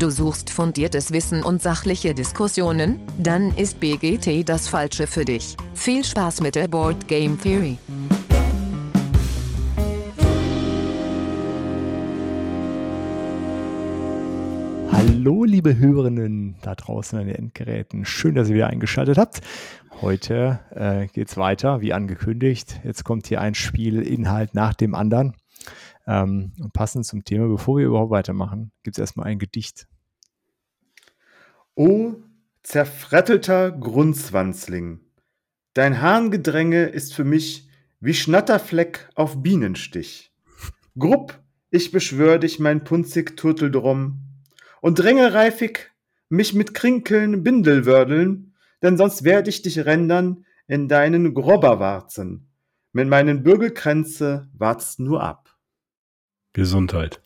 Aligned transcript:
Du 0.00 0.08
suchst 0.08 0.48
fundiertes 0.48 1.12
Wissen 1.12 1.42
und 1.42 1.60
sachliche 1.60 2.14
Diskussionen? 2.14 3.00
Dann 3.18 3.54
ist 3.54 3.80
BGT 3.80 4.48
das 4.48 4.66
Falsche 4.66 5.06
für 5.06 5.26
dich. 5.26 5.58
Viel 5.74 6.02
Spaß 6.02 6.40
mit 6.40 6.54
der 6.54 6.68
Board 6.68 7.06
Game 7.06 7.38
Theory. 7.38 7.76
Hallo, 14.90 15.44
liebe 15.44 15.76
Hörerinnen 15.76 16.56
da 16.62 16.74
draußen 16.74 17.18
an 17.18 17.26
den 17.26 17.36
Endgeräten. 17.36 18.06
Schön, 18.06 18.34
dass 18.34 18.48
ihr 18.48 18.54
wieder 18.54 18.68
eingeschaltet 18.68 19.18
habt. 19.18 19.42
Heute 20.00 20.60
äh, 20.70 21.08
geht 21.08 21.28
es 21.28 21.36
weiter, 21.36 21.82
wie 21.82 21.92
angekündigt. 21.92 22.80
Jetzt 22.84 23.04
kommt 23.04 23.26
hier 23.26 23.42
ein 23.42 23.54
Spielinhalt 23.54 24.54
nach 24.54 24.72
dem 24.72 24.94
anderen. 24.94 25.34
Ähm, 26.06 26.52
und 26.58 26.72
passend 26.72 27.04
zum 27.04 27.22
Thema, 27.24 27.48
bevor 27.48 27.76
wir 27.76 27.86
überhaupt 27.86 28.10
weitermachen, 28.10 28.72
gibt 28.82 28.96
es 28.96 29.00
erstmal 29.00 29.26
ein 29.26 29.38
Gedicht. 29.38 29.89
O 31.74 32.14
zerfrettelter 32.62 33.70
Grundzwanzling, 33.70 35.00
dein 35.74 36.02
Harngedränge 36.02 36.86
ist 36.86 37.14
für 37.14 37.24
mich 37.24 37.68
wie 38.00 38.14
Schnatterfleck 38.14 39.08
auf 39.14 39.42
Bienenstich. 39.42 40.32
Grupp, 40.98 41.38
ich 41.70 41.92
beschwör 41.92 42.38
dich, 42.38 42.58
mein 42.58 42.84
punzig 42.84 43.36
Turteldrum, 43.36 44.20
und 44.80 44.98
dränge 44.98 45.32
reifig 45.32 45.92
mich 46.28 46.54
mit 46.54 46.74
Krinkeln 46.74 47.42
Bindelwördeln, 47.42 48.54
denn 48.82 48.96
sonst 48.96 49.24
werd 49.24 49.46
ich 49.48 49.62
dich 49.62 49.84
rändern 49.84 50.44
in 50.66 50.88
deinen 50.88 51.34
Grobberwarzen. 51.34 52.48
Mit 52.92 53.08
meinen 53.08 53.42
Bürgelkränze 53.42 54.48
wart's 54.52 54.98
nur 54.98 55.22
ab. 55.22 55.56
Gesundheit. 56.52 57.20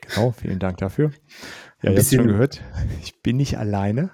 Genau, 0.00 0.32
vielen 0.32 0.58
Dank 0.58 0.78
dafür. 0.78 1.10
Ja, 1.82 1.90
habt 1.90 2.04
schon 2.04 2.26
gehört, 2.26 2.62
ich 3.02 3.20
bin 3.22 3.36
nicht 3.36 3.58
alleine. 3.58 4.10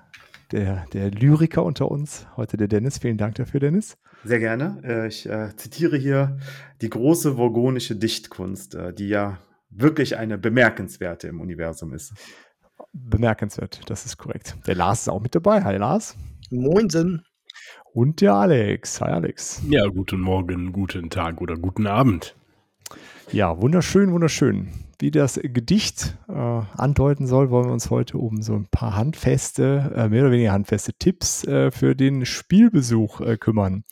Der, 0.51 0.85
der 0.93 1.11
Lyriker 1.11 1.65
unter 1.65 1.91
uns, 1.91 2.27
heute 2.37 2.59
der 2.59 2.69
Dennis. 2.69 2.99
Vielen 2.99 3.17
Dank 3.17 3.37
dafür, 3.37 3.59
Dennis. 3.59 3.97
Sehr 4.23 4.39
gerne. 4.39 4.83
Äh, 4.85 5.09
ich 5.09 5.27
äh, 5.27 5.57
zitiere 5.57 5.97
hier 5.97 6.37
die 6.83 6.91
große 6.91 7.37
vorgonische 7.37 7.97
Dichtkunst, 7.97 8.75
äh, 8.75 8.93
die 8.93 9.09
ja 9.09 9.39
wirklich 9.71 10.19
eine 10.19 10.37
bemerkenswerte 10.37 11.29
im 11.29 11.41
Universum 11.41 11.95
ist. 11.95 12.13
Bemerkenswert, 12.93 13.81
das 13.87 14.05
ist 14.05 14.19
korrekt. 14.19 14.57
Der 14.67 14.75
Lars 14.75 15.03
ist 15.03 15.09
auch 15.09 15.23
mit 15.23 15.35
dabei. 15.35 15.65
Hi 15.65 15.79
Lars. 15.79 16.19
Moinsen. 16.51 17.25
Und 17.95 18.21
der 18.21 18.35
Alex. 18.35 19.01
Hi 19.01 19.11
Alex. 19.11 19.63
Ja, 19.69 19.87
guten 19.87 20.21
Morgen, 20.21 20.73
guten 20.73 21.09
Tag 21.09 21.41
oder 21.41 21.57
guten 21.57 21.87
Abend. 21.87 22.37
Ja, 23.31 23.61
wunderschön, 23.61 24.13
wunderschön. 24.13 24.69
Wie 25.03 25.11
das 25.11 25.41
Gedicht 25.43 26.17
äh, 26.29 26.33
andeuten 26.33 27.27
soll, 27.27 27.51
wollen 27.51 27.67
wir 27.67 27.73
uns 27.73 27.91
heute 27.91 28.19
um 28.19 28.41
so 28.41 28.55
ein 28.55 28.69
paar 28.69 28.95
handfeste, 28.95 29.93
äh, 29.97 30.09
mehr 30.09 30.23
oder 30.23 30.31
weniger 30.31 30.53
handfeste 30.53 30.93
Tipps 30.93 31.43
äh, 31.43 31.73
für 31.73 31.97
den 31.97 32.25
Spielbesuch 32.25 33.21
äh, 33.21 33.37
kümmern. 33.37 33.83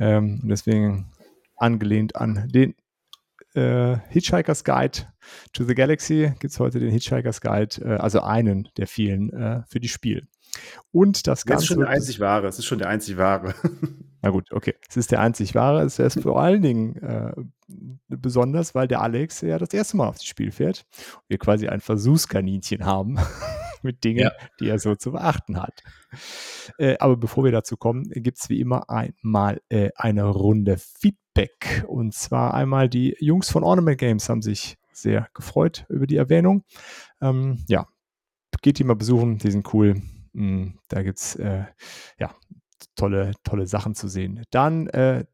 Ähm, 0.00 0.40
deswegen 0.42 1.12
angelehnt 1.54 2.16
an 2.16 2.48
den 2.52 2.74
äh, 3.54 3.98
Hitchhiker's 4.08 4.64
Guide 4.64 5.02
to 5.52 5.62
the 5.62 5.76
Galaxy 5.76 6.32
gibt 6.40 6.52
es 6.52 6.58
heute 6.58 6.80
den 6.80 6.90
Hitchhiker's 6.90 7.40
Guide, 7.40 7.80
äh, 7.84 7.98
also 7.98 8.22
einen 8.22 8.68
der 8.76 8.88
vielen 8.88 9.64
für 9.68 9.78
die 9.78 9.88
Spiel. 9.88 10.26
Und 10.90 11.28
das 11.28 11.46
Ganze. 11.46 11.58
Das 11.58 11.62
ist 11.62 11.68
schon 11.68 11.78
der 11.78 11.90
einzig 11.90 12.18
wahre. 12.18 12.48
Es 12.48 12.58
ist 12.58 12.64
schon 12.64 12.78
der 12.78 12.88
einzig 12.88 13.16
wahre. 13.16 13.54
Na 14.22 14.30
gut, 14.30 14.52
okay. 14.52 14.74
Es 14.88 14.96
ist 14.96 15.10
der 15.10 15.20
einzig 15.20 15.54
wahre. 15.54 15.82
Es 15.82 15.98
ist 15.98 16.22
vor 16.22 16.40
allen 16.40 16.62
Dingen 16.62 16.96
äh, 16.96 17.32
besonders, 18.08 18.74
weil 18.74 18.86
der 18.86 19.00
Alex 19.00 19.40
ja 19.40 19.58
das 19.58 19.72
erste 19.72 19.96
Mal 19.96 20.08
aufs 20.08 20.24
Spiel 20.24 20.52
fährt. 20.52 20.86
Und 21.16 21.28
wir 21.28 21.38
quasi 21.38 21.68
ein 21.68 21.80
Versuchskaninchen 21.80 22.84
haben 22.84 23.18
mit 23.82 24.04
Dingen, 24.04 24.20
ja. 24.20 24.32
die 24.60 24.68
er 24.68 24.78
so 24.78 24.94
zu 24.94 25.12
beachten 25.12 25.60
hat. 25.60 25.82
Äh, 26.78 26.96
aber 26.98 27.16
bevor 27.16 27.44
wir 27.44 27.52
dazu 27.52 27.76
kommen, 27.76 28.10
gibt 28.10 28.38
es 28.38 28.48
wie 28.50 28.60
immer 28.60 28.90
einmal 28.90 29.62
äh, 29.70 29.90
eine 29.96 30.24
Runde 30.26 30.76
Feedback. 30.76 31.84
Und 31.86 32.14
zwar 32.14 32.54
einmal 32.54 32.88
die 32.88 33.16
Jungs 33.20 33.50
von 33.50 33.64
Ornament 33.64 33.98
Games 33.98 34.28
haben 34.28 34.42
sich 34.42 34.76
sehr 34.92 35.28
gefreut 35.34 35.86
über 35.88 36.06
die 36.06 36.16
Erwähnung. 36.16 36.64
Ähm, 37.22 37.64
ja, 37.68 37.86
geht 38.60 38.78
die 38.78 38.84
mal 38.84 38.96
besuchen, 38.96 39.38
die 39.38 39.50
sind 39.50 39.72
cool. 39.72 40.02
Mm, 40.32 40.72
da 40.88 41.02
gibt 41.02 41.18
es 41.18 41.36
äh, 41.36 41.64
ja, 42.18 42.34
tolle, 42.96 43.32
tolle 43.44 43.66
Sachen 43.66 43.94
zu 43.94 44.08
sehen. 44.08 44.44
Dann 44.50 44.86
äh, 44.88 45.24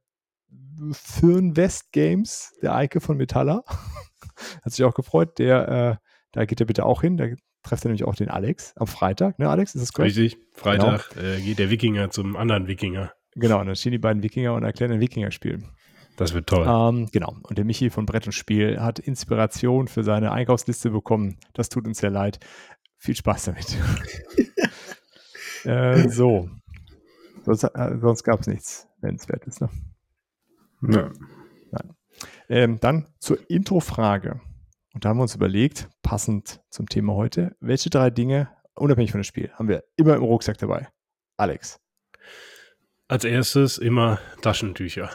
Fürn 0.93 1.57
West 1.57 1.93
Games, 1.93 2.53
der 2.63 2.75
Eike 2.75 3.01
von 3.01 3.17
Metalla. 3.17 3.65
Hat 4.63 4.73
sich 4.73 4.85
auch 4.85 4.95
gefreut. 4.95 5.39
Der, 5.39 5.69
äh, 5.69 5.97
da 6.33 6.45
geht 6.45 6.61
er 6.61 6.67
bitte 6.67 6.85
auch 6.85 7.01
hin. 7.01 7.17
Da 7.17 7.27
trefft 7.63 7.85
er 7.85 7.89
nämlich 7.89 8.05
auch 8.05 8.15
den 8.15 8.29
Alex 8.29 8.75
am 8.77 8.87
Freitag. 8.87 9.39
Ne, 9.39 9.49
Alex? 9.49 9.75
Ist 9.75 9.83
das 9.83 9.93
korrekt? 9.93 10.17
Richtig. 10.17 10.39
Freitag 10.53 11.11
genau. 11.11 11.27
äh, 11.27 11.41
geht 11.41 11.59
der 11.59 11.71
Wikinger 11.71 12.11
zum 12.11 12.37
anderen 12.37 12.67
Wikinger. 12.67 13.13
Genau, 13.35 13.61
und 13.61 13.67
dann 13.67 13.77
stehen 13.77 13.93
die 13.93 13.99
beiden 13.99 14.23
Wikinger 14.23 14.55
und 14.55 14.65
erklären 14.65 14.93
ein 14.93 15.01
Wikinger-Spiel. 15.01 15.63
Das 16.17 16.33
wird 16.33 16.47
toll. 16.49 16.67
Ähm, 16.67 17.09
genau. 17.13 17.37
Und 17.43 17.59
der 17.59 17.67
Michi 17.67 17.91
von 17.91 18.07
Brett 18.07 18.27
und 18.27 18.33
Spiel 18.33 18.81
hat 18.81 18.99
Inspiration 18.99 19.89
für 19.89 20.03
seine 20.03 20.33
Einkaufsliste 20.33 20.91
bekommen. 20.91 21.37
Das 21.53 21.69
tut 21.69 21.87
uns 21.87 21.99
sehr 21.99 22.11
leid. 22.11 22.39
Viel 22.97 23.15
Spaß 23.15 23.45
damit. 23.45 23.77
äh, 25.65 26.09
so. 26.09 26.49
Sonst, 27.47 27.63
äh, 27.63 27.99
sonst 28.01 28.25
gab 28.25 28.41
es 28.41 28.49
nichts 28.49 28.89
Nennenswertes, 29.01 29.61
ne? 29.61 29.69
Nö. 30.81 31.13
Nein. 31.71 31.97
Ähm, 32.49 32.81
dann 32.81 33.07
zur 33.21 33.39
Intro-Frage. 33.49 34.41
Und 34.93 35.05
da 35.05 35.11
haben 35.11 35.19
wir 35.19 35.23
uns 35.23 35.37
überlegt, 35.37 35.89
passend 36.03 36.61
zum 36.71 36.89
Thema 36.89 37.15
heute, 37.15 37.55
welche 37.61 37.89
drei 37.89 38.11
Dinge, 38.11 38.49
unabhängig 38.75 39.13
von 39.13 39.21
dem 39.21 39.25
Spiel, 39.25 39.51
haben 39.53 39.69
wir 39.69 39.85
immer 39.97 40.17
im 40.17 40.25
Rucksack 40.25 40.59
dabei? 40.59 40.89
Alex. 41.37 41.79
Als 43.07 43.25
erstes 43.25 43.79
immer 43.79 44.19
Taschentücher. 44.43 45.11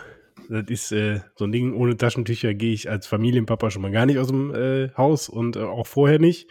Das 0.48 0.64
ist 0.70 0.94
äh, 0.94 1.20
so 1.36 1.46
ein 1.46 1.52
Ding, 1.52 1.74
ohne 1.74 1.98
Taschentücher 1.98 2.54
gehe 2.54 2.74
ich 2.74 2.90
als 2.90 3.08
Familienpapa 3.08 3.72
schon 3.72 3.82
mal 3.82 3.92
gar 3.92 4.06
nicht 4.06 4.20
aus 4.20 4.28
dem 4.28 4.56
äh, 4.56 4.90
Haus 4.96 5.28
und 5.28 5.58
äh, 5.58 5.64
auch 5.64 5.88
vorher 5.88 6.20
nicht. 6.20 6.50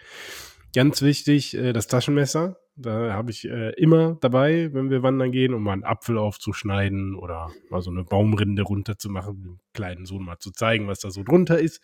Ganz 0.74 1.00
wichtig, 1.00 1.56
äh, 1.56 1.72
das 1.72 1.86
Taschenmesser. 1.86 2.58
Da 2.82 3.12
habe 3.12 3.30
ich 3.30 3.46
äh, 3.46 3.72
immer 3.74 4.16
dabei, 4.22 4.72
wenn 4.72 4.88
wir 4.88 5.02
wandern 5.02 5.32
gehen, 5.32 5.52
um 5.52 5.62
mal 5.62 5.72
einen 5.72 5.84
Apfel 5.84 6.16
aufzuschneiden 6.16 7.14
oder 7.14 7.50
mal 7.68 7.82
so 7.82 7.91
eine 7.91 8.04
Baumrinde 8.04 8.62
runterzumachen, 8.62 9.42
dem 9.42 9.60
kleinen 9.74 10.06
Sohn 10.06 10.24
mal 10.24 10.38
zu 10.38 10.50
zeigen, 10.50 10.88
was 10.88 11.00
da 11.00 11.10
so 11.10 11.22
drunter 11.22 11.58
ist. 11.58 11.82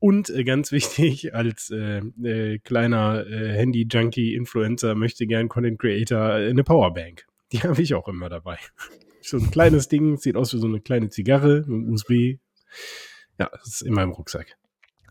Und 0.00 0.30
äh, 0.30 0.42
ganz 0.42 0.72
wichtig, 0.72 1.34
als 1.34 1.70
äh, 1.70 1.98
äh, 1.98 2.58
kleiner 2.58 3.24
äh, 3.26 3.52
Handy-Junkie-Influencer 3.52 4.96
möchte 4.96 5.26
gern 5.26 5.48
Content 5.48 5.78
Creator 5.78 6.38
äh, 6.38 6.50
eine 6.50 6.64
Powerbank. 6.64 7.26
Die 7.52 7.58
habe 7.62 7.80
ich 7.80 7.94
auch 7.94 8.08
immer 8.08 8.28
dabei. 8.28 8.58
so 9.22 9.36
ein 9.36 9.52
kleines 9.52 9.88
Ding, 9.88 10.16
sieht 10.16 10.36
aus 10.36 10.52
wie 10.52 10.58
so 10.58 10.66
eine 10.66 10.80
kleine 10.80 11.10
Zigarre 11.10 11.64
mit 11.68 11.88
USB. 11.92 12.38
Ja, 13.38 13.50
das 13.52 13.68
ist 13.68 13.82
immer 13.82 14.02
im 14.02 14.10
Rucksack. 14.10 14.56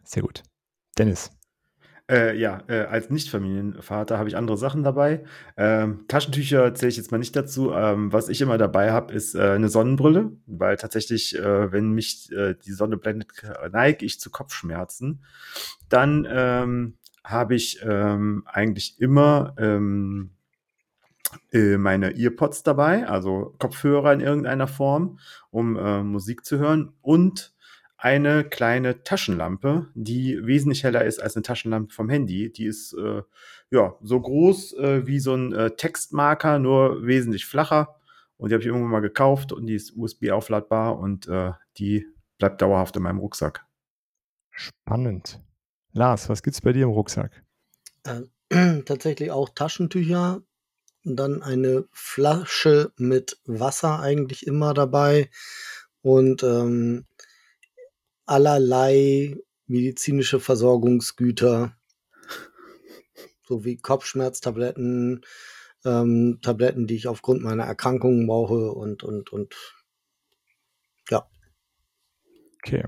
Sehr 0.03 0.21
gut. 0.21 0.43
Dennis. 0.97 1.31
Äh, 2.11 2.37
ja, 2.37 2.61
äh, 2.67 2.81
als 2.81 3.09
Nicht-Familienvater 3.09 4.17
habe 4.17 4.27
ich 4.27 4.35
andere 4.35 4.57
Sachen 4.57 4.83
dabei. 4.83 5.23
Ähm, 5.55 6.03
Taschentücher 6.09 6.75
zähle 6.75 6.89
ich 6.89 6.97
jetzt 6.97 7.11
mal 7.11 7.17
nicht 7.17 7.33
dazu. 7.33 7.71
Ähm, 7.71 8.11
was 8.11 8.27
ich 8.27 8.41
immer 8.41 8.57
dabei 8.57 8.91
habe, 8.91 9.13
ist 9.13 9.35
äh, 9.35 9.51
eine 9.51 9.69
Sonnenbrille, 9.69 10.33
weil 10.45 10.75
tatsächlich, 10.75 11.37
äh, 11.39 11.71
wenn 11.71 11.91
mich 11.91 12.29
äh, 12.33 12.55
die 12.55 12.73
Sonne 12.73 12.97
blendet, 12.97 13.29
neige 13.71 14.05
ich 14.05 14.19
zu 14.19 14.31
Kopfschmerzen. 14.31 15.23
Dann 15.87 16.27
ähm, 16.29 16.97
habe 17.23 17.55
ich 17.55 17.79
ähm, 17.83 18.43
eigentlich 18.47 18.99
immer 18.99 19.55
ähm, 19.57 20.31
äh, 21.53 21.77
meine 21.77 22.17
Earpods 22.17 22.63
dabei, 22.63 23.07
also 23.07 23.55
Kopfhörer 23.59 24.11
in 24.11 24.19
irgendeiner 24.19 24.67
Form, 24.67 25.19
um 25.51 25.73
Musik 26.11 26.43
zu 26.43 26.59
hören 26.59 26.91
und 27.01 27.52
eine 28.03 28.43
kleine 28.43 29.03
Taschenlampe, 29.03 29.87
die 29.95 30.45
wesentlich 30.45 30.83
heller 30.83 31.05
ist 31.05 31.19
als 31.21 31.35
eine 31.35 31.43
Taschenlampe 31.43 31.93
vom 31.93 32.09
Handy. 32.09 32.51
Die 32.51 32.65
ist 32.65 32.93
äh, 32.93 33.21
ja 33.71 33.95
so 34.01 34.19
groß 34.19 34.73
äh, 34.73 35.07
wie 35.07 35.19
so 35.19 35.33
ein 35.33 35.53
äh, 35.53 35.71
Textmarker, 35.71 36.59
nur 36.59 37.05
wesentlich 37.05 37.45
flacher. 37.45 37.95
Und 38.35 38.49
die 38.49 38.55
habe 38.55 38.61
ich 38.61 38.67
irgendwann 38.67 38.91
mal 38.91 38.99
gekauft 38.99 39.53
und 39.53 39.67
die 39.67 39.75
ist 39.75 39.95
USB 39.95 40.31
aufladbar 40.31 40.99
und 40.99 41.27
äh, 41.27 41.53
die 41.77 42.05
bleibt 42.39 42.61
dauerhaft 42.61 42.97
in 42.97 43.03
meinem 43.03 43.19
Rucksack. 43.19 43.65
Spannend. 44.51 45.39
Lars, 45.93 46.27
was 46.27 46.43
gibt's 46.43 46.59
bei 46.59 46.73
dir 46.73 46.83
im 46.83 46.89
Rucksack? 46.89 47.43
Äh, 48.03 48.81
tatsächlich 48.85 49.31
auch 49.31 49.47
Taschentücher, 49.49 50.41
und 51.05 51.17
dann 51.17 51.41
eine 51.41 51.85
Flasche 51.91 52.91
mit 52.97 53.39
Wasser 53.45 53.99
eigentlich 53.99 54.47
immer 54.47 54.73
dabei 54.73 55.29
und 56.01 56.43
ähm, 56.43 57.05
allerlei 58.25 59.37
medizinische 59.67 60.39
Versorgungsgüter 60.39 61.75
sowie 63.47 63.77
Kopfschmerztabletten, 63.77 65.21
ähm, 65.85 66.39
Tabletten, 66.41 66.87
die 66.87 66.95
ich 66.95 67.07
aufgrund 67.07 67.43
meiner 67.43 67.63
Erkrankungen 67.63 68.27
brauche 68.27 68.71
und, 68.71 69.03
und, 69.03 69.31
und 69.31 69.55
ja. 71.09 71.27
Okay. 72.63 72.85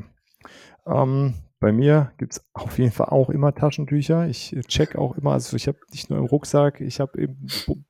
Ähm, 0.86 1.34
bei 1.60 1.72
mir 1.72 2.12
gibt 2.18 2.34
es 2.34 2.46
auf 2.54 2.78
jeden 2.78 2.92
Fall 2.92 3.08
auch 3.08 3.30
immer 3.30 3.56
Taschentücher. 3.56 4.28
Ich 4.28 4.56
check 4.68 4.96
auch 4.96 5.18
immer, 5.18 5.32
also 5.32 5.56
ich 5.56 5.68
habe 5.68 5.80
nicht 5.92 6.10
nur 6.10 6.20
im 6.20 6.26
Rucksack, 6.26 6.80
ich 6.82 7.00
habe 7.00 7.20
im 7.20 7.38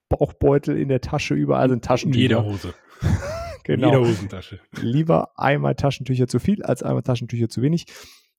Bauchbeutel, 0.07 0.77
in 0.77 0.87
der 0.87 1.01
Tasche, 1.01 1.33
überall 1.33 1.69
sind 1.69 1.83
Taschentücher. 1.83 2.23
In 2.23 2.29
jeder 2.29 2.45
Hose. 2.45 2.73
genau. 3.65 3.87
In 3.87 3.93
jeder 3.93 4.09
Hosentasche. 4.09 4.59
Lieber 4.81 5.37
einmal 5.37 5.75
Taschentücher 5.75 6.27
zu 6.27 6.39
viel 6.39 6.63
als 6.63 6.83
einmal 6.83 7.03
Taschentücher 7.03 7.49
zu 7.49 7.61
wenig. 7.61 7.85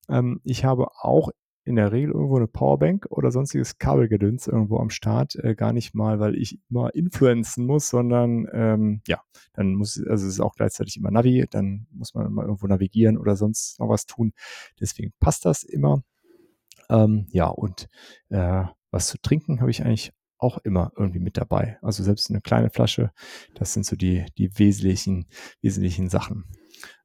Ähm, 0.09 0.41
ich 0.45 0.65
habe 0.65 0.89
auch 1.01 1.31
in 1.65 1.75
der 1.75 1.91
Regel 1.91 2.13
irgendwo 2.13 2.37
eine 2.37 2.47
Powerbank 2.47 3.07
oder 3.11 3.33
sonstiges 3.33 3.79
Kabelgedöns 3.79 4.47
irgendwo 4.47 4.79
am 4.79 4.89
Start. 4.89 5.35
Äh, 5.35 5.57
gar 5.57 5.73
nicht 5.73 5.95
mal, 5.95 6.21
weil 6.21 6.37
ich 6.37 6.61
immer 6.71 6.95
influenzen 6.95 7.67
muss, 7.67 7.89
sondern 7.89 8.47
ähm, 8.53 9.03
ja, 9.09 9.21
dann 9.53 9.75
muss, 9.75 10.01
also 10.09 10.27
es 10.27 10.35
ist 10.35 10.41
auch 10.41 10.55
gleichzeitig 10.55 10.97
immer 10.97 11.11
Navi, 11.11 11.45
dann 11.51 11.89
muss 11.91 12.15
man 12.15 12.33
mal 12.33 12.45
irgendwo 12.45 12.69
navigieren 12.69 13.19
oder 13.19 13.35
sonst 13.35 13.81
noch 13.81 13.89
was 13.89 14.07
tun. 14.07 14.33
Deswegen 14.81 15.13
passt 15.19 15.45
das 15.45 15.65
immer. 15.65 16.03
Ähm, 16.89 17.27
ja, 17.31 17.49
und 17.49 17.89
äh, 18.29 18.65
was 18.93 19.09
zu 19.09 19.19
trinken 19.21 19.61
habe 19.61 19.71
ich 19.71 19.85
eigentlich 19.85 20.13
auch 20.47 20.59
immer 20.59 20.93
irgendwie 20.97 21.19
mit 21.19 21.37
dabei. 21.37 21.79
Also 21.83 22.03
selbst 22.05 22.31
eine 22.31 22.41
kleine 22.41 22.71
Flasche, 22.71 23.11
das 23.55 23.73
sind 23.73 23.85
so 23.85 23.97
die, 23.97 24.25
die 24.39 24.59
wesentlichen, 24.59 25.27
wesentlichen 25.61 26.09
Sachen. 26.09 26.45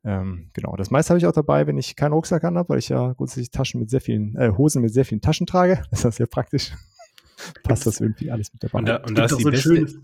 Ähm, 0.03 0.49
genau, 0.53 0.75
das 0.75 0.91
meiste 0.91 1.09
habe 1.09 1.19
ich 1.19 1.25
auch 1.25 1.31
dabei, 1.31 1.67
wenn 1.67 1.77
ich 1.77 1.95
keinen 1.95 2.13
Rucksack 2.13 2.43
an 2.43 2.57
habe, 2.57 2.69
weil 2.69 2.79
ich 2.79 2.89
ja 2.89 3.13
grundsätzlich 3.13 3.51
Taschen 3.51 3.79
mit 3.79 3.89
sehr 3.89 4.01
vielen, 4.01 4.35
äh, 4.35 4.51
Hosen 4.57 4.81
mit 4.81 4.93
sehr 4.93 5.05
vielen 5.05 5.21
Taschen 5.21 5.47
trage. 5.47 5.81
Das 5.91 6.05
ist 6.05 6.15
sehr 6.15 6.27
praktisch. 6.27 6.71
Passt 7.63 7.87
das 7.87 7.99
irgendwie 7.99 8.31
alles 8.31 8.53
mit 8.53 8.63
dabei. 8.63 8.79
Und 8.79 8.85
da, 8.87 8.97
und 8.97 9.17
da 9.17 9.25
ist 9.25 9.37
die 9.37 9.43
so 9.43 9.49
beste, 9.49 9.75
schönes, 9.75 9.99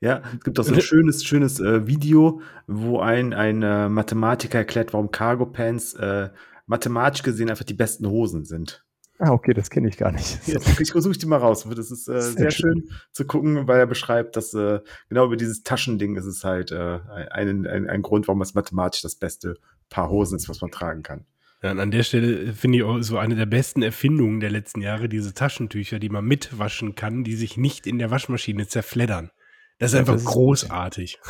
ja, 0.00 0.22
es 0.34 0.44
gibt 0.44 0.58
auch 0.58 0.64
so 0.64 0.74
ein 0.74 0.80
schönes, 0.82 1.24
schönes 1.24 1.60
äh, 1.60 1.86
Video, 1.86 2.40
wo 2.66 3.00
ein, 3.00 3.32
ein 3.34 3.62
äh, 3.62 3.88
Mathematiker 3.88 4.58
erklärt, 4.58 4.92
warum 4.92 5.10
Cargo 5.10 5.46
Pants 5.46 5.94
äh, 5.94 6.30
mathematisch 6.66 7.22
gesehen 7.22 7.50
einfach 7.50 7.64
die 7.64 7.74
besten 7.74 8.06
Hosen 8.06 8.44
sind. 8.44 8.84
Ah, 9.24 9.30
okay, 9.30 9.54
das 9.54 9.70
kenne 9.70 9.88
ich 9.88 9.96
gar 9.98 10.10
nicht. 10.10 10.48
Ja, 10.48 10.58
ich 10.80 10.90
versuche 10.90 11.16
die 11.16 11.26
mal 11.26 11.36
raus. 11.36 11.64
Das 11.76 11.92
ist 11.92 12.08
äh, 12.08 12.20
sehr, 12.20 12.32
sehr 12.32 12.50
schön. 12.50 12.88
schön. 12.88 12.98
zu 13.12 13.24
gucken, 13.24 13.68
weil 13.68 13.78
er 13.78 13.86
beschreibt, 13.86 14.34
dass 14.34 14.52
äh, 14.52 14.80
genau 15.08 15.26
über 15.26 15.36
dieses 15.36 15.62
Taschending 15.62 16.16
ist 16.16 16.24
es 16.24 16.42
halt 16.42 16.72
äh, 16.72 16.98
ein, 17.30 17.64
ein, 17.64 17.88
ein 17.88 18.02
Grund, 18.02 18.26
warum 18.26 18.42
es 18.42 18.54
mathematisch 18.54 19.00
das 19.00 19.14
beste 19.14 19.54
Paar 19.90 20.10
Hosen 20.10 20.36
ist, 20.36 20.48
was 20.48 20.60
man 20.60 20.72
tragen 20.72 21.04
kann. 21.04 21.24
Ja, 21.62 21.70
und 21.70 21.78
an 21.78 21.92
der 21.92 22.02
Stelle 22.02 22.52
finde 22.52 22.78
ich 22.78 22.84
auch 22.84 23.00
so 23.00 23.16
eine 23.16 23.36
der 23.36 23.46
besten 23.46 23.82
Erfindungen 23.82 24.40
der 24.40 24.50
letzten 24.50 24.80
Jahre, 24.80 25.08
diese 25.08 25.34
Taschentücher, 25.34 26.00
die 26.00 26.08
man 26.08 26.24
mitwaschen 26.24 26.96
kann, 26.96 27.22
die 27.22 27.36
sich 27.36 27.56
nicht 27.56 27.86
in 27.86 28.00
der 28.00 28.10
Waschmaschine 28.10 28.66
zerfleddern. 28.66 29.30
Das 29.78 29.90
ist 29.90 29.94
ja, 29.94 30.00
einfach 30.00 30.14
das 30.14 30.24
großartig. 30.24 31.20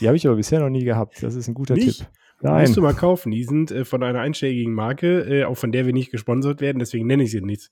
Die 0.00 0.06
habe 0.06 0.16
ich 0.16 0.26
aber 0.26 0.36
bisher 0.36 0.60
noch 0.60 0.70
nie 0.70 0.84
gehabt. 0.84 1.22
Das 1.22 1.34
ist 1.34 1.46
ein 1.48 1.54
guter 1.54 1.74
nicht? 1.74 1.98
Tipp. 1.98 2.08
Nein. 2.44 2.62
Musst 2.62 2.76
du 2.76 2.82
mal 2.82 2.94
kaufen. 2.94 3.30
Die 3.32 3.42
sind 3.44 3.70
äh, 3.70 3.84
von 3.86 4.02
einer 4.02 4.20
einschlägigen 4.20 4.74
Marke, 4.74 5.22
äh, 5.22 5.44
auch 5.44 5.56
von 5.56 5.72
der 5.72 5.86
wir 5.86 5.94
nicht 5.94 6.10
gesponsert 6.10 6.60
werden, 6.60 6.78
deswegen 6.78 7.06
nenne 7.06 7.22
ich 7.22 7.30
sie 7.30 7.40
nicht. 7.40 7.70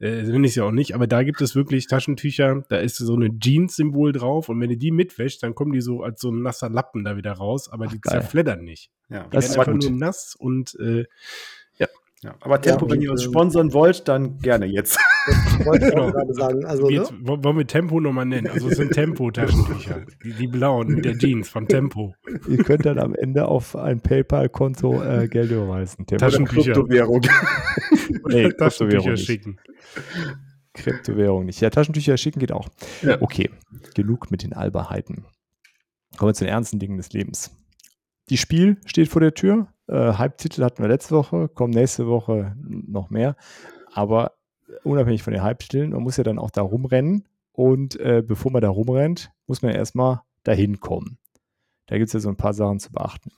Äh, 0.00 0.22
nenne 0.24 0.46
ich 0.48 0.54
sie 0.54 0.60
auch 0.60 0.72
nicht, 0.72 0.94
aber 0.94 1.06
da 1.06 1.22
gibt 1.22 1.40
es 1.40 1.54
wirklich 1.54 1.86
Taschentücher, 1.86 2.64
da 2.68 2.78
ist 2.78 2.96
so 2.96 3.14
eine 3.14 3.30
Jeans-Symbol 3.38 4.12
drauf 4.12 4.48
und 4.48 4.60
wenn 4.60 4.70
du 4.70 4.76
die 4.76 4.90
mitwäschst, 4.90 5.42
dann 5.42 5.54
kommen 5.54 5.72
die 5.72 5.80
so 5.80 6.02
als 6.02 6.20
so 6.20 6.30
ein 6.30 6.42
nasser 6.42 6.68
Lappen 6.68 7.04
da 7.04 7.16
wieder 7.16 7.32
raus, 7.32 7.68
aber 7.70 7.84
Ach, 7.86 7.92
die 7.92 8.00
geil. 8.00 8.20
zerfleddern 8.20 8.64
nicht. 8.64 8.90
Ja, 9.08 9.22
die 9.22 9.30
das 9.30 9.50
ist 9.50 9.58
einfach 9.58 9.72
gut. 9.72 9.84
nur 9.84 9.92
nass 9.92 10.34
und 10.36 10.76
äh, 10.80 11.04
ja, 12.22 12.34
aber 12.40 12.60
Tempo, 12.60 12.86
ja, 12.86 12.92
wenn 12.92 13.00
ihr 13.00 13.12
uns 13.12 13.22
sponsern 13.22 13.72
wollt, 13.72 14.08
dann 14.08 14.38
gerne 14.38 14.66
jetzt. 14.66 14.98
Das 15.28 15.66
wollte 15.66 15.86
ich 15.86 15.90
genau. 15.92 16.10
gerade 16.10 16.34
sagen. 16.34 16.64
Also, 16.64 16.90
jetzt, 16.90 17.12
ne? 17.12 17.42
Wollen 17.42 17.56
wir 17.56 17.66
Tempo 17.66 18.00
nochmal 18.00 18.26
nennen? 18.26 18.46
Also 18.48 18.68
es 18.68 18.76
sind 18.76 18.92
Tempo-Taschentücher. 18.92 20.06
Die, 20.24 20.32
die, 20.32 20.46
blauen 20.46 20.88
mit 20.88 21.04
der 21.04 21.18
Jeans 21.18 21.48
von 21.48 21.66
Tempo. 21.66 22.14
Ihr 22.48 22.58
könnt 22.64 22.86
dann 22.86 22.98
am 22.98 23.14
Ende 23.14 23.46
auf 23.46 23.76
ein 23.76 24.00
PayPal-Konto 24.00 25.02
äh, 25.02 25.28
Geld 25.28 25.50
überweisen. 25.50 26.06
Tempo. 26.06 26.24
Taschentücher. 26.24 26.72
Kryptowährung. 26.72 27.20
nee, 28.28 28.48
Taschentücher 28.50 29.16
schicken. 29.16 29.58
Kryptowährung 30.74 31.46
nicht. 31.46 31.60
Ja, 31.60 31.70
Taschentücher 31.70 32.16
schicken 32.16 32.38
geht 32.38 32.52
auch. 32.52 32.68
Ja. 33.02 33.20
Okay, 33.20 33.50
genug 33.94 34.30
mit 34.30 34.42
den 34.42 34.52
Alberheiten. 34.52 35.24
Kommen 36.16 36.30
wir 36.30 36.34
zu 36.34 36.44
den 36.44 36.52
ernsten 36.52 36.78
Dingen 36.78 36.96
des 36.96 37.12
Lebens. 37.12 37.50
Die 38.30 38.36
Spiel 38.36 38.78
steht 38.84 39.08
vor 39.08 39.20
der 39.20 39.34
Tür. 39.34 39.68
Äh, 39.88 40.12
Halbtitel 40.14 40.62
hatten 40.62 40.82
wir 40.82 40.88
letzte 40.88 41.14
Woche, 41.14 41.48
kommen 41.48 41.72
nächste 41.72 42.06
Woche 42.06 42.54
noch 42.58 43.10
mehr. 43.10 43.36
Aber 43.92 44.37
unabhängig 44.84 45.22
von 45.22 45.32
den 45.32 45.42
Halbtiteln, 45.42 45.90
man 45.90 46.02
muss 46.02 46.16
ja 46.16 46.24
dann 46.24 46.38
auch 46.38 46.50
da 46.50 46.62
rumrennen. 46.62 47.26
Und 47.52 47.98
äh, 47.98 48.22
bevor 48.24 48.52
man 48.52 48.62
da 48.62 48.68
rumrennt, 48.68 49.32
muss 49.46 49.62
man 49.62 49.72
erstmal 49.72 50.20
dahin 50.44 50.80
kommen. 50.80 51.18
Da 51.86 51.96
gibt 51.96 52.08
es 52.08 52.12
ja 52.12 52.20
so 52.20 52.28
ein 52.28 52.36
paar 52.36 52.52
Sachen 52.54 52.78
zu 52.78 52.92
beachten. 52.92 53.32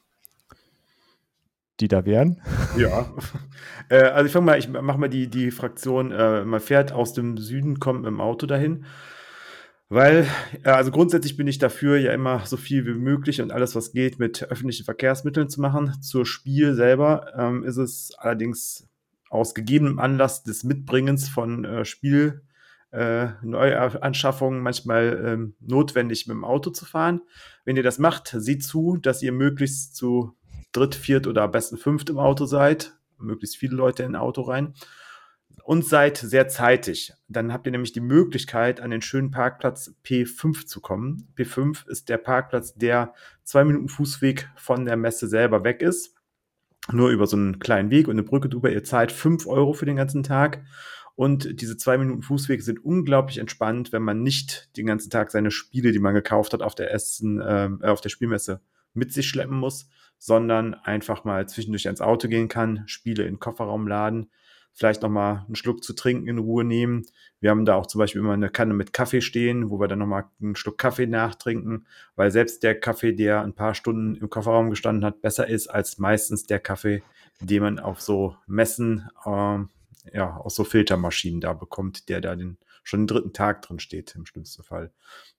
Die 1.80 1.88
da 1.88 2.04
wären. 2.04 2.42
Ja. 2.76 3.06
äh, 3.88 4.02
also 4.02 4.26
ich 4.26 4.32
fange 4.32 4.46
mal, 4.46 4.58
ich 4.58 4.68
mache 4.68 4.98
mal 4.98 5.08
die, 5.08 5.28
die 5.28 5.50
Fraktion, 5.50 6.12
äh, 6.12 6.44
man 6.44 6.60
fährt 6.60 6.92
aus 6.92 7.14
dem 7.14 7.38
Süden, 7.38 7.80
kommt 7.80 8.02
mit 8.02 8.08
dem 8.08 8.20
Auto 8.20 8.46
dahin. 8.46 8.84
Weil, 9.88 10.26
äh, 10.64 10.68
also 10.68 10.90
grundsätzlich 10.90 11.36
bin 11.36 11.48
ich 11.48 11.58
dafür, 11.58 11.96
ja 11.96 12.12
immer 12.12 12.44
so 12.44 12.56
viel 12.56 12.86
wie 12.86 12.92
möglich 12.92 13.40
und 13.40 13.52
alles, 13.52 13.74
was 13.74 13.92
geht, 13.92 14.18
mit 14.18 14.42
öffentlichen 14.42 14.84
Verkehrsmitteln 14.84 15.48
zu 15.48 15.60
machen. 15.60 15.94
Zur 16.02 16.26
Spiel 16.26 16.74
selber 16.74 17.32
ähm, 17.36 17.64
ist 17.64 17.78
es 17.78 18.12
allerdings 18.18 18.89
aus 19.30 19.54
gegebenem 19.54 19.98
Anlass 19.98 20.42
des 20.42 20.64
Mitbringens 20.64 21.30
von 21.30 21.64
äh, 21.64 21.84
Spiel 21.86 22.42
äh, 22.90 23.28
Neuanschaffungen 23.42 24.60
manchmal 24.60 25.22
ähm, 25.24 25.54
notwendig, 25.60 26.26
mit 26.26 26.34
dem 26.34 26.44
Auto 26.44 26.70
zu 26.70 26.84
fahren. 26.84 27.22
Wenn 27.64 27.76
ihr 27.76 27.82
das 27.82 27.98
macht, 27.98 28.34
seht 28.36 28.64
zu, 28.64 28.98
dass 28.98 29.22
ihr 29.22 29.32
möglichst 29.32 29.96
zu 29.96 30.36
dritt, 30.72 30.94
viert 30.94 31.26
oder 31.26 31.42
am 31.44 31.52
besten 31.52 31.78
fünft 31.78 32.10
im 32.10 32.18
Auto 32.18 32.44
seid. 32.44 32.96
Möglichst 33.18 33.56
viele 33.56 33.76
Leute 33.76 34.02
in 34.02 34.14
ein 34.14 34.20
Auto 34.20 34.42
rein 34.42 34.74
und 35.64 35.86
seid 35.86 36.16
sehr 36.16 36.48
zeitig. 36.48 37.12
Dann 37.28 37.52
habt 37.52 37.66
ihr 37.66 37.72
nämlich 37.72 37.92
die 37.92 38.00
Möglichkeit, 38.00 38.80
an 38.80 38.90
den 38.90 39.02
schönen 39.02 39.30
Parkplatz 39.30 39.94
P5 40.04 40.66
zu 40.66 40.80
kommen. 40.80 41.28
P5 41.36 41.88
ist 41.88 42.08
der 42.08 42.18
Parkplatz, 42.18 42.74
der 42.74 43.14
zwei 43.44 43.64
Minuten 43.64 43.88
Fußweg 43.88 44.50
von 44.56 44.84
der 44.84 44.96
Messe 44.96 45.28
selber 45.28 45.62
weg 45.62 45.82
ist. 45.82 46.16
Nur 46.92 47.10
über 47.10 47.26
so 47.26 47.36
einen 47.36 47.58
kleinen 47.58 47.90
Weg 47.90 48.08
und 48.08 48.12
eine 48.12 48.22
Brücke 48.22 48.48
drüber. 48.48 48.70
Ihr 48.70 48.84
zahlt 48.84 49.12
fünf 49.12 49.46
Euro 49.46 49.72
für 49.72 49.86
den 49.86 49.96
ganzen 49.96 50.22
Tag. 50.22 50.64
Und 51.14 51.60
diese 51.60 51.76
zwei 51.76 51.98
Minuten 51.98 52.22
Fußweg 52.22 52.62
sind 52.62 52.82
unglaublich 52.82 53.38
entspannt, 53.38 53.92
wenn 53.92 54.02
man 54.02 54.22
nicht 54.22 54.74
den 54.76 54.86
ganzen 54.86 55.10
Tag 55.10 55.30
seine 55.30 55.50
Spiele, 55.50 55.92
die 55.92 55.98
man 55.98 56.14
gekauft 56.14 56.52
hat, 56.54 56.62
auf 56.62 56.74
der 56.74 56.92
Essen, 56.94 57.40
äh, 57.40 57.68
auf 57.82 58.00
der 58.00 58.08
Spielmesse 58.08 58.62
mit 58.94 59.12
sich 59.12 59.28
schleppen 59.28 59.58
muss, 59.58 59.88
sondern 60.18 60.74
einfach 60.74 61.24
mal 61.24 61.48
zwischendurch 61.48 61.86
ans 61.86 62.00
Auto 62.00 62.28
gehen 62.28 62.48
kann, 62.48 62.84
Spiele 62.86 63.24
in 63.24 63.34
den 63.34 63.40
Kofferraum 63.40 63.86
laden, 63.86 64.30
vielleicht 64.80 65.02
nochmal 65.02 65.44
einen 65.46 65.56
Schluck 65.56 65.84
zu 65.84 65.92
trinken 65.92 66.26
in 66.26 66.38
Ruhe 66.38 66.64
nehmen. 66.64 67.04
Wir 67.38 67.50
haben 67.50 67.66
da 67.66 67.74
auch 67.74 67.84
zum 67.84 67.98
Beispiel 67.98 68.22
immer 68.22 68.32
eine 68.32 68.48
Kanne 68.48 68.72
mit 68.72 68.94
Kaffee 68.94 69.20
stehen, 69.20 69.68
wo 69.68 69.78
wir 69.78 69.88
dann 69.88 69.98
nochmal 69.98 70.24
einen 70.40 70.56
Schluck 70.56 70.78
Kaffee 70.78 71.06
nachtrinken, 71.06 71.86
weil 72.16 72.30
selbst 72.30 72.62
der 72.62 72.80
Kaffee, 72.80 73.12
der 73.12 73.42
ein 73.42 73.52
paar 73.52 73.74
Stunden 73.74 74.14
im 74.14 74.30
Kofferraum 74.30 74.70
gestanden 74.70 75.04
hat, 75.04 75.20
besser 75.20 75.46
ist 75.46 75.68
als 75.68 75.98
meistens 75.98 76.46
der 76.46 76.60
Kaffee, 76.60 77.02
den 77.40 77.62
man 77.62 77.78
auf 77.78 78.00
so 78.00 78.36
Messen, 78.46 79.10
äh, 79.26 79.58
ja, 80.14 80.36
aus 80.38 80.54
so 80.54 80.64
Filtermaschinen 80.64 81.42
da 81.42 81.52
bekommt, 81.52 82.08
der 82.08 82.22
da 82.22 82.34
den, 82.34 82.56
schon 82.82 83.02
den 83.02 83.06
dritten 83.06 83.34
Tag 83.34 83.60
drin 83.60 83.80
steht, 83.80 84.14
im 84.16 84.24
schlimmsten 84.24 84.62
Fall. 84.62 84.92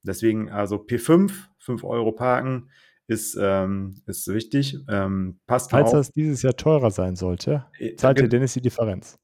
Deswegen 0.03 0.51
also 0.51 0.75
P5, 0.75 1.31
5 1.57 1.83
Euro 1.83 2.11
parken, 2.11 2.69
ist, 3.07 3.35
ähm, 3.41 4.03
ist 4.05 4.27
wichtig. 4.27 4.77
Ähm, 4.87 5.39
passt 5.47 5.71
Falls 5.71 5.91
das 5.91 6.11
dieses 6.11 6.43
Jahr 6.43 6.55
teurer 6.55 6.91
sein 6.91 7.15
sollte, 7.15 7.65
äh, 7.79 7.95
zahlt 7.95 8.19
ihr 8.19 8.29
Dennis 8.29 8.53
die 8.53 8.61
Differenz. 8.61 9.17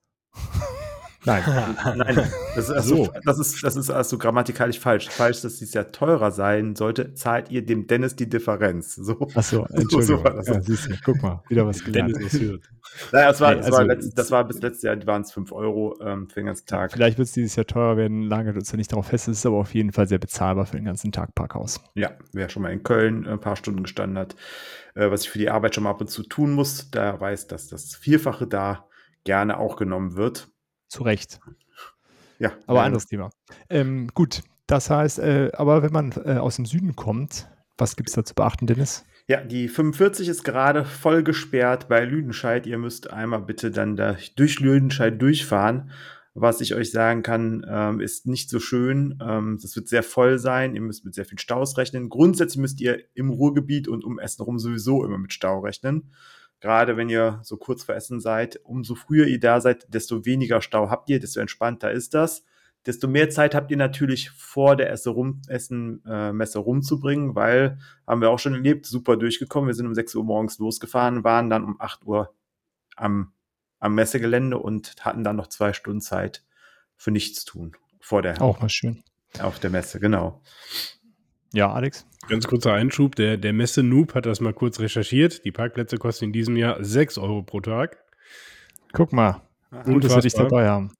Nein, 1.28 1.44
nein, 1.98 2.16
das 2.56 2.70
ist, 2.70 2.72
also, 2.72 3.10
das, 3.26 3.38
ist, 3.38 3.62
das 3.62 3.76
ist 3.76 3.90
also 3.90 4.18
grammatikalisch 4.18 4.80
falsch. 4.80 5.10
Falsch, 5.10 5.42
dass 5.42 5.62
es 5.62 5.74
ja 5.74 5.84
teurer 5.84 6.32
sein 6.32 6.76
sollte, 6.76 7.14
zahlt 7.16 7.52
ihr 7.52 7.66
dem 7.66 7.86
Dennis 7.86 8.16
die 8.16 8.30
Differenz. 8.30 8.96
So. 8.96 9.28
Achso, 9.36 9.66
Entschuldigung. 9.72 10.24
So, 10.38 10.42
so 10.42 10.54
ja, 10.54 10.62
siehst 10.62 10.90
du, 10.90 10.96
guck 11.04 11.22
mal, 11.22 11.44
wieder 11.50 11.66
was 11.66 11.84
gelernt. 11.84 12.16
Dennis 12.16 12.34
was 12.34 12.42
hört. 12.42 12.70
Naja, 13.12 13.28
das 13.28 13.42
war, 13.42 13.56
das, 13.56 13.66
also, 13.66 13.78
war 13.78 13.86
letzt, 13.86 14.18
das 14.18 14.32
war 14.32 14.44
bis 14.46 14.62
letztes 14.62 14.84
Jahr, 14.84 15.06
waren 15.06 15.22
es 15.22 15.32
5 15.34 15.52
Euro 15.52 15.98
ähm, 16.02 16.30
für 16.30 16.40
den 16.40 16.46
ganzen 16.46 16.66
Tag. 16.66 16.94
Vielleicht 16.94 17.18
wird 17.18 17.28
es 17.28 17.34
dieses 17.34 17.56
Jahr 17.56 17.66
teurer 17.66 17.98
werden, 17.98 18.24
lagert 18.24 18.56
uns 18.56 18.72
ja 18.72 18.78
nicht 18.78 18.92
darauf 18.92 19.08
fest, 19.08 19.28
es 19.28 19.40
ist 19.40 19.46
aber 19.46 19.58
auf 19.58 19.74
jeden 19.74 19.92
Fall 19.92 20.08
sehr 20.08 20.20
bezahlbar 20.20 20.66
für 20.66 20.78
den 20.78 20.86
ganzen 20.86 21.12
Tag 21.12 21.36
Parkhaus. 21.36 21.82
Ja, 21.96 22.12
wer 22.32 22.50
schon 22.50 22.64
mal 22.64 22.72
in 22.72 22.84
Köln 22.84 23.28
ein 23.28 23.40
paar 23.40 23.58
Stunden 23.58 23.84
gestanden 23.84 24.18
hat, 24.18 24.36
äh, 24.96 25.12
was 25.12 25.24
ich 25.24 25.30
für 25.30 25.40
die 25.40 25.50
Arbeit 25.50 25.76
schon 25.76 25.84
mal 25.84 25.92
ab 25.92 26.02
und 26.02 26.10
zu 26.10 26.24
tun 26.24 26.54
muss, 26.54 26.90
der 26.90 27.20
weiß, 27.20 27.48
dass 27.48 27.68
das 27.68 27.96
Vierfache 27.96 28.48
da 28.48 28.87
gerne 29.28 29.60
auch 29.60 29.76
genommen 29.76 30.16
wird. 30.16 30.48
Zu 30.88 31.04
Recht. 31.04 31.40
Ja. 32.40 32.54
Aber 32.66 32.84
anderes 32.84 33.06
Thema. 33.06 33.30
Ähm, 33.70 34.08
gut, 34.14 34.42
das 34.68 34.90
heißt, 34.90 35.20
äh, 35.20 35.52
aber 35.54 35.84
wenn 35.84 35.92
man 35.92 36.14
äh, 36.24 36.38
aus 36.38 36.56
dem 36.56 36.66
Süden 36.66 36.96
kommt, 36.96 37.48
was 37.78 37.98
gibt 37.98 38.10
es 38.10 38.16
da 38.16 38.24
zu 38.24 38.34
beachten, 38.34 38.68
Dennis? 38.68 39.06
Ja, 39.28 39.44
die 39.44 39.68
45 39.68 40.30
ist 40.30 40.44
gerade 40.44 40.86
voll 40.86 41.24
gesperrt 41.24 41.90
bei 41.90 42.06
Lüdenscheid. 42.06 42.66
Ihr 42.66 42.78
müsst 42.78 43.10
einmal 43.12 43.42
bitte 43.42 43.70
dann 43.70 43.98
da 43.98 44.16
durch 44.38 44.62
Lüdenscheid 44.62 45.22
durchfahren. 45.22 45.92
Was 46.34 46.62
ich 46.62 46.74
euch 46.74 46.92
sagen 46.92 47.24
kann, 47.24 47.66
ähm, 47.68 48.00
ist 48.00 48.28
nicht 48.28 48.50
so 48.50 48.60
schön. 48.60 49.20
Ähm, 49.22 49.60
das 49.62 49.76
wird 49.76 49.90
sehr 49.90 50.04
voll 50.04 50.40
sein. 50.40 50.76
Ihr 50.76 50.82
müsst 50.82 51.04
mit 51.04 51.16
sehr 51.16 51.26
viel 51.26 51.40
Staus 51.40 51.78
rechnen. 51.78 52.08
Grundsätzlich 52.08 52.62
müsst 52.62 52.80
ihr 52.80 53.00
im 53.16 53.32
Ruhrgebiet 53.32 53.90
und 53.90 54.06
um 54.06 54.20
Essen 54.20 54.44
herum 54.44 54.60
sowieso 54.60 55.04
immer 55.04 55.18
mit 55.18 55.34
Stau 55.34 55.60
rechnen. 55.60 56.14
Gerade 56.60 56.98
wenn 56.98 57.10
ihr 57.10 57.40
so 57.44 57.58
kurz 57.58 57.84
vor 57.84 57.96
Essen 57.96 58.20
seid, 58.20 58.60
umso 58.64 58.96
früher 58.96 59.28
ihr 59.28 59.40
da 59.40 59.62
seid, 59.62 59.94
desto 59.94 60.26
weniger 60.26 60.62
Stau 60.62 60.90
habt 60.90 61.10
ihr, 61.10 61.20
desto 61.20 61.40
entspannter 61.40 61.92
ist 61.92 62.14
das. 62.14 62.44
Desto 62.86 63.08
mehr 63.08 63.30
Zeit 63.30 63.54
habt 63.54 63.70
ihr 63.70 63.78
natürlich 63.78 64.30
vor 64.30 64.76
der 64.78 64.90
Esse 64.92 65.10
rum, 65.10 65.42
Essen, 65.48 66.04
äh, 66.06 66.32
Messe 66.32 66.60
rumzubringen, 66.60 67.36
weil, 67.36 67.80
haben 68.08 68.22
wir 68.22 68.30
auch 68.30 68.40
schon 68.40 68.54
erlebt, 68.54 68.86
super 68.86 69.18
durchgekommen. 69.18 69.68
Wir 69.68 69.74
sind 69.74 69.88
um 69.88 69.94
6 69.94 70.16
Uhr 70.16 70.24
morgens 70.24 70.58
losgefahren, 70.58 71.24
waren 71.24 71.50
dann 71.50 71.66
um 71.66 71.82
8 71.82 72.06
Uhr 72.06 72.34
am, 72.96 73.34
am 73.80 73.94
Messegelände 73.94 74.58
und 74.58 74.96
hatten 75.02 75.24
dann 75.24 75.36
noch 75.36 75.48
zwei 75.48 75.74
Stunden 75.74 76.02
Zeit 76.02 76.46
für 76.96 77.12
nichts 77.12 77.44
tun 77.44 77.76
vor 78.00 78.22
der 78.22 78.42
Auch 78.42 78.62
mal 78.62 78.70
schön. 78.70 79.04
Auf 79.40 79.60
der 79.60 79.70
Messe, 79.70 80.00
genau. 80.00 80.42
Ja, 81.54 81.72
Alex? 81.72 82.06
Ganz 82.28 82.48
kurzer 82.48 82.74
Einschub, 82.74 83.16
der, 83.16 83.38
der 83.38 83.54
Messe-Noob 83.54 84.16
hat 84.16 84.26
das 84.26 84.42
mal 84.42 84.54
kurz 84.54 84.80
recherchiert. 84.80 85.46
Die 85.46 85.52
Parkplätze 85.52 85.98
kosten 85.98 86.26
in 86.26 86.34
diesem 86.34 86.58
Jahr 86.58 86.84
6 86.84 87.18
Euro 87.18 87.42
pro 87.44 87.62
Tag. 87.62 88.04
Guck 88.94 89.14
mal. 89.14 89.42
Gut, 89.86 90.04
dass 90.04 90.16
wir 90.16 90.22
dich 90.22 90.34
dabei 90.34 90.68
haben. 90.68 90.92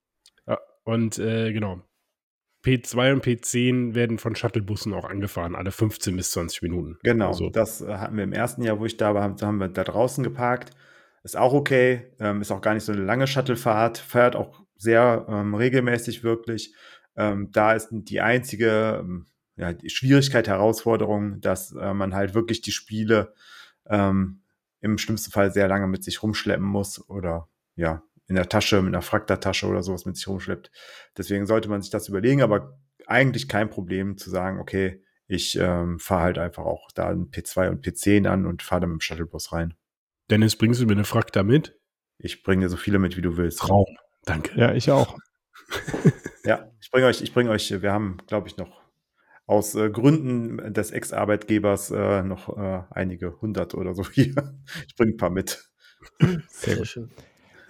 Ja, 0.46 0.58
und 0.84 1.18
äh, 1.18 1.52
genau. 1.52 1.82
P2 2.64 3.12
und 3.12 3.24
P10 3.24 3.94
werden 3.94 4.18
von 4.18 4.34
Shuttlebussen 4.34 4.92
auch 4.92 5.04
angefahren, 5.04 5.54
alle 5.54 5.70
15 5.70 6.16
bis 6.16 6.32
20 6.32 6.62
Minuten. 6.62 6.98
Genau, 7.02 7.28
also. 7.28 7.50
das 7.50 7.80
äh, 7.80 7.94
hatten 7.94 8.16
wir 8.16 8.24
im 8.24 8.32
ersten 8.32 8.62
Jahr, 8.62 8.80
wo 8.80 8.84
ich 8.84 8.96
da 8.96 9.14
war, 9.14 9.22
haben 9.22 9.58
wir 9.58 9.68
da 9.68 9.84
draußen 9.84 10.24
geparkt. 10.24 10.70
Ist 11.22 11.36
auch 11.36 11.52
okay, 11.52 12.12
ähm, 12.20 12.40
ist 12.40 12.50
auch 12.50 12.60
gar 12.60 12.74
nicht 12.74 12.84
so 12.84 12.92
eine 12.92 13.02
lange 13.02 13.26
Shuttlefahrt, 13.26 13.98
fährt 13.98 14.34
auch 14.36 14.60
sehr 14.76 15.26
ähm, 15.28 15.54
regelmäßig 15.54 16.24
wirklich. 16.24 16.74
Ähm, 17.16 17.50
da 17.52 17.72
ist 17.72 17.88
die 17.90 18.20
einzige 18.20 19.00
ähm, 19.00 19.26
ja, 19.58 19.72
die 19.72 19.90
Schwierigkeit, 19.90 20.46
Herausforderung, 20.46 21.40
dass 21.40 21.72
äh, 21.72 21.92
man 21.92 22.14
halt 22.14 22.32
wirklich 22.34 22.60
die 22.62 22.72
Spiele 22.72 23.34
ähm, 23.86 24.42
im 24.80 24.98
schlimmsten 24.98 25.32
Fall 25.32 25.52
sehr 25.52 25.66
lange 25.66 25.88
mit 25.88 26.04
sich 26.04 26.22
rumschleppen 26.22 26.64
muss 26.64 27.08
oder 27.10 27.48
ja, 27.74 28.02
in 28.28 28.36
der 28.36 28.48
Tasche, 28.48 28.80
mit 28.80 28.94
einer 28.94 29.02
Fraktertasche 29.02 29.66
oder 29.66 29.82
sowas 29.82 30.06
mit 30.06 30.16
sich 30.16 30.28
rumschleppt. 30.28 30.70
Deswegen 31.16 31.46
sollte 31.46 31.68
man 31.68 31.82
sich 31.82 31.90
das 31.90 32.08
überlegen, 32.08 32.42
aber 32.42 32.78
eigentlich 33.06 33.48
kein 33.48 33.68
Problem 33.68 34.16
zu 34.16 34.30
sagen, 34.30 34.60
okay, 34.60 35.02
ich 35.26 35.58
ähm, 35.58 35.98
fahre 35.98 36.22
halt 36.22 36.38
einfach 36.38 36.64
auch 36.64 36.88
da 36.94 37.08
ein 37.08 37.30
P2 37.30 37.70
und 37.70 37.84
P10 37.84 38.28
an 38.28 38.46
und 38.46 38.62
fahre 38.62 38.82
dann 38.82 38.90
mit 38.90 38.98
dem 38.98 39.00
Shuttlebus 39.00 39.52
rein. 39.52 39.74
Dennis, 40.30 40.56
bringst 40.56 40.80
du 40.80 40.86
mir 40.86 40.92
eine 40.92 41.04
Frakta 41.04 41.42
mit? 41.42 41.78
Ich 42.18 42.42
bringe 42.42 42.66
dir 42.66 42.68
so 42.68 42.76
viele 42.76 42.98
mit, 42.98 43.16
wie 43.16 43.22
du 43.22 43.36
willst. 43.36 43.58
Traum. 43.58 43.86
Danke. 44.24 44.58
Ja, 44.58 44.72
ich 44.72 44.90
auch. 44.90 45.16
ja, 46.44 46.70
ich 46.80 46.90
bringe 46.90 47.06
euch, 47.06 47.22
ich 47.22 47.32
bringe 47.32 47.50
euch, 47.50 47.82
wir 47.82 47.92
haben, 47.92 48.18
glaube 48.26 48.48
ich, 48.48 48.56
noch 48.56 48.87
aus 49.48 49.74
äh, 49.74 49.90
Gründen 49.90 50.72
des 50.72 50.92
Ex-Arbeitgebers 50.92 51.90
äh, 51.90 52.22
noch 52.22 52.56
äh, 52.56 52.82
einige 52.90 53.40
hundert 53.40 53.74
oder 53.74 53.94
so 53.94 54.04
hier. 54.08 54.54
Ich 54.86 54.94
bringe 54.94 55.14
ein 55.14 55.16
paar 55.16 55.30
mit. 55.30 55.68
Sehr, 56.48 56.76
Sehr 56.76 56.84
schön. 56.84 57.10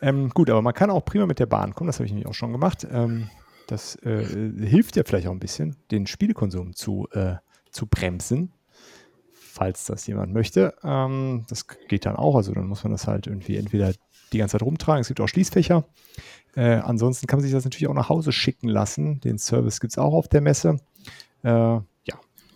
Ähm, 0.02 0.30
gut, 0.30 0.50
aber 0.50 0.60
man 0.60 0.74
kann 0.74 0.90
auch 0.90 1.04
prima 1.04 1.26
mit 1.26 1.38
der 1.38 1.46
Bahn 1.46 1.74
kommen, 1.74 1.86
das 1.86 1.96
habe 1.96 2.06
ich 2.06 2.12
nämlich 2.12 2.26
auch 2.26 2.34
schon 2.34 2.52
gemacht. 2.52 2.86
Ähm, 2.90 3.30
das 3.68 3.96
äh, 4.02 4.24
hilft 4.24 4.96
ja 4.96 5.04
vielleicht 5.04 5.28
auch 5.28 5.32
ein 5.32 5.38
bisschen, 5.38 5.76
den 5.90 6.06
Spielkonsum 6.06 6.74
zu, 6.74 7.06
äh, 7.12 7.36
zu 7.70 7.86
bremsen, 7.86 8.52
falls 9.32 9.84
das 9.84 10.06
jemand 10.06 10.32
möchte. 10.32 10.74
Ähm, 10.82 11.46
das 11.48 11.66
geht 11.66 12.06
dann 12.06 12.16
auch, 12.16 12.34
also 12.34 12.52
dann 12.52 12.66
muss 12.66 12.82
man 12.82 12.92
das 12.92 13.06
halt 13.06 13.26
irgendwie 13.26 13.56
entweder 13.56 13.92
die 14.32 14.38
ganze 14.38 14.52
Zeit 14.52 14.62
rumtragen. 14.62 15.00
Es 15.00 15.08
gibt 15.08 15.20
auch 15.20 15.28
Schließfächer. 15.28 15.84
Äh, 16.56 16.76
ansonsten 16.76 17.26
kann 17.26 17.38
man 17.38 17.44
sich 17.44 17.52
das 17.52 17.64
natürlich 17.64 17.88
auch 17.88 17.94
nach 17.94 18.08
Hause 18.08 18.32
schicken 18.32 18.68
lassen. 18.68 19.20
Den 19.20 19.38
Service 19.38 19.80
gibt 19.80 19.92
es 19.92 19.98
auch 19.98 20.12
auf 20.12 20.28
der 20.28 20.40
Messe. 20.40 20.80
Äh, 21.42 21.50
ja, 21.50 21.84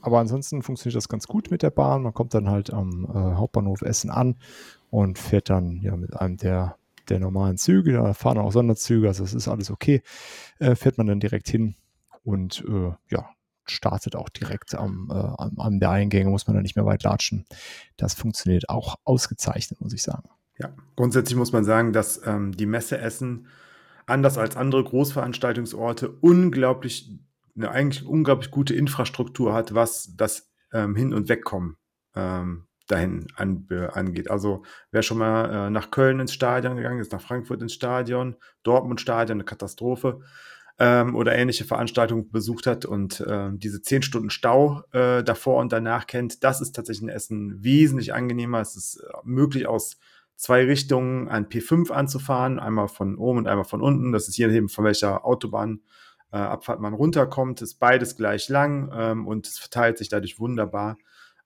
aber 0.00 0.18
ansonsten 0.18 0.62
funktioniert 0.62 0.96
das 0.96 1.08
ganz 1.08 1.26
gut 1.26 1.50
mit 1.50 1.62
der 1.62 1.70
Bahn. 1.70 2.02
Man 2.02 2.14
kommt 2.14 2.34
dann 2.34 2.48
halt 2.48 2.72
am 2.72 3.04
äh, 3.04 3.36
Hauptbahnhof 3.36 3.82
Essen 3.82 4.10
an 4.10 4.36
und 4.90 5.18
fährt 5.18 5.50
dann 5.50 5.80
ja 5.82 5.96
mit 5.96 6.14
einem 6.14 6.36
der, 6.36 6.76
der 7.08 7.20
normalen 7.20 7.56
Züge. 7.56 7.92
Da 7.92 8.14
fahren 8.14 8.38
auch 8.38 8.52
Sonderzüge, 8.52 9.08
also 9.08 9.22
das 9.22 9.34
ist 9.34 9.48
alles 9.48 9.70
okay. 9.70 10.02
Äh, 10.58 10.74
fährt 10.74 10.98
man 10.98 11.06
dann 11.06 11.20
direkt 11.20 11.48
hin 11.48 11.76
und 12.24 12.64
äh, 12.68 12.92
ja, 13.10 13.28
startet 13.64 14.16
auch 14.16 14.28
direkt 14.28 14.74
am, 14.74 15.08
äh, 15.10 15.14
am, 15.14 15.58
am 15.58 15.80
der 15.80 15.90
Eingänge, 15.90 16.30
muss 16.30 16.46
man 16.46 16.54
dann 16.54 16.62
nicht 16.62 16.76
mehr 16.76 16.86
weit 16.86 17.02
latschen. 17.02 17.44
Das 17.96 18.14
funktioniert 18.14 18.68
auch 18.68 18.96
ausgezeichnet, 19.04 19.80
muss 19.80 19.92
ich 19.92 20.02
sagen. 20.02 20.28
Ja, 20.58 20.74
grundsätzlich 20.96 21.36
muss 21.36 21.52
man 21.52 21.64
sagen, 21.64 21.92
dass 21.92 22.20
ähm, 22.26 22.52
die 22.52 22.66
Messe 22.66 22.98
Essen 22.98 23.46
anders 24.06 24.38
als 24.38 24.56
andere 24.56 24.84
Großveranstaltungsorte 24.84 26.08
unglaublich 26.08 27.18
eine 27.56 27.70
eigentlich 27.70 28.06
unglaublich 28.06 28.50
gute 28.50 28.74
Infrastruktur 28.74 29.52
hat, 29.52 29.74
was 29.74 30.14
das 30.16 30.50
ähm, 30.72 30.96
Hin- 30.96 31.12
und 31.12 31.28
Wegkommen 31.28 31.76
ähm, 32.14 32.66
dahin 32.86 33.26
an, 33.36 33.66
angeht. 33.92 34.30
Also 34.30 34.64
wer 34.90 35.02
schon 35.02 35.18
mal 35.18 35.66
äh, 35.66 35.70
nach 35.70 35.90
Köln 35.90 36.20
ins 36.20 36.32
Stadion 36.32 36.76
gegangen 36.76 37.00
ist, 37.00 37.12
nach 37.12 37.20
Frankfurt 37.20 37.62
ins 37.62 37.72
Stadion, 37.72 38.36
Dortmund 38.62 39.00
Stadion, 39.00 39.36
eine 39.36 39.44
Katastrophe 39.44 40.20
ähm, 40.78 41.14
oder 41.14 41.34
ähnliche 41.34 41.64
Veranstaltungen 41.64 42.30
besucht 42.30 42.66
hat 42.66 42.84
und 42.84 43.20
äh, 43.20 43.50
diese 43.52 43.82
zehn 43.82 44.02
Stunden 44.02 44.30
Stau 44.30 44.82
äh, 44.92 45.22
davor 45.22 45.60
und 45.60 45.72
danach 45.72 46.06
kennt, 46.06 46.44
das 46.44 46.60
ist 46.60 46.72
tatsächlich 46.72 47.02
ein 47.02 47.14
Essen 47.14 47.62
wesentlich 47.62 48.14
angenehmer. 48.14 48.60
Es 48.60 48.76
ist 48.76 48.96
äh, 48.96 49.12
möglich 49.24 49.66
aus 49.66 49.98
zwei 50.36 50.64
Richtungen 50.64 51.28
an 51.28 51.46
P5 51.46 51.90
anzufahren, 51.92 52.58
einmal 52.58 52.88
von 52.88 53.16
oben 53.16 53.38
und 53.38 53.46
einmal 53.46 53.64
von 53.64 53.80
unten. 53.80 54.12
Das 54.12 54.28
ist 54.28 54.36
je 54.36 54.46
nachdem, 54.46 54.68
von 54.68 54.84
welcher 54.84 55.24
Autobahn 55.24 55.82
äh, 56.32 56.36
Abfahrt 56.36 56.80
man 56.80 56.94
runterkommt, 56.94 57.62
ist 57.62 57.74
beides 57.74 58.16
gleich 58.16 58.48
lang 58.48 58.90
ähm, 58.94 59.26
und 59.26 59.46
es 59.46 59.58
verteilt 59.58 59.98
sich 59.98 60.08
dadurch 60.08 60.40
wunderbar. 60.40 60.96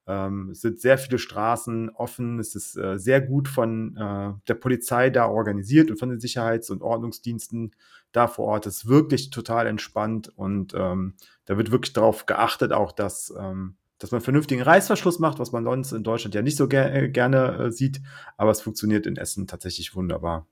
Ähm, 0.07 0.50
es 0.50 0.61
sind 0.61 0.81
sehr 0.81 0.99
viele 0.99 1.19
Straßen 1.19 1.90
offen. 1.90 2.38
Es 2.38 2.55
ist 2.55 2.76
äh, 2.76 2.99
sehr 2.99 3.21
gut 3.21 3.49
von 3.49 3.97
äh, 3.97 4.33
der 4.47 4.55
Polizei 4.55 5.11
da 5.11 5.26
organisiert 5.26 5.90
und 5.90 5.99
von 5.99 6.11
den 6.11 6.21
Sicherheits- 6.21 6.71
und 6.71 6.83
Ordnungsdiensten 6.83 7.75
da 8.12 8.28
vor 8.28 8.47
Ort. 8.47 8.66
Es 8.66 8.78
ist 8.78 8.88
wirklich 8.88 9.31
total 9.31 9.66
entspannt 9.66 10.33
und 10.37 10.75
ähm, 10.75 11.14
da 11.45 11.57
wird 11.57 11.73
wirklich 11.73 11.93
darauf 11.93 12.26
geachtet, 12.26 12.73
auch 12.73 12.93
dass, 12.93 13.35
ähm, 13.37 13.76
dass 13.99 14.12
man 14.12 14.21
vernünftigen 14.21 14.62
Reißverschluss 14.62 15.19
macht, 15.19 15.40
was 15.40 15.50
man 15.50 15.64
sonst 15.64 15.90
in 15.90 16.05
Deutschland 16.05 16.37
ja 16.37 16.43
nicht 16.43 16.57
so 16.57 16.69
ger 16.69 16.95
äh, 16.95 17.09
gerne 17.09 17.59
äh, 17.59 17.73
sieht. 17.73 18.00
Aber 18.37 18.52
es 18.52 18.61
funktioniert 18.61 19.07
in 19.07 19.16
Essen 19.16 19.49
tatsächlich 19.49 19.97
wunderbar. 19.97 20.47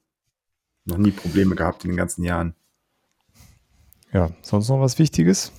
Noch 0.84 0.98
nie 0.98 1.12
Probleme 1.12 1.54
gehabt 1.54 1.84
in 1.84 1.90
den 1.90 1.96
ganzen 1.96 2.24
Jahren. 2.24 2.56
Ja, 4.14 4.30
sonst 4.42 4.68
noch 4.68 4.80
was 4.80 4.99
Wichtiges? 5.00 5.52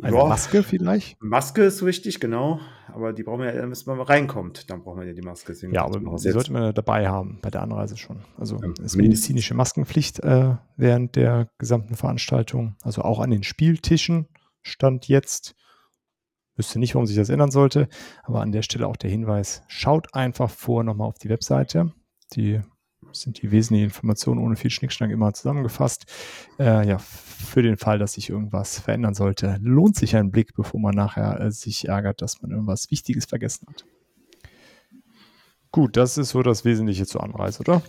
Eine 0.00 0.16
ja, 0.16 0.24
Maske 0.24 0.62
vielleicht? 0.62 1.20
Maske 1.20 1.62
ist 1.64 1.84
wichtig, 1.84 2.20
genau. 2.20 2.60
Aber 2.86 3.12
die 3.12 3.24
brauchen 3.24 3.40
wir 3.40 3.54
ja, 3.54 3.66
bis 3.66 3.86
man 3.86 4.00
reinkommt. 4.00 4.70
Dann 4.70 4.82
brauchen 4.84 5.00
wir 5.00 5.08
ja 5.08 5.14
die 5.14 5.22
Maske. 5.22 5.52
Deswegen 5.52 5.74
ja, 5.74 5.84
aber 5.84 5.98
die 5.98 6.30
sollte 6.30 6.52
man 6.52 6.72
dabei 6.72 7.08
haben 7.08 7.40
bei 7.42 7.50
der 7.50 7.62
Anreise 7.62 7.96
schon. 7.96 8.24
Also 8.38 8.58
ja, 8.62 8.72
ist 8.84 8.96
medizinische 8.96 9.54
Maskenpflicht 9.54 10.20
äh, 10.20 10.56
während 10.76 11.16
der 11.16 11.50
gesamten 11.58 11.96
Veranstaltung. 11.96 12.76
Also 12.82 13.02
auch 13.02 13.18
an 13.18 13.30
den 13.30 13.42
Spieltischen 13.42 14.28
stand 14.62 15.08
jetzt. 15.08 15.56
Wüsste 16.54 16.78
nicht, 16.78 16.94
warum 16.94 17.06
sich 17.06 17.16
das 17.16 17.30
ändern 17.30 17.50
sollte. 17.50 17.88
Aber 18.22 18.42
an 18.42 18.52
der 18.52 18.62
Stelle 18.62 18.86
auch 18.86 18.96
der 18.96 19.10
Hinweis, 19.10 19.62
schaut 19.66 20.14
einfach 20.14 20.50
vor 20.50 20.84
nochmal 20.84 21.08
auf 21.08 21.18
die 21.18 21.30
Webseite. 21.30 21.92
Die 22.34 22.60
sind 23.12 23.42
die 23.42 23.50
wesentlichen 23.50 23.84
Informationen 23.84 24.40
ohne 24.40 24.56
viel 24.56 24.70
Schnickschnack 24.70 25.10
immer 25.10 25.32
zusammengefasst. 25.32 26.06
Äh, 26.58 26.86
ja, 26.86 26.98
für 26.98 27.62
den 27.62 27.76
Fall, 27.76 27.98
dass 27.98 28.14
sich 28.14 28.30
irgendwas 28.30 28.78
verändern 28.78 29.14
sollte, 29.14 29.58
lohnt 29.62 29.96
sich 29.96 30.16
ein 30.16 30.30
Blick, 30.30 30.54
bevor 30.54 30.80
man 30.80 30.94
nachher 30.94 31.40
äh, 31.40 31.50
sich 31.50 31.88
ärgert, 31.88 32.22
dass 32.22 32.42
man 32.42 32.50
irgendwas 32.50 32.90
Wichtiges 32.90 33.26
vergessen 33.26 33.66
hat. 33.68 33.84
Gut, 35.70 35.96
das 35.96 36.18
ist 36.18 36.30
so 36.30 36.42
das 36.42 36.64
Wesentliche 36.64 37.06
zur 37.06 37.22
Anreise, 37.22 37.60
oder? 37.60 37.82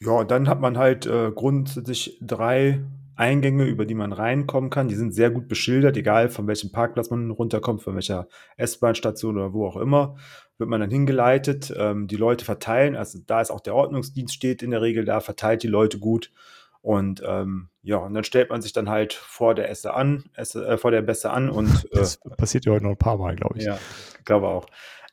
Ja, 0.00 0.24
dann 0.24 0.48
hat 0.48 0.60
man 0.60 0.76
halt 0.76 1.06
äh, 1.06 1.30
grundsätzlich 1.32 2.18
drei 2.20 2.80
Eingänge, 3.22 3.66
über 3.66 3.86
die 3.86 3.94
man 3.94 4.12
reinkommen 4.12 4.68
kann. 4.68 4.88
Die 4.88 4.96
sind 4.96 5.14
sehr 5.14 5.30
gut 5.30 5.46
beschildert, 5.46 5.96
egal 5.96 6.28
von 6.28 6.48
welchem 6.48 6.72
Parkplatz 6.72 7.08
man 7.08 7.30
runterkommt, 7.30 7.80
von 7.80 7.94
welcher 7.94 8.26
S-Bahn-Station 8.56 9.36
oder 9.36 9.52
wo 9.52 9.64
auch 9.64 9.76
immer, 9.76 10.16
wird 10.58 10.68
man 10.68 10.80
dann 10.80 10.90
hingeleitet. 10.90 11.72
Ähm, 11.76 12.08
die 12.08 12.16
Leute 12.16 12.44
verteilen, 12.44 12.96
also 12.96 13.20
da 13.24 13.40
ist 13.40 13.52
auch 13.52 13.60
der 13.60 13.76
Ordnungsdienst 13.76 14.34
steht 14.34 14.60
in 14.60 14.72
der 14.72 14.82
Regel 14.82 15.04
da, 15.04 15.20
verteilt 15.20 15.62
die 15.62 15.68
Leute 15.68 16.00
gut. 16.00 16.32
Und 16.80 17.22
ähm, 17.24 17.68
ja, 17.82 17.98
und 17.98 18.12
dann 18.12 18.24
stellt 18.24 18.50
man 18.50 18.60
sich 18.60 18.72
dann 18.72 18.88
halt 18.88 19.12
vor 19.12 19.54
der 19.54 19.70
Esse 19.70 19.94
an, 19.94 20.24
Esse, 20.34 20.66
äh, 20.66 20.76
vor 20.76 20.90
der 20.90 21.02
Bässe 21.02 21.30
an 21.30 21.48
und 21.48 21.68
äh, 21.92 21.98
das 21.98 22.18
passiert 22.36 22.64
ja 22.64 22.72
heute 22.72 22.84
noch 22.84 22.90
ein 22.90 22.98
paar 22.98 23.18
Mal, 23.18 23.36
glaube 23.36 23.58
ich. 23.58 23.64
Ja, 23.64 23.78
glaube 24.24 24.48
auch. 24.48 24.66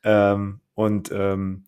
Ähm, 0.03 0.61
und 0.73 1.11
ähm, 1.13 1.65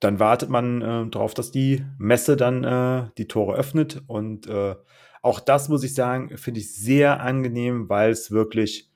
dann 0.00 0.18
wartet 0.18 0.48
man 0.48 0.82
äh, 0.82 1.10
darauf, 1.10 1.34
dass 1.34 1.52
die 1.52 1.84
Messe 1.96 2.36
dann 2.36 2.64
äh, 2.64 3.10
die 3.18 3.28
Tore 3.28 3.54
öffnet 3.54 4.02
und 4.08 4.48
äh, 4.48 4.74
auch 5.22 5.40
das 5.40 5.68
muss 5.68 5.84
ich 5.84 5.94
sagen, 5.94 6.36
finde 6.38 6.60
ich 6.60 6.74
sehr 6.74 7.20
angenehm, 7.20 7.88
weil 7.88 8.10
es 8.10 8.30
wirklich 8.30 8.90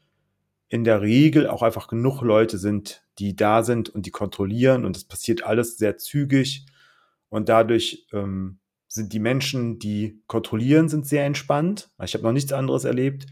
in 0.69 0.85
der 0.85 1.03
Regel 1.03 1.49
auch 1.49 1.63
einfach 1.63 1.89
genug 1.89 2.23
Leute 2.23 2.59
sind, 2.59 3.05
die 3.19 3.37
da 3.37 3.63
sind 3.63 3.91
und 3.91 4.07
die 4.07 4.11
kontrollieren 4.11 4.85
und 4.85 4.97
es 4.97 5.05
passiert 5.05 5.45
alles 5.45 5.77
sehr 5.77 5.99
zügig 5.99 6.67
und 7.29 7.49
dadurch 7.49 8.07
ähm, 8.13 8.59
sind 8.89 9.13
die 9.13 9.19
Menschen, 9.19 9.79
die 9.79 10.23
kontrollieren, 10.27 10.89
sind 10.89 11.07
sehr 11.07 11.27
entspannt. 11.27 11.91
Ich 12.03 12.15
habe 12.15 12.25
noch 12.25 12.33
nichts 12.33 12.53
anderes 12.53 12.85
erlebt. 12.85 13.27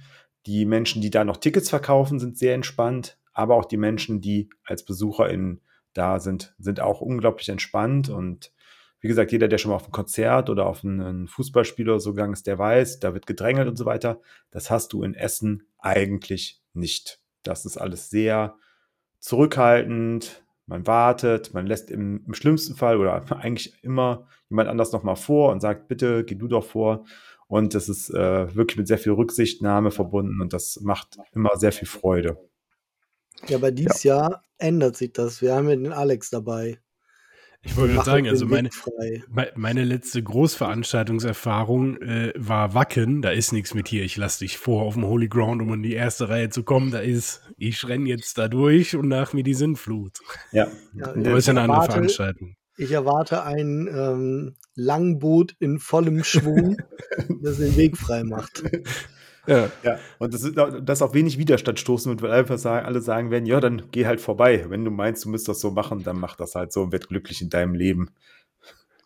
Die 0.46 0.64
Menschen, 0.64 1.00
die 1.00 1.10
da 1.10 1.24
noch 1.24 1.36
Tickets 1.36 1.70
verkaufen, 1.70 2.18
sind 2.18 2.36
sehr 2.36 2.54
entspannt, 2.54 3.18
aber 3.32 3.54
auch 3.54 3.64
die 3.64 3.76
Menschen, 3.76 4.20
die 4.20 4.50
als 4.64 4.84
Besucher 4.84 5.30
in 5.30 5.60
da 5.94 6.18
sind, 6.18 6.54
sind 6.58 6.80
auch 6.80 7.00
unglaublich 7.00 7.48
entspannt 7.48 8.08
und 8.08 8.52
wie 9.02 9.08
gesagt, 9.08 9.32
jeder, 9.32 9.48
der 9.48 9.58
schon 9.58 9.70
mal 9.70 9.76
auf 9.76 9.86
ein 9.86 9.92
Konzert 9.92 10.48
oder 10.48 10.66
auf 10.66 10.84
einen 10.84 11.26
Fußballspiel 11.26 11.90
oder 11.90 11.98
so 11.98 12.12
gegangen 12.12 12.32
ist, 12.32 12.46
der 12.46 12.58
weiß, 12.58 13.00
da 13.00 13.14
wird 13.14 13.26
gedrängelt 13.26 13.68
und 13.68 13.76
so 13.76 13.84
weiter. 13.84 14.20
Das 14.52 14.70
hast 14.70 14.92
du 14.92 15.02
in 15.02 15.14
Essen 15.14 15.66
eigentlich 15.78 16.62
nicht. 16.72 17.20
Das 17.42 17.66
ist 17.66 17.76
alles 17.76 18.10
sehr 18.10 18.54
zurückhaltend. 19.18 20.44
Man 20.66 20.86
wartet, 20.86 21.52
man 21.52 21.66
lässt 21.66 21.90
im, 21.90 22.24
im 22.24 22.34
schlimmsten 22.34 22.76
Fall 22.76 22.98
oder 22.98 23.24
eigentlich 23.40 23.82
immer 23.82 24.28
jemand 24.48 24.68
anders 24.68 24.92
nochmal 24.92 25.16
vor 25.16 25.50
und 25.50 25.60
sagt, 25.60 25.88
bitte 25.88 26.24
geh 26.24 26.36
du 26.36 26.46
doch 26.46 26.64
vor. 26.64 27.04
Und 27.48 27.74
das 27.74 27.88
ist 27.88 28.08
äh, 28.08 28.54
wirklich 28.54 28.78
mit 28.78 28.86
sehr 28.86 28.98
viel 28.98 29.12
Rücksichtnahme 29.12 29.90
verbunden 29.90 30.40
und 30.40 30.52
das 30.52 30.80
macht 30.80 31.18
immer 31.34 31.50
sehr 31.56 31.72
viel 31.72 31.88
Freude. 31.88 32.38
Ja, 33.48 33.56
aber 33.56 33.72
dieses 33.72 34.04
ja. 34.04 34.16
Jahr 34.16 34.44
ändert 34.58 34.96
sich 34.96 35.12
das. 35.12 35.42
Wir 35.42 35.56
haben 35.56 35.68
ja 35.68 35.74
den 35.74 35.92
Alex 35.92 36.30
dabei. 36.30 36.78
Ich 37.64 37.76
wollte 37.76 37.94
gerade 37.94 38.06
sagen, 38.06 38.28
also 38.28 38.46
meine, 38.46 38.70
meine 39.54 39.84
letzte 39.84 40.20
Großveranstaltungserfahrung 40.22 41.96
äh, 42.02 42.32
war 42.36 42.74
Wacken. 42.74 43.22
Da 43.22 43.30
ist 43.30 43.52
nichts 43.52 43.72
mit 43.74 43.86
hier. 43.86 44.02
Ich 44.02 44.16
lasse 44.16 44.40
dich 44.40 44.58
vor 44.58 44.82
auf 44.82 44.94
dem 44.94 45.06
Holy 45.06 45.28
Ground, 45.28 45.62
um 45.62 45.72
in 45.74 45.82
die 45.82 45.92
erste 45.92 46.28
Reihe 46.28 46.50
zu 46.50 46.64
kommen. 46.64 46.90
Da 46.90 46.98
ist, 46.98 47.42
ich 47.56 47.86
renne 47.86 48.08
jetzt 48.08 48.36
da 48.36 48.48
durch 48.48 48.96
und 48.96 49.06
nach 49.06 49.32
mir 49.32 49.44
die 49.44 49.54
Sinnflut. 49.54 50.18
Ja. 50.50 50.66
ja 50.92 51.12
das 51.12 51.38
ist 51.38 51.48
eine 51.50 51.62
andere 51.62 51.84
Veranstaltung. 51.84 52.56
Ich 52.76 52.90
erwarte 52.90 53.44
ein 53.44 53.88
ähm, 53.88 54.56
Langboot 54.74 55.54
in 55.60 55.78
vollem 55.78 56.24
Schwung, 56.24 56.78
das 57.42 57.58
den 57.58 57.76
Weg 57.76 57.96
frei 57.96 58.24
macht. 58.24 58.64
Ja. 59.46 59.70
ja. 59.82 59.98
Und 60.18 60.34
das, 60.34 60.44
ist, 60.44 60.56
das 60.82 61.02
auf 61.02 61.14
wenig 61.14 61.38
Widerstand 61.38 61.80
stoßen 61.80 62.10
wird, 62.10 62.22
weil 62.22 62.30
einfach 62.30 62.58
sagen, 62.58 62.86
alle 62.86 63.00
sagen 63.00 63.30
werden, 63.30 63.46
ja, 63.46 63.60
dann 63.60 63.90
geh 63.90 64.06
halt 64.06 64.20
vorbei. 64.20 64.66
Wenn 64.68 64.84
du 64.84 64.90
meinst, 64.90 65.24
du 65.24 65.30
müsst 65.30 65.48
das 65.48 65.60
so 65.60 65.70
machen, 65.70 66.04
dann 66.04 66.18
mach 66.18 66.36
das 66.36 66.54
halt 66.54 66.72
so 66.72 66.82
und 66.82 66.92
werd 66.92 67.08
glücklich 67.08 67.42
in 67.42 67.50
deinem 67.50 67.74
Leben. 67.74 68.10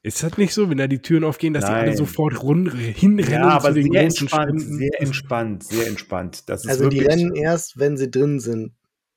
Ist 0.02 0.22
das 0.22 0.38
nicht 0.38 0.54
so, 0.54 0.70
wenn 0.70 0.78
da 0.78 0.86
die 0.86 1.00
Türen 1.00 1.24
aufgehen, 1.24 1.52
dass 1.52 1.64
Nein. 1.64 1.74
die 1.74 1.80
alle 1.88 1.96
sofort 1.96 2.40
run 2.42 2.70
hinrennen? 2.70 3.40
Ja, 3.40 3.48
aber 3.48 3.72
sehr 3.72 4.02
entspannt, 4.02 4.60
sehr 4.60 5.00
entspannt, 5.00 5.64
sehr 5.64 5.86
entspannt. 5.88 6.44
also 6.46 6.88
die 6.88 7.00
rennen 7.00 7.34
erst, 7.34 7.78
wenn 7.78 7.96
sie 7.96 8.10
drin 8.10 8.38
sind. 8.38 8.72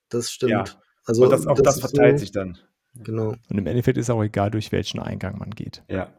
Das 0.10 0.32
stimmt. 0.32 0.52
Ja. 0.52 0.64
Also 1.06 1.26
und 1.26 1.30
das, 1.32 1.46
auch 1.46 1.56
das, 1.62 1.80
das 1.80 1.92
verteilt 1.92 2.18
so, 2.18 2.22
sich 2.22 2.32
dann. 2.32 2.58
Genau. 2.96 3.36
Und 3.50 3.58
im 3.58 3.68
Endeffekt 3.68 3.98
ist 3.98 4.10
auch 4.10 4.24
egal, 4.24 4.50
durch 4.50 4.72
welchen 4.72 5.00
Eingang 5.00 5.38
man 5.38 5.52
geht. 5.52 5.84
Ja. 5.90 6.12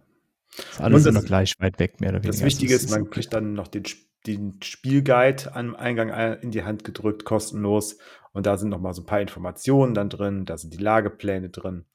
Ist 0.57 0.81
alles 0.81 1.07
immer 1.07 1.23
gleich 1.23 1.55
weit 1.59 1.79
weg, 1.79 2.01
mehr 2.01 2.11
oder 2.11 2.19
weniger. 2.19 2.33
Das 2.33 2.45
Wichtige 2.45 2.75
ist, 2.75 2.91
man 2.91 3.11
kriegt 3.11 3.33
dann 3.33 3.55
noch 3.55 3.69
den 3.69 3.85
den 4.27 4.61
Spielguide 4.63 5.55
am 5.55 5.75
Eingang 5.75 6.11
in 6.41 6.51
die 6.51 6.65
Hand 6.65 6.85
gedrückt, 6.85 7.25
kostenlos. 7.25 7.99
Und 8.33 8.47
da 8.47 8.57
sind 8.57 8.69
nochmal 8.69 8.95
so 8.95 9.03
ein 9.03 9.07
paar 9.07 9.21
Informationen 9.21 9.95
dann 9.95 10.09
drin, 10.09 10.45
da 10.45 10.57
sind 10.57 10.73
die 10.75 10.83
Lagepläne 10.83 11.51
drin. 11.51 11.87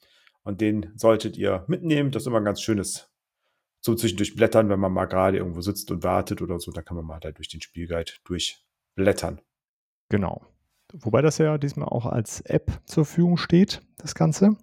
Und 0.44 0.62
den 0.62 0.92
solltet 0.96 1.38
ihr 1.38 1.66
mitnehmen. 1.68 2.12
Das 2.12 2.24
ist 2.24 2.28
immer 2.28 2.38
ein 2.38 2.46
ganz 2.46 2.62
schönes 2.62 3.12
so 3.86 3.94
zwischendurch 3.94 4.36
blättern, 4.36 4.68
wenn 4.70 4.80
man 4.80 4.92
mal 4.92 5.06
gerade 5.06 5.38
irgendwo 5.38 5.62
sitzt 5.62 5.92
und 5.92 6.04
wartet 6.04 6.42
oder 6.42 6.60
so, 6.60 6.72
da 6.72 6.82
kann 6.82 6.98
man 6.98 7.06
mal 7.06 7.20
da 7.20 7.32
durch 7.32 7.50
den 7.50 7.62
Spielguide 7.62 8.14
durchblättern. 8.24 9.42
Genau. 10.10 10.42
Wobei 10.92 11.22
das 11.22 11.38
ja 11.38 11.60
diesmal 11.60 11.88
auch 11.90 12.08
als 12.08 12.42
App 12.42 12.72
zur 12.86 13.06
Verfügung 13.06 13.38
steht, 13.38 13.82
das 13.98 14.16
Ganze. 14.16 14.58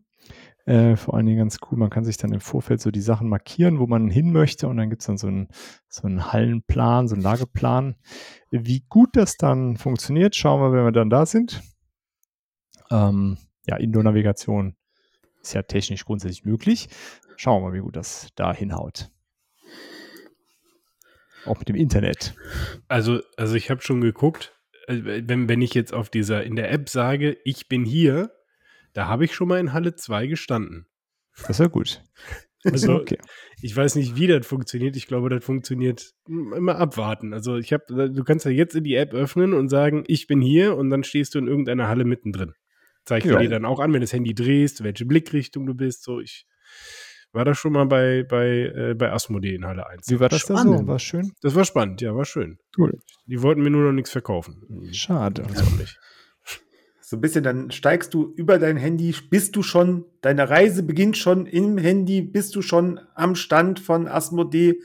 Äh, 0.64 0.96
vor 0.96 1.14
allen 1.14 1.26
Dingen 1.26 1.38
ganz 1.38 1.58
cool, 1.62 1.78
man 1.78 1.90
kann 1.90 2.04
sich 2.04 2.16
dann 2.16 2.32
im 2.32 2.40
Vorfeld 2.40 2.80
so 2.80 2.90
die 2.90 3.00
Sachen 3.00 3.28
markieren, 3.28 3.80
wo 3.80 3.86
man 3.86 4.08
hin 4.10 4.32
möchte 4.32 4.68
und 4.68 4.76
dann 4.76 4.90
gibt 4.90 5.02
es 5.02 5.06
dann 5.06 5.18
so 5.18 5.26
einen, 5.26 5.48
so 5.88 6.06
einen 6.06 6.32
Hallenplan, 6.32 7.08
so 7.08 7.14
einen 7.14 7.22
Lageplan. 7.22 7.96
Wie 8.50 8.84
gut 8.88 9.16
das 9.16 9.36
dann 9.36 9.76
funktioniert, 9.76 10.36
schauen 10.36 10.60
wir, 10.60 10.72
wenn 10.72 10.84
wir 10.84 10.92
dann 10.92 11.10
da 11.10 11.26
sind. 11.26 11.62
Ähm, 12.90 13.38
ja, 13.66 13.76
Indoor-Navigation 13.76 14.76
ist 15.40 15.54
ja 15.54 15.62
technisch 15.62 16.04
grundsätzlich 16.04 16.44
möglich. 16.44 16.88
Schauen 17.36 17.62
wir 17.62 17.70
mal, 17.70 17.74
wie 17.74 17.80
gut 17.80 17.96
das 17.96 18.28
da 18.36 18.54
hinhaut. 18.54 19.10
Auch 21.44 21.58
mit 21.58 21.68
dem 21.68 21.76
Internet. 21.76 22.36
Also, 22.86 23.20
also 23.36 23.56
ich 23.56 23.68
habe 23.70 23.80
schon 23.80 24.00
geguckt, 24.00 24.54
äh, 24.86 25.24
wenn, 25.26 25.48
wenn 25.48 25.60
ich 25.60 25.74
jetzt 25.74 25.92
auf 25.92 26.08
dieser, 26.08 26.44
in 26.44 26.54
der 26.54 26.70
App 26.70 26.88
sage, 26.88 27.36
ich 27.44 27.68
bin 27.68 27.84
hier, 27.84 28.30
da 28.92 29.06
habe 29.06 29.24
ich 29.24 29.34
schon 29.34 29.48
mal 29.48 29.60
in 29.60 29.72
Halle 29.72 29.94
2 29.94 30.26
gestanden. 30.26 30.86
Das 31.46 31.58
ja 31.58 31.66
gut. 31.66 32.02
Also, 32.64 32.94
okay. 32.94 33.18
ich 33.60 33.76
weiß 33.76 33.96
nicht, 33.96 34.16
wie 34.16 34.28
das 34.28 34.46
funktioniert. 34.46 34.96
Ich 34.96 35.08
glaube, 35.08 35.28
das 35.28 35.44
funktioniert 35.44 36.12
immer 36.28 36.76
abwarten. 36.76 37.32
Also, 37.32 37.56
ich 37.56 37.72
habe, 37.72 38.10
du 38.10 38.24
kannst 38.24 38.44
ja 38.44 38.52
jetzt 38.52 38.76
in 38.76 38.84
die 38.84 38.94
App 38.94 39.14
öffnen 39.14 39.52
und 39.52 39.68
sagen, 39.68 40.04
ich 40.06 40.26
bin 40.26 40.40
hier 40.40 40.76
und 40.76 40.90
dann 40.90 41.02
stehst 41.02 41.34
du 41.34 41.40
in 41.40 41.48
irgendeiner 41.48 41.88
Halle 41.88 42.04
mittendrin. 42.04 42.52
Zeigt 43.04 43.26
ja. 43.26 43.38
dir 43.38 43.48
dann 43.48 43.64
auch 43.64 43.80
an, 43.80 43.92
wenn 43.92 44.00
du 44.00 44.04
das 44.04 44.12
Handy 44.12 44.32
drehst, 44.32 44.84
welche 44.84 45.06
Blickrichtung 45.06 45.66
du 45.66 45.74
bist. 45.74 46.04
So, 46.04 46.20
ich 46.20 46.46
war 47.32 47.44
da 47.44 47.54
schon 47.54 47.72
mal 47.72 47.86
bei, 47.86 48.22
bei, 48.22 48.48
äh, 48.48 48.94
bei 48.94 49.10
Asmodee 49.10 49.56
in 49.56 49.66
Halle 49.66 49.88
1. 49.88 50.08
Wie 50.08 50.20
war 50.20 50.28
das 50.28 50.42
spannend. 50.42 50.74
denn 50.74 50.78
so? 50.78 50.86
War 50.86 50.98
schön? 51.00 51.32
Das 51.40 51.56
war 51.56 51.64
spannend, 51.64 52.00
ja, 52.00 52.14
war 52.14 52.26
schön. 52.26 52.58
Cool. 52.78 52.96
Die 53.26 53.42
wollten 53.42 53.62
mir 53.62 53.70
nur 53.70 53.86
noch 53.86 53.92
nichts 53.92 54.10
verkaufen. 54.10 54.62
Schade. 54.92 55.42
Das 55.42 55.66
auch 55.66 55.78
nicht 55.78 55.98
so 57.12 57.18
ein 57.18 57.20
bisschen, 57.20 57.44
dann 57.44 57.70
steigst 57.70 58.14
du 58.14 58.32
über 58.36 58.58
dein 58.58 58.78
Handy, 58.78 59.14
bist 59.28 59.54
du 59.54 59.62
schon, 59.62 60.06
deine 60.22 60.48
Reise 60.48 60.82
beginnt 60.82 61.18
schon 61.18 61.44
im 61.44 61.76
Handy, 61.76 62.22
bist 62.22 62.56
du 62.56 62.62
schon 62.62 63.00
am 63.14 63.34
Stand 63.34 63.80
von 63.80 64.08
Asmodee, 64.08 64.80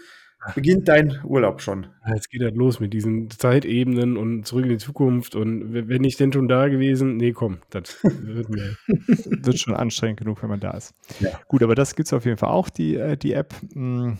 beginnt 0.54 0.90
dein 0.90 1.22
Urlaub 1.24 1.62
schon. 1.62 1.88
Jetzt 2.06 2.30
geht 2.30 2.42
das 2.42 2.54
los 2.54 2.82
mit 2.82 2.92
diesen 2.92 3.30
Zeitebenen 3.30 4.18
und 4.18 4.44
zurück 4.44 4.66
in 4.66 4.72
die 4.72 4.78
Zukunft 4.78 5.36
und 5.36 5.72
wenn 5.72 6.04
ich 6.04 6.18
denn 6.18 6.34
schon 6.34 6.50
da 6.50 6.68
gewesen, 6.68 7.16
nee, 7.16 7.32
komm, 7.32 7.60
das 7.70 8.04
wird 8.04 8.50
mir. 8.50 8.76
wird 8.88 9.58
schon 9.58 9.74
anstrengend 9.74 10.20
genug, 10.20 10.44
wenn 10.44 10.50
man 10.50 10.60
da 10.60 10.72
ist. 10.72 10.96
Ja. 11.22 11.30
Gut, 11.48 11.63
aber 11.63 11.76
das 11.76 11.96
gibt 11.96 12.08
es 12.08 12.13
auf 12.13 12.26
jeden 12.26 12.38
Fall 12.38 12.50
auch, 12.50 12.68
die, 12.68 12.98
äh, 12.98 13.16
die 13.16 13.32
App. 13.32 13.56
Hm. 13.72 14.18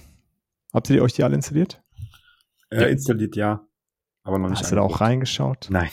Habt 0.74 0.90
ihr 0.90 1.04
euch 1.04 1.12
die 1.12 1.26
alle 1.26 1.36
installiert? 1.36 1.84
Äh, 2.70 2.84
ja. 2.84 2.88
Installiert, 2.88 3.36
ja. 3.36 3.68
Aber 4.24 4.40
noch 4.40 4.50
nicht. 4.50 4.62
Hast 4.62 4.72
du 4.72 4.78
da 4.78 4.82
auch 4.82 5.02
reingeschaut? 5.02 5.68
Nein. 5.70 5.90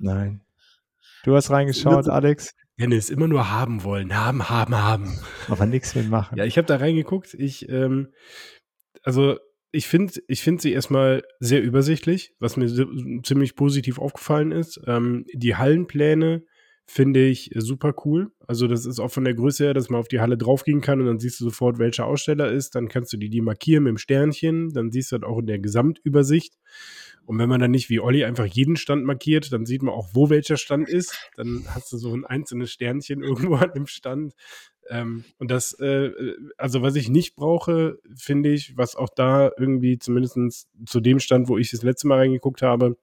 Nein. 0.00 0.40
Du 1.24 1.34
hast 1.34 1.50
reingeschaut, 1.50 2.08
Alex. 2.08 2.54
Dennis, 2.78 3.10
immer 3.10 3.26
nur 3.26 3.50
haben 3.50 3.82
wollen. 3.82 4.14
Haben, 4.14 4.48
haben, 4.48 4.74
haben. 4.76 5.18
Aber 5.48 5.66
nichts 5.66 5.94
mitmachen. 5.94 6.38
Ja, 6.38 6.44
ich 6.44 6.56
habe 6.58 6.66
da 6.66 6.76
reingeguckt. 6.76 7.34
Ich, 7.34 7.68
ähm, 7.68 8.12
also 9.02 9.36
ich 9.72 9.88
finde 9.88 10.14
ich 10.28 10.42
find 10.42 10.62
sie 10.62 10.72
erstmal 10.72 11.22
sehr 11.40 11.62
übersichtlich, 11.62 12.34
was 12.38 12.56
mir 12.56 12.68
ziemlich 13.22 13.56
positiv 13.56 13.98
aufgefallen 13.98 14.52
ist. 14.52 14.80
Ähm, 14.86 15.26
die 15.32 15.56
Hallenpläne 15.56 16.44
finde 16.86 17.26
ich 17.26 17.50
super 17.54 17.94
cool. 18.04 18.32
Also 18.46 18.66
das 18.66 18.86
ist 18.86 18.98
auch 18.98 19.10
von 19.10 19.24
der 19.24 19.34
Größe 19.34 19.64
her, 19.64 19.74
dass 19.74 19.90
man 19.90 20.00
auf 20.00 20.08
die 20.08 20.20
Halle 20.20 20.38
draufgehen 20.38 20.80
kann 20.80 21.00
und 21.00 21.06
dann 21.06 21.18
siehst 21.18 21.38
du 21.40 21.44
sofort, 21.44 21.78
welcher 21.78 22.06
Aussteller 22.06 22.50
ist. 22.50 22.74
Dann 22.74 22.88
kannst 22.88 23.12
du 23.12 23.18
die, 23.18 23.28
die 23.28 23.42
markieren 23.42 23.84
mit 23.84 23.90
dem 23.90 23.98
Sternchen. 23.98 24.70
Dann 24.70 24.90
siehst 24.90 25.12
du 25.12 25.18
das 25.18 25.28
auch 25.28 25.38
in 25.38 25.46
der 25.46 25.58
Gesamtübersicht. 25.58 26.54
Und 27.28 27.38
wenn 27.38 27.50
man 27.50 27.60
dann 27.60 27.72
nicht 27.72 27.90
wie 27.90 28.00
Olli 28.00 28.24
einfach 28.24 28.46
jeden 28.46 28.76
Stand 28.76 29.04
markiert, 29.04 29.52
dann 29.52 29.66
sieht 29.66 29.82
man 29.82 29.92
auch, 29.92 30.08
wo 30.14 30.30
welcher 30.30 30.56
Stand 30.56 30.88
ist. 30.88 31.28
Dann 31.36 31.66
hast 31.68 31.92
du 31.92 31.98
so 31.98 32.14
ein 32.14 32.24
einzelnes 32.24 32.70
Sternchen 32.72 33.22
irgendwo 33.22 33.56
an 33.56 33.70
dem 33.74 33.86
Stand. 33.86 34.32
Ähm, 34.88 35.24
und 35.36 35.50
das, 35.50 35.78
äh, 35.78 36.10
also 36.56 36.80
was 36.80 36.96
ich 36.96 37.10
nicht 37.10 37.36
brauche, 37.36 37.98
finde 38.16 38.48
ich, 38.48 38.78
was 38.78 38.96
auch 38.96 39.10
da 39.14 39.50
irgendwie 39.58 39.98
zumindest 39.98 40.68
zu 40.86 41.00
dem 41.00 41.18
Stand, 41.18 41.48
wo 41.48 41.58
ich 41.58 41.70
das 41.70 41.82
letzte 41.82 42.08
Mal 42.08 42.20
reingeguckt 42.20 42.62
habe, 42.62 42.96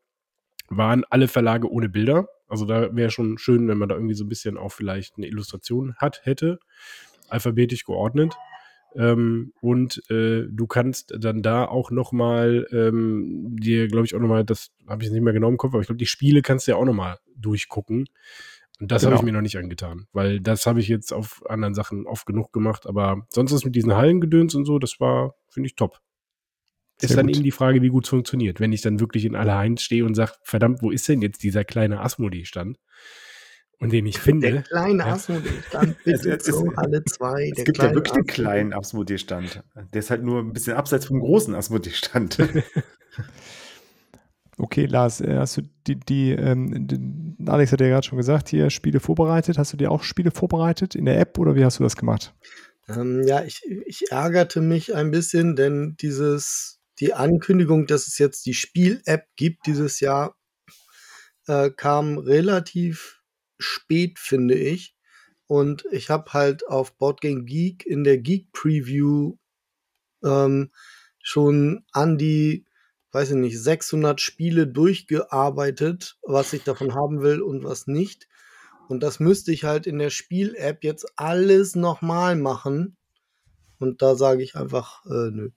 waren 0.70 1.04
alle 1.08 1.28
Verlage 1.28 1.70
ohne 1.72 1.88
Bilder. 1.88 2.28
Also 2.48 2.66
da 2.66 2.96
wäre 2.96 3.12
schon 3.12 3.38
schön, 3.38 3.68
wenn 3.68 3.78
man 3.78 3.90
da 3.90 3.96
irgendwie 3.96 4.16
so 4.16 4.26
ein 4.26 4.30
bisschen 4.30 4.58
auch 4.58 4.72
vielleicht 4.72 5.18
eine 5.18 5.28
Illustration 5.28 5.94
hat, 5.98 6.22
hätte. 6.24 6.58
Alphabetisch 7.30 7.84
geordnet. 7.84 8.34
Ähm, 8.96 9.54
und 9.62 10.02
äh, 10.10 10.46
du 10.50 10.68
kannst 10.68 11.14
dann 11.18 11.42
da 11.42 11.66
auch 11.66 11.92
nochmal 11.92 12.68
ähm, 12.72 13.56
dir, 13.60 13.88
glaube 13.88 14.06
ich, 14.06 14.16
auch 14.16 14.20
nochmal, 14.20 14.46
das 14.46 14.72
habe 14.88 15.04
ich 15.04 15.12
nicht 15.12 15.22
mehr 15.22 15.34
genau 15.34 15.50
im 15.50 15.58
Kopf, 15.58 15.74
aber 15.74 15.82
ich 15.82 15.88
glaube, 15.88 15.98
die 15.98 16.06
Spiele 16.06 16.42
kannst 16.42 16.68
du 16.68 16.72
ja 16.72 16.78
auch 16.78 16.86
nochmal 16.86 17.20
durchgucken. 17.36 18.08
Und 18.80 18.92
das 18.92 19.02
genau. 19.02 19.12
habe 19.12 19.22
ich 19.22 19.26
mir 19.26 19.32
noch 19.32 19.42
nicht 19.42 19.58
angetan, 19.58 20.08
weil 20.12 20.40
das 20.42 20.66
habe 20.66 20.80
ich 20.80 20.88
jetzt 20.88 21.14
auf 21.14 21.42
anderen 21.50 21.74
Sachen 21.74 22.08
oft 22.08 22.26
genug 22.26 22.52
gemacht. 22.52 22.88
Aber 22.88 23.26
sonst 23.30 23.52
ist 23.52 23.66
mit 23.66 23.76
diesen 23.76 23.96
Hallengedöns 23.96 24.56
und 24.56 24.66
so, 24.66 24.80
das 24.80 25.00
war, 25.00 25.36
finde 25.50 25.68
ich, 25.68 25.76
top. 25.76 26.00
Sehr 26.98 27.10
ist 27.10 27.18
dann 27.18 27.28
gut. 27.28 27.36
eben 27.36 27.44
die 27.44 27.52
Frage, 27.52 27.82
wie 27.82 27.90
gut 27.90 28.06
es 28.06 28.10
funktioniert. 28.10 28.60
Wenn 28.60 28.74
ich 28.74 28.82
dann 28.82 29.00
wirklich 29.00 29.26
in 29.26 29.36
aller 29.36 29.58
Heinz 29.58 29.82
stehe 29.82 30.06
und 30.06 30.16
sage, 30.16 30.34
verdammt, 30.44 30.82
wo 30.82 30.92
ist 30.92 31.08
denn 31.08 31.22
jetzt 31.22 31.44
dieser 31.44 31.64
kleine 31.66 32.02
Asmodee-Stand? 32.02 32.78
Und 33.80 33.92
den 33.92 34.06
ich 34.06 34.20
finde. 34.20 34.52
Der 34.52 34.62
kleine. 34.64 35.06
Asmodee-Stand, 35.06 35.96
bitte 36.04 36.38
zu 36.38 36.72
alle 36.76 37.04
zwei. 37.06 37.52
Es 37.56 37.64
gibt 37.64 37.78
ja 37.78 37.94
wirklich 37.94 38.14
einen 38.14 38.26
kleinen 38.26 38.74
Asmodee-Stand. 38.74 39.64
Der 39.94 40.00
ist 40.00 40.10
halt 40.10 40.24
nur 40.24 40.40
ein 40.40 40.54
bisschen 40.54 40.76
abseits 40.76 41.06
vom 41.06 41.20
großen 41.20 41.56
Asmodee-Stand. 41.56 42.38
okay, 44.58 44.86
Lars, 44.86 45.22
äh, 45.22 45.38
hast 45.38 45.58
du 45.58 45.62
die, 45.88 46.00
die 46.00 46.32
ähm, 46.32 47.38
Alex 47.46 47.72
hat 47.72 47.82
ja 47.82 47.88
gerade 47.88 48.06
schon 48.06 48.18
gesagt, 48.18 48.50
hier 48.50 48.70
Spiele 48.70 49.00
vorbereitet. 49.00 49.58
Hast 49.58 49.74
du 49.74 49.78
dir 49.78 49.92
auch 49.92 50.04
Spiele 50.04 50.32
vorbereitet 50.32 50.96
in 50.96 51.06
der 51.06 51.20
App 51.20 51.38
oder 51.38 51.56
wie 51.56 51.66
hast 51.66 51.80
du 51.80 51.84
das 51.84 51.96
gemacht? 51.96 52.34
Ähm, 52.88 53.24
ja, 53.26 53.44
ich, 53.44 53.62
ich 53.86 54.12
ärgerte 54.12 54.62
mich 54.62 54.96
ein 54.96 55.12
bisschen, 55.12 55.56
denn 55.56 55.96
dieses, 56.00 56.80
die 57.00 57.14
Ankündigung, 57.14 57.88
dass 57.88 58.08
es 58.08 58.18
jetzt 58.18 58.46
die 58.46 58.54
Spiel-App 58.54 59.26
gibt 59.36 59.66
dieses 59.66 60.00
Jahr, 60.00 60.36
äh, 61.48 61.72
kam 61.72 62.18
relativ 62.18 63.22
spät, 63.58 64.20
finde 64.20 64.56
ich. 64.56 64.96
und 65.48 65.86
ich 65.92 66.10
habe 66.10 66.34
halt 66.34 66.68
auf 66.68 66.98
Boardgame 66.98 67.44
Geek 67.44 67.86
in 67.86 68.04
der 68.04 68.18
Geek 68.18 68.52
Preview 68.52 69.38
ähm, 70.24 70.72
schon 71.22 71.86
an 71.92 72.18
die, 72.18 72.66
weiß 73.12 73.32
ich 73.32 73.36
nicht, 73.36 73.62
600 73.62 74.20
Spiele 74.20 74.68
durchgearbeitet, 74.68 76.18
was 76.24 76.54
ich 76.54 76.64
davon 76.64 76.96
haben 76.96 77.22
will 77.22 77.42
und 77.42 77.64
was 77.64 77.88
nicht. 77.88 78.28
Und 78.88 79.02
das 79.02 79.20
müsste 79.20 79.52
ich 79.52 79.64
halt 79.64 79.88
in 79.88 80.00
der 80.00 80.10
Spiel-App 80.10 80.84
jetzt 80.84 81.08
alles 81.16 81.76
nochmal 81.76 82.36
machen. 82.36 82.98
Und 83.80 84.02
da 84.02 84.16
sage 84.16 84.44
ich 84.44 84.56
einfach, 84.56 85.06
äh, 85.06 85.32
nö, 85.32 85.50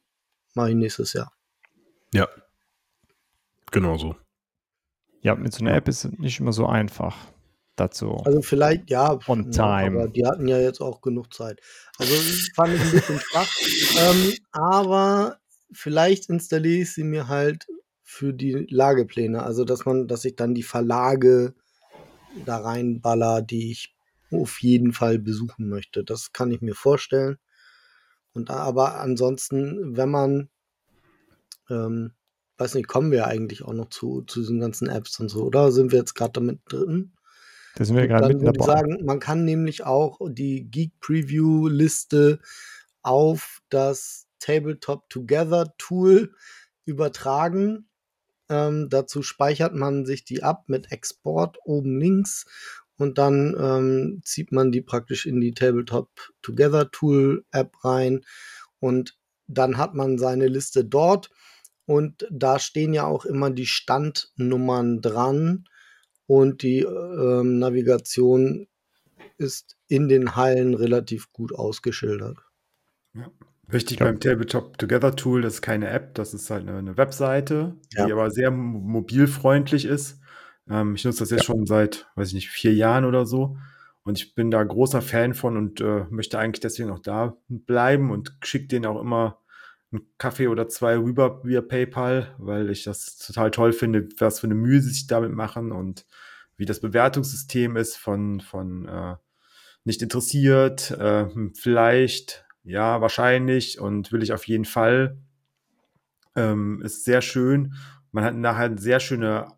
mache 0.54 0.70
ich 0.70 0.76
nächstes 0.76 1.12
Jahr. 1.12 1.32
Ja. 2.12 2.28
Genau 3.70 3.98
so. 3.98 4.16
Ja, 5.20 5.34
mit 5.34 5.52
so 5.52 5.64
einer 5.64 5.74
App 5.74 5.88
ist 5.88 6.04
es 6.04 6.12
nicht 6.12 6.40
immer 6.40 6.52
so 6.52 6.66
einfach 6.66 7.16
dazu. 7.80 8.16
Also 8.24 8.42
vielleicht, 8.42 8.90
ja, 8.90 9.18
On 9.26 9.50
ja, 9.50 9.50
time. 9.50 10.00
aber 10.00 10.08
die 10.08 10.26
hatten 10.26 10.48
ja 10.48 10.58
jetzt 10.58 10.80
auch 10.80 11.00
genug 11.00 11.32
Zeit. 11.32 11.60
Also 11.98 12.14
fand 12.54 12.74
ich 12.74 12.80
ein 12.82 12.90
bisschen 12.90 13.20
schwach. 13.20 13.48
Ähm, 14.00 14.34
aber 14.52 15.38
vielleicht 15.72 16.28
installiere 16.28 16.82
ich 16.82 16.94
sie 16.94 17.02
mir 17.02 17.26
halt 17.26 17.66
für 18.02 18.32
die 18.32 18.66
Lagepläne. 18.70 19.42
Also 19.42 19.64
dass 19.64 19.84
man, 19.84 20.06
dass 20.06 20.24
ich 20.24 20.36
dann 20.36 20.54
die 20.54 20.62
Verlage 20.62 21.54
da 22.44 22.58
reinballer, 22.58 23.42
die 23.42 23.72
ich 23.72 23.94
auf 24.30 24.60
jeden 24.60 24.92
Fall 24.92 25.18
besuchen 25.18 25.68
möchte. 25.68 26.04
Das 26.04 26.32
kann 26.32 26.50
ich 26.50 26.60
mir 26.60 26.74
vorstellen. 26.74 27.38
Und 28.32 28.50
aber 28.50 29.00
ansonsten, 29.00 29.96
wenn 29.96 30.10
man, 30.10 30.48
ähm, 31.70 32.12
weiß 32.58 32.74
nicht, 32.74 32.88
kommen 32.88 33.10
wir 33.10 33.26
eigentlich 33.26 33.62
auch 33.62 33.72
noch 33.72 33.88
zu, 33.88 34.22
zu 34.22 34.40
diesen 34.40 34.60
ganzen 34.60 34.88
Apps 34.88 35.18
und 35.20 35.28
so, 35.28 35.44
oder 35.44 35.72
sind 35.72 35.92
wir 35.92 35.98
jetzt 35.98 36.14
gerade 36.14 36.32
damit 36.32 36.60
drin? 36.68 37.12
Da 37.78 37.84
sind 37.84 37.94
wir 37.94 38.08
gerade 38.08 38.26
mitten 38.26 38.40
würde 38.40 38.58
ich 38.58 38.66
dabei. 38.66 38.80
sagen, 38.80 39.04
man 39.04 39.20
kann 39.20 39.44
nämlich 39.44 39.84
auch 39.84 40.18
die 40.28 40.68
Geek 40.68 40.98
Preview 40.98 41.68
Liste 41.68 42.40
auf 43.02 43.60
das 43.68 44.26
Tabletop 44.40 45.08
Together 45.08 45.72
Tool 45.78 46.34
übertragen. 46.84 47.88
Ähm, 48.48 48.88
dazu 48.88 49.22
speichert 49.22 49.76
man 49.76 50.06
sich 50.06 50.24
die 50.24 50.42
ab 50.42 50.64
mit 50.66 50.90
Export 50.90 51.58
oben 51.66 52.00
links 52.00 52.46
und 52.96 53.16
dann 53.16 53.54
ähm, 53.56 54.22
zieht 54.24 54.50
man 54.50 54.72
die 54.72 54.82
praktisch 54.82 55.24
in 55.24 55.40
die 55.40 55.54
Tabletop 55.54 56.10
Together 56.42 56.90
Tool 56.90 57.44
App 57.52 57.84
rein 57.84 58.24
und 58.80 59.16
dann 59.46 59.76
hat 59.76 59.94
man 59.94 60.18
seine 60.18 60.48
Liste 60.48 60.84
dort 60.84 61.30
und 61.86 62.26
da 62.28 62.58
stehen 62.58 62.92
ja 62.92 63.06
auch 63.06 63.24
immer 63.24 63.50
die 63.50 63.66
Standnummern 63.66 65.00
dran 65.00 65.68
und 66.28 66.62
die 66.62 66.80
ähm, 66.82 67.58
Navigation 67.58 68.68
ist 69.38 69.76
in 69.88 70.08
den 70.08 70.36
Hallen 70.36 70.74
relativ 70.74 71.32
gut 71.32 71.52
ausgeschildert. 71.54 72.38
Wichtig 73.66 73.98
Ja. 73.98 74.06
beim 74.06 74.20
Tabletop 74.20 74.78
Together 74.78 75.16
Tool, 75.16 75.42
das 75.42 75.54
ist 75.54 75.62
keine 75.62 75.88
App, 75.88 76.14
das 76.14 76.34
ist 76.34 76.50
halt 76.50 76.68
eine, 76.68 76.96
Webseite, 76.96 77.76
Ja. 77.92 78.06
die 78.06 78.12
aber 78.12 78.30
sehr 78.30 78.50
mo- 78.50 78.78
mobilfreundlich 78.78 79.84
ist. 79.86 80.20
Ähm, 80.70 80.94
ich 80.94 81.04
nutze 81.04 81.20
das 81.20 81.30
jetzt 81.30 81.44
schon 81.44 81.66
seit, 81.66 82.06
weiß 82.14 82.28
ich 82.28 82.34
nicht, 82.34 82.50
vier 82.50 82.74
Jahren 82.74 83.04
oder 83.04 83.26
so. 83.26 83.56
Und 84.02 84.18
ich 84.18 84.34
bin 84.34 84.50
da 84.50 84.62
großer 84.62 85.02
Fan 85.02 85.34
von 85.34 85.56
und 85.56 85.80
äh, 85.80 86.04
möchte 86.10 86.38
eigentlich 86.38 86.60
deswegen 86.60 86.90
auch 86.90 86.98
da 87.00 87.36
bleiben 87.48 88.10
und 88.10 88.36
schicke 88.42 88.68
denen 88.68 88.86
auch 88.86 89.00
immer 89.00 89.38
einen 89.90 90.06
Kaffee 90.18 90.48
oder 90.48 90.68
zwei 90.68 90.98
rüber 90.98 91.42
via 91.44 91.62
PayPal, 91.62 92.34
weil 92.38 92.70
ich 92.70 92.84
das 92.84 93.16
total 93.18 93.50
toll 93.50 93.72
finde, 93.72 94.08
was 94.18 94.40
für 94.40 94.46
eine 94.46 94.54
Mühe 94.54 94.80
sie 94.80 94.90
sich 94.90 95.06
damit 95.06 95.32
machen 95.32 95.72
und 95.72 96.06
wie 96.56 96.66
das 96.66 96.80
Bewertungssystem 96.80 97.76
ist 97.76 97.96
von, 97.96 98.40
von 98.40 98.86
äh, 98.86 99.16
nicht 99.84 100.02
interessiert, 100.02 100.90
äh, 100.90 101.26
vielleicht, 101.54 102.44
ja, 102.64 103.00
wahrscheinlich 103.00 103.80
und 103.80 104.12
will 104.12 104.22
ich 104.22 104.32
auf 104.32 104.46
jeden 104.46 104.66
Fall. 104.66 105.18
Ähm, 106.36 106.82
ist 106.82 107.04
sehr 107.04 107.22
schön. 107.22 107.74
Man 108.12 108.24
hat 108.24 108.34
nachher 108.34 108.76
sehr 108.76 109.00
schöne 109.00 109.48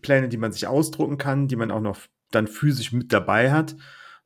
Pläne, 0.00 0.28
die 0.28 0.36
man 0.38 0.52
sich 0.52 0.66
ausdrucken 0.66 1.18
kann, 1.18 1.46
die 1.46 1.56
man 1.56 1.70
auch 1.70 1.80
noch 1.80 1.98
dann 2.30 2.46
physisch 2.46 2.92
mit 2.92 3.12
dabei 3.12 3.52
hat. 3.52 3.76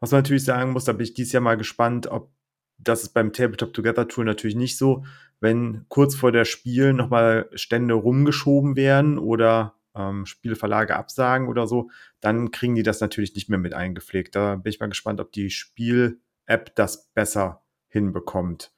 Was 0.00 0.10
man 0.10 0.18
natürlich 0.20 0.44
sagen 0.44 0.72
muss, 0.72 0.84
da 0.84 0.92
bin 0.92 1.04
ich 1.04 1.14
dieses 1.14 1.32
Jahr 1.32 1.42
mal 1.42 1.56
gespannt, 1.56 2.06
ob 2.06 2.32
das 2.78 3.02
ist 3.02 3.14
beim 3.14 3.32
Tabletop 3.32 3.72
Together 3.72 4.08
Tool 4.08 4.24
natürlich 4.24 4.56
nicht 4.56 4.76
so, 4.76 5.04
wenn 5.40 5.84
kurz 5.88 6.14
vor 6.14 6.32
der 6.32 6.44
Spiel 6.44 6.92
nochmal 6.92 7.48
Stände 7.54 7.94
rumgeschoben 7.94 8.76
werden 8.76 9.18
oder 9.18 9.74
ähm, 9.94 10.26
Spieleverlage 10.26 10.96
absagen 10.96 11.48
oder 11.48 11.66
so, 11.66 11.90
dann 12.20 12.50
kriegen 12.50 12.74
die 12.74 12.82
das 12.82 13.00
natürlich 13.00 13.34
nicht 13.34 13.48
mehr 13.48 13.58
mit 13.58 13.74
eingepflegt. 13.74 14.34
Da 14.34 14.56
bin 14.56 14.70
ich 14.70 14.80
mal 14.80 14.88
gespannt, 14.88 15.20
ob 15.20 15.32
die 15.32 15.50
Spiel-App 15.50 16.74
das 16.74 17.08
besser 17.12 17.62
hinbekommt, 17.88 18.72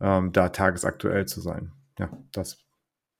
ähm, 0.00 0.32
da 0.32 0.50
tagesaktuell 0.50 1.26
zu 1.26 1.40
sein. 1.40 1.72
Ja, 1.98 2.10
das 2.32 2.58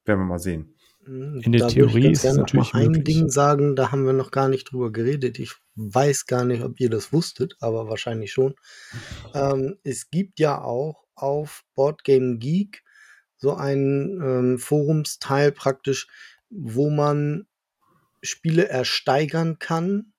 werden 0.04 0.20
wir 0.20 0.26
mal 0.26 0.38
sehen. 0.38 0.74
In 1.06 1.52
der 1.52 1.62
da 1.62 1.68
Theorie 1.68 2.10
ist 2.10 2.18
es 2.18 2.22
gerne 2.22 2.38
noch 2.38 2.42
natürlich 2.42 2.74
mal 2.74 2.82
ein 2.82 2.90
möglich. 2.90 3.16
Ding 3.16 3.28
sagen, 3.30 3.76
da 3.76 3.90
haben 3.90 4.04
wir 4.04 4.12
noch 4.12 4.30
gar 4.30 4.48
nicht 4.48 4.70
drüber 4.70 4.92
geredet. 4.92 5.38
Ich 5.38 5.54
weiß 5.74 6.26
gar 6.26 6.44
nicht, 6.44 6.62
ob 6.62 6.78
ihr 6.80 6.90
das 6.90 7.14
wusstet, 7.14 7.56
aber 7.60 7.88
wahrscheinlich 7.88 8.30
schon. 8.30 8.54
Ähm, 9.32 9.78
es 9.84 10.10
gibt 10.10 10.38
ja 10.38 10.60
auch 10.60 11.07
auf 11.22 11.64
Boardgame 11.74 12.38
Geek 12.38 12.82
so 13.36 13.54
einen 13.54 14.20
ähm, 14.20 14.58
Forumsteil 14.58 15.52
praktisch, 15.52 16.08
wo 16.50 16.90
man 16.90 17.46
Spiele 18.22 18.68
ersteigern 18.68 19.58
kann, 19.58 20.12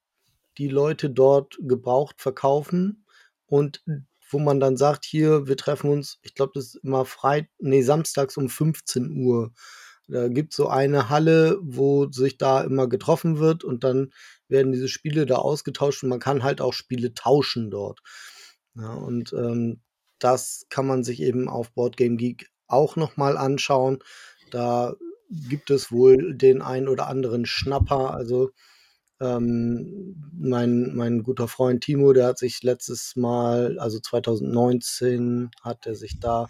die 0.57 0.69
Leute 0.69 1.09
dort 1.09 1.57
gebraucht 1.61 2.21
verkaufen 2.21 3.05
und 3.45 3.83
wo 4.31 4.39
man 4.39 4.59
dann 4.59 4.77
sagt, 4.77 5.05
hier, 5.05 5.47
wir 5.47 5.57
treffen 5.57 5.89
uns, 5.89 6.19
ich 6.21 6.35
glaube, 6.35 6.51
das 6.55 6.75
ist 6.75 6.83
immer 6.83 7.05
frei, 7.05 7.49
nee, 7.59 7.81
samstags 7.81 8.37
um 8.37 8.47
15 8.47 9.25
Uhr. 9.25 9.51
Da 10.07 10.27
gibt 10.27 10.53
es 10.53 10.57
so 10.57 10.67
eine 10.67 11.09
Halle, 11.09 11.59
wo 11.61 12.09
sich 12.11 12.37
da 12.37 12.61
immer 12.61 12.87
getroffen 12.87 13.37
wird 13.39 13.63
und 13.63 13.83
dann 13.83 14.11
werden 14.47 14.71
diese 14.71 14.87
Spiele 14.87 15.25
da 15.25 15.35
ausgetauscht 15.35 16.03
und 16.03 16.09
man 16.09 16.19
kann 16.19 16.43
halt 16.43 16.61
auch 16.61 16.73
Spiele 16.73 17.13
tauschen 17.13 17.69
dort. 17.69 17.99
Ja, 18.75 18.93
und 18.93 19.33
ähm, 19.33 19.81
das 20.19 20.65
kann 20.69 20.85
man 20.85 21.03
sich 21.03 21.21
eben 21.21 21.49
auf 21.49 21.71
Boardgame 21.71 22.17
Geek 22.17 22.49
auch 22.67 22.95
nochmal 22.95 23.37
anschauen. 23.37 23.99
Da 24.51 24.95
gibt 25.29 25.69
es 25.69 25.91
wohl 25.91 26.35
den 26.35 26.61
ein 26.61 26.87
oder 26.87 27.07
anderen 27.07 27.45
Schnapper. 27.45 28.13
Also 28.13 28.51
ähm, 29.19 30.15
mein, 30.31 30.95
mein 30.95 31.23
guter 31.23 31.47
Freund 31.47 31.83
Timo, 31.83 32.13
der 32.13 32.27
hat 32.27 32.37
sich 32.37 32.63
letztes 32.63 33.15
Mal, 33.15 33.77
also 33.79 33.99
2019, 33.99 35.51
hat 35.61 35.85
er 35.85 35.95
sich 35.95 36.19
da 36.19 36.49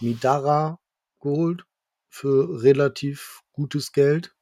Midara 0.00 0.78
geholt 1.20 1.64
für 2.08 2.62
relativ 2.62 3.42
gutes 3.52 3.92
Geld. 3.92 4.34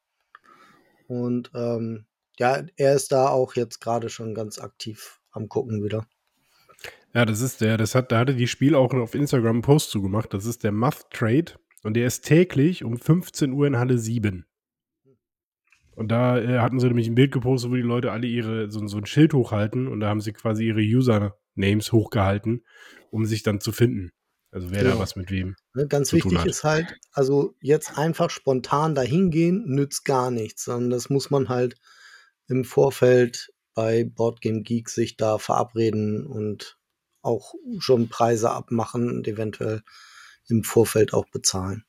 Und 1.08 1.50
ähm, 1.54 2.06
ja, 2.38 2.64
er 2.76 2.94
ist 2.94 3.12
da 3.12 3.28
auch 3.28 3.54
jetzt 3.54 3.80
gerade 3.80 4.08
schon 4.08 4.34
ganz 4.34 4.58
aktiv 4.58 5.20
am 5.30 5.48
Gucken 5.48 5.82
wieder. 5.82 6.06
Ja, 7.14 7.26
das 7.26 7.40
ist 7.40 7.60
der, 7.60 7.76
das 7.76 7.94
hat, 7.94 8.10
da 8.10 8.18
hatte 8.20 8.34
die 8.34 8.46
Spiel 8.46 8.74
auch 8.74 8.92
auf 8.94 9.14
Instagram 9.14 9.56
einen 9.56 9.62
Post 9.62 9.90
zugemacht. 9.90 10.32
Das 10.32 10.46
ist 10.46 10.64
der 10.64 10.72
Muth 10.72 11.10
Trade 11.10 11.52
und 11.82 11.94
der 11.94 12.06
ist 12.06 12.24
täglich 12.24 12.84
um 12.84 12.96
15 12.96 13.52
Uhr 13.52 13.66
in 13.66 13.78
Halle 13.78 13.98
7. 13.98 14.46
Und 15.94 16.08
da 16.08 16.38
äh, 16.38 16.58
hatten 16.60 16.80
sie 16.80 16.86
nämlich 16.86 17.08
ein 17.08 17.14
Bild 17.14 17.32
gepostet, 17.32 17.70
wo 17.70 17.74
die 17.74 17.82
Leute 17.82 18.12
alle 18.12 18.26
ihre, 18.26 18.70
so, 18.70 18.86
so 18.86 18.96
ein 18.96 19.04
Schild 19.04 19.34
hochhalten 19.34 19.88
und 19.88 20.00
da 20.00 20.08
haben 20.08 20.22
sie 20.22 20.32
quasi 20.32 20.66
ihre 20.66 20.80
Usernames 20.80 21.92
hochgehalten, 21.92 22.64
um 23.10 23.26
sich 23.26 23.42
dann 23.42 23.60
zu 23.60 23.72
finden. 23.72 24.10
Also 24.50 24.70
wer 24.70 24.82
da 24.84 24.90
Genau. 24.90 25.00
was 25.00 25.16
mit 25.16 25.30
wem. 25.30 25.56
Ne, 25.74 25.86
ganz 25.86 26.12
wichtig 26.12 26.44
ist 26.44 26.64
halt, 26.64 26.98
also 27.12 27.54
jetzt 27.60 27.98
einfach 27.98 28.30
spontan 28.30 28.94
dahin 28.94 29.30
gehen, 29.30 29.64
nützt 29.66 30.04
gar 30.04 30.30
nichts, 30.30 30.64
sondern 30.64 30.90
das 30.90 31.10
muss 31.10 31.30
man 31.30 31.48
halt 31.48 31.76
im 32.48 32.64
Vorfeld 32.64 33.50
bei 33.74 34.04
Boardgame 34.04 34.62
Geek 34.62 34.90
sich 34.90 35.16
da 35.16 35.38
verabreden 35.38 36.26
und 36.26 36.78
auch 37.22 37.54
schon 37.78 38.08
Preise 38.08 38.50
abmachen 38.50 39.10
und 39.10 39.28
eventuell 39.28 39.82
im 40.48 40.64
Vorfeld 40.64 41.14
auch 41.14 41.26
bezahlen. 41.30 41.84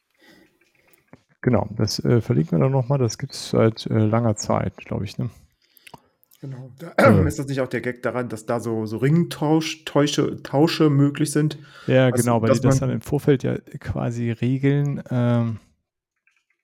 Genau, 1.42 1.68
das 1.76 2.00
äh, 2.00 2.22
verlinken 2.22 2.58
wir 2.58 2.64
dann 2.64 2.72
nochmal. 2.72 3.00
Das 3.00 3.18
gibt 3.18 3.34
es 3.34 3.50
seit 3.50 3.86
äh, 3.88 3.98
langer 3.98 4.36
Zeit, 4.38 4.78
glaube 4.78 5.04
ich. 5.04 5.18
Ne? 5.18 5.30
Genau. 6.40 6.72
Da, 6.80 6.94
Ja. 7.00 7.28
Ist 7.28 7.40
das 7.40 7.48
nicht 7.48 7.62
auch 7.62 7.68
der 7.68 7.82
Gag 7.82 8.02
daran, 8.02 8.30
dass 8.30 8.46
da 8.46 8.60
so, 8.60 8.86
so 8.86 8.98
Ringtausch, 8.98 9.84
Tausche, 9.86 10.42
Tausche 10.42 10.90
möglich 10.90 11.32
sind? 11.32 11.58
Ja, 11.88 12.06
Also, 12.06 12.24
genau, 12.24 12.42
weil 12.42 12.50
dass 12.50 12.62
die 12.62 12.68
das 12.68 12.80
dann 12.80 12.90
im 12.90 13.02
Vorfeld 13.02 13.44
ja 13.44 13.58
quasi 13.80 14.32
regeln, 14.32 15.04
ähm, 15.10 15.60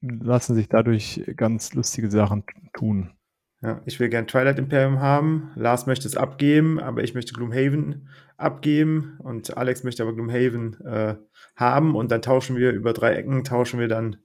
lassen 0.02 0.56
sich 0.56 0.70
dadurch 0.70 1.24
ganz 1.36 1.74
lustige 1.74 2.10
Sachen 2.10 2.44
tun. 2.74 3.12
Ja, 3.62 3.82
ich 3.86 4.00
will 4.00 4.08
gern 4.08 4.26
Twilight 4.26 4.58
Imperium 4.58 5.02
haben. 5.02 5.52
Lars 5.56 5.86
möchte 5.86 6.08
es 6.08 6.16
abgeben, 6.16 6.80
aber 6.80 7.04
ich 7.04 7.14
möchte 7.14 7.34
Gloomhaven 7.34 8.08
abgeben 8.38 9.18
und 9.22 9.58
Alex 9.58 9.84
möchte 9.84 10.04
aber 10.04 10.16
Gloomhaven 10.16 10.80
äh, 10.86 11.16
haben 11.58 11.96
und 11.96 12.10
dann 12.10 12.22
tauschen 12.22 12.56
wir 12.56 12.72
über 12.72 12.94
drei 12.94 13.16
Ecken, 13.16 13.44
tauschen 13.44 13.80
wir 13.80 13.90
dann 13.90 14.18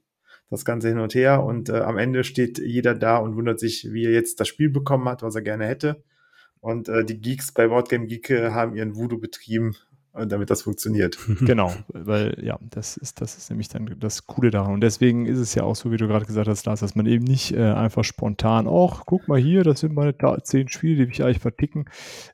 das 0.49 0.63
Ganze 0.63 0.87
hin 0.87 0.99
und 0.99 1.15
her 1.15 1.43
und 1.43 1.67
äh, 1.67 1.79
am 1.79 1.97
Ende 1.97 2.23
steht 2.23 2.59
jeder 2.59 2.95
da 2.95 3.17
und 3.17 3.35
wundert 3.35 3.59
sich, 3.59 3.89
wie 3.91 4.05
er 4.05 4.11
jetzt 4.11 4.39
das 4.39 4.47
Spiel 4.47 4.69
bekommen 4.69 5.09
hat, 5.09 5.21
was 5.21 5.35
er 5.35 5.41
gerne 5.41 5.65
hätte. 5.65 6.03
Und 6.61 6.87
äh, 6.87 7.03
die 7.03 7.19
Geeks 7.19 7.51
bei 7.51 7.67
Boardgame 7.67 8.07
Geek 8.07 8.29
äh, 8.29 8.51
haben 8.51 8.73
ihren 8.75 8.95
Voodoo 8.95 9.19
betrieben, 9.19 9.75
damit 10.27 10.49
das 10.49 10.61
funktioniert. 10.61 11.17
genau, 11.41 11.73
weil 11.89 12.37
ja, 12.41 12.57
das 12.61 12.97
ist, 12.97 13.21
das 13.21 13.37
ist 13.37 13.49
nämlich 13.49 13.67
dann 13.67 13.95
das 13.99 14.25
Coole 14.27 14.51
daran. 14.51 14.73
Und 14.73 14.81
deswegen 14.81 15.25
ist 15.25 15.39
es 15.39 15.55
ja 15.55 15.63
auch 15.63 15.75
so, 15.75 15.91
wie 15.91 15.97
du 15.97 16.07
gerade 16.07 16.25
gesagt 16.25 16.47
hast, 16.47 16.65
Lars, 16.65 16.79
dass 16.79 16.95
man 16.95 17.05
eben 17.05 17.25
nicht 17.25 17.53
äh, 17.53 17.71
einfach 17.71 18.03
spontan, 18.03 18.67
ach, 18.67 19.03
guck 19.05 19.27
mal 19.27 19.39
hier, 19.39 19.63
das 19.63 19.81
sind 19.81 19.93
meine 19.93 20.15
zehn 20.43 20.67
Spiele, 20.69 20.95
die 20.95 21.01
will 21.03 21.11
ich 21.11 21.23
eigentlich 21.23 21.39
verticken. 21.39 21.85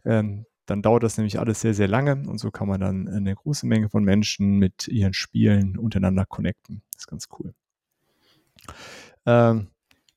Ähm, 0.06 0.46
dann 0.66 0.82
dauert 0.82 1.04
das 1.04 1.18
nämlich 1.18 1.40
alles 1.40 1.60
sehr, 1.60 1.74
sehr 1.74 1.88
lange 1.88 2.14
und 2.30 2.38
so 2.38 2.52
kann 2.52 2.68
man 2.68 2.80
dann 2.80 3.08
eine 3.08 3.36
große 3.36 3.66
Menge 3.66 3.90
von 3.90 4.04
Menschen 4.04 4.58
mit 4.58 4.88
ihren 4.88 5.14
Spielen 5.14 5.78
untereinander 5.78 6.26
connecten. 6.26 6.82
Das 6.94 7.04
ist 7.04 7.08
ganz 7.08 7.28
cool. 7.38 7.54
Ähm, 9.26 9.68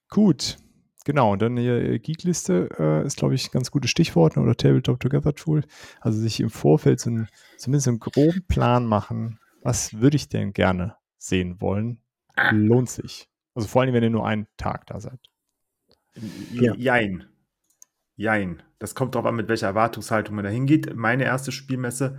gut, 0.09 0.59
genau. 1.05 1.33
Und 1.33 1.43
dann 1.43 1.57
hier 1.57 1.77
äh, 1.77 1.99
Geekliste 1.99 2.69
äh, 2.79 3.07
ist, 3.07 3.17
glaube 3.17 3.35
ich, 3.35 3.49
ein 3.49 3.53
ganz 3.53 3.71
gutes 3.71 3.91
Stichwort 3.91 4.37
oder 4.37 4.57
Tabletop 4.57 5.01
Together 5.01 5.35
Tool. 5.35 5.63
Also 6.01 6.19
sich 6.19 6.41
im 6.41 6.51
Vorfeld 6.51 7.01
so 7.01 7.11
ein, 7.11 7.29
zumindest 7.57 7.89
einen 7.89 8.01
groben 8.01 8.45
Plan 8.47 8.87
machen. 8.87 9.39
Was 9.63 10.01
würde 10.01 10.17
ich 10.17 10.29
denn 10.29 10.53
gerne 10.53 10.97
sehen 11.19 11.61
wollen? 11.61 12.01
Lohnt 12.51 12.91
sich. 12.91 13.29
Also 13.55 13.69
vor 13.69 13.83
allem, 13.83 13.95
wenn 13.95 14.03
ihr 14.03 14.11
nur 14.11 14.27
einen 14.27 14.47
Tag 14.57 14.87
da 14.87 15.01
seid. 15.01 15.21
Ja. 16.53 16.75
Jein. 16.75 17.25
Jein. 18.17 18.63
Das 18.79 18.95
kommt 18.95 19.15
darauf 19.15 19.27
an, 19.27 19.37
mit 19.37 19.49
welcher 19.49 19.69
Erwartungshaltung 19.69 20.35
man 20.35 20.45
da 20.45 20.51
hingeht. 20.51 20.95
Meine 20.95 21.25
erste 21.25 21.53
Spielmesse, 21.53 22.19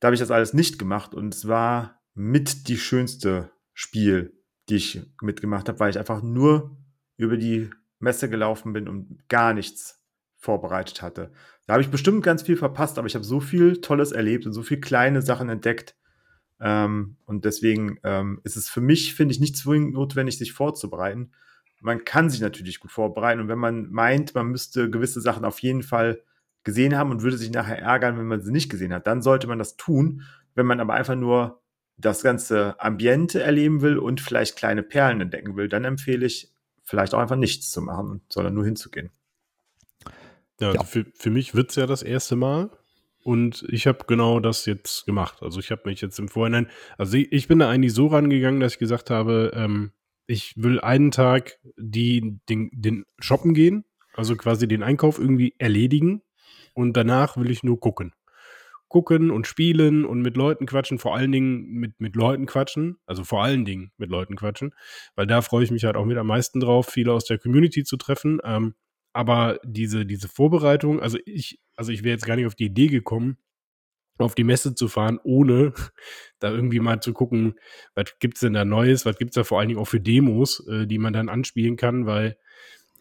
da 0.00 0.08
habe 0.08 0.14
ich 0.14 0.20
das 0.20 0.30
alles 0.30 0.54
nicht 0.54 0.78
gemacht 0.78 1.14
und 1.14 1.34
es 1.34 1.46
war 1.46 2.00
mit 2.14 2.68
die 2.68 2.76
schönste 2.76 3.50
Spiel, 3.72 4.40
die 4.68 4.76
ich 4.76 5.02
mitgemacht 5.20 5.68
habe, 5.68 5.80
weil 5.80 5.90
ich 5.90 5.98
einfach 5.98 6.22
nur 6.22 6.76
über 7.16 7.36
die 7.36 7.70
Messe 8.04 8.30
gelaufen 8.30 8.72
bin 8.72 8.88
und 8.88 9.28
gar 9.28 9.52
nichts 9.52 10.02
vorbereitet 10.36 11.02
hatte. 11.02 11.32
Da 11.66 11.72
habe 11.72 11.82
ich 11.82 11.90
bestimmt 11.90 12.22
ganz 12.22 12.42
viel 12.42 12.56
verpasst, 12.56 12.98
aber 12.98 13.06
ich 13.06 13.14
habe 13.14 13.24
so 13.24 13.40
viel 13.40 13.80
Tolles 13.80 14.12
erlebt 14.12 14.46
und 14.46 14.52
so 14.52 14.62
viele 14.62 14.80
kleine 14.80 15.22
Sachen 15.22 15.48
entdeckt. 15.48 15.96
Ähm, 16.60 17.16
und 17.24 17.44
deswegen 17.44 17.98
ähm, 18.04 18.40
ist 18.44 18.56
es 18.56 18.68
für 18.68 18.80
mich, 18.80 19.14
finde 19.14 19.32
ich, 19.32 19.40
nicht 19.40 19.56
zwingend 19.56 19.94
notwendig, 19.94 20.38
sich 20.38 20.52
vorzubereiten 20.52 21.32
man 21.84 22.02
kann 22.06 22.30
sich 22.30 22.40
natürlich 22.40 22.80
gut 22.80 22.90
vorbereiten 22.90 23.42
und 23.42 23.48
wenn 23.48 23.58
man 23.58 23.90
meint, 23.90 24.34
man 24.34 24.46
müsste 24.46 24.88
gewisse 24.88 25.20
Sachen 25.20 25.44
auf 25.44 25.58
jeden 25.58 25.82
Fall 25.82 26.22
gesehen 26.62 26.96
haben 26.96 27.10
und 27.10 27.20
würde 27.20 27.36
sich 27.36 27.50
nachher 27.50 27.78
ärgern, 27.78 28.16
wenn 28.16 28.26
man 28.26 28.40
sie 28.40 28.52
nicht 28.52 28.70
gesehen 28.70 28.94
hat, 28.94 29.06
dann 29.06 29.20
sollte 29.20 29.46
man 29.46 29.58
das 29.58 29.76
tun. 29.76 30.22
Wenn 30.54 30.64
man 30.64 30.80
aber 30.80 30.94
einfach 30.94 31.14
nur 31.14 31.60
das 31.98 32.22
ganze 32.22 32.80
Ambiente 32.80 33.42
erleben 33.42 33.82
will 33.82 33.98
und 33.98 34.22
vielleicht 34.22 34.56
kleine 34.56 34.82
Perlen 34.82 35.20
entdecken 35.20 35.56
will, 35.56 35.68
dann 35.68 35.84
empfehle 35.84 36.24
ich 36.24 36.53
vielleicht 36.84 37.14
auch 37.14 37.18
einfach 37.18 37.36
nichts 37.36 37.70
zu 37.70 37.82
machen, 37.82 38.22
sondern 38.28 38.54
nur 38.54 38.64
hinzugehen. 38.64 39.10
Ja, 40.60 40.68
also 40.68 40.78
ja. 40.78 40.84
Für, 40.84 41.06
für 41.14 41.30
mich 41.30 41.54
wird 41.54 41.70
es 41.70 41.76
ja 41.76 41.86
das 41.86 42.02
erste 42.02 42.36
Mal. 42.36 42.70
Und 43.24 43.64
ich 43.70 43.86
habe 43.86 44.04
genau 44.06 44.38
das 44.38 44.66
jetzt 44.66 45.06
gemacht. 45.06 45.42
Also 45.42 45.58
ich 45.58 45.70
habe 45.70 45.82
mich 45.86 46.02
jetzt 46.02 46.18
im 46.18 46.28
Vorhinein, 46.28 46.68
also 46.98 47.16
ich, 47.16 47.32
ich 47.32 47.48
bin 47.48 47.58
da 47.58 47.70
eigentlich 47.70 47.94
so 47.94 48.08
rangegangen, 48.08 48.60
dass 48.60 48.74
ich 48.74 48.78
gesagt 48.78 49.08
habe, 49.08 49.50
ähm, 49.54 49.92
ich 50.26 50.54
will 50.56 50.78
einen 50.80 51.10
Tag 51.10 51.58
die, 51.76 52.38
den, 52.50 52.70
den 52.72 53.06
shoppen 53.18 53.54
gehen, 53.54 53.84
also 54.14 54.36
quasi 54.36 54.68
den 54.68 54.82
Einkauf 54.82 55.18
irgendwie 55.18 55.54
erledigen 55.58 56.22
und 56.74 56.94
danach 56.98 57.38
will 57.38 57.50
ich 57.50 57.62
nur 57.62 57.80
gucken. 57.80 58.12
Gucken 58.94 59.32
und 59.32 59.48
spielen 59.48 60.04
und 60.04 60.22
mit 60.22 60.36
Leuten 60.36 60.66
quatschen, 60.66 61.00
vor 61.00 61.16
allen 61.16 61.32
Dingen 61.32 61.64
mit, 61.64 61.98
mit 61.98 62.14
Leuten 62.14 62.46
quatschen, 62.46 62.96
also 63.06 63.24
vor 63.24 63.42
allen 63.42 63.64
Dingen 63.64 63.90
mit 63.96 64.08
Leuten 64.08 64.36
quatschen, 64.36 64.72
weil 65.16 65.26
da 65.26 65.42
freue 65.42 65.64
ich 65.64 65.72
mich 65.72 65.82
halt 65.84 65.96
auch 65.96 66.04
mit 66.04 66.16
am 66.16 66.28
meisten 66.28 66.60
drauf, 66.60 66.86
viele 66.86 67.12
aus 67.12 67.24
der 67.24 67.38
Community 67.38 67.82
zu 67.82 67.96
treffen. 67.96 68.38
Ähm, 68.44 68.76
aber 69.12 69.58
diese, 69.64 70.06
diese 70.06 70.28
Vorbereitung, 70.28 71.00
also 71.00 71.18
ich, 71.26 71.58
also 71.74 71.90
ich 71.90 72.04
wäre 72.04 72.12
jetzt 72.12 72.24
gar 72.24 72.36
nicht 72.36 72.46
auf 72.46 72.54
die 72.54 72.66
Idee 72.66 72.86
gekommen, 72.86 73.36
auf 74.18 74.36
die 74.36 74.44
Messe 74.44 74.76
zu 74.76 74.86
fahren, 74.86 75.18
ohne 75.24 75.72
da 76.38 76.52
irgendwie 76.52 76.78
mal 76.78 77.00
zu 77.00 77.12
gucken, 77.12 77.54
was 77.96 78.14
gibt's 78.20 78.42
denn 78.42 78.52
da 78.52 78.64
Neues, 78.64 79.04
was 79.04 79.18
gibt's 79.18 79.34
da 79.34 79.42
vor 79.42 79.58
allen 79.58 79.70
Dingen 79.70 79.80
auch 79.80 79.88
für 79.88 79.98
Demos, 79.98 80.64
äh, 80.68 80.86
die 80.86 80.98
man 80.98 81.12
dann 81.12 81.28
anspielen 81.28 81.74
kann, 81.74 82.06
weil 82.06 82.38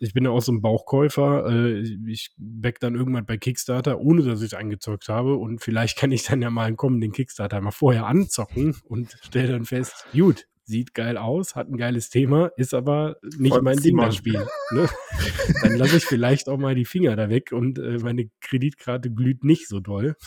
ich 0.04 0.14
bin 0.14 0.26
ja 0.26 0.32
auch 0.32 0.42
so 0.42 0.52
ein 0.52 0.62
Bauchkäufer. 0.62 1.46
Äh, 1.50 1.82
ich 2.08 2.32
back 2.38 2.80
dann 2.80 2.96
irgendwann 2.96 3.26
bei 3.26 3.38
Kickstarter, 3.38 4.00
ohne 4.00 4.24
dass 4.24 4.42
ich 4.42 4.48
es 4.48 4.54
eingezockt 4.54 5.08
habe. 5.08 5.36
Und 5.36 5.60
vielleicht 5.62 5.98
kann 5.98 6.12
ich 6.12 6.24
dann 6.24 6.42
ja 6.42 6.50
mal 6.50 6.66
einen 6.66 6.78
kommenden 6.78 7.12
Kickstarter 7.12 7.62
mal 7.62 7.72
vorher 7.72 8.06
anzocken 8.06 8.76
und 8.84 9.18
stelle 9.22 9.54
dann 9.54 9.66
fest, 9.66 10.06
gut, 10.12 10.46
sieht 10.66 10.94
geil 10.94 11.18
aus, 11.18 11.56
hat 11.56 11.70
ein 11.70 11.78
geiles 11.78 12.10
Thema, 12.10 12.52
ist 12.58 12.74
aber 12.74 13.18
nicht 13.38 13.62
mein 13.62 13.78
Ding, 13.78 13.98
das 13.98 14.16
Spiel. 14.16 14.46
Ne? 14.72 14.90
dann 15.62 15.76
lasse 15.76 15.98
ich 15.98 16.06
vielleicht 16.06 16.50
auch 16.50 16.58
mal 16.58 16.76
die 16.76 16.86
Finger 16.86 17.16
da 17.16 17.30
weg 17.30 17.52
und 17.52 17.80
äh, 17.80 17.98
meine 18.00 18.30
Kreditkarte 18.42 19.12
glüht 19.12 19.44
nicht 19.44 19.68
so 19.68 19.80
doll. 19.80 20.16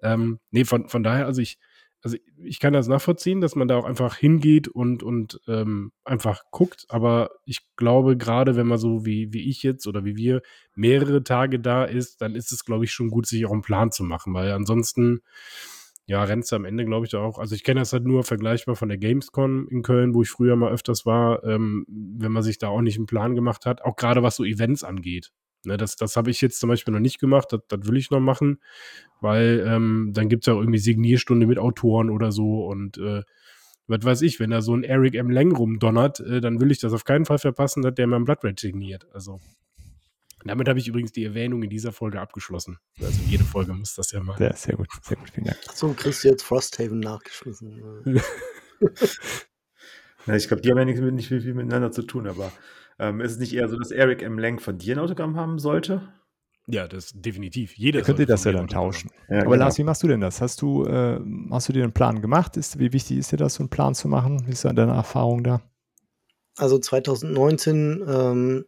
Ähm, 0.00 0.38
nee, 0.52 0.64
von, 0.64 0.88
von 0.88 1.02
daher, 1.02 1.26
also 1.26 1.42
ich, 1.42 1.58
also 2.02 2.16
ich 2.36 2.60
kann 2.60 2.72
das 2.72 2.86
nachvollziehen, 2.86 3.40
dass 3.40 3.56
man 3.56 3.66
da 3.66 3.76
auch 3.76 3.84
einfach 3.84 4.16
hingeht 4.16 4.68
und, 4.68 5.02
und 5.02 5.40
ähm, 5.48 5.92
einfach 6.04 6.42
guckt, 6.50 6.86
aber 6.88 7.30
ich 7.44 7.60
glaube, 7.76 8.16
gerade 8.16 8.56
wenn 8.56 8.68
man 8.68 8.78
so 8.78 9.04
wie, 9.04 9.32
wie 9.32 9.48
ich 9.48 9.62
jetzt 9.62 9.86
oder 9.86 10.04
wie 10.04 10.16
wir 10.16 10.42
mehrere 10.74 11.24
Tage 11.24 11.58
da 11.58 11.84
ist, 11.84 12.20
dann 12.20 12.34
ist 12.36 12.52
es, 12.52 12.64
glaube 12.64 12.84
ich, 12.84 12.92
schon 12.92 13.10
gut, 13.10 13.26
sich 13.26 13.44
auch 13.46 13.52
einen 13.52 13.62
Plan 13.62 13.90
zu 13.90 14.04
machen, 14.04 14.32
weil 14.32 14.52
ansonsten, 14.52 15.20
ja, 16.06 16.22
rennst 16.22 16.52
du 16.52 16.56
am 16.56 16.64
Ende, 16.64 16.84
glaube 16.84 17.06
ich, 17.06 17.16
auch. 17.16 17.38
Also 17.38 17.54
ich 17.54 17.64
kenne 17.64 17.80
das 17.80 17.92
halt 17.92 18.04
nur 18.04 18.22
vergleichbar 18.22 18.76
von 18.76 18.88
der 18.88 18.98
Gamescom 18.98 19.68
in 19.68 19.82
Köln, 19.82 20.14
wo 20.14 20.22
ich 20.22 20.30
früher 20.30 20.56
mal 20.56 20.72
öfters 20.72 21.04
war, 21.04 21.42
ähm, 21.44 21.84
wenn 21.88 22.32
man 22.32 22.42
sich 22.44 22.58
da 22.58 22.68
auch 22.68 22.80
nicht 22.80 22.96
einen 22.96 23.06
Plan 23.06 23.34
gemacht 23.34 23.66
hat, 23.66 23.82
auch 23.82 23.96
gerade 23.96 24.22
was 24.22 24.36
so 24.36 24.44
Events 24.44 24.84
angeht. 24.84 25.32
Ne, 25.68 25.76
das 25.76 25.96
das 25.96 26.16
habe 26.16 26.30
ich 26.30 26.40
jetzt 26.40 26.60
zum 26.60 26.68
Beispiel 26.70 26.94
noch 26.94 27.00
nicht 27.00 27.20
gemacht, 27.20 27.48
das, 27.50 27.60
das 27.68 27.86
will 27.86 27.98
ich 27.98 28.10
noch 28.10 28.20
machen, 28.20 28.58
weil 29.20 29.62
ähm, 29.66 30.12
dann 30.14 30.30
gibt 30.30 30.44
es 30.44 30.46
ja 30.46 30.54
auch 30.54 30.60
irgendwie 30.60 30.78
Signierstunde 30.78 31.46
mit 31.46 31.58
Autoren 31.58 32.08
oder 32.08 32.32
so 32.32 32.64
und 32.66 32.96
äh, 32.96 33.22
was 33.86 34.02
weiß 34.02 34.22
ich, 34.22 34.40
wenn 34.40 34.48
da 34.48 34.62
so 34.62 34.74
ein 34.74 34.82
Eric 34.82 35.14
M. 35.14 35.30
Lang 35.30 35.54
rumdonnert, 35.54 36.20
äh, 36.20 36.40
dann 36.40 36.58
will 36.60 36.70
ich 36.70 36.78
das 36.78 36.94
auf 36.94 37.04
keinen 37.04 37.26
Fall 37.26 37.38
verpassen, 37.38 37.82
dass 37.82 37.94
der 37.94 38.06
mein 38.06 38.24
Blood 38.24 38.44
Red 38.44 38.58
signiert. 38.58 39.06
Also 39.12 39.40
damit 40.44 40.68
habe 40.68 40.78
ich 40.78 40.88
übrigens 40.88 41.12
die 41.12 41.24
Erwähnung 41.24 41.62
in 41.62 41.68
dieser 41.68 41.92
Folge 41.92 42.18
abgeschlossen. 42.18 42.78
Also 42.98 43.20
jede 43.26 43.44
Folge 43.44 43.74
muss 43.74 43.94
das 43.94 44.12
ja 44.12 44.22
mal. 44.22 44.40
Ja, 44.40 44.56
sehr 44.56 44.76
gut, 44.76 44.88
sehr 45.02 45.18
gut, 45.18 45.28
vielen 45.28 45.48
Dank. 45.48 45.58
So, 45.74 45.92
kriegst 45.92 46.24
du 46.24 46.28
jetzt 46.28 46.44
Frosthaven 46.44 47.00
nachgeschmissen. 47.00 47.82
ja, 50.26 50.34
ich 50.34 50.48
glaube, 50.48 50.62
die 50.62 50.70
haben 50.70 50.78
ja 50.78 50.86
nicht, 50.86 51.00
nicht 51.00 51.28
viel, 51.28 51.42
viel 51.42 51.52
miteinander 51.52 51.92
zu 51.92 52.02
tun, 52.04 52.26
aber 52.26 52.50
ähm, 52.98 53.20
ist 53.20 53.32
es 53.32 53.38
nicht 53.38 53.54
eher 53.54 53.68
so, 53.68 53.78
dass 53.78 53.90
Eric 53.90 54.22
M. 54.22 54.38
Lang 54.38 54.60
von 54.60 54.78
dir 54.78 54.96
ein 54.96 55.00
Autogramm 55.00 55.36
haben 55.36 55.58
sollte? 55.58 56.12
Ja, 56.70 56.86
das 56.86 57.12
definitiv. 57.14 57.78
Jeder 57.78 58.02
könnt 58.02 58.18
ihr 58.18 58.26
das 58.26 58.44
ja 58.44 58.52
dann 58.52 58.68
tauschen. 58.68 59.10
Ja, 59.30 59.36
Aber 59.36 59.52
genau. 59.52 59.64
Lars, 59.64 59.78
wie 59.78 59.84
machst 59.84 60.02
du 60.02 60.08
denn 60.08 60.20
das? 60.20 60.42
Hast 60.42 60.60
du, 60.60 60.84
äh, 60.84 61.18
hast 61.50 61.68
du 61.68 61.72
dir 61.72 61.82
einen 61.82 61.94
Plan 61.94 62.20
gemacht? 62.20 62.58
Ist, 62.58 62.78
wie 62.78 62.92
wichtig 62.92 63.16
ist 63.16 63.32
dir 63.32 63.38
das, 63.38 63.54
so 63.54 63.62
einen 63.62 63.70
Plan 63.70 63.94
zu 63.94 64.06
machen? 64.06 64.46
Wie 64.46 64.52
ist 64.52 64.66
deine 64.66 64.82
Erfahrung 64.82 65.42
da? 65.42 65.62
Also 66.58 66.78
2019 66.78 68.04
ähm, 68.06 68.64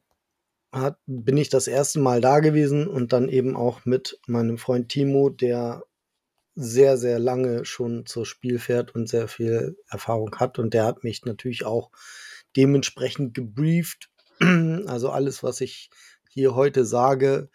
hat, 0.73 0.99
bin 1.07 1.37
ich 1.37 1.51
das 1.51 1.66
erste 1.66 2.01
Mal 2.01 2.23
da 2.23 2.40
gewesen 2.40 2.87
und 2.87 3.12
dann 3.12 3.29
eben 3.29 3.55
auch 3.55 3.85
mit 3.85 4.19
meinem 4.27 4.57
Freund 4.57 4.88
Timo, 4.88 5.29
der 5.29 5.85
sehr, 6.55 6.97
sehr 6.97 7.19
lange 7.19 7.64
schon 7.64 8.07
zur 8.07 8.25
Spiel 8.25 8.59
fährt 8.59 8.95
und 8.95 9.09
sehr 9.09 9.29
viel 9.29 9.77
Erfahrung 9.88 10.37
hat. 10.37 10.59
Und 10.59 10.73
der 10.73 10.85
hat 10.85 11.05
mich 11.05 11.25
natürlich 11.25 11.66
auch 11.66 11.90
dementsprechend 12.57 13.35
gebrieft, 13.35 14.10
also 14.87 15.11
alles, 15.11 15.42
was 15.42 15.61
ich 15.61 15.90
hier 16.31 16.55
heute 16.55 16.85
sage, 16.85 17.50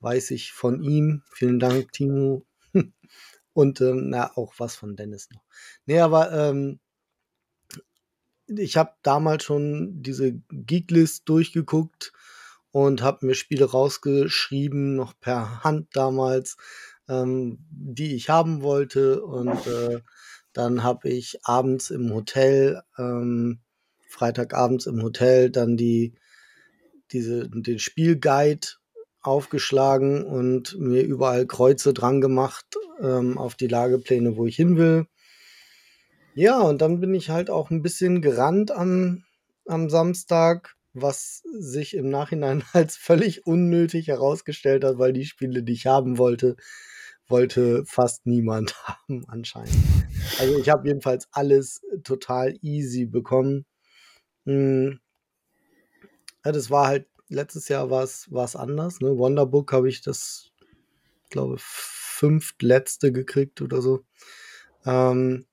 weiß 0.00 0.32
ich 0.32 0.52
von 0.52 0.82
ihm. 0.82 1.22
Vielen 1.32 1.58
Dank, 1.58 1.92
Timo. 1.92 2.44
Und 3.52 3.80
ähm, 3.80 4.10
na, 4.10 4.36
auch 4.36 4.54
was 4.58 4.76
von 4.76 4.96
Dennis 4.96 5.28
noch. 5.32 5.44
Nee, 5.86 6.00
aber 6.00 6.32
ähm, 6.32 6.80
ich 8.46 8.76
habe 8.76 8.92
damals 9.02 9.44
schon 9.44 10.02
diese 10.02 10.34
Geeklist 10.50 11.28
durchgeguckt 11.28 12.12
und 12.72 13.02
habe 13.02 13.26
mir 13.26 13.34
Spiele 13.34 13.66
rausgeschrieben, 13.66 14.96
noch 14.96 15.14
per 15.20 15.62
Hand 15.62 15.88
damals, 15.92 16.56
ähm, 17.08 17.58
die 17.70 18.14
ich 18.16 18.28
haben 18.28 18.62
wollte. 18.62 19.22
Und 19.22 19.66
äh, 19.66 20.00
dann 20.52 20.82
habe 20.82 21.08
ich 21.08 21.38
abends 21.44 21.90
im 21.90 22.12
Hotel, 22.12 22.82
ähm, 22.98 23.60
Freitagabends 24.08 24.86
im 24.86 25.02
Hotel, 25.02 25.50
dann 25.50 25.76
die 25.76 26.14
diese, 27.12 27.48
den 27.48 27.78
Spielguide 27.78 28.66
aufgeschlagen 29.22 30.24
und 30.24 30.78
mir 30.78 31.02
überall 31.02 31.46
Kreuze 31.46 31.94
dran 31.94 32.20
gemacht 32.20 32.66
ähm, 33.00 33.38
auf 33.38 33.54
die 33.54 33.68
Lagepläne, 33.68 34.36
wo 34.36 34.46
ich 34.46 34.56
hin 34.56 34.76
will. 34.76 35.06
Ja, 36.34 36.60
und 36.60 36.82
dann 36.82 37.00
bin 37.00 37.14
ich 37.14 37.30
halt 37.30 37.48
auch 37.48 37.70
ein 37.70 37.80
bisschen 37.80 38.20
gerannt 38.20 38.70
am, 38.70 39.24
am 39.66 39.88
Samstag, 39.88 40.74
was 40.92 41.42
sich 41.58 41.94
im 41.94 42.10
Nachhinein 42.10 42.62
als 42.72 42.96
völlig 42.96 43.46
unnötig 43.46 44.08
herausgestellt 44.08 44.84
hat, 44.84 44.98
weil 44.98 45.12
die 45.12 45.24
Spiele, 45.24 45.62
die 45.62 45.72
ich 45.72 45.86
haben 45.86 46.18
wollte, 46.18 46.56
wollte 47.26 47.84
fast 47.86 48.26
niemand 48.26 48.74
haben 48.86 49.24
anscheinend. 49.28 49.74
Also 50.38 50.58
ich 50.58 50.68
habe 50.68 50.86
jedenfalls 50.88 51.28
alles 51.32 51.80
total 52.02 52.56
easy 52.62 53.06
bekommen. 53.06 53.64
Hm. 54.44 55.00
Ja, 56.44 56.52
das 56.52 56.70
war 56.70 56.86
halt 56.86 57.06
letztes 57.28 57.68
Jahr 57.68 57.90
war 57.90 58.04
es 58.04 58.56
anders. 58.56 59.00
Ne? 59.00 59.16
Wonderbook 59.16 59.72
habe 59.72 59.88
ich 59.88 60.02
das, 60.02 60.52
glaube 61.30 61.56
fünftletzte 61.58 63.12
gekriegt 63.12 63.62
oder 63.62 63.82
so. 63.82 64.04
Ähm, 64.84 65.46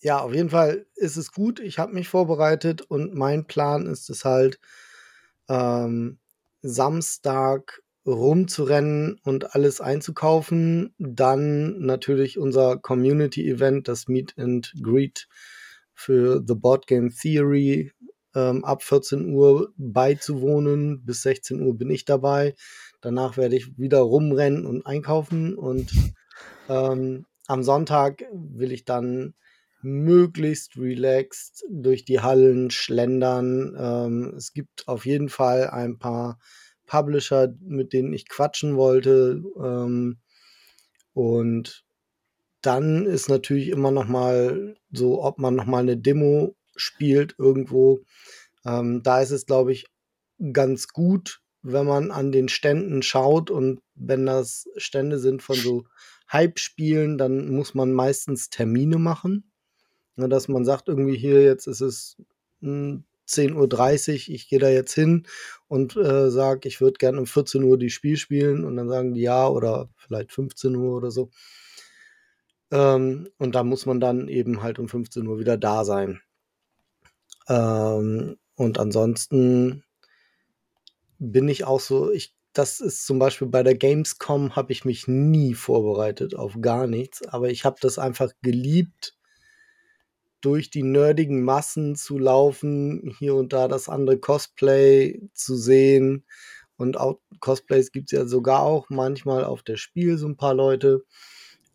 ja, 0.00 0.20
auf 0.20 0.32
jeden 0.32 0.50
Fall 0.50 0.86
ist 0.94 1.16
es 1.16 1.32
gut. 1.32 1.60
Ich 1.60 1.78
habe 1.78 1.92
mich 1.92 2.08
vorbereitet 2.08 2.82
und 2.82 3.14
mein 3.14 3.46
Plan 3.46 3.86
ist 3.86 4.10
es 4.10 4.24
halt, 4.24 4.60
ähm, 5.48 6.18
Samstag 6.62 7.82
rumzurennen 8.06 9.20
und 9.24 9.54
alles 9.54 9.80
einzukaufen. 9.80 10.94
Dann 10.98 11.80
natürlich 11.80 12.38
unser 12.38 12.78
Community-Event, 12.78 13.88
das 13.88 14.08
Meet 14.08 14.38
and 14.38 14.72
Greet 14.82 15.28
für 15.94 16.42
The 16.46 16.54
Board 16.54 16.86
Game 16.86 17.10
Theory 17.10 17.92
ähm, 18.38 18.64
ab 18.64 18.82
14 18.82 19.32
Uhr 19.32 19.72
beizuwohnen. 19.76 21.04
Bis 21.04 21.22
16 21.22 21.60
Uhr 21.62 21.76
bin 21.76 21.90
ich 21.90 22.04
dabei. 22.04 22.54
Danach 23.00 23.36
werde 23.36 23.56
ich 23.56 23.78
wieder 23.78 24.00
rumrennen 24.00 24.66
und 24.66 24.86
einkaufen 24.86 25.54
und 25.56 25.92
ähm, 26.68 27.26
am 27.46 27.62
Sonntag 27.62 28.24
will 28.32 28.72
ich 28.72 28.84
dann 28.84 29.34
möglichst 29.80 30.76
relaxed 30.76 31.64
durch 31.70 32.04
die 32.04 32.20
Hallen 32.20 32.70
schlendern. 32.70 33.76
Ähm, 33.78 34.34
es 34.36 34.52
gibt 34.52 34.86
auf 34.88 35.06
jeden 35.06 35.28
Fall 35.28 35.70
ein 35.70 35.98
paar 35.98 36.38
Publisher, 36.86 37.54
mit 37.60 37.92
denen 37.92 38.12
ich 38.12 38.28
quatschen 38.28 38.76
wollte. 38.76 39.42
Ähm, 39.62 40.18
und 41.14 41.84
dann 42.60 43.06
ist 43.06 43.28
natürlich 43.28 43.68
immer 43.68 43.92
noch 43.92 44.08
mal 44.08 44.76
so, 44.90 45.22
ob 45.22 45.38
man 45.38 45.54
noch 45.54 45.66
mal 45.66 45.78
eine 45.78 45.96
Demo 45.96 46.56
spielt 46.78 47.34
irgendwo. 47.38 48.00
Ähm, 48.64 49.02
da 49.02 49.20
ist 49.20 49.30
es, 49.30 49.46
glaube 49.46 49.72
ich, 49.72 49.86
ganz 50.52 50.88
gut, 50.88 51.40
wenn 51.62 51.86
man 51.86 52.10
an 52.10 52.32
den 52.32 52.48
Ständen 52.48 53.02
schaut 53.02 53.50
und 53.50 53.80
wenn 53.94 54.26
das 54.26 54.68
Stände 54.76 55.18
sind 55.18 55.42
von 55.42 55.56
so 55.56 55.84
Hype-Spielen, 56.32 57.18
dann 57.18 57.50
muss 57.50 57.74
man 57.74 57.92
meistens 57.92 58.50
Termine 58.50 58.98
machen. 58.98 59.50
Ne, 60.16 60.28
dass 60.28 60.48
man 60.48 60.64
sagt, 60.64 60.88
irgendwie 60.88 61.16
hier, 61.16 61.42
jetzt 61.42 61.66
ist 61.66 61.80
es 61.80 62.16
10.30 62.62 63.54
Uhr, 63.54 64.34
ich 64.34 64.48
gehe 64.48 64.58
da 64.58 64.68
jetzt 64.68 64.92
hin 64.92 65.26
und 65.68 65.96
äh, 65.96 66.30
sage, 66.30 66.68
ich 66.68 66.80
würde 66.80 66.98
gerne 66.98 67.20
um 67.20 67.26
14 67.26 67.62
Uhr 67.62 67.78
die 67.78 67.90
Spiel 67.90 68.16
spielen 68.16 68.64
und 68.64 68.76
dann 68.76 68.88
sagen 68.88 69.14
die 69.14 69.22
ja 69.22 69.46
oder 69.48 69.88
vielleicht 69.96 70.32
15 70.32 70.74
Uhr 70.74 70.96
oder 70.96 71.10
so. 71.10 71.30
Ähm, 72.70 73.28
und 73.38 73.54
da 73.54 73.62
muss 73.64 73.86
man 73.86 74.00
dann 74.00 74.28
eben 74.28 74.62
halt 74.62 74.78
um 74.78 74.88
15 74.88 75.26
Uhr 75.26 75.38
wieder 75.38 75.56
da 75.56 75.84
sein. 75.84 76.20
Ähm, 77.48 78.36
und 78.56 78.78
ansonsten 78.78 79.84
bin 81.18 81.48
ich 81.48 81.64
auch 81.64 81.80
so, 81.80 82.10
ich, 82.10 82.34
das 82.52 82.80
ist 82.80 83.06
zum 83.06 83.18
Beispiel 83.18 83.48
bei 83.48 83.62
der 83.62 83.76
Gamescom 83.76 84.56
habe 84.56 84.72
ich 84.72 84.84
mich 84.84 85.08
nie 85.08 85.54
vorbereitet 85.54 86.34
auf 86.34 86.56
gar 86.60 86.86
nichts, 86.86 87.26
aber 87.26 87.50
ich 87.50 87.64
habe 87.64 87.76
das 87.80 87.98
einfach 87.98 88.32
geliebt, 88.42 89.18
durch 90.40 90.70
die 90.70 90.82
nerdigen 90.82 91.42
Massen 91.42 91.96
zu 91.96 92.18
laufen, 92.18 93.14
hier 93.18 93.34
und 93.34 93.52
da 93.52 93.68
das 93.68 93.88
andere 93.88 94.18
Cosplay 94.18 95.20
zu 95.34 95.56
sehen. 95.56 96.24
Und 96.76 96.96
auch 96.96 97.18
Cosplays 97.40 97.90
gibt 97.90 98.12
es 98.12 98.18
ja 98.18 98.26
sogar 98.26 98.62
auch 98.62 98.88
manchmal 98.88 99.44
auf 99.44 99.62
der 99.62 99.76
Spiel 99.76 100.16
so 100.16 100.28
ein 100.28 100.36
paar 100.36 100.54
Leute. 100.54 101.04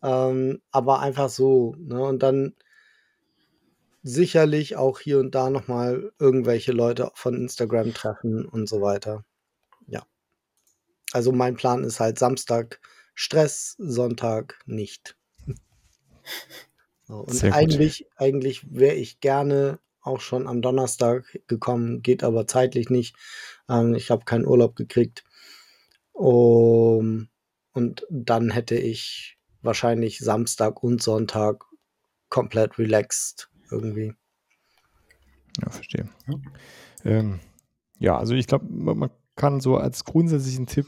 Ähm, 0.02 0.62
aber 0.70 1.00
einfach 1.00 1.28
so. 1.28 1.74
Ne? 1.78 2.02
Und 2.02 2.22
dann 2.22 2.54
sicherlich 4.04 4.76
auch 4.76 5.00
hier 5.00 5.18
und 5.18 5.34
da 5.34 5.48
nochmal 5.50 6.12
irgendwelche 6.18 6.72
Leute 6.72 7.10
von 7.14 7.34
Instagram 7.34 7.94
treffen 7.94 8.44
und 8.44 8.68
so 8.68 8.82
weiter. 8.82 9.24
Ja. 9.86 10.06
Also 11.12 11.32
mein 11.32 11.56
Plan 11.56 11.82
ist 11.82 12.00
halt 12.00 12.18
Samstag 12.18 12.80
Stress, 13.14 13.76
Sonntag 13.78 14.60
nicht. 14.66 15.16
so, 17.08 17.20
und 17.20 17.44
eigentlich, 17.44 18.06
eigentlich 18.16 18.66
wäre 18.70 18.94
ich 18.94 19.20
gerne 19.20 19.78
auch 20.02 20.20
schon 20.20 20.46
am 20.46 20.60
Donnerstag 20.60 21.40
gekommen, 21.46 22.02
geht 22.02 22.22
aber 22.22 22.46
zeitlich 22.46 22.90
nicht. 22.90 23.16
Ähm, 23.70 23.94
ich 23.94 24.10
habe 24.10 24.26
keinen 24.26 24.46
Urlaub 24.46 24.76
gekriegt. 24.76 25.24
Um, 26.12 27.28
und 27.72 28.06
dann 28.10 28.50
hätte 28.50 28.76
ich 28.76 29.38
wahrscheinlich 29.62 30.18
Samstag 30.18 30.82
und 30.82 31.02
Sonntag 31.02 31.64
komplett 32.28 32.78
relaxed 32.78 33.48
irgendwie. 33.70 34.12
Ja, 35.62 35.70
verstehe. 35.70 36.08
Ähm, 37.04 37.40
ja, 37.98 38.18
also 38.18 38.34
ich 38.34 38.46
glaube, 38.46 38.66
man 38.68 39.10
kann 39.36 39.60
so 39.60 39.76
als 39.76 40.04
grundsätzlichen 40.04 40.66
Tipp, 40.66 40.86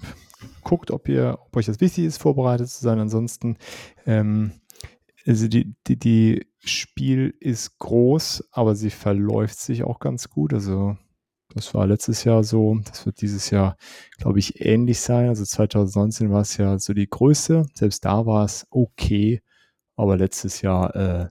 guckt, 0.62 0.91
ob 0.91 1.09
ihr, 1.09 1.39
ob 1.41 1.57
euch 1.57 1.67
das 1.67 1.81
wichtig 1.81 2.05
ist, 2.05 2.19
vorbereitet 2.19 2.69
zu 2.69 2.83
sein. 2.83 2.99
Ansonsten, 2.99 3.57
ähm, 4.07 4.53
also 5.27 5.49
die, 5.49 5.75
die, 5.87 5.99
die 5.99 6.47
Spiel 6.65 7.35
ist 7.41 7.79
groß, 7.79 8.49
aber 8.53 8.75
sie 8.75 8.91
verläuft 8.91 9.59
sich 9.59 9.83
auch 9.83 9.99
ganz 9.99 10.29
gut. 10.29 10.53
Also 10.53 10.97
das 11.55 11.73
war 11.75 11.87
letztes 11.87 12.25
Jahr 12.25 12.45
so. 12.45 12.79
Das 12.85 13.07
wird 13.07 13.21
dieses 13.21 13.51
Jahr, 13.51 13.77
glaube 14.19 14.39
ich, 14.39 14.65
ähnlich 14.65 15.01
sein. 15.01 15.29
Also 15.29 15.45
2019 15.45 16.31
war 16.31 16.43
es 16.43 16.57
ja 16.57 16.79
so 16.79 16.93
die 16.93 17.09
größte. 17.09 17.67
Selbst 17.75 18.05
da 18.05 18.27
war 18.27 18.45
es 18.45 18.67
okay. 18.71 19.43
Aber 19.97 20.17
letztes 20.17 20.61
Jahr 20.61 20.95
äh, 20.95 21.29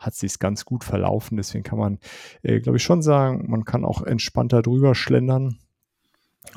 hat 0.00 0.14
sich 0.14 0.38
ganz 0.38 0.64
gut 0.64 0.82
verlaufen. 0.82 1.36
Deswegen 1.36 1.62
kann 1.62 1.78
man, 1.78 1.98
äh, 2.42 2.60
glaube 2.60 2.78
ich, 2.78 2.82
schon 2.82 3.02
sagen, 3.02 3.48
man 3.48 3.64
kann 3.64 3.84
auch 3.84 4.02
entspannter 4.02 4.62
drüber 4.62 4.94
schlendern. 4.94 5.58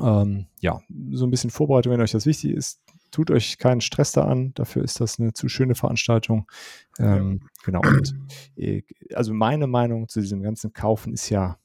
Ähm, 0.02 0.48
ja, 0.60 0.82
so 1.12 1.26
ein 1.28 1.32
bisschen 1.32 1.50
Vorbereitung, 1.50 1.94
wenn 1.94 2.02
euch 2.02 2.14
das 2.14 2.26
wichtig 2.26 2.52
ist. 2.52 2.82
Tut 3.12 3.30
euch 3.30 3.60
keinen 3.60 3.82
Stress 3.82 4.14
da 4.14 4.24
an, 4.24 4.54
dafür 4.56 4.84
ist 4.84 5.00
das 5.00 5.20
eine 5.20 5.34
zu 5.34 5.50
schöne 5.50 5.76
Veranstaltung. 5.76 6.48
Ähm, 6.98 7.42
ja. 7.42 7.50
Genau. 7.66 7.82
Und, 7.82 8.16
äh, 8.56 8.82
also 9.14 9.34
meine 9.34 9.68
Meinung 9.68 10.08
zu 10.08 10.22
diesem 10.22 10.42
ganzen 10.42 10.74
Kaufen 10.74 11.14
ist 11.14 11.30
ja, 11.30 11.60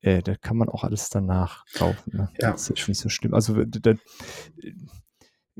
äh, 0.00 0.22
da 0.22 0.34
kann 0.34 0.56
man 0.56 0.68
auch 0.68 0.82
alles 0.82 1.10
danach 1.10 1.64
kaufen. 1.74 2.16
Ne? 2.16 2.30
Ja. 2.40 2.52
Das 2.52 2.68
ist 2.70 2.88
nicht 2.88 2.98
so 2.98 3.10
schlimm. 3.10 3.34
Also 3.34 3.64
da, 3.64 3.94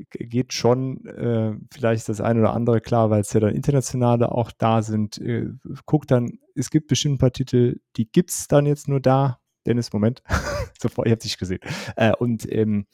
geht 0.09 0.53
schon 0.53 1.05
äh, 1.05 1.53
vielleicht 1.71 2.09
das 2.09 2.21
eine 2.21 2.39
oder 2.39 2.53
andere 2.53 2.81
klar, 2.81 3.09
weil 3.09 3.21
es 3.21 3.33
ja 3.33 3.39
dann 3.39 3.55
internationale 3.55 4.31
auch 4.31 4.51
da 4.51 4.81
sind. 4.81 5.17
Äh, 5.19 5.49
guckt 5.85 6.11
dann, 6.11 6.39
es 6.55 6.69
gibt 6.69 6.87
bestimmt 6.87 7.15
ein 7.15 7.19
paar 7.19 7.33
Titel, 7.33 7.79
die 7.95 8.11
gibt 8.11 8.31
es 8.31 8.47
dann 8.47 8.65
jetzt 8.65 8.87
nur 8.87 8.99
da. 8.99 9.39
Dennis, 9.65 9.93
Moment. 9.93 10.23
Sofort, 10.81 11.07
ich 11.07 11.11
habe 11.11 11.21
dich 11.21 11.37
gesehen. 11.37 11.61
Äh, 11.95 12.13
und 12.17 12.51
ähm, 12.51 12.85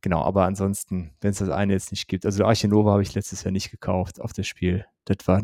genau, 0.00 0.22
aber 0.22 0.44
ansonsten, 0.44 1.12
wenn 1.20 1.30
es 1.30 1.38
das 1.38 1.50
eine 1.50 1.74
jetzt 1.74 1.90
nicht 1.90 2.08
gibt, 2.08 2.24
also 2.24 2.44
Arche 2.44 2.68
Nova 2.68 2.92
habe 2.92 3.02
ich 3.02 3.14
letztes 3.14 3.44
Jahr 3.44 3.52
nicht 3.52 3.70
gekauft 3.70 4.20
auf 4.20 4.32
das 4.32 4.46
Spiel. 4.46 4.86
Das 5.04 5.18
war 5.26 5.42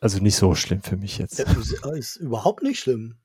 also 0.00 0.18
nicht 0.22 0.36
so 0.36 0.54
schlimm 0.54 0.82
für 0.82 0.98
mich 0.98 1.16
jetzt. 1.16 1.38
Das 1.38 1.56
ist, 1.56 1.86
ist 1.86 2.16
überhaupt 2.16 2.62
nicht 2.62 2.80
schlimm. 2.80 3.16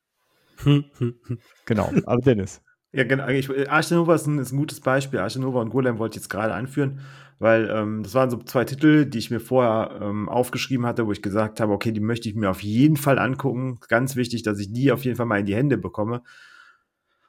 genau, 1.66 1.92
aber 2.06 2.22
Dennis. 2.22 2.62
Ja, 2.92 3.04
genau. 3.04 3.26
Arche 3.68 3.96
Nova 3.96 4.16
ist 4.16 4.26
ein, 4.26 4.40
ist 4.40 4.52
ein 4.52 4.58
gutes 4.58 4.80
Beispiel. 4.80 5.20
Arche 5.20 5.40
Nova 5.40 5.62
und 5.62 5.70
Golem 5.70 6.00
wollte 6.00 6.18
ich 6.18 6.24
jetzt 6.24 6.30
gerade 6.30 6.54
anführen, 6.56 7.02
weil 7.38 7.70
ähm, 7.70 8.02
das 8.02 8.16
waren 8.16 8.32
so 8.32 8.38
zwei 8.38 8.66
Titel, 8.66 9.06
die 9.06 9.20
ich 9.20 9.30
mir 9.30 9.40
vorher 9.40 10.00
ähm, 10.02 10.28
aufgeschrieben 10.28 10.86
hatte, 10.86 11.06
wo 11.06 11.12
ich 11.12 11.22
gesagt 11.22 11.60
habe, 11.60 11.72
okay, 11.72 11.92
die 11.92 12.00
möchte 12.00 12.28
ich 12.30 12.36
mir 12.36 12.50
auf 12.50 12.64
jeden 12.64 12.98
Fall 12.98 13.20
angucken. 13.20 13.80
Ganz 13.90 14.16
wichtig, 14.16 14.42
dass 14.42 14.60
ich 14.60 14.74
die 14.74 14.92
auf 14.92 15.06
jeden 15.06 15.18
Fall 15.18 15.28
mal 15.28 15.40
in 15.40 15.46
die 15.46 15.56
Hände 15.56 15.78
bekomme. 15.78 16.24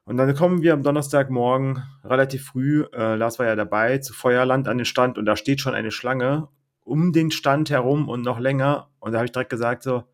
Und 0.04 0.16
dann 0.16 0.34
kommen 0.34 0.62
wir 0.62 0.72
am 0.72 0.82
Donnerstagmorgen 0.82 1.82
relativ 2.04 2.46
früh, 2.46 2.84
äh, 2.94 3.16
Lars 3.16 3.38
war 3.38 3.46
ja 3.46 3.54
dabei, 3.54 3.98
zu 3.98 4.12
Feuerland 4.14 4.66
an 4.66 4.78
den 4.78 4.84
Stand 4.86 5.18
und 5.18 5.26
da 5.26 5.36
steht 5.36 5.60
schon 5.60 5.74
eine 5.74 5.90
Schlange 5.90 6.48
um 6.84 7.12
den 7.12 7.30
Stand 7.30 7.70
herum 7.70 8.08
und 8.08 8.22
noch 8.22 8.40
länger. 8.40 8.88
Und 8.98 9.12
da 9.12 9.18
habe 9.18 9.26
ich 9.26 9.32
direkt 9.32 9.50
gesagt 9.50 9.82
so, 9.82 10.04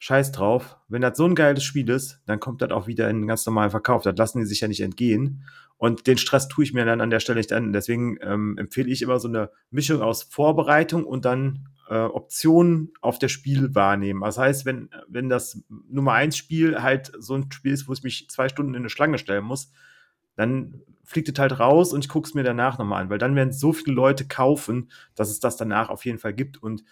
scheiß 0.00 0.32
drauf. 0.32 0.78
Wenn 0.88 1.02
das 1.02 1.16
so 1.16 1.26
ein 1.26 1.34
geiles 1.34 1.62
Spiel 1.62 1.88
ist, 1.90 2.20
dann 2.24 2.40
kommt 2.40 2.62
das 2.62 2.70
auch 2.70 2.86
wieder 2.86 3.08
in 3.10 3.20
den 3.20 3.28
ganz 3.28 3.44
normalen 3.44 3.70
Verkauf. 3.70 4.02
Das 4.02 4.16
lassen 4.16 4.40
die 4.40 4.46
sich 4.46 4.60
ja 4.60 4.66
nicht 4.66 4.80
entgehen. 4.80 5.44
Und 5.76 6.06
den 6.06 6.18
Stress 6.18 6.48
tue 6.48 6.64
ich 6.64 6.72
mir 6.72 6.86
dann 6.86 7.02
an 7.02 7.10
der 7.10 7.20
Stelle 7.20 7.38
nicht 7.38 7.52
an. 7.52 7.72
Deswegen 7.72 8.16
ähm, 8.22 8.56
empfehle 8.58 8.88
ich 8.88 9.02
immer 9.02 9.20
so 9.20 9.28
eine 9.28 9.50
Mischung 9.70 10.00
aus 10.00 10.22
Vorbereitung 10.22 11.04
und 11.04 11.26
dann 11.26 11.68
äh, 11.90 11.98
Optionen 11.98 12.94
auf 13.02 13.18
der 13.18 13.28
Spiel 13.28 13.74
wahrnehmen. 13.74 14.22
Das 14.22 14.38
heißt, 14.38 14.64
wenn, 14.64 14.88
wenn 15.06 15.28
das 15.28 15.62
Nummer 15.68 16.14
eins 16.14 16.38
Spiel 16.38 16.82
halt 16.82 17.12
so 17.18 17.34
ein 17.34 17.52
Spiel 17.52 17.72
ist, 17.72 17.86
wo 17.86 17.92
ich 17.92 18.02
mich 18.02 18.30
zwei 18.30 18.48
Stunden 18.48 18.72
in 18.72 18.80
eine 18.80 18.90
Schlange 18.90 19.18
stellen 19.18 19.44
muss, 19.44 19.70
dann 20.34 20.80
fliegt 21.04 21.28
es 21.28 21.38
halt 21.38 21.60
raus 21.60 21.92
und 21.92 22.04
ich 22.04 22.08
gucke 22.08 22.26
es 22.26 22.34
mir 22.34 22.44
danach 22.44 22.78
nochmal 22.78 23.02
an, 23.02 23.10
weil 23.10 23.18
dann 23.18 23.36
werden 23.36 23.52
so 23.52 23.74
viele 23.74 23.94
Leute 23.94 24.26
kaufen, 24.26 24.90
dass 25.14 25.28
es 25.28 25.40
das 25.40 25.58
danach 25.58 25.90
auf 25.90 26.06
jeden 26.06 26.18
Fall 26.18 26.32
gibt. 26.32 26.62
Und 26.62 26.84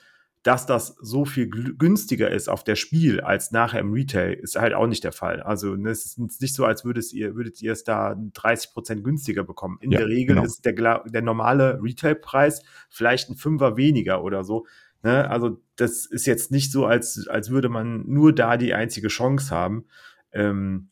dass 0.43 0.67
das 0.67 0.97
so 1.01 1.25
viel 1.25 1.49
günstiger 1.49 2.31
ist 2.31 2.49
auf 2.49 2.63
der 2.63 2.77
Spiel 2.77 3.21
als 3.21 3.51
nachher 3.51 3.81
im 3.81 3.93
Retail, 3.93 4.35
ist 4.35 4.57
halt 4.57 4.73
auch 4.73 4.87
nicht 4.87 5.03
der 5.03 5.13
Fall. 5.13 5.43
Also 5.43 5.75
ne, 5.75 5.91
es 5.91 6.07
ist 6.07 6.41
nicht 6.41 6.55
so, 6.55 6.65
als 6.65 6.85
würdet 6.85 7.13
ihr, 7.13 7.35
würdet 7.35 7.61
ihr 7.61 7.73
es 7.73 7.85
da 7.85 8.17
30 8.35 8.73
Prozent 8.73 9.05
günstiger 9.05 9.45
bekommen. 9.45 9.79
In 9.81 9.91
ja, 9.91 9.99
der 9.99 10.09
Regel 10.09 10.37
genau. 10.37 10.47
ist 10.47 10.65
der, 10.65 11.03
der 11.07 11.23
normale 11.23 11.81
Retailpreis 11.83 12.63
vielleicht 12.89 13.31
ein 13.31 13.37
Fünfer 13.37 13.77
weniger 13.77 14.23
oder 14.23 14.45
so. 14.45 14.67
Ne? 15.03 15.29
Also 15.29 15.61
das 15.77 16.07
ist 16.07 16.27
jetzt 16.27 16.51
nicht 16.51 16.71
so, 16.71 16.87
als, 16.87 17.27
als 17.29 17.51
würde 17.51 17.69
man 17.69 18.07
nur 18.07 18.33
da 18.33 18.57
die 18.57 18.75
einzige 18.75 19.09
Chance 19.09 19.55
haben. 19.55 19.87
Ähm, 20.33 20.91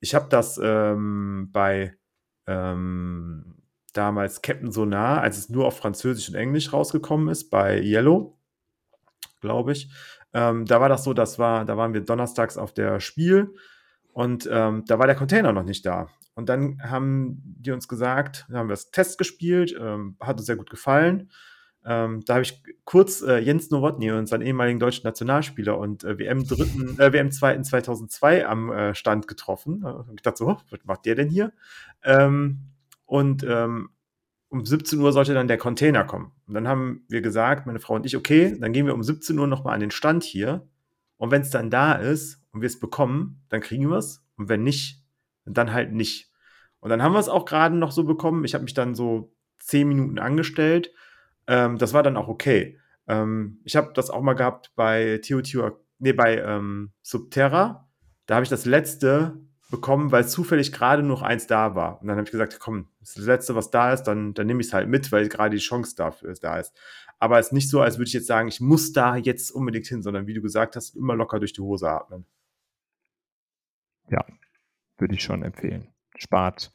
ich 0.00 0.14
habe 0.14 0.26
das 0.28 0.60
ähm, 0.62 1.48
bei 1.52 1.96
ähm, 2.46 3.56
damals 3.94 4.42
Captain 4.42 4.70
Sonar, 4.70 5.22
als 5.22 5.38
es 5.38 5.48
nur 5.48 5.66
auf 5.66 5.78
Französisch 5.78 6.28
und 6.28 6.34
Englisch 6.34 6.72
rausgekommen 6.72 7.28
ist, 7.28 7.48
bei 7.48 7.80
Yellow, 7.80 8.33
glaube 9.44 9.72
ich. 9.72 9.90
Ähm, 10.32 10.64
da 10.64 10.80
war 10.80 10.88
das 10.88 11.04
so, 11.04 11.14
das 11.14 11.38
war, 11.38 11.64
da 11.64 11.76
waren 11.76 11.94
wir 11.94 12.00
donnerstags 12.00 12.56
auf 12.56 12.72
der 12.72 12.98
Spiel 12.98 13.54
und 14.12 14.48
ähm, 14.50 14.84
da 14.86 14.98
war 14.98 15.06
der 15.06 15.14
Container 15.14 15.52
noch 15.52 15.64
nicht 15.64 15.86
da. 15.86 16.08
Und 16.34 16.48
dann 16.48 16.82
haben 16.82 17.40
die 17.44 17.70
uns 17.70 17.86
gesagt, 17.86 18.46
haben 18.52 18.68
wir 18.68 18.72
das 18.72 18.90
Test 18.90 19.18
gespielt, 19.18 19.76
ähm, 19.78 20.16
hat 20.20 20.38
uns 20.38 20.46
sehr 20.46 20.56
gut 20.56 20.70
gefallen. 20.70 21.30
Ähm, 21.86 22.22
da 22.24 22.34
habe 22.34 22.42
ich 22.42 22.62
kurz 22.84 23.20
äh, 23.22 23.38
Jens 23.38 23.70
Nowotny, 23.70 24.10
unseren 24.10 24.40
ehemaligen 24.40 24.80
deutschen 24.80 25.04
Nationalspieler 25.04 25.78
und 25.78 26.02
äh, 26.02 26.18
WM 26.18 26.46
dritten, 26.46 26.98
äh, 26.98 27.12
WM 27.12 27.30
zweiten 27.30 27.62
2002 27.62 28.46
am 28.46 28.72
äh, 28.72 28.94
Stand 28.94 29.28
getroffen. 29.28 29.84
Äh, 29.84 30.14
ich 30.16 30.22
dachte 30.22 30.38
so, 30.38 30.46
was 30.46 30.80
macht 30.84 31.04
der 31.04 31.14
denn 31.14 31.28
hier? 31.28 31.52
Ähm, 32.02 32.70
und 33.04 33.44
ähm, 33.46 33.90
um 34.54 34.64
17 34.64 35.00
Uhr 35.00 35.12
sollte 35.12 35.34
dann 35.34 35.48
der 35.48 35.58
Container 35.58 36.04
kommen. 36.04 36.30
Und 36.46 36.54
dann 36.54 36.68
haben 36.68 37.04
wir 37.08 37.22
gesagt, 37.22 37.66
meine 37.66 37.80
Frau 37.80 37.96
und 37.96 38.06
ich, 38.06 38.16
okay, 38.16 38.56
dann 38.60 38.72
gehen 38.72 38.86
wir 38.86 38.94
um 38.94 39.02
17 39.02 39.36
Uhr 39.36 39.48
nochmal 39.48 39.74
an 39.74 39.80
den 39.80 39.90
Stand 39.90 40.22
hier. 40.22 40.68
Und 41.16 41.32
wenn 41.32 41.42
es 41.42 41.50
dann 41.50 41.70
da 41.70 41.94
ist 41.94 42.40
und 42.52 42.60
wir 42.60 42.68
es 42.68 42.78
bekommen, 42.78 43.42
dann 43.48 43.60
kriegen 43.60 43.90
wir 43.90 43.96
es. 43.96 44.24
Und 44.36 44.48
wenn 44.48 44.62
nicht, 44.62 45.02
dann 45.44 45.72
halt 45.72 45.92
nicht. 45.92 46.30
Und 46.78 46.90
dann 46.90 47.02
haben 47.02 47.14
wir 47.14 47.18
es 47.18 47.28
auch 47.28 47.46
gerade 47.46 47.74
noch 47.74 47.90
so 47.90 48.04
bekommen. 48.04 48.44
Ich 48.44 48.54
habe 48.54 48.62
mich 48.62 48.74
dann 48.74 48.94
so 48.94 49.34
zehn 49.58 49.88
Minuten 49.88 50.20
angestellt. 50.20 50.92
Ähm, 51.48 51.76
das 51.76 51.92
war 51.92 52.04
dann 52.04 52.16
auch 52.16 52.28
okay. 52.28 52.78
Ähm, 53.08 53.58
ich 53.64 53.74
habe 53.74 53.90
das 53.92 54.08
auch 54.08 54.22
mal 54.22 54.34
gehabt 54.34 54.70
bei 54.76 55.18
Teotihuacan, 55.20 55.80
nee, 55.98 56.12
bei 56.12 56.38
ähm, 56.38 56.92
Subterra. 57.02 57.88
Da 58.26 58.36
habe 58.36 58.44
ich 58.44 58.50
das 58.50 58.66
letzte 58.66 59.36
bekommen, 59.70 60.12
weil 60.12 60.26
zufällig 60.26 60.72
gerade 60.72 61.02
noch 61.02 61.22
eins 61.22 61.46
da 61.46 61.74
war. 61.74 62.00
Und 62.00 62.08
dann 62.08 62.16
habe 62.16 62.26
ich 62.26 62.32
gesagt, 62.32 62.58
komm, 62.60 62.88
das, 63.00 63.10
ist 63.10 63.18
das 63.18 63.26
Letzte, 63.26 63.54
was 63.54 63.70
da 63.70 63.92
ist, 63.92 64.04
dann, 64.04 64.34
dann 64.34 64.46
nehme 64.46 64.60
ich 64.60 64.68
es 64.68 64.72
halt 64.72 64.88
mit, 64.88 65.10
weil 65.12 65.28
gerade 65.28 65.56
die 65.56 65.62
Chance 65.62 65.96
dafür 65.96 66.34
da 66.40 66.58
ist. 66.58 66.74
Aber 67.18 67.38
es 67.38 67.46
ist 67.46 67.52
nicht 67.52 67.70
so, 67.70 67.80
als 67.80 67.98
würde 67.98 68.08
ich 68.08 68.12
jetzt 68.12 68.26
sagen, 68.26 68.48
ich 68.48 68.60
muss 68.60 68.92
da 68.92 69.16
jetzt 69.16 69.50
unbedingt 69.50 69.86
hin, 69.86 70.02
sondern 70.02 70.26
wie 70.26 70.34
du 70.34 70.42
gesagt 70.42 70.76
hast, 70.76 70.96
immer 70.96 71.14
locker 71.14 71.38
durch 71.38 71.52
die 71.52 71.62
Hose 71.62 71.88
atmen. 71.88 72.26
Ja, 74.08 74.24
würde 74.98 75.14
ich 75.14 75.22
schon 75.22 75.42
empfehlen. 75.42 75.88
Spart 76.16 76.72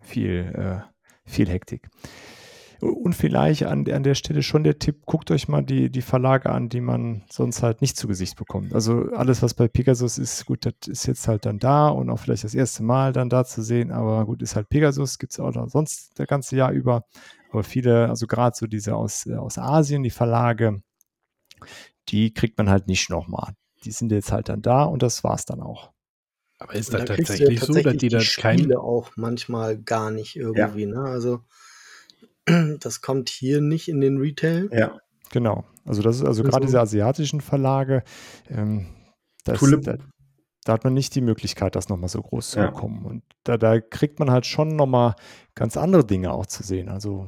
viel, 0.00 0.52
äh, 0.54 1.30
viel 1.30 1.48
Hektik. 1.48 1.88
Und 2.82 3.14
vielleicht 3.14 3.62
an, 3.62 3.88
an 3.88 4.02
der 4.02 4.16
Stelle 4.16 4.42
schon 4.42 4.64
der 4.64 4.80
Tipp, 4.80 5.06
guckt 5.06 5.30
euch 5.30 5.46
mal 5.46 5.62
die, 5.62 5.88
die 5.88 6.02
Verlage 6.02 6.50
an, 6.50 6.68
die 6.68 6.80
man 6.80 7.22
sonst 7.30 7.62
halt 7.62 7.80
nicht 7.80 7.96
zu 7.96 8.08
Gesicht 8.08 8.36
bekommt. 8.36 8.74
Also 8.74 9.04
alles, 9.14 9.40
was 9.40 9.54
bei 9.54 9.68
Pegasus 9.68 10.18
ist, 10.18 10.46
gut, 10.46 10.66
das 10.66 10.88
ist 10.88 11.06
jetzt 11.06 11.28
halt 11.28 11.46
dann 11.46 11.60
da 11.60 11.90
und 11.90 12.10
auch 12.10 12.18
vielleicht 12.18 12.42
das 12.42 12.56
erste 12.56 12.82
Mal 12.82 13.12
dann 13.12 13.28
da 13.28 13.44
zu 13.44 13.62
sehen, 13.62 13.92
aber 13.92 14.26
gut, 14.26 14.42
ist 14.42 14.56
halt 14.56 14.68
Pegasus, 14.68 15.20
gibt 15.20 15.32
es 15.32 15.38
auch 15.38 15.54
noch 15.54 15.68
sonst 15.68 16.18
das 16.18 16.26
ganze 16.26 16.56
Jahr 16.56 16.72
über. 16.72 17.04
Aber 17.52 17.62
viele, 17.62 18.08
also 18.08 18.26
gerade 18.26 18.56
so 18.56 18.66
diese 18.66 18.96
aus, 18.96 19.26
äh, 19.26 19.36
aus 19.36 19.58
Asien, 19.58 20.02
die 20.02 20.10
Verlage, 20.10 20.82
die 22.08 22.34
kriegt 22.34 22.58
man 22.58 22.68
halt 22.68 22.88
nicht 22.88 23.10
nochmal. 23.10 23.52
Die 23.84 23.92
sind 23.92 24.10
jetzt 24.10 24.32
halt 24.32 24.48
dann 24.48 24.60
da 24.60 24.82
und 24.82 25.04
das 25.04 25.22
war's 25.22 25.44
dann 25.44 25.60
auch. 25.60 25.92
Aber 26.58 26.74
ist 26.74 26.92
das 26.92 27.04
da 27.04 27.14
tatsächlich, 27.14 27.38
ja 27.38 27.46
tatsächlich 27.46 27.60
so, 27.60 27.74
dass 27.74 27.92
die, 27.92 27.98
die 27.98 28.08
das 28.08 28.36
kein 28.36 28.74
auch 28.74 29.12
manchmal 29.14 29.78
gar 29.78 30.10
nicht 30.10 30.34
irgendwie, 30.34 30.82
ja. 30.82 30.88
ne? 30.88 31.00
Also 31.02 31.44
das 32.80 33.00
kommt 33.00 33.28
hier 33.28 33.60
nicht 33.60 33.88
in 33.88 34.00
den 34.00 34.18
Retail. 34.18 34.68
Ja. 34.72 34.98
Genau. 35.30 35.64
Also 35.84 36.02
das 36.02 36.16
ist 36.16 36.24
also 36.24 36.42
gerade 36.42 36.66
diese 36.66 36.80
asiatischen 36.80 37.40
Verlage, 37.40 38.04
ähm, 38.48 38.86
das, 39.44 39.60
da, 39.60 39.96
da, 40.64 40.72
hat 40.72 40.84
man 40.84 40.94
nicht 40.94 41.14
die 41.16 41.20
Möglichkeit, 41.20 41.74
das 41.74 41.88
nochmal 41.88 42.08
so 42.08 42.22
groß 42.22 42.50
zu 42.50 42.60
ja. 42.60 42.70
bekommen. 42.70 43.04
Und 43.04 43.24
da, 43.42 43.56
da, 43.56 43.80
kriegt 43.80 44.20
man 44.20 44.30
halt 44.30 44.46
schon 44.46 44.76
nochmal 44.76 45.14
ganz 45.54 45.76
andere 45.76 46.06
Dinge 46.06 46.32
auch 46.32 46.46
zu 46.46 46.62
sehen. 46.62 46.88
Also 46.88 47.26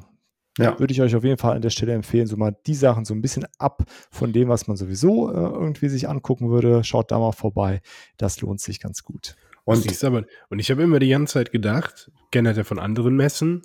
ja. 0.58 0.78
würde 0.78 0.92
ich 0.92 1.02
euch 1.02 1.16
auf 1.16 1.24
jeden 1.24 1.38
Fall 1.38 1.56
an 1.56 1.62
der 1.62 1.70
Stelle 1.70 1.92
empfehlen, 1.92 2.28
so 2.28 2.36
mal 2.36 2.56
die 2.66 2.74
Sachen 2.74 3.04
so 3.04 3.14
ein 3.14 3.22
bisschen 3.22 3.46
ab 3.58 3.82
von 4.10 4.32
dem, 4.32 4.48
was 4.48 4.68
man 4.68 4.76
sowieso 4.76 5.32
äh, 5.32 5.34
irgendwie 5.34 5.88
sich 5.88 6.08
angucken 6.08 6.50
würde. 6.50 6.84
Schaut 6.84 7.10
da 7.10 7.18
mal 7.18 7.32
vorbei. 7.32 7.80
Das 8.16 8.40
lohnt 8.40 8.60
sich 8.60 8.78
ganz 8.78 9.02
gut. 9.02 9.34
Und, 9.64 10.04
aber, 10.04 10.24
und 10.50 10.58
ich 10.58 10.70
habe 10.70 10.82
immer 10.82 10.98
die 10.98 11.08
ganze 11.08 11.34
Zeit 11.34 11.50
gedacht, 11.50 12.10
ja 12.34 12.64
von 12.64 12.78
anderen 12.78 13.16
Messen, 13.16 13.62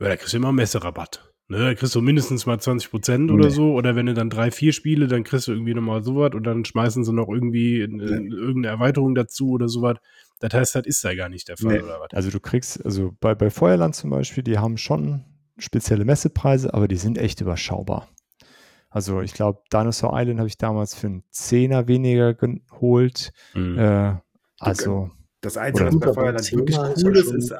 ja, 0.00 0.08
da 0.08 0.16
kriegst 0.16 0.32
du 0.32 0.36
immer 0.38 0.52
Messerabatt. 0.52 1.32
Ne, 1.48 1.58
da 1.58 1.74
kriegst 1.74 1.94
du 1.94 2.00
mindestens 2.00 2.46
mal 2.46 2.58
20 2.58 2.90
Prozent 2.90 3.30
oder 3.30 3.48
nee. 3.48 3.50
so. 3.50 3.74
Oder 3.74 3.94
wenn 3.94 4.06
du 4.06 4.14
dann 4.14 4.30
drei, 4.30 4.50
vier 4.50 4.72
Spiele, 4.72 5.06
dann 5.06 5.24
kriegst 5.24 5.48
du 5.48 5.52
irgendwie 5.52 5.74
nochmal 5.74 6.02
sowas 6.02 6.30
und 6.34 6.44
dann 6.44 6.64
schmeißen 6.64 7.04
sie 7.04 7.12
noch 7.12 7.28
irgendwie 7.28 7.82
eine, 7.82 8.04
irgendeine 8.04 8.68
Erweiterung 8.68 9.14
dazu 9.14 9.50
oder 9.50 9.68
sowas. 9.68 9.98
Das 10.40 10.54
heißt, 10.54 10.74
das 10.76 10.86
ist 10.86 11.04
da 11.04 11.14
gar 11.14 11.28
nicht 11.28 11.48
der 11.48 11.56
Fall, 11.56 11.74
nee. 11.74 11.82
oder 11.82 12.00
was? 12.00 12.08
Also 12.12 12.30
du 12.30 12.40
kriegst, 12.40 12.84
also 12.84 13.12
bei, 13.20 13.34
bei 13.34 13.50
Feuerland 13.50 13.94
zum 13.94 14.10
Beispiel, 14.10 14.42
die 14.42 14.58
haben 14.58 14.78
schon 14.78 15.24
spezielle 15.58 16.04
Messepreise, 16.04 16.72
aber 16.72 16.88
die 16.88 16.96
sind 16.96 17.18
echt 17.18 17.40
überschaubar. 17.40 18.08
Also 18.88 19.20
ich 19.20 19.34
glaube, 19.34 19.62
Dinosaur 19.72 20.12
Island 20.14 20.38
habe 20.38 20.48
ich 20.48 20.58
damals 20.58 20.94
für 20.94 21.08
einen 21.08 21.24
Zehner 21.30 21.86
weniger 21.88 22.34
geholt. 22.34 23.32
Mhm. 23.54 23.78
Äh, 23.78 24.14
also 24.58 25.10
das 25.42 25.56
Einzige, 25.56 25.88
was 25.88 25.98
bei 25.98 26.12
Feuerland 26.12 26.52
wirklich 26.52 26.78
cool 26.78 27.16
ist, 27.16 27.32
ist, 27.32 27.54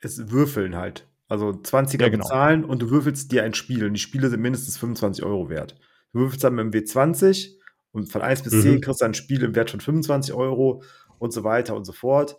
ist 0.00 0.30
Würfeln 0.30 0.76
halt. 0.76 1.08
Also 1.34 1.50
20er 1.50 2.02
ja, 2.02 2.08
genau. 2.08 2.22
bezahlen 2.22 2.64
und 2.64 2.80
du 2.80 2.90
würfelst 2.90 3.32
dir 3.32 3.42
ein 3.42 3.54
Spiel 3.54 3.84
und 3.84 3.94
die 3.94 4.00
Spiele 4.00 4.30
sind 4.30 4.40
mindestens 4.40 4.76
25 4.78 5.24
Euro 5.24 5.48
wert. 5.48 5.74
Du 6.12 6.20
würfelst 6.20 6.44
dann 6.44 6.54
mit 6.54 6.72
dem 6.72 6.84
W20 6.84 7.56
und 7.90 8.10
von 8.10 8.22
1 8.22 8.42
bis 8.42 8.52
mhm. 8.52 8.62
10 8.62 8.80
kriegst 8.82 9.00
du 9.00 9.04
ein 9.04 9.14
Spiel 9.14 9.42
im 9.42 9.56
Wert 9.56 9.70
von 9.70 9.80
25 9.80 10.32
Euro 10.32 10.84
und 11.18 11.32
so 11.32 11.42
weiter 11.42 11.74
und 11.74 11.84
so 11.84 11.92
fort. 11.92 12.36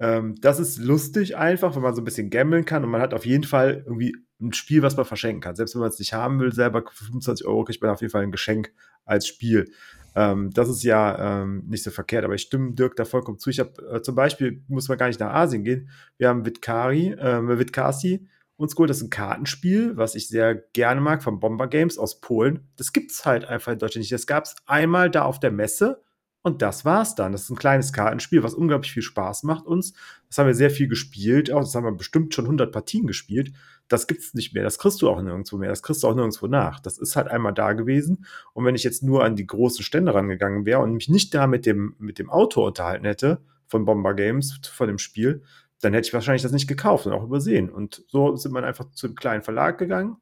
Ähm, 0.00 0.34
das 0.40 0.58
ist 0.60 0.78
lustig 0.78 1.36
einfach, 1.36 1.76
wenn 1.76 1.82
man 1.82 1.94
so 1.94 2.00
ein 2.00 2.06
bisschen 2.06 2.30
gambeln 2.30 2.64
kann 2.64 2.84
und 2.84 2.90
man 2.90 3.02
hat 3.02 3.12
auf 3.12 3.26
jeden 3.26 3.44
Fall 3.44 3.82
irgendwie 3.84 4.16
ein 4.40 4.54
Spiel, 4.54 4.80
was 4.80 4.96
man 4.96 5.04
verschenken 5.04 5.42
kann. 5.42 5.56
Selbst 5.56 5.74
wenn 5.74 5.80
man 5.80 5.90
es 5.90 5.98
nicht 5.98 6.14
haben 6.14 6.40
will, 6.40 6.54
selber 6.54 6.84
für 6.90 7.04
25 7.04 7.46
Euro 7.46 7.64
kriegt 7.64 7.82
man 7.82 7.90
auf 7.90 8.00
jeden 8.00 8.12
Fall 8.12 8.22
ein 8.22 8.32
Geschenk 8.32 8.72
als 9.04 9.26
Spiel. 9.26 9.70
Ähm, 10.14 10.50
das 10.52 10.68
ist 10.68 10.82
ja 10.84 11.42
ähm, 11.42 11.64
nicht 11.68 11.82
so 11.82 11.90
verkehrt, 11.90 12.24
aber 12.24 12.34
ich 12.34 12.42
stimme 12.42 12.72
Dirk 12.72 12.96
da 12.96 13.04
vollkommen 13.04 13.38
zu. 13.38 13.50
Ich 13.50 13.60
habe 13.60 13.70
äh, 13.92 14.02
zum 14.02 14.14
Beispiel, 14.14 14.62
muss 14.68 14.88
man 14.88 14.98
gar 14.98 15.08
nicht 15.08 15.20
nach 15.20 15.34
Asien 15.34 15.64
gehen, 15.64 15.90
wir 16.16 16.28
haben 16.28 16.46
Vitkari, 16.46 17.12
äh, 17.12 17.58
Vitkasi 17.58 18.28
uns 18.58 18.74
geholt. 18.76 18.90
Das 18.90 18.98
ist 18.98 19.04
ein 19.04 19.10
Kartenspiel, 19.10 19.96
was 19.96 20.14
ich 20.14 20.28
sehr 20.28 20.54
gerne 20.54 21.00
mag, 21.00 21.22
von 21.22 21.40
Bomber 21.40 21.68
Games 21.68 21.96
aus 21.96 22.20
Polen. 22.20 22.68
Das 22.76 22.92
gibt 22.92 23.10
es 23.12 23.24
halt 23.24 23.46
einfach 23.46 23.72
in 23.72 23.78
Deutschland 23.78 24.02
nicht. 24.02 24.12
Das 24.12 24.26
gab 24.26 24.44
es 24.44 24.56
einmal 24.66 25.10
da 25.10 25.22
auf 25.22 25.40
der 25.40 25.52
Messe 25.52 26.02
und 26.42 26.62
das 26.62 26.84
war's 26.84 27.14
dann. 27.14 27.32
Das 27.32 27.42
ist 27.42 27.50
ein 27.50 27.56
kleines 27.56 27.92
Kartenspiel, 27.92 28.42
was 28.42 28.54
unglaublich 28.54 28.92
viel 28.92 29.02
Spaß 29.02 29.44
macht 29.44 29.66
uns. 29.66 29.92
Das 30.28 30.38
haben 30.38 30.46
wir 30.46 30.54
sehr 30.54 30.70
viel 30.70 30.88
gespielt. 30.88 31.50
Auch 31.52 31.60
das 31.60 31.74
haben 31.74 31.84
wir 31.84 31.92
bestimmt 31.92 32.34
schon 32.34 32.46
100 32.46 32.72
Partien 32.72 33.06
gespielt. 33.06 33.52
Das 33.88 34.06
gibt's 34.06 34.34
nicht 34.34 34.54
mehr. 34.54 34.64
Das 34.64 34.78
kriegst 34.78 35.00
du 35.02 35.08
auch 35.08 35.20
nirgendwo 35.20 35.56
mehr. 35.56 35.70
Das 35.70 35.82
kriegst 35.82 36.02
du 36.02 36.08
auch 36.08 36.14
nirgendwo 36.14 36.46
nach. 36.46 36.80
Das 36.80 36.98
ist 36.98 37.16
halt 37.16 37.28
einmal 37.28 37.54
da 37.54 37.72
gewesen. 37.72 38.26
Und 38.52 38.64
wenn 38.64 38.74
ich 38.74 38.84
jetzt 38.84 39.02
nur 39.02 39.24
an 39.24 39.36
die 39.36 39.46
großen 39.46 39.84
Stände 39.84 40.14
rangegangen 40.14 40.66
wäre 40.66 40.80
und 40.80 40.94
mich 40.94 41.08
nicht 41.08 41.34
da 41.34 41.46
mit 41.46 41.64
dem, 41.64 41.94
mit 41.98 42.18
dem 42.18 42.28
Autor 42.28 42.66
unterhalten 42.66 43.04
hätte, 43.04 43.40
von 43.66 43.84
Bomber 43.84 44.14
Games, 44.14 44.60
von 44.72 44.88
dem 44.88 44.98
Spiel, 44.98 45.42
dann 45.80 45.92
hätte 45.92 46.08
ich 46.08 46.14
wahrscheinlich 46.14 46.42
das 46.42 46.52
nicht 46.52 46.68
gekauft 46.68 47.06
und 47.06 47.12
auch 47.12 47.24
übersehen. 47.24 47.70
Und 47.70 48.04
so 48.08 48.36
sind 48.36 48.52
wir 48.52 48.64
einfach 48.64 48.90
zu 48.90 49.06
einem 49.06 49.16
kleinen 49.16 49.42
Verlag 49.42 49.78
gegangen, 49.78 50.16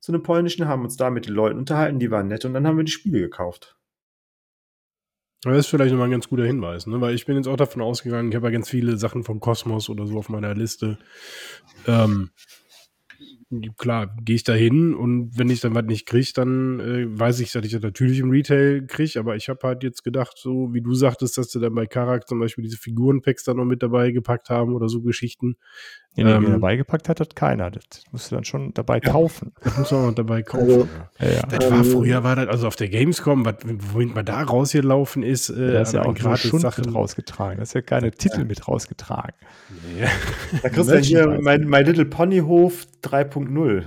zu 0.00 0.12
einem 0.12 0.22
polnischen, 0.22 0.66
haben 0.66 0.84
uns 0.84 0.96
da 0.96 1.10
mit 1.10 1.26
den 1.26 1.34
Leuten 1.34 1.58
unterhalten, 1.58 1.98
die 1.98 2.10
waren 2.10 2.28
nett 2.28 2.44
und 2.44 2.54
dann 2.54 2.66
haben 2.66 2.76
wir 2.76 2.84
die 2.84 2.92
Spiele 2.92 3.20
gekauft. 3.20 3.76
Das 5.42 5.56
ist 5.56 5.66
vielleicht 5.68 5.92
nochmal 5.92 6.08
ein 6.08 6.12
ganz 6.12 6.28
guter 6.28 6.44
Hinweis, 6.44 6.86
ne? 6.86 7.00
weil 7.00 7.14
ich 7.14 7.24
bin 7.24 7.36
jetzt 7.36 7.48
auch 7.48 7.56
davon 7.56 7.80
ausgegangen, 7.80 8.28
ich 8.28 8.36
habe 8.36 8.48
ja 8.48 8.52
ganz 8.52 8.68
viele 8.68 8.98
Sachen 8.98 9.24
vom 9.24 9.40
Kosmos 9.40 9.88
oder 9.88 10.06
so 10.06 10.18
auf 10.18 10.28
meiner 10.28 10.54
Liste. 10.54 10.98
Ähm, 11.86 12.30
klar, 13.76 14.14
gehe 14.22 14.36
ich 14.36 14.44
da 14.44 14.52
hin 14.52 14.94
und 14.94 15.36
wenn 15.36 15.50
ich 15.50 15.60
dann 15.60 15.74
was 15.74 15.84
nicht 15.84 16.06
kriege, 16.06 16.30
dann 16.34 16.78
äh, 16.78 17.18
weiß 17.18 17.40
ich, 17.40 17.50
dass 17.50 17.64
ich 17.64 17.72
das 17.72 17.82
natürlich 17.82 18.20
im 18.20 18.30
Retail 18.30 18.86
kriege, 18.86 19.18
aber 19.18 19.34
ich 19.34 19.48
habe 19.48 19.66
halt 19.66 19.82
jetzt 19.82 20.04
gedacht, 20.04 20.38
so 20.38 20.72
wie 20.72 20.80
du 20.80 20.94
sagtest, 20.94 21.36
dass 21.36 21.48
du 21.50 21.58
dann 21.58 21.74
bei 21.74 21.86
Karak 21.86 22.28
zum 22.28 22.38
Beispiel 22.38 22.62
diese 22.62 22.76
Figurenpacks 22.76 23.42
da 23.42 23.52
noch 23.54 23.64
mit 23.64 23.82
dabei 23.82 24.12
gepackt 24.12 24.50
haben 24.50 24.74
oder 24.74 24.88
so 24.88 25.02
Geschichten. 25.02 25.56
Ja, 26.16 26.36
ähm, 26.36 26.50
dabei 26.50 26.76
gepackt 26.76 27.08
hat, 27.08 27.20
hat 27.20 27.36
keiner. 27.36 27.70
Das 27.70 27.84
musst 28.10 28.30
du 28.30 28.34
dann 28.34 28.44
schon 28.44 28.74
dabei 28.74 29.00
ja, 29.02 29.12
kaufen. 29.12 29.52
Das 29.62 29.78
musst 29.78 29.92
du 29.92 29.96
auch 29.96 30.06
noch 30.06 30.14
dabei 30.14 30.42
kaufen. 30.42 30.88
Also, 31.18 31.34
ja. 31.34 31.42
Das 31.42 31.70
war 31.70 31.84
früher, 31.84 32.24
war 32.24 32.34
das, 32.34 32.48
also 32.48 32.66
auf 32.66 32.74
der 32.74 32.88
Gamescom, 32.88 33.44
was, 33.44 33.54
wohin 33.64 34.12
man 34.12 34.24
da 34.24 34.42
rausgelaufen 34.42 35.22
ist, 35.22 35.50
äh, 35.50 35.72
da 35.72 35.82
ist 35.82 35.92
ja 35.92 36.04
auch 36.04 36.14
gratis 36.14 36.50
Schund 36.50 36.62
Sachen 36.62 36.86
mit 36.86 36.94
rausgetragen. 36.94 37.58
Das 37.58 37.70
ist 37.70 37.74
ja 37.74 37.82
keine 37.82 38.10
Titel 38.10 38.44
mit 38.44 38.66
rausgetragen. 38.66 39.34
Ja. 39.98 40.08
Da 40.62 40.68
kriegst 40.68 40.90
du 40.90 40.98
hier 40.98 41.38
mein, 41.40 41.64
My 41.68 41.82
Little 41.82 42.06
Ponyhof 42.06 42.86
3.0. 43.04 43.84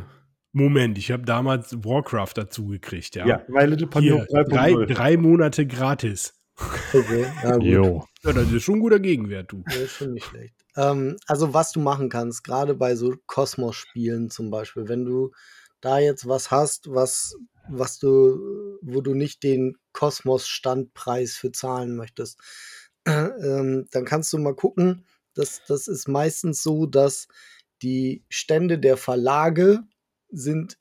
Moment, 0.54 0.98
ich 0.98 1.12
habe 1.12 1.24
damals 1.24 1.84
Warcraft 1.84 2.34
dazu 2.36 2.68
gekriegt, 2.68 3.16
ja. 3.16 3.26
Ja, 3.26 3.42
My 3.50 3.66
Little 3.66 3.88
Ponyhof 3.88 4.22
3.0. 4.30 4.50
Drei, 4.50 4.94
drei 4.94 5.18
Monate 5.18 5.66
gratis. 5.68 6.34
Okay, 6.94 7.26
ja, 7.44 7.56
gut. 7.56 7.64
Jo. 7.64 8.06
Ja, 8.24 8.32
das 8.32 8.52
ist 8.52 8.64
schon 8.64 8.76
ein 8.76 8.82
guter 8.82 9.00
Gegenwert, 9.00 9.52
du. 9.52 9.64
Das 9.66 9.76
ist 9.76 9.92
schon 9.92 10.14
nicht 10.14 10.26
schlecht. 10.26 10.63
Ähm, 10.76 11.18
also, 11.28 11.54
was 11.54 11.72
du 11.72 11.80
machen 11.80 12.10
kannst, 12.10 12.44
gerade 12.44 12.74
bei 12.76 12.96
so 12.96 13.16
Kosmos-Spielen 13.28 14.30
zum 14.30 14.50
Beispiel, 14.52 14.88
wenn 14.88 15.06
du 15.06 15.32
da 15.82 16.00
jetzt 16.00 16.28
was 16.28 16.52
hast, 16.52 16.90
was, 16.94 17.36
was 17.70 18.00
du, 18.00 18.80
wo 18.82 19.02
du 19.02 19.14
nicht 19.14 19.44
den 19.44 19.78
Kosmos-Standpreis 19.94 21.34
für 21.36 21.52
zahlen 21.52 21.96
möchtest, 21.96 22.40
äh, 23.06 23.12
ähm, 23.12 23.88
dann 23.92 24.06
kannst 24.06 24.32
du 24.34 24.38
mal 24.38 24.56
gucken. 24.56 25.06
das, 25.36 25.62
das 25.68 25.88
ist 25.88 26.08
meistens 26.08 26.64
so, 26.64 26.86
dass 26.86 27.28
die 27.82 28.24
Stände 28.30 28.80
der 28.80 28.98
Verlage 28.98 29.84
sind 30.30 30.78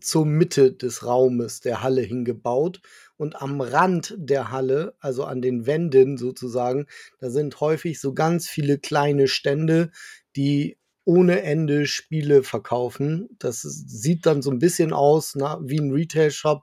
zur 0.00 0.26
Mitte 0.26 0.72
des 0.72 1.04
Raumes 1.04 1.60
der 1.60 1.82
Halle 1.82 2.02
hingebaut 2.02 2.80
und 3.20 3.42
am 3.42 3.60
Rand 3.60 4.14
der 4.16 4.50
Halle, 4.50 4.94
also 4.98 5.24
an 5.24 5.42
den 5.42 5.66
Wänden 5.66 6.16
sozusagen, 6.16 6.86
da 7.18 7.28
sind 7.28 7.60
häufig 7.60 8.00
so 8.00 8.14
ganz 8.14 8.48
viele 8.48 8.78
kleine 8.78 9.28
Stände, 9.28 9.90
die 10.36 10.78
ohne 11.04 11.42
Ende 11.42 11.84
Spiele 11.84 12.42
verkaufen. 12.42 13.28
Das 13.38 13.60
sieht 13.60 14.24
dann 14.24 14.40
so 14.40 14.50
ein 14.50 14.58
bisschen 14.58 14.94
aus 14.94 15.34
na, 15.34 15.60
wie 15.62 15.78
ein 15.78 15.92
Retail-Shop, 15.92 16.62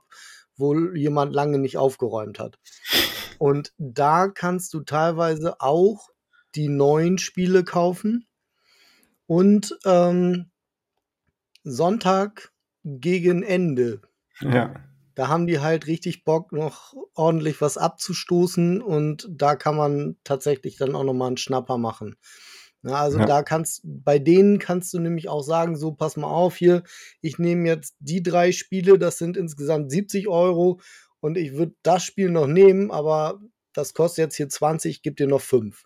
wo 0.56 0.74
jemand 0.96 1.32
lange 1.32 1.60
nicht 1.60 1.76
aufgeräumt 1.76 2.40
hat. 2.40 2.58
Und 3.38 3.72
da 3.78 4.26
kannst 4.26 4.74
du 4.74 4.80
teilweise 4.80 5.60
auch 5.60 6.08
die 6.56 6.68
neuen 6.68 7.18
Spiele 7.18 7.62
kaufen. 7.62 8.26
Und 9.26 9.78
ähm, 9.84 10.50
Sonntag 11.62 12.52
gegen 12.82 13.44
Ende. 13.44 14.00
Ja. 14.40 14.87
Da 15.18 15.26
haben 15.26 15.48
die 15.48 15.58
halt 15.58 15.88
richtig 15.88 16.22
Bock, 16.22 16.52
noch 16.52 16.94
ordentlich 17.16 17.60
was 17.60 17.76
abzustoßen 17.76 18.80
und 18.80 19.26
da 19.28 19.56
kann 19.56 19.74
man 19.74 20.16
tatsächlich 20.22 20.76
dann 20.76 20.94
auch 20.94 21.02
nochmal 21.02 21.26
einen 21.26 21.36
Schnapper 21.36 21.76
machen. 21.76 22.14
Ja, 22.84 23.00
also 23.00 23.18
Ja. 23.18 23.26
da 23.26 23.42
kannst, 23.42 23.80
bei 23.82 24.20
denen 24.20 24.60
kannst 24.60 24.94
du 24.94 25.00
nämlich 25.00 25.28
auch 25.28 25.42
sagen, 25.42 25.76
so, 25.76 25.90
pass 25.90 26.16
mal 26.16 26.28
auf 26.30 26.54
hier, 26.54 26.84
ich 27.20 27.36
nehme 27.40 27.66
jetzt 27.66 27.96
die 27.98 28.22
drei 28.22 28.52
Spiele, 28.52 28.96
das 28.96 29.18
sind 29.18 29.36
insgesamt 29.36 29.90
70 29.90 30.28
Euro 30.28 30.80
und 31.18 31.36
ich 31.36 31.54
würde 31.54 31.74
das 31.82 32.04
Spiel 32.04 32.30
noch 32.30 32.46
nehmen, 32.46 32.92
aber 32.92 33.40
das 33.72 33.94
kostet 33.94 34.22
jetzt 34.22 34.36
hier 34.36 34.48
20, 34.48 34.98
ich 34.98 35.02
gebe 35.02 35.16
dir 35.16 35.26
noch 35.26 35.40
fünf. 35.40 35.82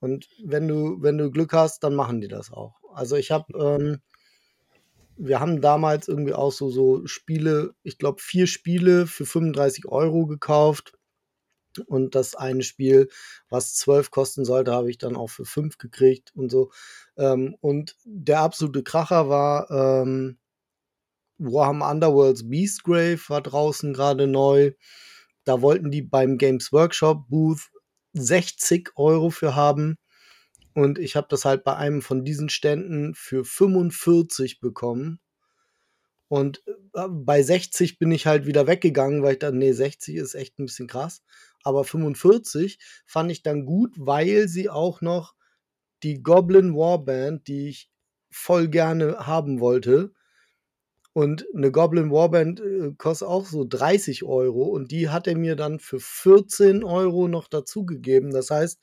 Und 0.00 0.28
wenn 0.44 0.66
du, 0.66 1.00
wenn 1.00 1.16
du 1.16 1.30
Glück 1.30 1.52
hast, 1.52 1.84
dann 1.84 1.94
machen 1.94 2.20
die 2.20 2.26
das 2.28 2.50
auch. 2.52 2.74
Also 2.92 3.14
ich 3.14 3.30
habe, 3.30 3.56
ähm, 3.56 4.00
wir 5.16 5.40
haben 5.40 5.60
damals 5.60 6.08
irgendwie 6.08 6.34
auch 6.34 6.52
so, 6.52 6.70
so 6.70 7.06
Spiele, 7.06 7.74
ich 7.82 7.98
glaube 7.98 8.20
vier 8.20 8.46
Spiele 8.46 9.06
für 9.06 9.26
35 9.26 9.86
Euro 9.86 10.26
gekauft. 10.26 10.94
Und 11.86 12.14
das 12.14 12.36
eine 12.36 12.62
Spiel, 12.62 13.08
was 13.48 13.74
12 13.74 14.12
kosten 14.12 14.44
sollte, 14.44 14.72
habe 14.72 14.90
ich 14.90 14.98
dann 14.98 15.16
auch 15.16 15.30
für 15.30 15.44
5 15.44 15.78
gekriegt 15.78 16.30
und 16.36 16.50
so. 16.50 16.70
Ähm, 17.16 17.56
und 17.60 17.96
der 18.04 18.40
absolute 18.40 18.84
Kracher 18.84 19.28
war 19.28 19.68
ähm, 19.70 20.38
Warhammer 21.38 21.90
Underworlds 21.90 22.48
Beastgrave 22.48 23.20
war 23.28 23.40
draußen 23.42 23.92
gerade 23.92 24.26
neu. 24.26 24.72
Da 25.44 25.62
wollten 25.62 25.90
die 25.90 26.02
beim 26.02 26.38
Games 26.38 26.72
Workshop 26.72 27.28
Booth 27.28 27.70
60 28.12 28.92
Euro 28.96 29.30
für 29.30 29.56
haben. 29.56 29.96
Und 30.74 30.98
ich 30.98 31.16
habe 31.16 31.28
das 31.30 31.44
halt 31.44 31.64
bei 31.64 31.76
einem 31.76 32.02
von 32.02 32.24
diesen 32.24 32.48
Ständen 32.48 33.14
für 33.14 33.44
45 33.44 34.60
bekommen. 34.60 35.20
Und 36.28 36.62
äh, 36.94 37.08
bei 37.08 37.42
60 37.42 37.98
bin 37.98 38.10
ich 38.10 38.26
halt 38.26 38.46
wieder 38.46 38.66
weggegangen, 38.66 39.22
weil 39.22 39.34
ich 39.34 39.38
dachte, 39.38 39.56
nee, 39.56 39.72
60 39.72 40.16
ist 40.16 40.34
echt 40.34 40.58
ein 40.58 40.66
bisschen 40.66 40.88
krass. 40.88 41.22
Aber 41.62 41.84
45 41.84 42.78
fand 43.06 43.30
ich 43.30 43.42
dann 43.42 43.64
gut, 43.66 43.94
weil 43.96 44.48
sie 44.48 44.68
auch 44.68 45.00
noch 45.00 45.34
die 46.02 46.22
Goblin 46.22 46.74
Warband, 46.74 47.46
die 47.48 47.68
ich 47.68 47.90
voll 48.30 48.68
gerne 48.68 49.26
haben 49.26 49.60
wollte, 49.60 50.12
und 51.14 51.46
eine 51.54 51.70
Goblin 51.70 52.10
Warband 52.10 52.60
äh, 52.60 52.92
kostet 52.98 53.28
auch 53.28 53.46
so 53.46 53.64
30 53.64 54.24
Euro 54.24 54.64
und 54.64 54.90
die 54.90 55.10
hat 55.10 55.28
er 55.28 55.36
mir 55.36 55.54
dann 55.54 55.78
für 55.78 56.00
14 56.00 56.82
Euro 56.82 57.28
noch 57.28 57.46
dazugegeben. 57.46 58.32
Das 58.32 58.50
heißt, 58.50 58.80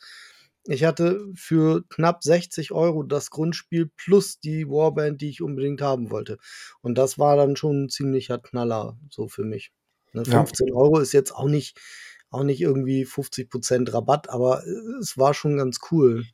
ich 0.66 0.84
hatte 0.84 1.28
für 1.34 1.84
knapp 1.90 2.24
60 2.24 2.72
Euro 2.72 3.04
das 3.04 3.32
Grundspiel 3.32 3.90
plus 3.98 4.40
die 4.40 4.68
Warband, 4.68 5.22
die 5.22 5.30
ich 5.30 5.42
unbedingt 5.42 5.82
haben 5.82 6.12
wollte. 6.12 6.38
Und 6.82 6.98
das 6.98 7.18
war 7.18 7.36
dann 7.36 7.56
schon 7.56 7.86
ein 7.86 7.90
ziemlicher 7.90 8.38
Knaller, 8.38 8.98
so 9.10 9.28
für 9.28 9.44
mich. 9.44 9.72
Ne, 10.14 10.24
Ja. 10.26 10.40
15 10.40 10.74
Euro 10.74 11.00
ist 11.00 11.14
jetzt 11.14 11.32
auch 11.34 11.48
nicht, 11.48 11.80
auch 12.30 12.44
nicht 12.44 12.62
irgendwie 12.62 13.06
50% 13.06 13.94
Rabatt, 13.94 14.30
aber 14.30 14.64
äh, 14.66 15.00
es 15.00 15.18
war 15.18 15.34
schon 15.34 15.58
ganz 15.58 15.80
cool. 15.92 16.26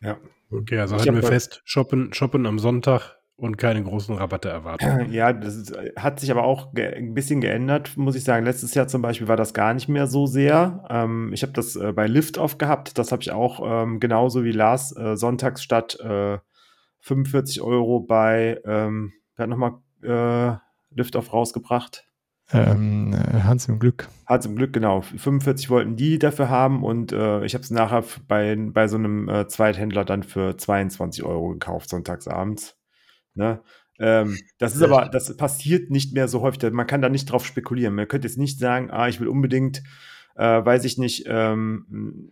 Ja. 0.00 0.20
Okay, 0.50 0.78
also 0.78 0.96
Ich 0.96 1.02
halten 1.02 1.16
wir 1.16 1.26
fest, 1.26 1.62
shoppen, 1.64 2.12
shoppen 2.12 2.46
am 2.46 2.58
Sonntag 2.58 3.18
und 3.36 3.56
keine 3.56 3.82
großen 3.82 4.14
Rabatte 4.14 4.48
erwarten. 4.48 5.06
Ja, 5.12 5.32
das 5.32 5.56
ist, 5.56 5.76
hat 5.96 6.20
sich 6.20 6.30
aber 6.30 6.44
auch 6.44 6.72
ein 6.74 7.14
bisschen 7.14 7.40
geändert, 7.40 7.96
muss 7.96 8.16
ich 8.16 8.24
sagen. 8.24 8.44
Letztes 8.44 8.74
Jahr 8.74 8.88
zum 8.88 9.02
Beispiel 9.02 9.28
war 9.28 9.36
das 9.36 9.54
gar 9.54 9.74
nicht 9.74 9.88
mehr 9.88 10.06
so 10.06 10.26
sehr. 10.26 10.84
Ähm, 10.88 11.32
ich 11.32 11.42
habe 11.42 11.52
das 11.52 11.76
äh, 11.76 11.92
bei 11.92 12.06
Liftoff 12.06 12.58
gehabt. 12.58 12.98
Das 12.98 13.12
habe 13.12 13.22
ich 13.22 13.32
auch 13.32 13.60
ähm, 13.64 14.00
genauso 14.00 14.44
wie 14.44 14.52
Lars 14.52 14.96
äh, 14.96 15.16
sonntags 15.16 15.62
statt 15.62 15.98
äh, 16.00 16.38
45 17.00 17.60
Euro 17.60 18.00
bei, 18.00 18.60
ähm, 18.64 19.12
wer 19.36 19.44
hat 19.44 19.50
nochmal 19.50 19.74
äh, 20.02 20.56
Liftoff 20.94 21.32
rausgebracht? 21.32 22.06
Ähm, 22.52 23.14
äh, 23.14 23.42
Hans 23.42 23.68
im 23.68 23.78
Glück. 23.78 24.08
Hat 24.26 24.42
zum 24.42 24.56
Glück, 24.56 24.72
genau. 24.72 25.00
45 25.00 25.70
wollten 25.70 25.96
die 25.96 26.18
dafür 26.18 26.50
haben 26.50 26.84
und 26.84 27.12
äh, 27.12 27.44
ich 27.44 27.54
habe 27.54 27.62
es 27.62 27.70
nachher 27.70 28.04
bei, 28.28 28.56
bei 28.56 28.86
so 28.86 28.96
einem 28.96 29.28
äh, 29.28 29.48
Zweithändler 29.48 30.04
dann 30.04 30.22
für 30.22 30.56
22 30.56 31.24
Euro 31.24 31.48
gekauft, 31.48 31.88
sonntags 31.88 32.28
abends. 32.28 32.76
Ne? 33.34 33.60
Ähm, 33.98 34.38
das 34.58 34.74
ist 34.74 34.82
aber, 34.82 35.08
das 35.08 35.36
passiert 35.36 35.90
nicht 35.90 36.12
mehr 36.14 36.28
so 36.28 36.40
häufig. 36.40 36.70
Man 36.72 36.86
kann 36.86 37.02
da 37.02 37.08
nicht 37.08 37.26
drauf 37.26 37.46
spekulieren. 37.46 37.94
Man 37.94 38.08
könnte 38.08 38.26
jetzt 38.26 38.38
nicht 38.38 38.58
sagen, 38.58 38.90
ah, 38.90 39.08
ich 39.08 39.20
will 39.20 39.28
unbedingt, 39.28 39.82
äh, 40.34 40.64
weiß 40.64 40.84
ich 40.84 40.98
nicht, 40.98 41.24
ähm, 41.28 41.86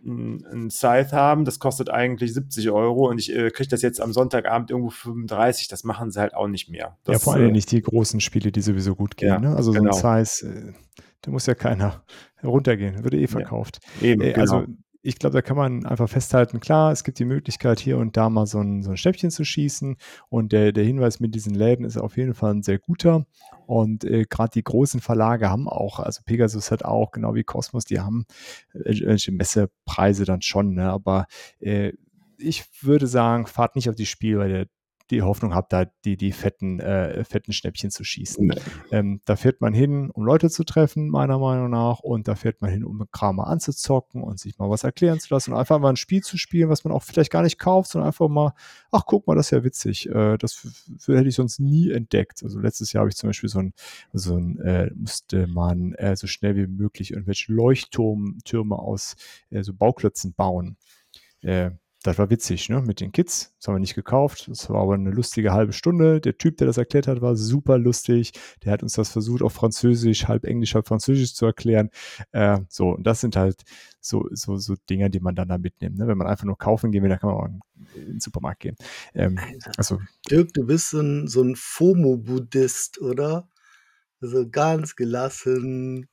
ein, 0.05 0.69
Scythe 0.69 1.13
haben, 1.13 1.45
das 1.45 1.59
kostet 1.59 1.89
eigentlich 1.89 2.33
70 2.33 2.69
Euro 2.71 3.09
und 3.09 3.17
ich 3.17 3.33
äh, 3.33 3.49
kriege 3.49 3.69
das 3.69 3.81
jetzt 3.81 4.01
am 4.01 4.11
Sonntagabend 4.11 4.71
irgendwo 4.71 4.89
für 4.89 5.09
35. 5.09 5.69
Das 5.69 5.85
machen 5.85 6.11
sie 6.11 6.19
halt 6.19 6.33
auch 6.33 6.47
nicht 6.47 6.69
mehr. 6.69 6.97
ja, 7.07 7.13
Das, 7.13 7.23
vor 7.23 7.33
allem 7.35 7.49
äh, 7.49 7.51
nicht 7.51 7.71
die 7.71 7.81
großen 7.81 8.19
Spiele, 8.19 8.51
die 8.51 8.61
sowieso 8.61 8.95
gut 8.95 9.15
gehen. 9.15 9.29
Ja, 9.29 9.39
ne? 9.39 9.55
Also 9.55 9.71
genau. 9.71 9.93
so 9.93 10.05
ein 10.05 10.25
Size, 10.25 10.47
äh, 10.47 10.73
da 11.21 11.31
muss 11.31 11.45
ja 11.45 11.55
keiner 11.55 12.03
runtergehen, 12.43 13.03
würde 13.05 13.17
eh 13.17 13.27
verkauft. 13.27 13.79
Eben, 14.01 14.21
Äh, 14.21 14.33
genau. 14.33 14.65
Ich 15.05 15.19
glaube, 15.19 15.33
da 15.33 15.41
kann 15.41 15.57
man 15.57 15.85
einfach 15.85 16.07
festhalten, 16.07 16.61
klar, 16.61 16.93
es 16.93 17.03
gibt 17.03 17.19
die 17.19 17.25
Möglichkeit, 17.25 17.81
hier 17.81 17.97
und 17.97 18.15
da 18.15 18.29
mal 18.29 18.47
so 18.47 18.61
ein, 18.61 18.83
so 18.83 18.91
ein 18.91 18.97
Stäbchen 18.97 19.31
zu 19.31 19.43
schießen. 19.43 19.97
Und 20.29 20.53
der, 20.53 20.71
der 20.71 20.85
Hinweis 20.85 21.19
mit 21.19 21.35
diesen 21.35 21.53
Läden 21.53 21.85
ist 21.85 21.97
auf 21.97 22.15
jeden 22.15 22.33
Fall 22.33 22.53
ein 22.53 22.63
sehr 22.63 22.79
guter. 22.79 23.25
Und 23.67 24.05
äh, 24.05 24.23
gerade 24.23 24.51
die 24.53 24.63
großen 24.63 25.01
Verlage 25.01 25.49
haben 25.49 25.67
auch, 25.67 25.99
also 25.99 26.21
Pegasus 26.25 26.71
hat 26.71 26.85
auch, 26.85 27.11
genau 27.11 27.35
wie 27.35 27.43
Cosmos, 27.43 27.83
die 27.83 27.99
haben 27.99 28.25
äh, 28.73 29.05
welche 29.05 29.33
Messepreise 29.33 30.23
dann 30.23 30.41
schon. 30.41 30.73
Ne? 30.73 30.89
Aber 30.89 31.27
äh, 31.59 31.91
ich 32.37 32.63
würde 32.81 33.07
sagen, 33.07 33.45
fahrt 33.45 33.75
nicht 33.75 33.89
auf 33.89 33.95
die 33.95 34.05
Spiel, 34.05 34.37
weil 34.37 34.51
ihr 34.51 34.67
die 35.09 35.21
Hoffnung 35.21 35.53
habt, 35.53 35.73
da 35.73 35.85
die, 36.05 36.17
die 36.17 36.31
fetten, 36.31 36.79
äh, 36.79 37.23
fetten 37.23 37.51
Schnäppchen 37.51 37.91
zu 37.91 38.03
schießen. 38.03 38.47
Nee. 38.47 38.55
Ähm, 38.91 39.21
da 39.25 39.35
fährt 39.35 39.61
man 39.61 39.73
hin, 39.73 40.09
um 40.09 40.23
Leute 40.23 40.49
zu 40.49 40.63
treffen, 40.63 41.09
meiner 41.09 41.39
Meinung 41.39 41.69
nach, 41.69 41.99
und 41.99 42.27
da 42.27 42.35
fährt 42.35 42.61
man 42.61 42.71
hin, 42.71 42.83
um 42.83 43.05
Kram 43.11 43.35
mal 43.37 43.43
anzuzocken 43.43 44.23
und 44.23 44.39
sich 44.39 44.57
mal 44.57 44.69
was 44.69 44.83
erklären 44.83 45.19
zu 45.19 45.33
lassen 45.33 45.51
und 45.51 45.59
einfach 45.59 45.79
mal 45.79 45.89
ein 45.89 45.97
Spiel 45.97 46.21
zu 46.21 46.37
spielen, 46.37 46.69
was 46.69 46.83
man 46.83 46.93
auch 46.93 47.03
vielleicht 47.03 47.31
gar 47.31 47.43
nicht 47.43 47.59
kauft, 47.59 47.91
sondern 47.91 48.07
einfach 48.07 48.29
mal, 48.29 48.53
ach 48.91 49.03
guck 49.05 49.27
mal, 49.27 49.35
das 49.35 49.47
ist 49.47 49.51
ja 49.51 49.63
witzig. 49.63 50.09
Äh, 50.09 50.37
das 50.37 50.65
hätte 51.05 51.27
ich 51.27 51.35
sonst 51.35 51.59
nie 51.59 51.91
entdeckt. 51.91 52.41
Also 52.43 52.59
letztes 52.59 52.93
Jahr 52.93 53.01
habe 53.01 53.09
ich 53.09 53.17
zum 53.17 53.29
Beispiel 53.29 53.49
so 53.49 53.59
ein, 53.59 53.73
so 54.13 54.37
ein 54.37 54.59
äh, 54.59 54.89
musste 54.95 55.47
man 55.47 55.93
äh, 55.93 56.15
so 56.15 56.27
schnell 56.27 56.55
wie 56.55 56.67
möglich 56.67 57.11
irgendwelche 57.11 57.51
Leuchttürme 57.51 58.77
aus 58.77 59.15
äh, 59.49 59.63
so 59.63 59.73
Bauklötzen 59.73 60.33
bauen. 60.33 60.77
Äh, 61.41 61.71
das 62.03 62.17
war 62.17 62.29
witzig, 62.29 62.69
ne? 62.69 62.81
Mit 62.81 62.99
den 62.99 63.11
Kids. 63.13 63.53
Das 63.57 63.67
haben 63.67 63.75
wir 63.75 63.79
nicht 63.79 63.95
gekauft. 63.95 64.49
Das 64.49 64.69
war 64.69 64.81
aber 64.81 64.93
eine 64.93 65.09
lustige 65.09 65.53
halbe 65.53 65.71
Stunde. 65.71 66.19
Der 66.19 66.37
Typ, 66.37 66.57
der 66.57 66.67
das 66.67 66.77
erklärt 66.77 67.07
hat, 67.07 67.21
war 67.21 67.35
super 67.37 67.77
lustig. 67.77 68.33
Der 68.63 68.73
hat 68.73 68.83
uns 68.83 68.93
das 68.93 69.09
versucht, 69.09 69.41
auf 69.41 69.53
Französisch, 69.53 70.27
halb 70.27 70.43
Englisch, 70.43 70.75
halb 70.75 70.87
Französisch 70.87 71.33
zu 71.33 71.45
erklären. 71.45 71.89
Äh, 72.33 72.59
so, 72.67 72.89
und 72.89 73.07
das 73.07 73.21
sind 73.21 73.37
halt 73.37 73.63
so, 74.01 74.27
so, 74.31 74.57
so 74.57 74.75
Dinger, 74.89 75.07
die 75.07 75.21
man 75.21 75.33
dann 75.33 75.47
da 75.47 75.57
mitnimmt. 75.57 75.97
Ne? 75.97 76.07
Wenn 76.07 76.17
man 76.17 76.27
einfach 76.27 76.45
nur 76.45 76.57
kaufen 76.57 76.91
gehen 76.91 77.03
will, 77.03 77.09
dann 77.09 77.19
kann 77.19 77.29
man 77.29 77.39
auch 77.39 77.95
in 77.95 78.05
den 78.05 78.19
Supermarkt 78.19 78.59
gehen. 78.59 78.75
Ähm, 79.13 79.39
also, 79.77 79.99
Dirk, 80.29 80.53
du 80.53 80.65
bist 80.65 80.89
so 80.89 80.99
ein, 80.99 81.27
so 81.27 81.41
ein 81.41 81.55
FOMO-Buddhist, 81.55 82.99
oder? 82.99 83.47
Also 84.19 84.49
ganz 84.49 84.95
gelassen. 84.95 86.09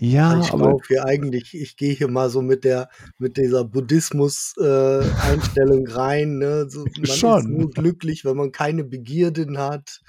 Ja, 0.00 0.40
ich 0.40 0.52
aber 0.52 0.70
laufe 0.70 0.84
hier 0.88 1.04
eigentlich, 1.04 1.54
ich 1.54 1.76
gehe 1.76 1.94
hier 1.94 2.08
mal 2.08 2.28
so 2.30 2.42
mit 2.42 2.64
der, 2.64 2.88
mit 3.18 3.36
dieser 3.36 3.62
Buddhismus-Einstellung 3.64 5.86
rein. 5.88 6.38
Ne? 6.38 6.68
So, 6.68 6.80
man 6.84 7.02
ist 7.02 7.18
Schon. 7.18 7.56
nur 7.56 7.70
glücklich, 7.70 8.24
wenn 8.24 8.36
man 8.36 8.50
keine 8.50 8.82
Begierden 8.84 9.58
hat. 9.58 10.00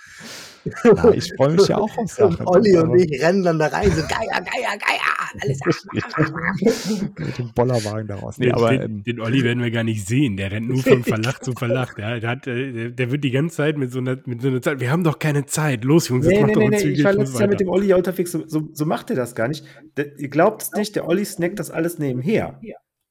na, 0.83 1.11
ich 1.11 1.31
freue 1.35 1.53
mich 1.55 1.67
ja 1.67 1.77
auch 1.77 1.95
auf 1.97 2.11
Sachen. 2.11 2.35
Und 2.37 2.47
Olli 2.47 2.75
und 2.77 2.85
aber- 2.89 2.95
ich 2.95 3.21
rennen 3.21 3.43
dann 3.43 3.59
da 3.59 3.67
rein, 3.67 3.91
so 3.91 4.01
Geier, 4.01 4.41
Geier, 4.41 4.77
Geier, 4.77 5.20
alles 5.39 5.59
mit 7.17 7.37
dem 7.37 7.53
Bollerwagen 7.53 8.07
daraus. 8.07 8.37
Nee, 8.37 8.45
den, 8.45 8.53
aber 8.53 8.77
den, 8.77 9.03
den 9.03 9.19
Olli 9.19 9.43
werden 9.43 9.61
wir 9.61 9.71
gar 9.71 9.83
nicht 9.83 10.07
sehen. 10.07 10.37
Der 10.37 10.51
rennt 10.51 10.69
nur 10.69 10.83
von 10.83 11.03
Verlacht 11.03 11.43
zu 11.43 11.53
Verlacht. 11.53 11.97
Der, 11.97 12.19
der, 12.19 12.29
hat, 12.29 12.47
äh, 12.47 12.71
der, 12.71 12.89
der 12.89 13.11
wird 13.11 13.23
die 13.23 13.31
ganze 13.31 13.57
Zeit 13.57 13.77
mit 13.77 13.91
so, 13.91 13.99
einer, 13.99 14.17
mit 14.25 14.41
so 14.41 14.47
einer 14.47 14.61
Zeit. 14.61 14.79
Wir 14.79 14.91
haben 14.91 15.03
doch 15.03 15.19
keine 15.19 15.45
Zeit. 15.45 15.83
Los, 15.83 16.09
Jungs, 16.09 16.25
jetzt 16.25 16.35
Nee, 16.35 16.41
macht 16.41 16.47
nee, 16.47 16.53
doch 16.53 16.61
nee, 16.61 16.67
uns 16.67 16.75
nee. 16.75 16.81
zügig 16.81 16.99
Ich 16.99 17.05
war 17.05 17.13
letztes 17.13 17.39
Jahr 17.39 17.49
mit 17.49 17.59
dem 17.59 17.69
Olli 17.69 17.87
ja 17.87 17.95
unterwegs. 17.95 18.31
So, 18.31 18.47
so, 18.47 18.69
so 18.73 18.85
macht 18.85 19.09
er 19.09 19.15
das 19.15 19.35
gar 19.35 19.47
nicht. 19.47 19.65
Der, 19.97 20.17
ihr 20.19 20.29
glaubt 20.29 20.63
es 20.63 20.71
nicht, 20.71 20.95
der 20.95 21.07
Olli 21.07 21.25
snackt 21.25 21.59
das 21.59 21.71
alles 21.71 21.99
nebenher. 21.99 22.59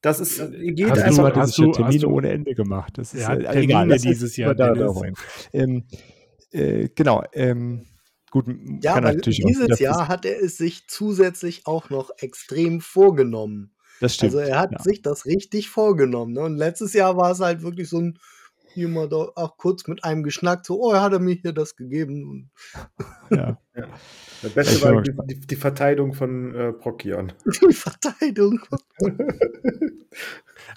Das 0.01 0.19
ist, 0.19 0.39
ihr 0.39 0.73
geht 0.73 0.89
Hast 0.89 1.17
du, 1.17 1.23
einfach. 1.23 1.35
hast 1.35 1.57
du, 1.57 1.71
Termine 1.71 1.93
hast 1.93 2.03
du, 2.03 2.09
ohne 2.09 2.29
Ende 2.31 2.55
gemacht. 2.55 2.97
Das 2.97 3.13
ist 3.13 3.21
ja, 3.21 3.35
äh, 3.35 3.43
Termine 3.43 3.63
egal. 3.63 3.87
Das 3.87 4.01
dieses 4.01 4.35
Jahr. 4.35 4.55
Da, 4.55 4.73
ähm, 5.53 5.83
äh, 6.51 6.89
genau. 6.95 7.23
Ähm, 7.33 7.85
gut, 8.31 8.45
ja, 8.81 8.95
aber 8.95 9.13
dieses 9.13 9.77
Jahr 9.79 10.07
hat 10.07 10.25
er 10.25 10.41
es 10.41 10.57
sich 10.57 10.87
zusätzlich 10.87 11.67
auch 11.67 11.91
noch 11.91 12.09
extrem 12.17 12.81
vorgenommen. 12.81 13.75
Das 13.99 14.15
stimmt. 14.15 14.33
Also 14.33 14.39
er 14.49 14.59
hat 14.59 14.71
ja. 14.71 14.79
sich 14.81 15.03
das 15.03 15.27
richtig 15.27 15.69
vorgenommen. 15.69 16.33
Ne? 16.33 16.41
Und 16.41 16.57
letztes 16.57 16.93
Jahr 16.93 17.17
war 17.17 17.31
es 17.31 17.39
halt 17.39 17.61
wirklich 17.61 17.87
so 17.87 17.99
ein 17.99 18.17
jemand 18.73 19.13
auch 19.13 19.57
kurz 19.57 19.87
mit 19.87 20.03
einem 20.03 20.23
geschnackt, 20.23 20.65
so, 20.65 20.81
oh, 20.81 20.93
er 20.93 21.01
hat 21.01 21.13
er 21.13 21.19
mir 21.19 21.35
hier 21.35 21.53
das 21.53 21.75
gegeben. 21.75 22.51
Ja. 23.29 23.57
ja. 23.75 23.87
Das 24.41 24.51
Beste 24.51 24.75
ich 24.75 24.81
war 24.83 25.01
die, 25.01 25.35
die, 25.35 25.55
Verteidigung 25.55 26.13
von 26.13 26.55
äh, 26.55 26.73
Prokion. 26.73 27.31
Die 27.45 27.73
Verteidigung. 27.73 28.59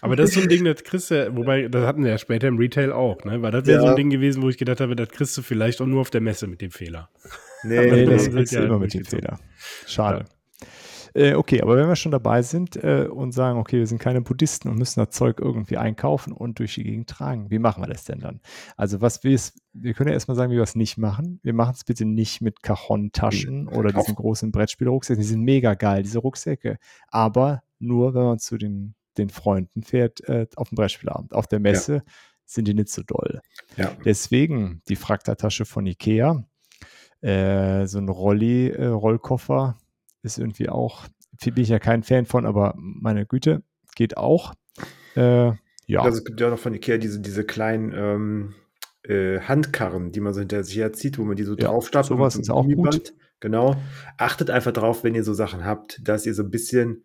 Aber 0.01 0.17
das 0.17 0.31
ist 0.31 0.35
so 0.35 0.41
ein 0.43 0.49
Ding, 0.49 0.65
das 0.65 0.83
kriegst 0.85 1.11
du, 1.11 1.35
wobei, 1.35 1.69
das 1.69 1.87
hatten 1.87 2.05
wir 2.05 2.11
ja 2.11 2.19
später 2.19 2.49
im 2.49 2.59
Retail 2.59 2.93
auch, 2.93 3.25
ne? 3.25 3.41
Weil 3.43 3.53
das 3.53 3.67
wäre 3.67 3.79
ja. 3.79 3.83
so 3.83 3.89
ein 3.89 3.97
Ding 3.97 4.11
gewesen, 4.11 4.43
wo 4.43 4.49
ich 4.49 4.59
gedacht 4.59 4.81
habe, 4.81 4.97
das 4.97 5.09
kriegst 5.09 5.37
du 5.37 5.43
vielleicht 5.43 5.81
auch 5.81 5.87
nur 5.87 6.01
auf 6.01 6.11
der 6.11 6.21
Messe 6.21 6.47
mit 6.47 6.61
dem 6.61 6.71
Fehler. 6.71 7.09
Nee, 7.63 7.91
nee 7.91 8.05
das 8.05 8.31
kriegst 8.31 8.53
du 8.53 8.59
ja 8.59 8.65
immer 8.65 8.79
mit 8.79 8.93
dem 8.93 9.05
Fehler. 9.05 9.41
Schade. 9.87 10.27
Äh, 11.15 11.35
okay, 11.35 11.63
aber 11.63 11.77
wenn 11.77 11.89
wir 11.89 11.97
schon 11.97 12.13
dabei 12.13 12.43
sind 12.43 12.77
äh, 12.77 13.07
und 13.09 13.33
sagen, 13.33 13.59
okay, 13.59 13.79
wir 13.79 13.87
sind 13.87 14.01
keine 14.01 14.21
Buddhisten 14.21 14.69
und 14.69 14.79
müssen 14.79 14.99
das 14.99 15.11
Zeug 15.11 15.39
irgendwie 15.41 15.77
einkaufen 15.77 16.33
und 16.33 16.59
durch 16.59 16.75
die 16.75 16.83
Gegend 16.83 17.09
tragen, 17.09 17.51
wie 17.51 17.61
machen 17.61 17.83
wir 17.83 17.89
das 17.89 18.05
denn 18.05 18.19
dann? 18.19 18.41
Also 18.77 19.01
was 19.01 19.23
wir 19.23 19.39
wir 19.75 19.93
können 19.95 20.09
ja 20.09 20.15
erstmal 20.15 20.37
sagen, 20.37 20.53
wie 20.53 20.57
wir 20.57 20.63
es 20.63 20.77
nicht 20.77 20.99
machen. 20.99 21.41
Wir 21.43 21.53
machen 21.53 21.75
es 21.75 21.85
bitte 21.85 22.05
nicht 22.05 22.41
mit 22.41 22.63
Cajon-Taschen 22.63 23.69
oder 23.69 23.93
diesen 23.93 24.15
großen 24.15 24.53
Brettspielrucksäcken. 24.53 25.21
Die 25.21 25.29
sind 25.29 25.43
mega 25.43 25.75
geil, 25.75 26.05
diese 26.05 26.21
Rucksäcke. 26.21 26.79
Aber 27.09 27.63
nur, 27.81 28.15
wenn 28.15 28.23
man 28.23 28.39
zu 28.39 28.57
den, 28.57 28.95
den 29.19 29.31
Freunden 29.31 29.83
fährt 29.83 30.21
äh, 30.29 30.47
auf 30.57 30.69
dem 30.69 30.77
Brettspielabend. 30.77 31.35
Auf 31.35 31.49
der 31.49 31.59
Messe 31.59 31.95
ja. 31.95 32.03
sind 32.45 32.69
die 32.69 32.75
nicht 32.75 32.89
so 32.89 33.03
doll. 33.03 33.41
Ja. 33.77 33.93
Deswegen 34.05 34.81
die 34.89 34.97
Frakta-Tasche 34.97 35.65
von 35.65 35.87
Ikea. 35.87 36.45
Äh, 37.21 37.87
so 37.87 37.99
ein 37.99 38.09
Rolli, 38.09 38.69
äh, 38.69 38.87
Rollkoffer, 38.87 39.77
ist 40.25 40.39
irgendwie 40.39 40.69
auch, 40.69 41.07
bin 41.45 41.63
ich 41.63 41.69
ja 41.69 41.79
kein 41.79 42.03
Fan 42.03 42.27
von, 42.27 42.47
aber 42.47 42.75
meine 42.77 43.27
Güte, 43.27 43.63
geht 43.95 44.17
auch. 44.17 44.55
Äh, 45.17 45.53
ja. 45.87 46.01
Also 46.01 46.19
es 46.19 46.25
gibt 46.25 46.41
ja 46.41 46.51
noch 46.51 46.59
von 46.59 46.75
Ikea 46.75 46.99
diese, 46.99 47.21
diese 47.21 47.45
kleinen 47.45 47.93
ähm, 47.95 48.55
äh, 49.03 49.41
Handkarren, 49.41 50.13
die 50.13 50.21
man 50.21 50.33
so 50.33 50.41
hinter 50.41 50.65
sich 50.65 50.77
herzieht, 50.77 51.19
wo 51.19 51.25
man 51.25 51.37
die 51.37 51.45
so 51.45 51.57
ja, 51.57 51.67
draufstapelt. 51.67 52.09
Sowas 52.09 52.37
ist 52.37 52.51
auch 52.51 52.67
gut. 52.67 53.15
Genau. 53.41 53.77
Achtet 54.17 54.49
einfach 54.51 54.73
drauf, 54.73 55.05
wenn 55.05 55.15
ihr 55.15 55.25
so 55.25 55.35
Sachen 55.35 55.65
habt, 55.65 56.01
dass 56.09 56.25
ihr 56.25 56.35
so 56.35 56.43
ein 56.43 56.51
bisschen, 56.51 57.05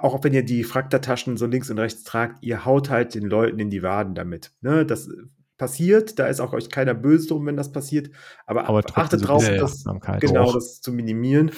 auch 0.00 0.24
wenn 0.24 0.32
ihr 0.32 0.44
die 0.44 0.64
Frakta-Taschen 0.64 1.36
so 1.36 1.46
links 1.46 1.70
und 1.70 1.78
rechts 1.78 2.04
tragt, 2.04 2.42
ihr 2.42 2.64
haut 2.64 2.88
halt 2.88 3.14
den 3.14 3.24
Leuten 3.24 3.58
in 3.58 3.68
die 3.68 3.82
Waden 3.82 4.14
damit. 4.14 4.52
Ne? 4.62 4.86
Das 4.86 5.10
passiert, 5.58 6.18
da 6.18 6.26
ist 6.28 6.40
auch 6.40 6.52
euch 6.52 6.70
keiner 6.70 6.94
böse 6.94 7.28
drum, 7.28 7.46
wenn 7.46 7.56
das 7.56 7.72
passiert, 7.72 8.10
aber, 8.46 8.68
aber 8.68 8.82
achtet 8.94 9.26
drauf, 9.26 9.46
das, 9.46 9.84
genau 10.20 10.52
das 10.52 10.80
zu 10.80 10.92
minimieren. 10.92 11.50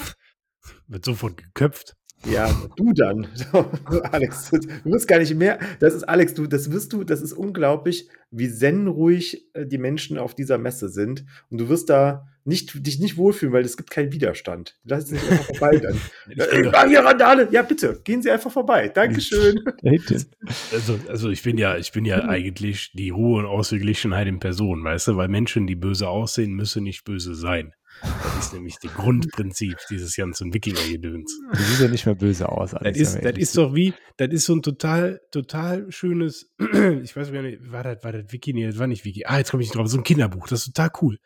Wird 0.89 1.05
sofort 1.05 1.37
geköpft. 1.37 1.97
Ja, 2.27 2.55
du 2.77 2.93
dann, 2.93 3.27
Alex. 4.13 4.51
Du 4.51 4.61
wirst 4.85 5.09
gar 5.09 5.19
nicht 5.19 5.35
mehr. 5.35 5.59
Das 5.79 5.95
ist 5.95 6.05
Alex, 6.05 6.35
du, 6.35 6.47
das 6.47 6.71
wirst 6.71 6.93
du, 6.93 7.03
das 7.03 7.23
ist 7.23 7.33
unglaublich, 7.33 8.09
wie 8.31 8.51
zen-ruhig 8.51 9.47
äh, 9.55 9.67
die 9.67 9.79
Menschen 9.79 10.19
auf 10.19 10.35
dieser 10.35 10.59
Messe 10.59 10.91
sind. 10.91 11.25
Und 11.49 11.59
du 11.59 11.69
wirst 11.69 11.89
da 11.89 12.27
nicht, 12.45 12.87
dich 12.87 13.01
nicht 13.01 13.17
wohlfühlen, 13.17 13.53
weil 13.53 13.65
es 13.65 13.77
gibt 13.77 13.91
keinen 13.91 14.13
Widerstand. 14.13 14.79
Lass 14.85 15.05
es 15.05 15.13
nicht 15.13 15.31
einfach 15.31 15.45
vorbei 15.47 15.79
dann. 15.79 16.01
äh, 16.37 16.89
hier 16.89 17.01
Randale! 17.01 17.49
Ja, 17.51 17.63
bitte, 17.63 18.01
gehen 18.05 18.23
Sie 18.23 18.31
einfach 18.31 18.51
vorbei. 18.51 18.89
Dankeschön. 18.89 19.61
also, 20.73 20.99
also 21.09 21.31
ich 21.31 21.43
bin 21.43 21.57
ja, 21.57 21.77
ich 21.77 21.93
bin 21.93 22.05
ja 22.05 22.25
eigentlich 22.25 22.93
die 22.93 23.11
Ruhe 23.11 23.41
und 23.41 23.47
Ausgeglichenheit 23.47 24.27
in 24.27 24.41
Person, 24.41 24.85
weißt 24.85 25.09
du, 25.09 25.17
weil 25.17 25.29
Menschen, 25.29 25.67
die 25.67 25.77
böse 25.77 26.09
aussehen, 26.09 26.53
müssen 26.53 26.83
nicht 26.83 27.05
böse 27.05 27.35
sein. 27.35 27.73
Das 28.03 28.47
ist 28.47 28.53
nämlich 28.55 28.77
das 28.83 28.93
Grundprinzip 28.95 29.77
dieses 29.91 30.17
ganzen 30.17 30.53
Wikinger-Gedöns. 30.55 31.39
Die 31.55 31.63
sieht 31.63 31.81
ja 31.81 31.89
nicht 31.89 32.07
mehr 32.07 32.15
böse 32.15 32.49
aus. 32.49 32.71
Das 32.71 32.97
ist, 32.97 33.23
das 33.23 33.37
ist 33.37 33.57
doch 33.57 33.75
wie, 33.75 33.95
das 34.17 34.29
ist 34.31 34.47
so 34.47 34.55
ein 34.55 34.63
total, 34.63 35.21
total 35.31 35.91
schönes, 35.91 36.51
ich 37.03 37.15
weiß 37.15 37.33
gar 37.33 37.43
nicht, 37.43 37.71
war 37.71 37.83
das, 37.83 38.03
war 38.03 38.13
das 38.13 38.33
Wiki? 38.33 38.53
Nee, 38.53 38.67
das 38.67 38.79
war 38.79 38.87
nicht 38.87 39.05
Wiki. 39.05 39.25
Ah, 39.27 39.39
jetzt 39.39 39.51
komme 39.51 39.63
ich 39.63 39.69
nicht 39.69 39.77
drauf. 39.77 39.89
So 39.89 39.99
ein 39.99 40.05
Kinderbuch, 40.05 40.49
das 40.49 40.61
ist 40.61 40.75
total 40.75 40.91
cool. 41.03 41.19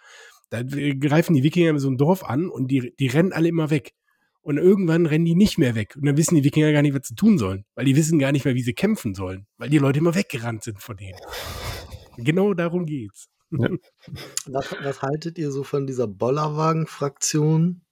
Da 0.50 0.62
greifen 0.62 1.34
die 1.34 1.42
Wikinger 1.42 1.78
so 1.78 1.88
ein 1.88 1.96
Dorf 1.96 2.24
an 2.24 2.48
und 2.48 2.70
die, 2.70 2.94
die 2.98 3.06
rennen 3.06 3.32
alle 3.32 3.48
immer 3.48 3.70
weg. 3.70 3.92
Und 4.42 4.58
irgendwann 4.58 5.06
rennen 5.06 5.24
die 5.24 5.34
nicht 5.34 5.56
mehr 5.56 5.74
weg. 5.74 5.96
Und 5.96 6.04
dann 6.04 6.18
wissen 6.18 6.34
die 6.34 6.44
Wikinger 6.44 6.70
gar 6.72 6.82
nicht, 6.82 6.94
was 6.94 7.08
sie 7.08 7.14
tun 7.14 7.38
sollen. 7.38 7.64
Weil 7.74 7.86
die 7.86 7.96
wissen 7.96 8.18
gar 8.18 8.30
nicht 8.30 8.44
mehr, 8.44 8.54
wie 8.54 8.62
sie 8.62 8.74
kämpfen 8.74 9.14
sollen. 9.14 9.46
Weil 9.56 9.70
die 9.70 9.78
Leute 9.78 10.00
immer 10.00 10.14
weggerannt 10.14 10.64
sind 10.64 10.82
von 10.82 10.98
denen. 10.98 11.18
Genau 12.18 12.52
darum 12.52 12.84
geht's. 12.84 13.30
Ja. 13.58 13.68
Was, 14.46 14.74
was, 14.82 15.02
haltet 15.02 15.38
ihr 15.38 15.50
so 15.50 15.64
von 15.64 15.86
dieser 15.86 16.06
Bollerwagen-Fraktion? 16.06 17.82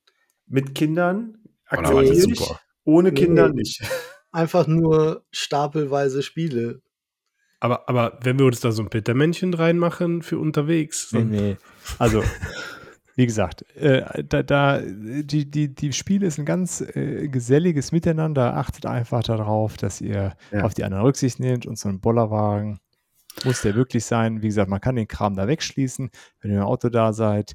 Mit 0.46 0.74
Kindern? 0.74 1.38
Akzeptiere 1.66 2.14
super. 2.14 2.60
Ohne 2.84 3.12
Kinder 3.12 3.48
nee, 3.48 3.60
nicht. 3.60 3.82
Einfach 4.32 4.66
nur 4.66 5.24
stapelweise 5.30 6.22
Spiele. 6.22 6.82
Aber, 7.60 7.88
aber 7.88 8.18
wenn 8.22 8.38
wir 8.38 8.46
uns 8.46 8.60
da 8.60 8.72
so 8.72 8.82
ein 8.82 8.90
Petermännchen 8.90 9.54
reinmachen 9.54 10.22
für 10.22 10.38
unterwegs. 10.38 11.12
Nee, 11.12 11.24
nee. 11.24 11.56
Also, 11.98 12.24
wie 13.14 13.26
gesagt, 13.26 13.64
äh, 13.76 14.24
da, 14.24 14.42
da, 14.42 14.80
die, 14.82 15.48
die, 15.50 15.74
die 15.74 15.92
Spiele 15.92 16.26
ist 16.26 16.38
ein 16.38 16.44
ganz 16.44 16.80
äh, 16.80 17.28
geselliges 17.28 17.92
Miteinander. 17.92 18.56
Achtet 18.56 18.86
einfach 18.86 19.22
darauf, 19.22 19.76
dass 19.76 20.00
ihr 20.00 20.34
ja. 20.50 20.64
auf 20.64 20.74
die 20.74 20.82
anderen 20.82 21.04
Rücksicht 21.04 21.38
nehmt 21.38 21.64
und 21.66 21.78
so 21.78 21.88
einen 21.88 22.00
Bollerwagen 22.00 22.80
muss 23.44 23.62
der 23.62 23.74
wirklich 23.74 24.04
sein? 24.04 24.42
Wie 24.42 24.48
gesagt, 24.48 24.70
man 24.70 24.80
kann 24.80 24.96
den 24.96 25.08
Kram 25.08 25.34
da 25.34 25.48
wegschließen. 25.48 26.10
Wenn 26.40 26.50
ihr 26.50 26.58
im 26.58 26.64
Auto 26.64 26.88
da 26.88 27.12
seid, 27.12 27.54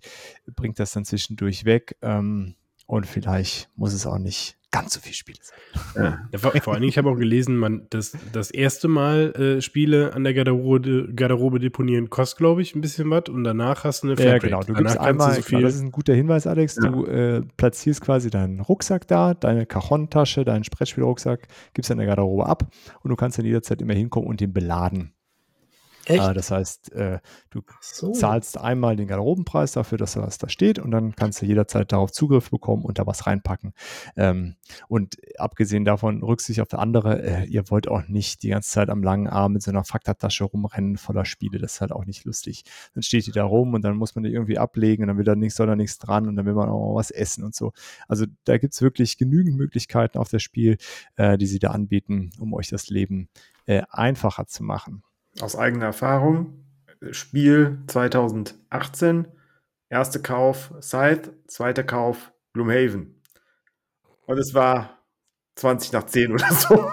bringt 0.55 0.80
das 0.80 0.91
dann 0.91 1.05
zwischendurch 1.05 1.65
weg. 1.65 1.97
Ähm, 2.01 2.55
und 2.86 3.05
vielleicht 3.05 3.69
muss 3.75 3.93
es 3.93 4.05
auch 4.05 4.17
nicht 4.17 4.57
ganz 4.71 4.93
so 4.93 4.99
viel 4.99 5.13
Spiele 5.13 5.39
sein. 5.41 6.19
Ja. 6.32 6.39
vor, 6.39 6.51
vor 6.61 6.73
allen 6.73 6.82
Dingen, 6.82 6.89
ich 6.89 6.97
habe 6.97 7.09
auch 7.09 7.15
gelesen, 7.15 7.57
man, 7.57 7.88
das, 7.89 8.17
das 8.32 8.51
erste 8.51 8.88
Mal 8.88 9.34
äh, 9.36 9.61
Spiele 9.61 10.13
an 10.13 10.23
der 10.23 10.34
Garderobe, 10.34 11.13
Garderobe 11.13 11.59
deponieren 11.59 12.09
kostet, 12.09 12.39
glaube 12.39 12.61
ich, 12.61 12.75
ein 12.75 12.82
bisschen 12.82 13.09
was 13.09 13.23
und 13.30 13.43
danach 13.43 13.84
hast 13.84 14.03
du 14.03 14.07
eine 14.07 14.17
Flatrate. 14.17 14.49
Ja, 14.49 14.59
genau. 14.59 14.59
Du 14.61 14.73
danach 14.73 14.91
gibst 14.91 14.99
einmal, 14.99 15.36
so 15.36 15.41
genau, 15.41 15.61
das 15.61 15.75
ist 15.75 15.82
ein 15.82 15.91
guter 15.91 16.13
Hinweis, 16.13 16.47
Alex. 16.47 16.75
Ja. 16.75 16.89
Du 16.89 17.05
äh, 17.05 17.41
platzierst 17.57 18.01
quasi 18.01 18.30
deinen 18.30 18.59
Rucksack 18.59 19.07
da, 19.07 19.34
deine 19.34 19.65
Cajon-Tasche, 19.65 20.45
deinen 20.45 20.63
Sprettspielrucksack, 20.63 21.47
gibst 21.73 21.91
an 21.91 21.97
der 21.97 22.07
Garderobe 22.07 22.45
ab 22.45 22.69
und 23.01 23.09
du 23.09 23.15
kannst 23.15 23.38
dann 23.38 23.45
jederzeit 23.45 23.82
immer 23.82 23.93
hinkommen 23.93 24.28
und 24.28 24.39
den 24.41 24.53
beladen. 24.53 25.13
Echt? 26.08 26.24
Äh, 26.24 26.34
das 26.34 26.51
heißt, 26.51 26.93
äh, 26.93 27.20
du 27.49 27.62
so. 27.82 28.12
zahlst 28.12 28.58
einmal 28.58 28.95
den 28.95 29.08
Garderobenpreis 29.08 29.74
dafür, 29.74 29.97
dass 29.97 30.16
was 30.16 30.38
da 30.38 30.49
steht 30.49 30.80
und 30.80 30.91
dann 30.91 31.16
kannst 31.16 31.41
du 31.41 31.45
jederzeit 31.45 31.91
darauf 31.91 32.12
Zugriff 32.12 32.49
bekommen 32.49 32.84
und 32.84 32.97
da 32.97 33.05
was 33.05 33.28
reinpacken. 33.28 33.74
Ähm, 34.16 34.55
und 34.88 35.18
abgesehen 35.38 35.86
davon, 35.86 36.24
Rücksicht 36.24 36.62
auf 36.62 36.74
andere, 36.74 37.22
äh, 37.22 37.45
ihr 37.45 37.70
wollt 37.70 37.88
auch 37.88 38.08
nicht 38.08 38.43
die 38.43 38.49
ganze 38.49 38.70
Zeit 38.70 38.89
am 38.89 39.03
langen 39.03 39.28
Arm 39.28 39.53
mit 39.53 39.64
so 39.64 39.72
einer 39.72 39.84
Faktatasche 39.84 40.45
rumrennen 40.45 40.97
voller 40.97 41.26
Spiele. 41.26 41.60
Das 41.60 41.74
ist 41.74 41.82
halt 41.82 41.91
auch 41.91 42.05
nicht 42.05 42.26
lustig. 42.26 42.64
Dann 42.93 43.03
steht 43.03 43.28
die 43.28 43.32
da 43.32 43.43
rum 43.43 43.74
und 43.74 43.82
dann 43.82 43.97
muss 43.97 44.16
man 44.16 44.24
die 44.24 44.32
irgendwie 44.32 44.58
ablegen 44.58 45.03
und 45.03 45.08
dann 45.10 45.18
will 45.18 45.26
da 45.26 45.36
nichts, 45.36 45.58
da 45.58 45.76
nichts 45.76 45.97
dran 45.97 46.28
und 46.28 46.36
dann 46.36 46.45
will 46.45 46.53
man 46.53 46.70
auch 46.70 46.93
mal 46.93 46.95
was 46.95 47.12
essen 47.12 47.43
und 47.43 47.53
so. 47.53 47.74
Also 48.08 48.26
da 48.45 48.58
gibt 48.58 48.74
es 48.74 48.82
wirklich 48.82 49.18
genügend 49.18 49.58
Möglichkeiten 49.58 50.18
auf 50.18 50.30
das 50.30 50.41
Spiel, 50.41 50.78
die 51.18 51.45
sie 51.45 51.60
da 51.60 51.72
anbieten, 51.72 52.32
um 52.39 52.53
euch 52.53 52.70
das 52.70 52.89
Leben 52.89 53.30
einfacher 53.66 54.47
zu 54.47 54.64
machen 54.64 55.03
aus 55.42 55.56
eigener 55.56 55.86
Erfahrung, 55.86 56.66
Spiel 57.12 57.80
2018, 57.88 59.28
erster 59.90 60.20
Kauf 60.20 60.74
Scythe, 60.82 61.34
zweiter 61.48 61.84
Kauf 61.84 62.32
Gloomhaven. 62.54 63.22
Und 64.26 64.38
es 64.38 64.54
war 64.54 64.98
20 65.56 65.94
nach 65.94 66.06
10 66.06 66.34
oder 66.34 66.52
so. 66.52 66.92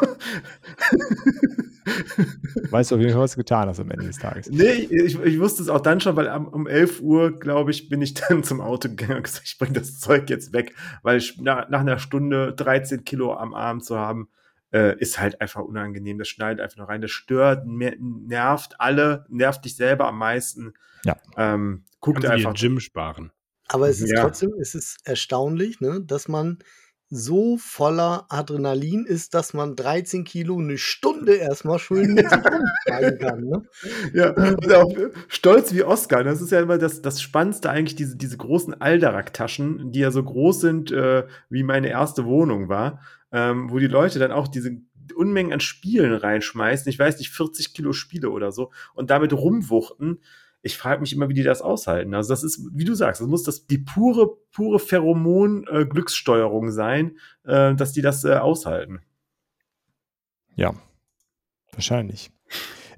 Weißt 2.71 2.91
du, 2.91 2.99
wie 2.99 3.15
was 3.15 3.33
du 3.33 3.39
getan 3.39 3.69
hast 3.69 3.81
am 3.81 3.91
Ende 3.91 4.07
des 4.07 4.19
Tages? 4.19 4.51
Nee, 4.51 4.89
ich, 4.91 5.19
ich 5.19 5.39
wusste 5.39 5.63
es 5.63 5.69
auch 5.69 5.81
dann 5.81 6.01
schon, 6.01 6.17
weil 6.17 6.29
um 6.29 6.67
11 6.67 7.01
Uhr, 7.01 7.39
glaube 7.39 7.71
ich, 7.71 7.89
bin 7.89 8.03
ich 8.03 8.15
dann 8.15 8.43
zum 8.43 8.61
Auto 8.61 8.89
gegangen 8.89 9.19
und 9.19 9.25
gesagt, 9.25 9.47
ich 9.47 9.59
bringe 9.59 9.75
das 9.75 10.01
Zeug 10.01 10.31
jetzt 10.31 10.53
weg, 10.53 10.75
weil 11.03 11.19
ich 11.19 11.41
nach, 11.41 11.69
nach 11.69 11.81
einer 11.81 11.99
Stunde 11.99 12.53
13 12.55 13.05
Kilo 13.05 13.35
am 13.35 13.55
Arm 13.55 13.81
zu 13.81 13.99
haben, 13.99 14.29
äh, 14.75 14.99
ist 14.99 15.21
halt 15.21 15.41
einfach 15.41 15.63
unangenehm. 15.63 16.19
Das 16.19 16.29
schneidet 16.29 16.61
einfach 16.61 16.79
noch 16.79 16.89
rein. 16.89 17.01
Das 17.01 17.13
stört, 17.13 17.65
nervt 17.67 18.81
alle, 18.81 19.25
nervt 19.29 19.65
dich 19.65 19.77
selber 19.77 20.09
am 20.09 20.19
meisten. 20.19 20.75
Ja. 21.05 21.17
Ähm, 21.37 21.85
guckt 22.01 22.27
einfach. 22.27 22.55
Gym 22.55 22.81
sparen. 22.81 23.31
Aber 23.69 23.89
es 23.89 24.01
ist 24.01 24.11
ja. 24.11 24.23
trotzdem, 24.23 24.53
es 24.61 24.75
ist 24.75 24.99
erstaunlich, 25.05 25.81
ne, 25.81 26.03
dass 26.05 26.29
man 26.29 26.59
so 27.09 27.57
voller 27.59 28.27
Adrenalin 28.29 29.07
ist, 29.07 29.35
dass 29.35 29.55
man 29.55 29.77
13 29.77 30.25
Kilo 30.25 30.59
eine 30.59 30.79
Stunde 30.79 31.35
erstmal 31.35 31.79
schön 31.79 32.15
mit 32.15 32.29
sich 32.29 32.39
rumtragen 32.39 33.19
kann. 33.19 33.45
Ne? 33.45 33.63
Ja, 34.15 34.31
und 34.31 34.73
auch 34.73 34.93
stolz 35.29 35.73
wie 35.73 35.85
Oscar. 35.85 36.25
Das 36.25 36.41
ist 36.41 36.51
ja 36.51 36.61
immer 36.61 36.79
das, 36.79 37.03
das 37.03 37.23
Spannendste 37.23 37.71
eigentlich, 37.71 37.95
diese, 37.95 38.17
diese 38.17 38.37
großen 38.37 38.81
Aldarak-Taschen, 38.81 39.93
die 39.93 40.01
ja 40.01 40.11
so 40.11 40.25
groß 40.25 40.61
sind, 40.61 40.91
äh, 40.91 41.25
wie 41.49 41.63
meine 41.63 41.89
erste 41.89 42.25
Wohnung 42.25 42.69
war 42.69 43.01
ähm, 43.35 43.69
wo 43.71 43.81
die 43.81 43.89
Leute 43.89 44.21
dann 44.21 44.31
auch 44.31 44.47
diese 44.47 44.79
Unmengen 45.17 45.53
an 45.53 45.61
Spielen 45.61 46.15
reinschmeißen, 46.15 46.89
ich 46.89 46.99
weiß 46.99 47.19
nicht, 47.19 47.31
40 47.31 47.75
Kilo 47.75 47.93
Spiele 47.93 48.31
oder 48.31 48.53
so, 48.53 48.71
und 48.95 49.11
damit 49.11 49.33
rumwuchten. 49.33 50.21
Ich 50.63 50.79
frage 50.79 51.01
mich 51.01 51.13
immer, 51.13 51.29
wie 51.29 51.35
die 51.35 51.43
das 51.43 51.61
aushalten. 51.61 52.15
Also 52.15 52.33
das 52.33 52.43
ist, 52.45 52.61
wie 52.73 52.85
du 52.85 52.95
sagst, 52.95 53.21
das 53.21 53.29
muss 53.29 53.43
das 53.43 53.67
die 53.67 53.79
pure, 53.79 54.39
pure 54.53 54.79
Pheromon-Glückssteuerung 54.79 56.69
äh, 56.69 56.73
sein, 56.73 57.19
äh, 57.43 57.75
dass 57.75 57.93
die 57.93 58.01
das 58.01 58.25
äh, 58.25 58.37
aushalten. 58.37 59.01
Ja, 60.55 60.75
wahrscheinlich. 61.73 62.31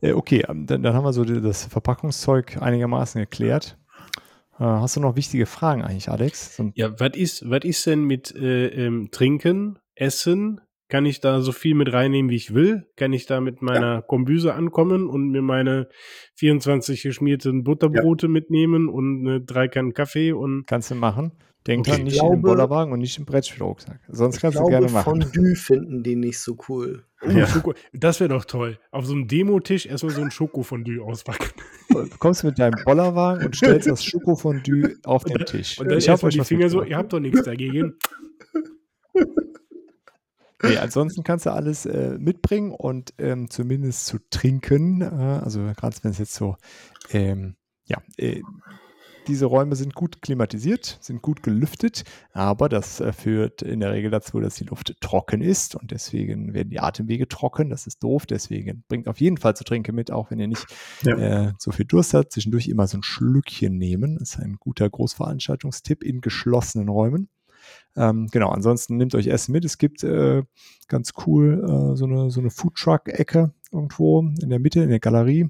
Äh, 0.02 0.12
okay, 0.12 0.44
ähm, 0.48 0.66
dann, 0.66 0.82
dann, 0.82 0.94
haben 0.94 1.04
wir 1.04 1.14
so 1.14 1.24
das 1.24 1.64
Verpackungszeug 1.64 2.60
einigermaßen 2.60 3.20
geklärt. 3.20 3.78
Äh, 4.58 4.64
hast 4.64 4.96
du 4.96 5.00
noch 5.00 5.16
wichtige 5.16 5.46
Fragen 5.46 5.82
eigentlich, 5.82 6.10
Alex? 6.10 6.56
So 6.56 6.70
ja, 6.74 7.00
was 7.00 7.16
ist, 7.16 7.50
was 7.50 7.64
ist 7.64 7.86
denn 7.86 8.04
mit 8.04 8.34
äh, 8.36 8.66
ähm, 8.68 9.08
Trinken, 9.10 9.78
Essen? 9.96 10.60
Kann 10.88 11.04
ich 11.04 11.20
da 11.20 11.40
so 11.40 11.50
viel 11.50 11.74
mit 11.74 11.92
reinnehmen, 11.92 12.30
wie 12.30 12.36
ich 12.36 12.54
will? 12.54 12.86
Kann 12.94 13.12
ich 13.12 13.26
da 13.26 13.40
mit 13.40 13.60
meiner 13.60 13.94
ja. 13.94 14.02
Kombüse 14.02 14.54
ankommen 14.54 15.08
und 15.08 15.30
mir 15.30 15.42
meine 15.42 15.88
24 16.36 17.02
geschmierten 17.02 17.64
Butterbrote 17.64 18.26
ja. 18.26 18.32
mitnehmen 18.32 18.88
und 18.88 19.26
äh, 19.26 19.40
drei 19.40 19.66
Kannen 19.66 19.94
Kaffee 19.94 20.30
und. 20.30 20.64
Kannst 20.68 20.92
du 20.92 20.94
machen. 20.94 21.32
Denk 21.66 21.86
dran, 21.86 22.04
nicht 22.04 22.20
glaube, 22.20 22.36
im 22.36 22.42
Bollerwagen 22.42 22.92
und 22.92 23.00
nicht 23.00 23.18
im 23.18 23.24
Brettspielrucksack. 23.24 23.98
Sonst 24.06 24.40
kannst 24.40 24.56
glaube, 24.56 24.70
du 24.70 24.78
gerne 24.78 24.92
machen. 24.92 25.22
Fondue 25.22 25.56
finden 25.56 26.04
die 26.04 26.14
nicht 26.14 26.38
so 26.38 26.56
cool. 26.68 27.02
Oh, 27.22 27.30
ja. 27.30 27.48
das 27.92 28.20
wäre 28.20 28.28
doch 28.28 28.44
toll. 28.44 28.78
Auf 28.92 29.06
so 29.06 29.14
einem 29.14 29.26
Demotisch 29.26 29.86
erstmal 29.86 30.12
so 30.12 30.22
ein 30.22 30.30
Schokofondue 30.30 31.02
auspacken. 31.02 31.48
Du 31.88 32.06
kommst 32.18 32.44
mit 32.44 32.58
deinem 32.58 32.78
Bollerwagen 32.84 33.46
und 33.46 33.56
stellst 33.56 33.88
das 33.88 34.04
Schokofondue 34.04 34.96
auf 35.04 35.24
den 35.24 35.44
Tisch. 35.46 35.80
Und 35.80 35.90
dann 35.90 35.98
ich 35.98 36.08
habe 36.08 36.28
die 36.28 36.40
Finger 36.44 36.68
so, 36.68 36.84
ihr 36.84 36.96
habt 36.96 37.12
doch 37.12 37.20
nichts 37.20 37.42
dagegen. 37.42 37.94
Nee, 40.68 40.78
ansonsten 40.78 41.22
kannst 41.24 41.46
du 41.46 41.50
alles 41.50 41.86
äh, 41.86 42.16
mitbringen 42.18 42.72
und 42.72 43.14
ähm, 43.18 43.50
zumindest 43.50 44.06
zu 44.06 44.18
trinken, 44.30 45.02
äh, 45.02 45.06
also 45.06 45.60
gerade 45.76 45.96
wenn 46.02 46.10
es 46.10 46.18
jetzt 46.18 46.34
so 46.34 46.56
ähm, 47.10 47.56
ja, 47.84 48.02
äh, 48.16 48.42
diese 49.26 49.46
Räume 49.46 49.74
sind 49.74 49.94
gut 49.94 50.22
klimatisiert, 50.22 50.98
sind 51.00 51.20
gut 51.20 51.42
gelüftet, 51.42 52.04
aber 52.32 52.68
das 52.68 53.00
äh, 53.00 53.12
führt 53.12 53.62
in 53.62 53.80
der 53.80 53.92
Regel 53.92 54.10
dazu, 54.10 54.40
dass 54.40 54.54
die 54.54 54.64
Luft 54.64 54.94
trocken 55.00 55.40
ist 55.40 55.74
und 55.74 55.90
deswegen 55.90 56.54
werden 56.54 56.70
die 56.70 56.80
Atemwege 56.80 57.26
trocken. 57.26 57.70
Das 57.70 57.86
ist 57.86 58.02
doof. 58.02 58.26
Deswegen 58.26 58.84
bringt 58.88 59.08
auf 59.08 59.20
jeden 59.20 59.36
Fall 59.36 59.56
zu 59.56 59.64
trinken 59.64 59.94
mit, 59.94 60.10
auch 60.10 60.30
wenn 60.30 60.38
ihr 60.38 60.48
nicht 60.48 60.66
ja. 61.02 61.16
äh, 61.16 61.52
so 61.58 61.72
viel 61.72 61.86
Durst 61.86 62.14
habt. 62.14 62.32
Zwischendurch 62.32 62.68
immer 62.68 62.86
so 62.86 62.98
ein 62.98 63.02
Schlückchen 63.02 63.76
nehmen. 63.76 64.18
Das 64.18 64.30
ist 64.30 64.38
ein 64.38 64.56
guter 64.60 64.88
Großveranstaltungstipp 64.88 66.04
in 66.04 66.20
geschlossenen 66.20 66.88
Räumen. 66.88 67.28
Ähm, 67.96 68.28
genau, 68.30 68.50
ansonsten 68.50 68.96
nehmt 68.96 69.14
euch 69.14 69.26
Essen 69.26 69.52
mit. 69.52 69.64
Es 69.64 69.78
gibt 69.78 70.04
äh, 70.04 70.42
ganz 70.88 71.12
cool 71.26 71.64
äh, 71.64 71.96
so 71.96 72.04
eine, 72.04 72.30
so 72.30 72.40
eine 72.40 72.50
Foodtruck-Ecke 72.50 73.52
irgendwo 73.72 74.20
in 74.20 74.50
der 74.50 74.58
Mitte, 74.58 74.82
in 74.82 74.90
der 74.90 75.00
Galerie. 75.00 75.48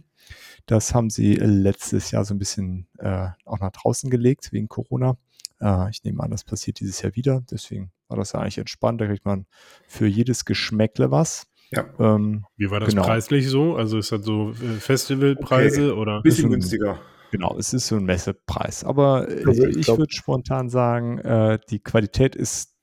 Das 0.67 0.95
haben 0.95 1.11
sie 1.11 1.35
letztes 1.35 2.11
Jahr 2.11 2.25
so 2.25 2.35
ein 2.35 2.39
bisschen 2.39 2.89
äh, 2.99 3.29
auch 3.45 3.61
nach 3.61 3.73
draußen 3.73 4.11
gelegt 4.11 4.53
wegen 4.53 4.69
Corona. 4.69 5.17
Äh, 5.61 5.91
ich 5.91 6.03
nehme 6.05 6.23
an, 6.23 6.31
das 6.31 6.45
passiert 6.45 6.81
dieses 6.81 7.03
Jahr 7.03 7.15
wieder. 7.15 7.43
Deswegen 7.51 7.91
war 8.09 8.17
das 8.17 8.33
ja 8.33 8.41
eigentlich 8.41 8.59
entspannt. 8.59 9.01
Da 9.01 9.07
kriegt 9.07 9.25
man 9.25 9.47
für 9.87 10.07
jedes 10.07 10.45
Geschmäckle 10.45 11.11
was. 11.11 11.47
Ja. 11.71 11.85
Ähm, 11.99 12.45
Wie 12.57 12.71
war 12.71 12.81
das 12.81 12.91
genau. 12.91 13.03
preislich 13.03 13.49
so? 13.49 13.77
Also 13.77 13.99
ist 13.99 14.13
das 14.13 14.25
so 14.25 14.51
äh, 14.51 14.79
Festivalpreise 14.79 15.93
okay. 15.93 16.01
oder? 16.01 16.23
Bisschen 16.23 16.51
günstiger. 16.51 17.01
Genau, 17.37 17.55
es 17.59 17.75
ist 17.75 17.89
so 17.89 17.97
ein 17.97 18.05
Messepreis. 18.05 18.83
Aber 18.83 19.29
äh, 19.29 19.45
also 19.45 19.67
ich, 19.67 19.77
ich 19.77 19.89
würde 19.89 20.11
spontan 20.11 20.71
sagen, 20.71 21.19
äh, 21.19 21.59
die 21.69 21.81
Qualität 21.81 22.35
ist, 22.35 22.75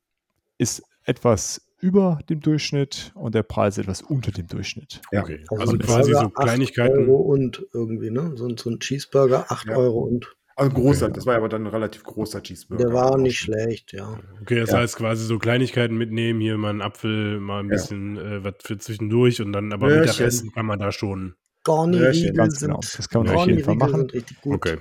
ist 0.59 0.83
etwas 1.05 1.61
über 1.79 2.19
dem 2.29 2.39
Durchschnitt 2.39 3.11
und 3.15 3.33
der 3.33 3.41
Preis 3.41 3.79
etwas 3.79 4.03
unter 4.03 4.31
dem 4.31 4.45
Durchschnitt. 4.45 5.01
Ja. 5.11 5.23
Okay. 5.23 5.43
Also, 5.49 5.61
also 5.63 5.77
quasi 5.79 6.13
so 6.13 6.29
Kleinigkeiten. 6.29 6.99
Euro 6.99 7.15
und 7.15 7.65
irgendwie, 7.73 8.11
ne? 8.11 8.33
So, 8.35 8.47
so 8.55 8.69
ein 8.69 8.79
Cheeseburger, 8.79 9.51
8 9.51 9.69
ja. 9.69 9.75
Euro 9.75 10.01
und. 10.01 10.27
Also 10.55 10.71
großer, 10.71 11.05
okay. 11.07 11.13
das 11.15 11.25
war 11.25 11.35
aber 11.35 11.49
dann 11.49 11.63
ein 11.63 11.67
relativ 11.67 12.03
großer 12.03 12.43
Cheeseburger. 12.43 12.85
Der 12.85 12.93
war 12.93 13.17
nicht 13.17 13.39
schlecht, 13.39 13.91
ja. 13.91 14.19
Okay, 14.39 14.59
das 14.59 14.69
ja. 14.69 14.77
heißt 14.77 14.97
quasi 14.97 15.25
so 15.25 15.39
Kleinigkeiten 15.39 15.97
mitnehmen, 15.97 16.39
hier 16.39 16.59
mal 16.59 16.69
einen 16.69 16.83
Apfel, 16.83 17.39
mal 17.39 17.61
ein 17.61 17.69
bisschen 17.69 18.17
äh, 18.17 18.43
was 18.43 18.53
für 18.59 18.77
zwischendurch 18.77 19.41
und 19.41 19.51
dann 19.51 19.73
aber. 19.73 19.87
Mittagessen 19.87 20.51
kann 20.51 20.67
man 20.67 20.77
da 20.77 20.91
schon. 20.91 21.33
Garni-Riegel 21.64 22.51
sind, 22.51 22.68
genau. 22.68 22.80
Das 22.80 23.09
kann 23.09 23.24
man 23.24 23.36
auf 23.36 23.47
jeden 23.47 23.64
Fall 23.64 23.76
machen. 23.76 24.09
richtig 24.09 24.41
gut. 24.41 24.55
Okay. 24.55 24.78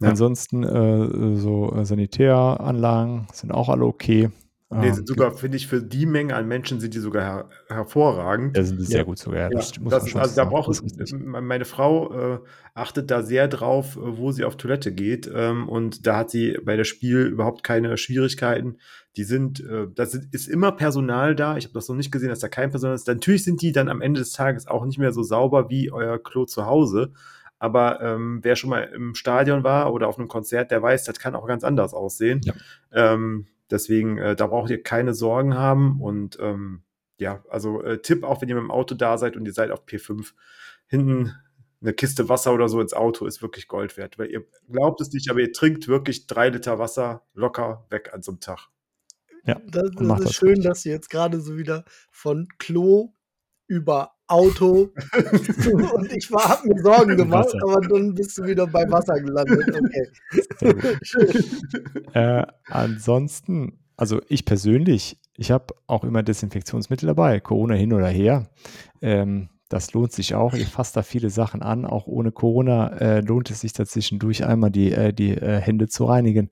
Ansonsten 0.00 0.62
äh, 0.64 1.36
so 1.36 1.72
äh, 1.74 1.84
Sanitäranlagen 1.84 3.26
sind 3.32 3.52
auch 3.52 3.68
alle 3.68 3.84
okay. 3.84 4.30
Nee, 4.70 4.90
sind 4.90 5.06
sogar, 5.06 5.30
finde 5.30 5.56
ich, 5.56 5.68
für 5.68 5.80
die 5.80 6.04
Menge 6.04 6.34
an 6.34 6.48
Menschen 6.48 6.80
sind 6.80 6.94
die 6.94 6.98
sogar 6.98 7.22
her 7.22 7.48
hervorragend. 7.68 8.56
Ja, 8.56 8.64
sind 8.64 8.80
die 8.80 8.84
sehr 8.84 8.98
ja. 8.98 9.04
gut 9.04 9.18
sogar. 9.18 9.42
Ja, 9.42 9.48
das, 9.50 9.72
das, 9.72 10.16
also 10.16 10.34
da 10.34 10.44
braucht 10.44 10.82
meine 11.22 11.64
Frau 11.64 12.34
äh, 12.34 12.38
achtet 12.74 13.10
da 13.10 13.22
sehr 13.22 13.46
drauf, 13.46 13.96
äh, 13.96 14.18
wo 14.18 14.32
sie 14.32 14.44
auf 14.44 14.56
Toilette 14.56 14.92
geht. 14.92 15.30
Ähm, 15.32 15.68
und 15.68 16.06
da 16.06 16.18
hat 16.18 16.30
sie 16.30 16.58
bei 16.64 16.76
der 16.76 16.84
Spiel 16.84 17.20
überhaupt 17.20 17.62
keine 17.62 17.96
Schwierigkeiten. 17.96 18.78
Die 19.16 19.24
sind, 19.24 19.60
äh, 19.60 19.86
da 19.94 20.02
ist 20.02 20.48
immer 20.48 20.72
Personal 20.72 21.36
da. 21.36 21.56
Ich 21.56 21.64
habe 21.64 21.74
das 21.74 21.88
noch 21.88 21.96
nicht 21.96 22.10
gesehen, 22.10 22.30
dass 22.30 22.40
da 22.40 22.48
kein 22.48 22.70
Personal 22.70 22.96
ist. 22.96 23.06
Natürlich 23.06 23.44
sind 23.44 23.62
die 23.62 23.72
dann 23.72 23.88
am 23.88 24.00
Ende 24.00 24.20
des 24.20 24.32
Tages 24.32 24.66
auch 24.66 24.84
nicht 24.84 24.98
mehr 24.98 25.12
so 25.12 25.22
sauber 25.22 25.70
wie 25.70 25.92
euer 25.92 26.18
Klo 26.18 26.44
zu 26.44 26.66
Hause. 26.66 27.12
Aber 27.58 28.00
ähm, 28.00 28.40
wer 28.42 28.56
schon 28.56 28.70
mal 28.70 28.82
im 28.82 29.14
Stadion 29.14 29.62
war 29.62 29.92
oder 29.92 30.08
auf 30.08 30.18
einem 30.18 30.28
Konzert, 30.28 30.70
der 30.70 30.82
weiß, 30.82 31.04
das 31.04 31.18
kann 31.18 31.36
auch 31.36 31.46
ganz 31.46 31.64
anders 31.64 31.94
aussehen. 31.94 32.40
Ja. 32.44 32.54
Ähm, 32.92 33.46
Deswegen, 33.70 34.18
äh, 34.18 34.36
da 34.36 34.46
braucht 34.46 34.70
ihr 34.70 34.82
keine 34.82 35.14
Sorgen 35.14 35.54
haben. 35.54 36.00
Und 36.00 36.38
ähm, 36.40 36.82
ja, 37.18 37.42
also 37.48 37.82
äh, 37.82 38.00
Tipp, 38.00 38.24
auch 38.24 38.40
wenn 38.40 38.48
ihr 38.48 38.54
mit 38.54 38.64
dem 38.64 38.70
Auto 38.70 38.94
da 38.94 39.18
seid 39.18 39.36
und 39.36 39.46
ihr 39.46 39.52
seid 39.52 39.70
auf 39.70 39.84
P5, 39.86 40.32
hinten 40.86 41.34
eine 41.80 41.92
Kiste 41.92 42.28
Wasser 42.28 42.54
oder 42.54 42.68
so 42.68 42.80
ins 42.80 42.94
Auto 42.94 43.26
ist 43.26 43.42
wirklich 43.42 43.68
Gold 43.68 43.96
wert. 43.96 44.18
Weil 44.18 44.30
ihr 44.30 44.44
glaubt 44.70 45.00
es 45.00 45.12
nicht, 45.12 45.30
aber 45.30 45.40
ihr 45.40 45.52
trinkt 45.52 45.88
wirklich 45.88 46.26
drei 46.26 46.50
Liter 46.50 46.78
Wasser 46.78 47.22
locker 47.34 47.86
weg 47.90 48.10
an 48.12 48.22
so 48.22 48.32
einem 48.32 48.40
Tag. 48.40 48.68
Ja, 49.46 49.60
das, 49.66 49.90
das 49.96 50.18
ist 50.18 50.24
das 50.24 50.34
schön, 50.34 50.54
gut. 50.56 50.64
dass 50.64 50.82
du 50.82 50.88
jetzt 50.90 51.10
gerade 51.10 51.40
so 51.40 51.56
wieder 51.56 51.84
von 52.10 52.48
Klo 52.58 53.12
über 53.66 54.12
Auto 54.26 54.90
und 55.94 56.12
ich 56.12 56.30
habe 56.30 56.68
mir 56.68 56.82
Sorgen 56.82 57.16
gemacht, 57.16 57.46
Wasser. 57.46 57.58
aber 57.62 57.80
dann 57.86 58.14
bist 58.14 58.38
du 58.38 58.44
wieder 58.44 58.66
bei 58.66 58.90
Wasser 58.90 59.20
gelandet. 59.20 59.68
Okay. 60.62 60.86
äh, 62.14 62.46
ansonsten, 62.66 63.78
also 63.96 64.22
ich 64.28 64.46
persönlich, 64.46 65.20
ich 65.36 65.50
habe 65.50 65.74
auch 65.86 66.04
immer 66.04 66.22
Desinfektionsmittel 66.22 67.06
dabei, 67.06 67.40
Corona 67.40 67.74
hin 67.74 67.92
oder 67.92 68.08
her. 68.08 68.48
Ähm, 69.02 69.50
das 69.68 69.92
lohnt 69.92 70.12
sich 70.12 70.34
auch. 70.34 70.54
Ich 70.54 70.68
fasse 70.68 70.94
da 70.94 71.02
viele 71.02 71.30
Sachen 71.30 71.60
an. 71.62 71.84
Auch 71.84 72.06
ohne 72.06 72.32
Corona 72.32 72.88
äh, 72.98 73.20
lohnt 73.20 73.50
es 73.50 73.60
sich 73.60 73.72
dazwischendurch 73.72 74.44
einmal 74.44 74.70
die, 74.70 74.92
äh, 74.92 75.12
die 75.12 75.30
äh, 75.32 75.60
Hände 75.60 75.88
zu 75.88 76.04
reinigen. 76.04 76.50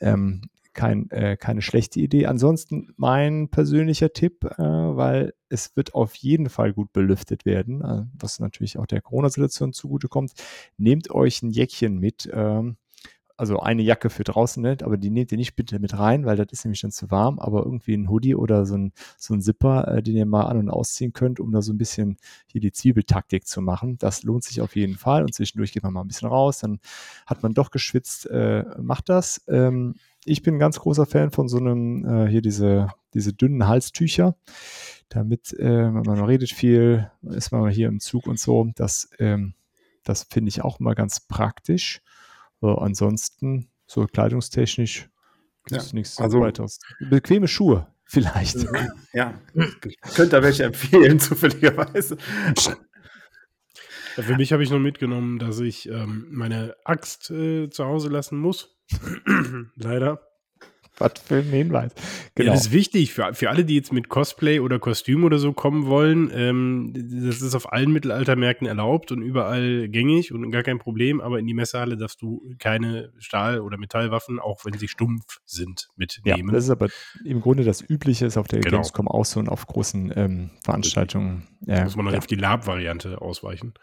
Ähm, 0.00 0.42
kein, 0.74 1.10
äh, 1.10 1.36
keine 1.36 1.62
schlechte 1.62 2.00
Idee. 2.00 2.26
Ansonsten 2.26 2.92
mein 2.96 3.48
persönlicher 3.48 4.12
Tipp, 4.12 4.44
äh, 4.44 4.58
weil 4.58 5.34
es 5.48 5.74
wird 5.76 5.94
auf 5.94 6.14
jeden 6.16 6.48
Fall 6.48 6.72
gut 6.72 6.92
belüftet 6.92 7.46
werden, 7.46 7.82
äh, 7.82 8.04
was 8.14 8.40
natürlich 8.40 8.78
auch 8.78 8.86
der 8.86 9.00
Corona-Situation 9.00 9.72
zugutekommt. 9.72 10.32
Nehmt 10.76 11.10
euch 11.10 11.42
ein 11.42 11.50
Jäckchen 11.50 11.98
mit. 11.98 12.28
Ähm, 12.32 12.76
also 13.36 13.58
eine 13.60 13.82
Jacke 13.82 14.10
für 14.10 14.24
draußen 14.24 14.62
nicht, 14.62 14.82
aber 14.82 14.96
die 14.96 15.10
nehmt 15.10 15.32
ihr 15.32 15.38
nicht 15.38 15.56
bitte 15.56 15.78
mit 15.80 15.98
rein, 15.98 16.24
weil 16.24 16.36
das 16.36 16.46
ist 16.52 16.64
nämlich 16.64 16.80
dann 16.82 16.92
zu 16.92 17.10
warm, 17.10 17.38
aber 17.38 17.64
irgendwie 17.64 17.94
ein 17.94 18.08
Hoodie 18.08 18.34
oder 18.34 18.64
so 18.64 18.76
ein, 18.76 18.92
so 19.18 19.34
ein 19.34 19.40
Zipper, 19.42 19.88
äh, 19.88 20.02
den 20.02 20.16
ihr 20.16 20.26
mal 20.26 20.44
an- 20.44 20.58
und 20.58 20.70
ausziehen 20.70 21.12
könnt, 21.12 21.40
um 21.40 21.50
da 21.50 21.60
so 21.60 21.72
ein 21.72 21.78
bisschen 21.78 22.16
hier 22.46 22.60
die 22.60 22.72
Zwiebeltaktik 22.72 23.46
zu 23.46 23.60
machen. 23.60 23.98
Das 23.98 24.22
lohnt 24.22 24.44
sich 24.44 24.60
auf 24.60 24.76
jeden 24.76 24.96
Fall 24.96 25.22
und 25.22 25.34
zwischendurch 25.34 25.72
geht 25.72 25.82
man 25.82 25.92
mal 25.92 26.02
ein 26.02 26.08
bisschen 26.08 26.28
raus, 26.28 26.60
dann 26.60 26.78
hat 27.26 27.42
man 27.42 27.54
doch 27.54 27.70
geschwitzt, 27.70 28.26
äh, 28.26 28.64
macht 28.80 29.08
das. 29.08 29.42
Ähm, 29.48 29.94
ich 30.24 30.42
bin 30.42 30.56
ein 30.56 30.58
ganz 30.58 30.78
großer 30.78 31.06
Fan 31.06 31.30
von 31.30 31.48
so 31.48 31.58
einem, 31.58 32.04
äh, 32.04 32.28
hier 32.28 32.42
diese, 32.42 32.88
diese 33.12 33.32
dünnen 33.32 33.66
Halstücher, 33.66 34.36
damit, 35.08 35.54
äh, 35.58 35.90
man 35.90 36.24
redet 36.24 36.50
viel, 36.50 37.10
ist 37.22 37.52
man 37.52 37.68
hier 37.70 37.88
im 37.88 38.00
Zug 38.00 38.26
und 38.26 38.38
so, 38.38 38.70
das, 38.74 39.10
ähm, 39.18 39.54
das 40.02 40.26
finde 40.30 40.48
ich 40.48 40.62
auch 40.62 40.80
immer 40.80 40.94
ganz 40.94 41.20
praktisch. 41.20 42.00
Äh, 42.62 42.66
ansonsten, 42.66 43.68
so 43.86 44.06
kleidungstechnisch, 44.06 45.08
ja, 45.70 45.78
ist 45.78 45.94
nichts 45.94 46.20
also, 46.20 46.40
weiteres. 46.40 46.80
Bequeme 46.98 47.48
Schuhe, 47.48 47.86
vielleicht. 48.04 48.56
Mhm. 48.56 48.90
Ja, 49.12 49.34
ich 49.84 50.00
könnte 50.00 50.36
da 50.36 50.42
welche 50.42 50.64
empfehlen, 50.64 51.20
zufälligerweise. 51.20 52.16
Für 54.16 54.36
mich 54.36 54.52
habe 54.52 54.62
ich 54.62 54.70
noch 54.70 54.78
mitgenommen, 54.78 55.38
dass 55.38 55.58
ich 55.58 55.88
ähm, 55.88 56.26
meine 56.30 56.76
Axt 56.84 57.30
äh, 57.30 57.68
zu 57.68 57.84
Hause 57.84 58.08
lassen 58.08 58.38
muss. 58.38 58.73
Leider. 59.76 60.20
Was 60.98 61.14
für 61.24 61.36
ein 61.36 61.44
Hinweis. 61.44 61.92
Genau. 62.36 62.48
Ja, 62.48 62.54
das 62.54 62.66
ist 62.66 62.72
wichtig 62.72 63.12
für, 63.12 63.34
für 63.34 63.50
alle, 63.50 63.64
die 63.64 63.74
jetzt 63.74 63.92
mit 63.92 64.08
Cosplay 64.08 64.60
oder 64.60 64.78
Kostüm 64.78 65.24
oder 65.24 65.38
so 65.38 65.52
kommen 65.52 65.86
wollen. 65.86 66.30
Ähm, 66.32 66.92
das 67.26 67.42
ist 67.42 67.56
auf 67.56 67.72
allen 67.72 67.92
Mittelaltermärkten 67.92 68.68
erlaubt 68.68 69.10
und 69.10 69.20
überall 69.20 69.88
gängig 69.88 70.32
und 70.32 70.52
gar 70.52 70.62
kein 70.62 70.78
Problem. 70.78 71.20
Aber 71.20 71.40
in 71.40 71.48
die 71.48 71.54
Messehalle 71.54 71.96
darfst 71.96 72.22
du 72.22 72.42
keine 72.60 73.12
Stahl- 73.18 73.60
oder 73.60 73.76
Metallwaffen, 73.76 74.38
auch 74.38 74.64
wenn 74.64 74.74
sie 74.74 74.86
stumpf 74.86 75.40
sind, 75.44 75.88
mitnehmen. 75.96 76.48
Ja, 76.48 76.54
das 76.54 76.64
ist 76.64 76.70
aber 76.70 76.88
im 77.24 77.40
Grunde 77.40 77.64
das 77.64 77.82
Übliche, 77.82 78.26
ist 78.26 78.36
auf 78.36 78.46
der 78.46 78.60
genau. 78.60 78.76
Gamescom 78.76 79.08
auch 79.08 79.24
so 79.24 79.40
und 79.40 79.48
auf 79.48 79.66
großen 79.66 80.12
ähm, 80.14 80.50
Veranstaltungen. 80.62 81.48
Ja, 81.66 81.82
muss 81.82 81.96
man 81.96 82.04
dann 82.06 82.14
ja. 82.14 82.18
auf 82.18 82.28
die 82.28 82.36
Lab-Variante 82.36 83.20
ausweichen. 83.20 83.74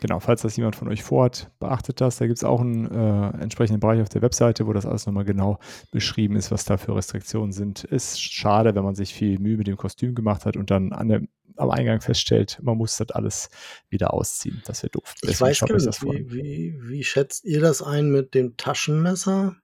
Genau, 0.00 0.20
falls 0.20 0.42
das 0.42 0.56
jemand 0.56 0.76
von 0.76 0.88
euch 0.88 1.02
vorhat, 1.02 1.50
beachtet 1.58 2.00
das. 2.00 2.18
Da 2.18 2.26
gibt 2.26 2.38
es 2.38 2.44
auch 2.44 2.60
einen 2.60 2.90
äh, 2.90 3.42
entsprechenden 3.42 3.80
Bereich 3.80 4.02
auf 4.02 4.08
der 4.08 4.22
Webseite, 4.22 4.66
wo 4.66 4.72
das 4.72 4.84
alles 4.86 5.06
nochmal 5.06 5.24
genau 5.24 5.58
beschrieben 5.90 6.36
ist, 6.36 6.50
was 6.50 6.64
da 6.64 6.76
für 6.76 6.94
Restriktionen 6.94 7.52
sind. 7.52 7.84
Ist 7.84 8.20
schade, 8.20 8.74
wenn 8.74 8.84
man 8.84 8.94
sich 8.94 9.14
viel 9.14 9.38
Mühe 9.38 9.56
mit 9.56 9.66
dem 9.66 9.76
Kostüm 9.76 10.14
gemacht 10.14 10.44
hat 10.44 10.56
und 10.56 10.70
dann 10.70 10.92
an 10.92 11.08
der, 11.08 11.22
am 11.56 11.70
Eingang 11.70 12.00
feststellt, 12.00 12.58
man 12.62 12.76
muss 12.76 12.96
das 12.96 13.10
alles 13.10 13.48
wieder 13.88 14.12
ausziehen. 14.12 14.62
Das 14.66 14.82
wäre 14.82 14.90
doof. 14.90 15.14
Ich 15.22 15.40
weiß 15.40 15.60
gar 15.60 15.72
nicht, 15.74 16.02
wie, 16.02 16.30
wie, 16.30 16.78
wie 16.82 17.04
schätzt 17.04 17.44
ihr 17.44 17.60
das 17.60 17.82
ein 17.82 18.10
mit 18.10 18.34
dem 18.34 18.56
Taschenmesser? 18.56 19.56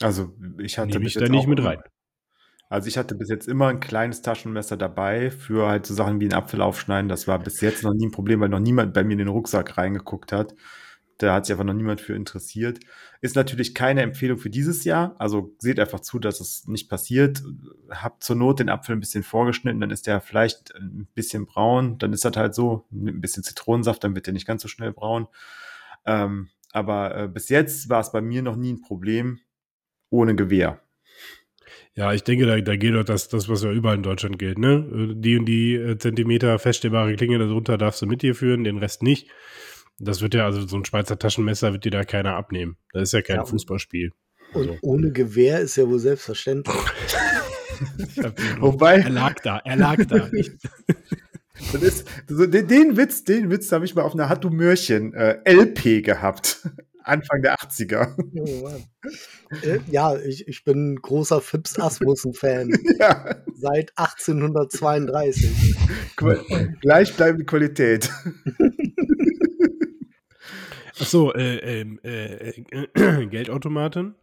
Also 0.00 0.34
ich 0.58 0.78
hatte 0.78 0.90
Nehme 0.90 1.06
ich 1.06 1.14
da 1.14 1.28
nicht 1.28 1.46
mit 1.46 1.62
rein. 1.62 1.82
Also 2.72 2.88
ich 2.88 2.96
hatte 2.96 3.14
bis 3.14 3.28
jetzt 3.28 3.48
immer 3.48 3.68
ein 3.68 3.80
kleines 3.80 4.22
Taschenmesser 4.22 4.78
dabei 4.78 5.30
für 5.30 5.68
halt 5.68 5.84
so 5.84 5.92
Sachen 5.92 6.20
wie 6.20 6.24
einen 6.24 6.32
Apfel 6.32 6.62
aufschneiden. 6.62 7.10
Das 7.10 7.28
war 7.28 7.38
bis 7.38 7.60
jetzt 7.60 7.82
noch 7.82 7.92
nie 7.92 8.06
ein 8.06 8.12
Problem, 8.12 8.40
weil 8.40 8.48
noch 8.48 8.60
niemand 8.60 8.94
bei 8.94 9.04
mir 9.04 9.12
in 9.12 9.18
den 9.18 9.28
Rucksack 9.28 9.76
reingeguckt 9.76 10.32
hat. 10.32 10.54
Da 11.18 11.34
hat 11.34 11.44
sich 11.44 11.52
einfach 11.52 11.66
noch 11.66 11.74
niemand 11.74 12.00
für 12.00 12.14
interessiert. 12.14 12.80
Ist 13.20 13.36
natürlich 13.36 13.74
keine 13.74 14.00
Empfehlung 14.00 14.38
für 14.38 14.48
dieses 14.48 14.84
Jahr. 14.84 15.14
Also 15.18 15.54
seht 15.58 15.78
einfach 15.78 16.00
zu, 16.00 16.18
dass 16.18 16.40
es 16.40 16.66
nicht 16.66 16.88
passiert. 16.88 17.42
Habt 17.90 18.24
zur 18.24 18.36
Not 18.36 18.60
den 18.60 18.70
Apfel 18.70 18.96
ein 18.96 19.00
bisschen 19.00 19.22
vorgeschnitten, 19.22 19.82
dann 19.82 19.90
ist 19.90 20.06
der 20.06 20.22
vielleicht 20.22 20.74
ein 20.74 21.06
bisschen 21.14 21.44
braun. 21.44 21.98
Dann 21.98 22.14
ist 22.14 22.24
das 22.24 22.38
halt 22.38 22.54
so, 22.54 22.86
mit 22.88 23.14
ein 23.14 23.20
bisschen 23.20 23.42
Zitronensaft, 23.42 24.02
dann 24.02 24.14
wird 24.14 24.24
der 24.24 24.32
nicht 24.32 24.46
ganz 24.46 24.62
so 24.62 24.68
schnell 24.68 24.92
braun. 24.92 25.28
Ähm, 26.06 26.48
aber 26.72 27.14
äh, 27.14 27.28
bis 27.28 27.50
jetzt 27.50 27.90
war 27.90 28.00
es 28.00 28.12
bei 28.12 28.22
mir 28.22 28.40
noch 28.40 28.56
nie 28.56 28.72
ein 28.72 28.80
Problem 28.80 29.40
ohne 30.08 30.34
Gewehr. 30.34 30.81
Ja, 31.94 32.12
ich 32.12 32.22
denke, 32.22 32.46
da, 32.46 32.60
da 32.60 32.76
geht 32.76 32.94
doch 32.94 33.04
das, 33.04 33.28
das, 33.28 33.48
was 33.48 33.62
ja 33.62 33.70
überall 33.70 33.96
in 33.96 34.02
Deutschland 34.02 34.38
gilt, 34.38 34.58
ne? 34.58 35.14
Die 35.14 35.36
und 35.36 35.46
die 35.46 35.74
äh, 35.74 35.98
Zentimeter 35.98 36.58
feststellbare 36.58 37.14
Klinge 37.16 37.38
darunter 37.38 37.76
darfst 37.76 38.00
du 38.02 38.06
mit 38.06 38.22
dir 38.22 38.34
führen, 38.34 38.64
den 38.64 38.78
Rest 38.78 39.02
nicht. 39.02 39.28
Das 39.98 40.22
wird 40.22 40.34
ja, 40.34 40.46
also 40.46 40.66
so 40.66 40.76
ein 40.76 40.84
Schweizer 40.84 41.18
Taschenmesser 41.18 41.72
wird 41.72 41.84
dir 41.84 41.90
da 41.90 42.04
keiner 42.04 42.34
abnehmen. 42.34 42.76
Das 42.92 43.02
ist 43.04 43.12
ja 43.12 43.22
kein 43.22 43.36
ja, 43.36 43.44
Fußballspiel. 43.44 44.12
Und 44.54 44.68
also. 44.68 44.78
ohne 44.82 45.12
Gewehr 45.12 45.60
ist 45.60 45.76
ja 45.76 45.86
wohl 45.86 45.98
selbstverständlich. 45.98 46.74
Wobei. 48.58 48.98
Er 48.98 49.10
lag 49.10 49.40
da, 49.40 49.60
er 49.64 49.76
lag 49.76 50.04
da. 50.06 50.30
Das 51.72 51.82
ist, 51.82 52.08
den, 52.28 52.66
den 52.66 52.96
Witz, 52.96 53.24
den 53.24 53.50
Witz 53.50 53.70
habe 53.72 53.84
ich 53.84 53.94
mal 53.94 54.02
auf 54.02 54.14
einer 54.14 54.28
Hattu 54.28 54.50
Mörchen 54.50 55.14
äh, 55.14 55.38
LP 55.44 56.02
gehabt. 56.02 56.66
Anfang 57.04 57.42
der 57.42 57.56
80er. 57.56 58.14
Oh 58.34 58.70
äh, 59.62 59.80
ja, 59.90 60.16
ich, 60.16 60.46
ich 60.48 60.64
bin 60.64 60.96
großer 60.96 61.40
Fips 61.40 61.78
Asmussen-Fan. 61.78 62.72
ja. 62.98 63.36
Seit 63.54 63.92
1832. 63.96 65.76
Gleichbleibende 66.80 67.44
Qualität. 67.44 68.10
Achso, 70.98 71.32
äh, 71.32 71.80
ähm, 71.80 71.98
äh, 72.04 72.50
äh, 72.50 73.26
Geldautomaten? 73.26 74.14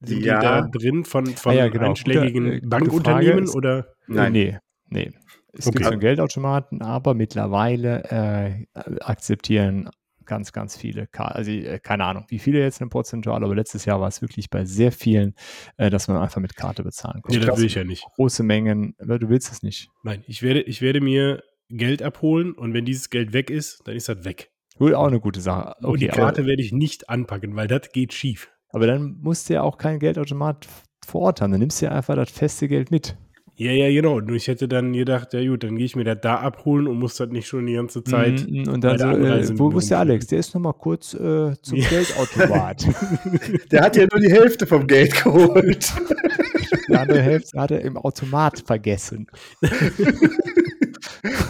Sind 0.00 0.24
ja. 0.24 0.38
die 0.38 0.46
da 0.46 0.60
drin 0.62 1.04
von, 1.04 1.26
von 1.26 1.52
ah, 1.52 1.54
ja, 1.54 1.68
genau. 1.68 1.90
einschlägigen 1.90 2.54
Gute, 2.54 2.66
Bankunternehmen 2.66 3.44
ist, 3.44 3.54
oder? 3.54 3.94
Nein, 4.06 4.32
nee, 4.32 4.58
nee. 4.88 5.12
Es 5.52 5.66
okay. 5.66 5.78
gibt 5.78 5.92
so 5.92 5.98
Geldautomaten, 5.98 6.82
aber 6.82 7.14
mittlerweile 7.14 8.02
äh, 8.04 8.66
akzeptieren 9.00 9.90
ganz, 10.24 10.52
ganz 10.52 10.76
viele. 10.76 11.08
Also 11.12 11.50
äh, 11.50 11.78
keine 11.78 12.04
Ahnung, 12.04 12.24
wie 12.28 12.38
viele 12.38 12.60
jetzt 12.60 12.80
eine 12.80 12.88
Prozentual, 12.88 13.42
aber 13.42 13.54
letztes 13.54 13.84
Jahr 13.84 14.00
war 14.00 14.08
es 14.08 14.22
wirklich 14.22 14.50
bei 14.50 14.64
sehr 14.64 14.92
vielen, 14.92 15.34
äh, 15.76 15.90
dass 15.90 16.08
man 16.08 16.16
einfach 16.16 16.40
mit 16.40 16.56
Karte 16.56 16.82
bezahlen 16.82 17.22
konnte. 17.22 17.38
Nee, 17.38 17.44
das 17.44 17.58
will 17.58 17.66
ich 17.66 17.74
ja 17.74 17.84
nicht. 17.84 18.04
Große 18.16 18.42
Mengen, 18.42 18.94
du 18.98 19.28
willst 19.28 19.52
es 19.52 19.62
nicht. 19.62 19.88
Nein, 20.02 20.24
ich 20.26 20.42
werde, 20.42 20.62
ich 20.62 20.82
werde 20.82 21.00
mir 21.00 21.42
Geld 21.68 22.02
abholen 22.02 22.52
und 22.52 22.74
wenn 22.74 22.84
dieses 22.84 23.10
Geld 23.10 23.32
weg 23.32 23.50
ist, 23.50 23.80
dann 23.84 23.96
ist 23.96 24.08
das 24.08 24.24
weg. 24.24 24.50
Gut, 24.76 24.94
auch 24.94 25.06
eine 25.06 25.20
gute 25.20 25.40
Sache. 25.40 25.74
Okay, 25.78 25.86
und 25.86 26.00
die 26.00 26.08
Karte 26.08 26.46
werde 26.46 26.62
ich 26.62 26.72
nicht 26.72 27.08
anpacken, 27.08 27.56
weil 27.56 27.68
das 27.68 27.92
geht 27.92 28.12
schief. 28.12 28.50
Aber 28.70 28.86
dann 28.86 29.18
musst 29.20 29.48
du 29.48 29.54
ja 29.54 29.62
auch 29.62 29.76
kein 29.76 29.98
Geldautomat 29.98 30.66
vor 31.06 31.22
Ort 31.22 31.40
haben. 31.40 31.50
Dann 31.50 31.60
nimmst 31.60 31.80
du 31.80 31.86
ja 31.86 31.92
einfach 31.92 32.16
das 32.16 32.30
feste 32.30 32.68
Geld 32.68 32.90
mit. 32.90 33.16
Ja, 33.62 33.70
ja, 33.70 33.88
genau. 33.88 34.18
Nur 34.18 34.34
ich 34.34 34.48
hätte 34.48 34.66
dann 34.66 34.92
gedacht, 34.92 35.32
ja 35.34 35.46
gut, 35.46 35.62
dann 35.62 35.76
gehe 35.76 35.86
ich 35.86 35.94
mir 35.94 36.02
das 36.02 36.18
da 36.20 36.36
abholen 36.36 36.88
und 36.88 36.98
muss 36.98 37.16
das 37.16 37.28
nicht 37.28 37.46
schon 37.46 37.66
die 37.66 37.74
ganze 37.74 38.02
Zeit. 38.02 38.44
Mm, 38.48 38.68
und 38.68 38.82
dann 38.82 38.98
so, 38.98 39.06
äh, 39.06 39.58
wo 39.58 39.78
ist 39.78 39.88
der 39.88 40.00
Alex? 40.00 40.26
Der 40.26 40.40
ist 40.40 40.52
nochmal 40.52 40.74
kurz 40.74 41.14
äh, 41.14 41.54
zum 41.62 41.78
ja. 41.78 41.88
Geldautomat. 41.88 42.88
der 43.70 43.82
hat 43.82 43.96
ja 43.96 44.06
nur 44.10 44.20
die 44.20 44.32
Hälfte 44.32 44.66
vom 44.66 44.84
Geld 44.88 45.22
geholt. 45.22 45.92
die 46.88 46.94
andere 46.94 47.22
Hälfte 47.22 47.60
hat 47.60 47.70
er 47.70 47.82
im 47.82 47.96
Automat 47.96 48.58
vergessen. 48.66 49.28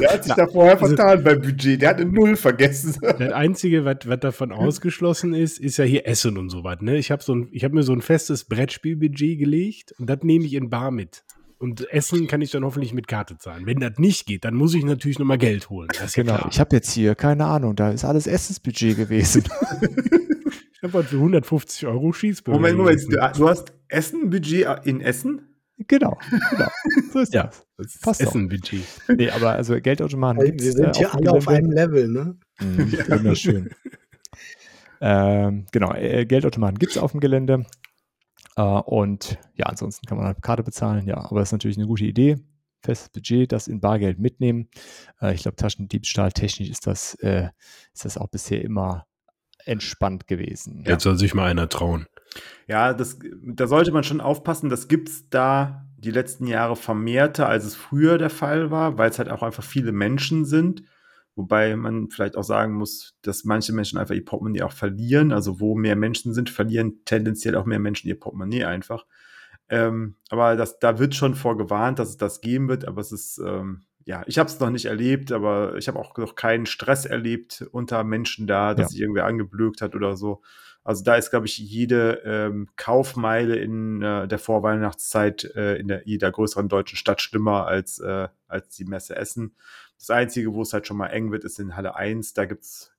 Der 0.01 0.13
hat 0.13 0.25
sich 0.25 0.35
Na, 0.37 0.45
da 0.45 0.53
vorher 0.53 0.81
also, 0.81 0.97
vertan 0.97 1.25
beim 1.25 1.41
Budget. 1.41 1.81
Der 1.81 1.91
hat 1.91 2.01
eine 2.01 2.11
Null 2.11 2.37
vergessen. 2.37 2.95
Das 3.01 3.33
Einzige, 3.33 3.85
was, 3.85 3.99
davon 4.21 4.53
ausgeschlossen 4.53 5.33
ist, 5.35 5.59
ist 5.59 5.79
ja 5.79 5.85
hier 5.85 6.07
Essen 6.07 6.37
und 6.37 6.51
so 6.51 6.63
was. 6.63 6.81
Ne? 6.81 6.97
Ich 6.99 7.11
habe 7.11 7.23
so 7.23 7.35
hab 7.35 7.73
mir 7.73 7.83
so 7.83 7.93
ein 7.93 8.03
festes 8.03 8.45
Brettspielbudget 8.45 9.39
gelegt 9.39 9.95
und 9.99 10.11
das 10.11 10.19
nehme 10.23 10.45
ich 10.45 10.55
in 10.55 10.69
Bar 10.69 10.91
mit. 10.91 11.25
Und 11.63 11.89
Essen 11.93 12.27
kann 12.27 12.43
ich 12.43 12.51
dann 12.51 12.65
hoffentlich 12.65 12.93
mit 12.93 13.07
Karte 13.07 13.39
zahlen. 13.39 13.67
Wenn 13.67 13.79
das 13.79 13.93
nicht 13.97 14.27
geht, 14.27 14.45
dann 14.45 14.55
muss 14.55 14.75
ich 14.75 14.85
natürlich 14.85 15.21
nochmal 15.21 15.39
Geld 15.39 15.71
holen. 15.71 15.87
genau. 16.13 16.33
Ja 16.33 16.49
ich 16.51 16.59
habe 16.59 16.75
jetzt 16.75 16.91
hier, 16.91 17.15
keine 17.15 17.45
Ahnung, 17.45 17.77
da 17.77 17.93
ist 17.93 18.05
alles 18.05 18.27
Essensbudget 18.27 18.97
gewesen. 18.97 19.45
ich 20.73 20.83
habe 20.83 20.95
halt 20.95 21.07
für 21.07 21.19
150 21.19 21.87
Euro 21.87 22.13
Schießbürger. 22.13 22.59
Moment, 22.59 22.79
Moment, 22.79 23.03
du, 23.03 23.33
du 23.39 23.49
hast 23.49 23.73
Essenbudget 23.87 24.67
in 24.87 25.01
Essen? 25.01 25.55
Genau, 25.87 26.19
genau. 26.51 26.69
So 27.13 27.21
ist 27.21 27.33
ja, 27.33 27.45
das. 27.45 27.65
das 27.77 28.01
Passt 28.01 28.21
Essenbudget. 28.23 28.83
Nee, 29.17 29.31
aber 29.31 29.53
also 29.53 29.81
Geldautomaten 29.81 30.45
gibt 30.45 30.63
Wir 30.63 30.73
sind 30.73 30.97
hier 30.97 31.15
alle 31.15 31.31
auf 31.31 31.47
einem 31.47 31.71
Level, 31.71 32.09
ne? 32.09 32.37
Mhm, 32.61 32.89
ja. 32.91 33.09
Wunderschön. 33.19 33.71
ähm, 35.01 35.67
genau, 35.71 35.95
äh, 35.95 36.27
Geldautomaten 36.27 36.81
gibt 36.81 36.91
es 36.91 36.99
auf 36.99 37.13
dem 37.13 37.21
Gelände. 37.21 37.67
Äh, 38.57 38.62
und 38.62 39.38
ja, 39.55 39.66
ansonsten 39.66 40.07
kann 40.07 40.18
man 40.18 40.26
halt 40.26 40.42
Karte 40.42 40.62
bezahlen, 40.62 41.07
ja, 41.07 41.18
aber 41.18 41.40
das 41.40 41.48
ist 41.48 41.53
natürlich 41.53 41.78
eine 41.78 41.86
gute 41.86 42.05
Idee. 42.05 42.38
Festes 42.84 43.11
Budget, 43.11 43.53
das 43.53 43.68
in 43.68 43.80
Bargeld 43.80 44.18
mitnehmen. 44.18 44.68
Äh, 45.20 45.34
ich 45.34 45.42
glaube, 45.42 45.57
Taschendiebstahl 45.57 46.32
technisch 46.32 46.68
ist 46.68 46.86
das, 46.86 47.14
äh, 47.14 47.50
ist 47.94 48.05
das 48.05 48.18
auch 48.18 48.28
bisher 48.28 48.62
immer 48.62 49.07
entspannt 49.64 50.26
gewesen. 50.26 50.84
Jetzt 50.86 51.05
soll 51.05 51.16
sich 51.16 51.34
mal 51.34 51.48
einer 51.48 51.68
trauen. 51.68 52.07
Ja, 52.66 52.94
das, 52.94 53.18
da 53.44 53.66
sollte 53.66 53.92
man 53.92 54.05
schon 54.05 54.20
aufpassen. 54.20 54.68
Das 54.68 54.88
gibt 54.88 55.09
es 55.09 55.28
da 55.28 55.86
die 55.96 56.11
letzten 56.11 56.46
Jahre 56.46 56.74
vermehrter, 56.74 57.48
als 57.48 57.64
es 57.64 57.76
früher 57.76 58.18
der 58.18 58.30
Fall 58.30 58.70
war, 58.70 58.98
weil 58.98 59.11
es 59.11 59.18
halt 59.18 59.30
auch 59.30 59.42
einfach 59.42 59.62
viele 59.62 59.92
Menschen 59.92 60.44
sind. 60.44 60.82
Wobei 61.35 61.76
man 61.76 62.11
vielleicht 62.11 62.37
auch 62.37 62.45
sagen 62.45 62.74
muss, 62.74 63.14
dass 63.22 63.45
manche 63.45 63.72
Menschen 63.72 63.99
einfach 63.99 64.14
ihr 64.14 64.24
Portemonnaie 64.24 64.62
auch 64.62 64.72
verlieren. 64.72 65.33
Also 65.33 65.61
wo 65.61 65.74
mehr 65.74 65.97
Menschen 65.97 66.35
sind, 66.35 66.51
verlieren 66.51 67.05
tendenziell 67.05 67.57
auch 67.57 67.64
mehr 67.64 67.78
Menschen 67.78 68.09
ihr 68.09 68.20
Portemonnaie 68.20 68.64
einfach. 68.64 69.07
Ähm, 69.68 70.16
aber 70.28 70.57
das, 70.57 70.78
da 70.78 70.99
wird 70.99 71.14
schon 71.14 71.35
vorgewarnt, 71.35 71.99
dass 71.99 72.11
es 72.11 72.16
das 72.18 72.43
geben 72.43 72.68
wird. 72.68 72.87
Aber 72.87 73.01
es 73.01 73.12
ist, 73.12 73.39
ähm, 73.39 73.85
ja, 74.05 74.22
ich 74.26 74.39
habe 74.39 74.49
es 74.49 74.61
noch 74.61 74.70
nicht 74.70 74.85
erlebt, 74.85 75.33
aber 75.33 75.76
ich 75.76 75.89
habe 75.89 75.99
auch 75.99 76.14
noch 76.18 76.35
keinen 76.35 76.66
Stress 76.66 77.07
erlebt 77.07 77.64
unter 77.72 78.05
Menschen 78.05 78.47
da, 78.47 78.74
dass 78.74 78.87
ja. 78.87 78.89
sich 78.89 79.01
irgendwer 79.01 79.24
angeblökt 79.24 79.80
hat 79.80 79.95
oder 79.95 80.16
so. 80.16 80.43
Also 80.85 81.05
da 81.05 81.14
ist, 81.14 81.30
glaube 81.30 81.47
ich, 81.47 81.59
jede 81.59 82.22
ähm, 82.24 82.68
Kaufmeile 82.76 83.57
in 83.57 84.03
äh, 84.03 84.26
der 84.26 84.39
Vorweihnachtszeit 84.39 85.45
äh, 85.55 85.76
in 85.76 85.87
der, 85.87 86.07
jeder 86.07 86.30
größeren 86.33 86.68
deutschen 86.68 86.97
Stadt 86.97 87.22
schlimmer 87.22 87.66
als, 87.66 88.01
äh, 88.01 88.28
als 88.49 88.76
die 88.76 88.85
Messe 88.85 89.14
Essen. 89.14 89.55
Das 90.03 90.11
Einzige, 90.11 90.53
wo 90.53 90.62
es 90.62 90.72
halt 90.72 90.88
schon 90.88 90.96
mal 90.96 91.07
eng 91.07 91.30
wird, 91.30 91.44
ist 91.44 91.61
in 91.61 91.76
Halle 91.76 91.94
1. 91.94 92.34
Da 92.34 92.46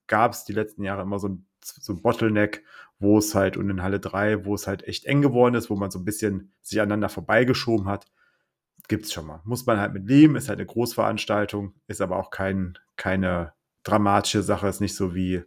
gab 0.08 0.32
es 0.32 0.46
die 0.46 0.54
letzten 0.54 0.84
Jahre 0.84 1.02
immer 1.02 1.20
so 1.20 1.28
ein, 1.28 1.46
so 1.62 1.92
ein 1.92 2.02
Bottleneck, 2.02 2.64
wo 2.98 3.18
es 3.18 3.36
halt, 3.36 3.58
und 3.58 3.70
in 3.70 3.84
Halle 3.84 4.00
3, 4.00 4.46
wo 4.46 4.56
es 4.56 4.68
halt 4.68 4.88
echt 4.88 5.04
eng 5.04 5.22
geworden 5.22 5.56
ist, 5.56 5.70
wo 5.70 5.76
man 5.76 5.92
so 5.92 6.00
ein 6.00 6.06
bisschen 6.06 6.54
sich 6.62 6.80
aneinander 6.80 7.10
vorbeigeschoben 7.10 7.90
hat. 7.90 8.06
Gibt 8.88 9.04
es 9.04 9.12
schon 9.12 9.28
mal. 9.28 9.42
Muss 9.44 9.66
man 9.66 9.82
halt 9.82 9.92
mit 9.92 10.08
leben, 10.08 10.38
ist 10.38 10.48
halt 10.48 10.60
eine 10.60 10.66
Großveranstaltung, 10.66 11.74
ist 11.88 12.00
aber 12.00 12.16
auch 12.16 12.30
kein, 12.30 12.78
keine 12.96 13.52
dramatische 13.84 14.42
Sache, 14.42 14.70
ist 14.70 14.80
nicht 14.80 14.96
so 14.96 15.14
wie 15.14 15.44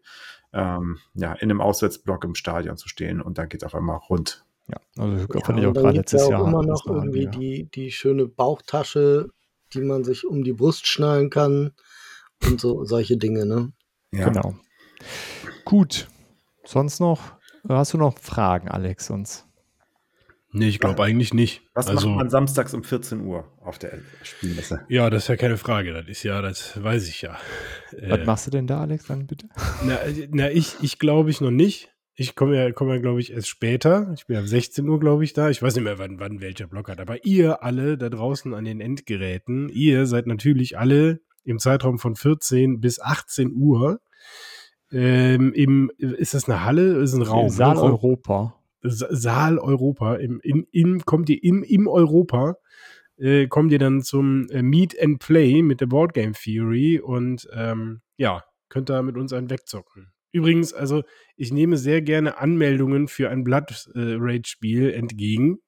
ähm, 0.53 0.99
ja, 1.15 1.33
in 1.33 1.51
einem 1.51 1.63
Auswärtsblock 1.63 2.25
im 2.25 2.35
Stadion 2.35 2.77
zu 2.77 2.91
stehen 2.91 3.23
und 3.23 3.39
da 3.39 3.47
geht 3.47 3.63
es 3.63 3.67
auf 3.67 3.75
einmal 3.75 3.97
rund. 3.97 4.45
Ja, 4.69 4.79
also 4.99 5.27
ja, 5.33 5.45
fand 5.45 5.61
ich 5.61 5.67
auch 5.67 5.73
gerade 5.73 5.97
letztes 5.97 6.21
ja 6.21 6.27
auch 6.27 6.31
Jahr. 6.33 6.49
immer 6.49 6.63
noch 6.65 6.85
irgendwie 6.87 7.25
ja. 7.25 7.31
die, 7.31 7.65
die 7.71 7.93
schöne 7.93 8.27
Bauchtasche 8.27 9.31
die 9.77 9.83
man 9.83 10.05
sich 10.05 10.27
um 10.27 10.43
die 10.43 10.53
Brust 10.53 10.87
schnallen 10.87 11.31
kann 11.31 11.73
und 12.45 12.61
so 12.61 12.85
solche 12.85 13.17
Dinge, 13.17 13.47
ne? 13.47 13.73
Ja. 14.13 14.29
Genau. 14.29 14.55
Gut. 15.65 16.09
Sonst 16.65 16.99
noch, 17.01 17.21
hast 17.69 17.93
du 17.93 17.99
noch 17.99 18.19
Fragen, 18.19 18.69
Alex, 18.69 19.07
sonst? 19.07 19.47
Nee, 20.53 20.69
ich 20.69 20.79
glaube 20.81 21.03
eigentlich 21.03 21.35
nicht. 21.35 21.63
Was 21.75 21.87
also, 21.87 22.09
macht 22.09 22.19
man 22.19 22.31
samstags 22.31 22.73
um 22.73 22.83
14 22.83 23.21
Uhr 23.21 23.45
auf 23.61 23.79
der 23.79 23.99
Spielmesse? 24.23 24.81
Ja, 24.89 25.11
das 25.11 25.25
ist 25.25 25.29
ja 25.29 25.37
keine 25.37 25.59
Frage. 25.59 25.93
Das 25.93 26.07
ist 26.07 26.23
ja, 26.23 26.41
das 26.41 26.83
weiß 26.83 27.09
ich 27.09 27.21
ja. 27.21 27.37
Was 28.09 28.25
machst 28.25 28.47
du 28.47 28.51
denn 28.51 28.67
da, 28.67 28.81
Alex, 28.81 29.07
dann 29.07 29.27
bitte? 29.27 29.49
Na, 29.85 29.99
na 30.31 30.51
ich, 30.51 30.77
ich 30.81 30.99
glaube 30.99 31.31
ich 31.31 31.41
noch 31.41 31.51
nicht. 31.51 31.95
Ich 32.19 32.35
komme 32.35 32.57
ja, 32.57 32.73
komme 32.73 32.95
ja, 32.95 33.01
glaube 33.01 33.21
ich, 33.21 33.31
erst 33.31 33.49
später. 33.49 34.11
Ich 34.17 34.27
bin 34.27 34.37
ja 34.37 34.43
16 34.43 34.89
Uhr, 34.89 34.99
glaube 34.99 35.23
ich, 35.23 35.35
da. 35.35 35.51
Ich 35.51 35.61
weiß 35.61 35.75
nicht 35.75 35.85
mehr, 35.85 35.99
wann, 35.99 36.19
wann 36.19 36.41
welcher 36.41 36.67
Block 36.67 36.89
hat. 36.89 36.99
Aber 36.99 37.27
ihr 37.27 37.63
alle 37.63 37.99
da 37.99 38.09
draußen 38.09 38.55
an 38.55 38.65
den 38.65 38.81
Endgeräten, 38.81 39.69
ihr 39.69 40.07
seid 40.07 40.27
natürlich 40.27 40.79
alle 40.79 41.21
im 41.45 41.59
Zeitraum 41.59 41.99
von 41.99 42.17
14 42.17 42.81
bis 42.81 43.01
18 43.01 43.53
Uhr. 43.53 44.01
Ähm, 44.91 45.53
im, 45.53 45.93
ist 45.99 46.33
das 46.33 46.49
eine 46.49 46.65
Halle? 46.65 46.95
Ist 47.03 47.13
ein 47.13 47.21
Raum? 47.21 47.51
Saal 47.51 47.75
ne? 47.75 47.83
Europa. 47.83 48.55
Saal 48.83 49.59
Europa. 49.59 50.15
Im, 50.15 50.41
im, 50.43 50.67
im, 50.73 51.05
kommt 51.05 51.29
ihr 51.29 51.45
im, 51.45 51.63
im 51.65 51.87
Europa, 51.87 52.57
äh, 53.19 53.47
kommt 53.47 53.73
ihr 53.73 53.79
dann 53.79 54.01
zum 54.01 54.49
äh, 54.49 54.63
Meet 54.63 54.99
and 55.03 55.19
Play 55.19 55.61
mit 55.61 55.83
der 55.83 55.87
Board 55.87 56.15
Game 56.15 56.33
Theory 56.33 56.99
und 56.99 57.47
ähm, 57.53 58.01
ja, 58.17 58.43
könnt 58.71 58.89
da 58.89 59.03
mit 59.03 59.19
uns 59.19 59.35
einen 59.35 59.51
wegzocken. 59.51 60.13
Übrigens, 60.33 60.73
also 60.73 61.03
ich 61.37 61.53
nehme 61.53 61.77
sehr 61.77 62.03
gerne 62.03 62.39
Anmeldungen 62.39 63.09
für 63.09 63.31
ein 63.31 63.45
Blood 63.45 63.89
äh, 63.95 64.17
Rage 64.19 64.49
Spiel 64.49 64.91
entgegen. 64.91 65.59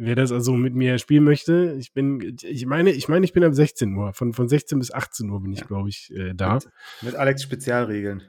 Wer 0.00 0.14
das 0.14 0.30
also 0.30 0.52
mit 0.52 0.74
mir 0.74 0.98
spielen 0.98 1.24
möchte, 1.24 1.74
ich 1.78 1.92
bin, 1.92 2.36
ich 2.42 2.66
meine, 2.66 2.90
ich 2.90 3.08
meine, 3.08 3.24
ich 3.24 3.32
bin 3.32 3.42
ab 3.42 3.52
16 3.54 3.94
Uhr. 3.96 4.12
Von, 4.12 4.32
von 4.32 4.48
16 4.48 4.78
bis 4.78 4.92
18 4.92 5.28
Uhr 5.28 5.42
bin 5.42 5.52
ich, 5.52 5.60
ja. 5.60 5.66
glaube 5.66 5.88
ich, 5.88 6.12
äh, 6.14 6.34
da. 6.34 6.54
Mit, 6.54 6.68
mit 7.02 7.14
Alex 7.16 7.42
Spezialregeln. 7.42 8.22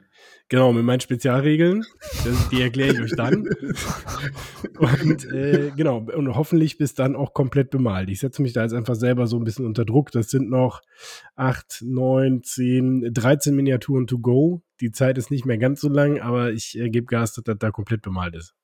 Genau, 0.50 0.72
mit 0.72 0.84
meinen 0.84 1.00
Spezialregeln. 1.00 1.84
Das, 2.24 2.48
die 2.48 2.60
erkläre 2.60 2.94
ich 2.94 3.00
euch 3.00 3.16
dann. 3.16 3.48
Und 4.78 5.24
äh, 5.32 5.70
genau, 5.76 5.98
und 5.98 6.34
hoffentlich 6.34 6.76
bis 6.76 6.94
dann 6.94 7.14
auch 7.14 7.34
komplett 7.34 7.70
bemalt. 7.70 8.10
Ich 8.10 8.18
setze 8.18 8.42
mich 8.42 8.52
da 8.52 8.62
jetzt 8.62 8.72
einfach 8.72 8.96
selber 8.96 9.28
so 9.28 9.36
ein 9.36 9.44
bisschen 9.44 9.64
unter 9.64 9.84
Druck. 9.84 10.10
Das 10.10 10.28
sind 10.28 10.50
noch 10.50 10.80
8, 11.36 11.82
9, 11.82 12.42
10, 12.42 13.10
13 13.14 13.54
Miniaturen 13.54 14.08
to 14.08 14.18
go. 14.18 14.62
Die 14.80 14.90
Zeit 14.90 15.18
ist 15.18 15.30
nicht 15.30 15.46
mehr 15.46 15.58
ganz 15.58 15.80
so 15.80 15.88
lang, 15.88 16.18
aber 16.20 16.50
ich 16.50 16.76
äh, 16.76 16.90
gebe 16.90 17.06
Gas, 17.06 17.34
dass 17.34 17.44
das 17.44 17.58
da 17.58 17.70
komplett 17.70 18.02
bemalt 18.02 18.34
ist. 18.34 18.54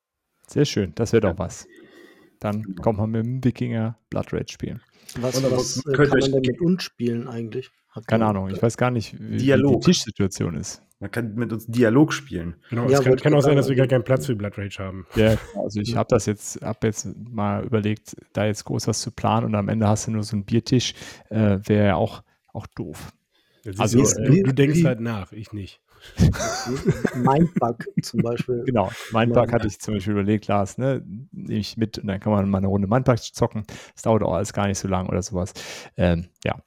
Sehr 0.48 0.64
schön, 0.64 0.92
das 0.96 1.12
wäre 1.12 1.20
doch 1.20 1.38
was. 1.38 1.68
Dann 2.40 2.76
kommt 2.76 2.98
man 2.98 3.10
mit 3.10 3.24
dem 3.24 3.44
Wikinger 3.44 3.98
Blood 4.10 4.32
Rage 4.32 4.52
spielen. 4.52 4.80
Was, 5.20 5.42
was 5.42 5.84
kann 5.84 6.08
man 6.08 6.20
denn 6.20 6.40
mit 6.40 6.60
uns 6.60 6.82
spielen 6.82 7.28
eigentlich? 7.28 7.70
Hat 7.90 8.06
Keine 8.06 8.26
Ahnung, 8.26 8.50
ich 8.50 8.62
weiß 8.62 8.76
gar 8.76 8.90
nicht, 8.90 9.16
wie, 9.18 9.38
Dialog. 9.38 9.80
die 9.80 9.86
Tischsituation 9.86 10.56
ist. 10.56 10.82
Man 10.98 11.10
kann 11.10 11.34
mit 11.34 11.52
uns 11.52 11.66
Dialog 11.66 12.12
spielen. 12.12 12.56
Genau, 12.70 12.88
ja, 12.88 12.98
es 12.98 13.04
kann, 13.04 13.16
kann 13.16 13.34
auch 13.34 13.42
sein, 13.42 13.56
dass 13.56 13.68
wir 13.68 13.76
gar 13.76 13.86
keinen 13.86 14.04
Platz 14.04 14.26
für 14.26 14.34
Blood 14.34 14.56
Rage 14.56 14.78
haben. 14.78 15.06
Ja, 15.14 15.36
also 15.62 15.80
ich 15.80 15.94
habe 15.94 16.08
das 16.08 16.24
jetzt, 16.24 16.62
habe 16.62 16.86
jetzt 16.86 17.06
mal 17.14 17.64
überlegt, 17.64 18.16
da 18.32 18.46
jetzt 18.46 18.64
groß 18.64 18.88
was 18.88 19.00
zu 19.02 19.10
planen 19.10 19.46
und 19.46 19.54
am 19.54 19.68
Ende 19.68 19.86
hast 19.86 20.06
du 20.06 20.12
nur 20.12 20.22
so 20.22 20.36
einen 20.36 20.46
Biertisch, 20.46 20.94
äh, 21.28 21.58
wäre 21.66 21.86
ja 21.88 21.96
auch, 21.96 22.22
auch 22.48 22.66
doof. 22.68 23.12
Also, 23.78 24.02
du, 24.02 24.22
äh, 24.22 24.42
du 24.42 24.54
denkst 24.54 24.84
halt 24.84 25.00
nach, 25.00 25.32
ich 25.32 25.52
nicht. 25.52 25.82
Mindbug 27.14 27.84
zum 28.02 28.22
Beispiel. 28.22 28.62
Genau, 28.64 28.90
Mindbug 29.12 29.52
hatte 29.52 29.66
ich 29.66 29.78
zum 29.80 29.94
Beispiel 29.94 30.12
überlegt, 30.12 30.46
Lars, 30.46 30.78
ne, 30.78 31.02
nehme 31.32 31.58
ich 31.58 31.76
mit 31.76 31.98
und 31.98 32.06
dann 32.06 32.20
kann 32.20 32.32
man 32.32 32.48
mal 32.48 32.58
eine 32.58 32.68
Runde 32.68 32.86
Mindbug 32.88 33.18
zocken. 33.18 33.64
Das 33.94 34.02
dauert 34.02 34.22
auch 34.22 34.34
alles 34.34 34.52
gar 34.52 34.66
nicht 34.66 34.78
so 34.78 34.88
lang 34.88 35.08
oder 35.08 35.22
sowas. 35.22 35.52
Ähm, 35.96 36.28
ja. 36.44 36.62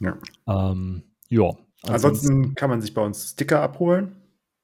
Ja. 0.00 0.16
Ähm, 0.46 1.02
ja. 1.28 1.50
Ansonsten 1.88 2.54
kann 2.54 2.70
man 2.70 2.80
sich 2.80 2.94
bei 2.94 3.02
uns 3.02 3.30
Sticker 3.30 3.60
abholen. 3.60 4.16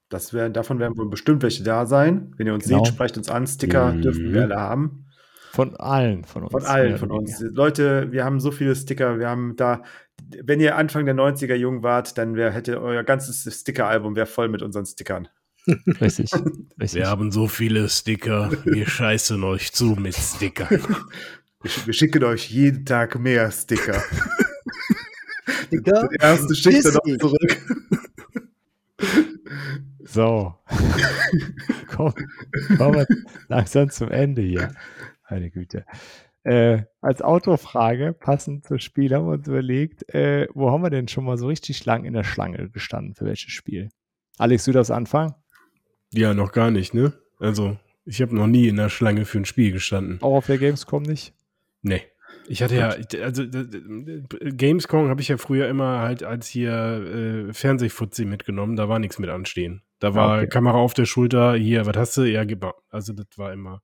Das 0.09 0.33
wär, 0.33 0.49
davon 0.49 0.79
werden 0.79 0.97
wohl 0.97 1.09
bestimmt 1.09 1.43
welche 1.43 1.63
da 1.63 1.85
sein. 1.85 2.33
Wenn 2.37 2.47
ihr 2.47 2.53
uns 2.53 2.65
genau. 2.65 2.83
seht, 2.83 2.93
sprecht 2.93 3.17
uns 3.17 3.29
an. 3.29 3.47
Sticker 3.47 3.93
mhm. 3.93 4.01
dürfen 4.01 4.33
wir 4.33 4.43
alle 4.43 4.59
haben. 4.59 5.05
Von 5.51 5.75
allen 5.77 6.25
von 6.25 6.43
uns. 6.43 6.51
Von 6.51 6.65
allen 6.65 6.97
von 6.97 7.11
uns. 7.11 7.39
Leute, 7.39 8.11
wir 8.11 8.25
haben 8.25 8.39
so 8.39 8.51
viele 8.51 8.75
Sticker. 8.75 9.19
Wir 9.19 9.29
haben 9.29 9.55
da, 9.55 9.83
wenn 10.43 10.59
ihr 10.59 10.75
Anfang 10.75 11.05
der 11.05 11.15
90er 11.15 11.55
jung 11.55 11.81
wart, 11.81 12.17
dann 12.17 12.35
wär, 12.35 12.51
hätte 12.51 12.81
euer 12.81 13.03
ganzes 13.03 13.61
Sticker-Album 13.61 14.15
wäre 14.15 14.25
voll 14.25 14.49
mit 14.49 14.61
unseren 14.61 14.85
Stickern. 14.85 15.29
Richtig, 15.67 16.31
richtig. 16.79 16.93
Wir 16.93 17.07
haben 17.07 17.31
so 17.31 17.47
viele 17.47 17.89
Sticker. 17.89 18.51
Wir 18.65 18.85
scheißen 18.87 19.43
euch 19.43 19.73
zu 19.73 19.95
mit 19.97 20.15
Stickern. 20.15 20.69
Wir, 20.69 21.71
wir 21.85 21.93
schicken 21.93 22.23
euch 22.23 22.51
jeden 22.51 22.85
Tag 22.85 23.17
mehr 23.17 23.49
Sticker. 23.51 24.03
Sticker. 25.65 26.07
Der 26.19 26.21
erste 26.21 26.55
schickt 26.55 26.85
er 26.85 26.93
noch 26.93 27.17
zurück. 27.19 27.57
So. 30.15 30.53
Komm, 31.89 32.13
kommen 32.77 32.95
wir 32.95 33.07
langsam 33.49 33.89
zum 33.89 34.09
Ende 34.09 34.43
hier. 34.43 34.73
Meine 35.29 35.49
Güte. 35.49 35.85
Äh, 36.43 36.83
als 37.01 37.21
Autofrage, 37.21 38.13
passend 38.13 38.65
zum 38.65 38.79
Spiel, 38.79 39.13
haben 39.13 39.25
wir 39.25 39.33
uns 39.33 39.47
überlegt, 39.47 40.07
äh, 40.13 40.47
wo 40.53 40.71
haben 40.71 40.83
wir 40.83 40.89
denn 40.89 41.09
schon 41.09 41.25
mal 41.25 41.37
so 41.37 41.47
richtig 41.47 41.83
lang 41.85 42.05
in 42.05 42.13
der 42.13 42.23
Schlange 42.23 42.69
gestanden? 42.69 43.15
Für 43.15 43.25
welches 43.25 43.51
Spiel? 43.51 43.89
Alex, 44.37 44.63
du 44.63 44.71
darfst 44.71 44.91
anfangen? 44.91 45.33
Ja, 46.13 46.33
noch 46.33 46.53
gar 46.53 46.71
nicht, 46.71 46.93
ne? 46.93 47.11
Also, 47.39 47.77
ich 48.05 48.21
habe 48.21 48.35
noch 48.35 48.47
nie 48.47 48.69
in 48.69 48.77
der 48.77 48.89
Schlange 48.89 49.25
für 49.25 49.39
ein 49.39 49.45
Spiel 49.45 49.71
gestanden. 49.71 50.21
Auch 50.21 50.35
auf 50.35 50.45
der 50.45 50.59
Gamescom 50.59 51.03
nicht? 51.03 51.33
Nee. 51.81 52.03
Ich 52.47 52.61
hatte 52.61 52.75
ja, 52.75 52.95
also 53.23 53.43
Gamescom 54.41 55.09
habe 55.09 55.21
ich 55.21 55.29
ja 55.29 55.37
früher 55.37 55.67
immer 55.67 55.99
halt 55.99 56.23
als 56.23 56.47
hier 56.47 56.71
äh, 57.49 57.53
Fernsehfutzi 57.53 58.25
mitgenommen, 58.25 58.75
da 58.75 58.89
war 58.89 58.99
nichts 58.99 59.19
mit 59.19 59.29
anstehen. 59.29 59.81
Da 59.99 60.13
war 60.13 60.37
okay. 60.37 60.47
Kamera 60.47 60.77
auf 60.77 60.93
der 60.93 61.05
Schulter, 61.05 61.55
hier, 61.55 61.85
was 61.85 61.97
hast 61.97 62.17
du? 62.17 62.23
Ja, 62.23 62.43
gib 62.43 62.61
mal. 62.61 62.73
Also 62.89 63.13
das 63.13 63.27
war 63.37 63.53
immer 63.53 63.81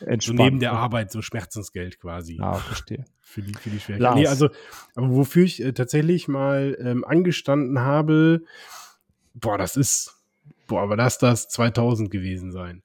Entspannt. 0.00 0.38
so 0.38 0.44
neben 0.44 0.60
der 0.60 0.72
Arbeit, 0.72 1.10
so 1.10 1.22
Schmerzensgeld 1.22 1.98
quasi. 1.98 2.38
Ah, 2.40 2.54
verstehe. 2.54 3.04
Für 3.28 3.42
die, 3.42 3.54
für 3.54 3.70
die 3.70 3.80
Schwierigkeiten. 3.80 4.20
Nee, 4.20 4.28
also, 4.28 4.50
aber 4.94 5.10
wofür 5.10 5.42
ich 5.42 5.60
äh, 5.60 5.72
tatsächlich 5.72 6.28
mal 6.28 6.78
ähm, 6.80 7.04
angestanden 7.04 7.80
habe, 7.80 8.44
boah, 9.34 9.58
das 9.58 9.76
ist, 9.76 10.22
boah, 10.68 10.82
aber 10.82 10.96
lass 10.96 11.18
das 11.18 11.48
2000 11.48 12.08
gewesen 12.08 12.52
sein. 12.52 12.84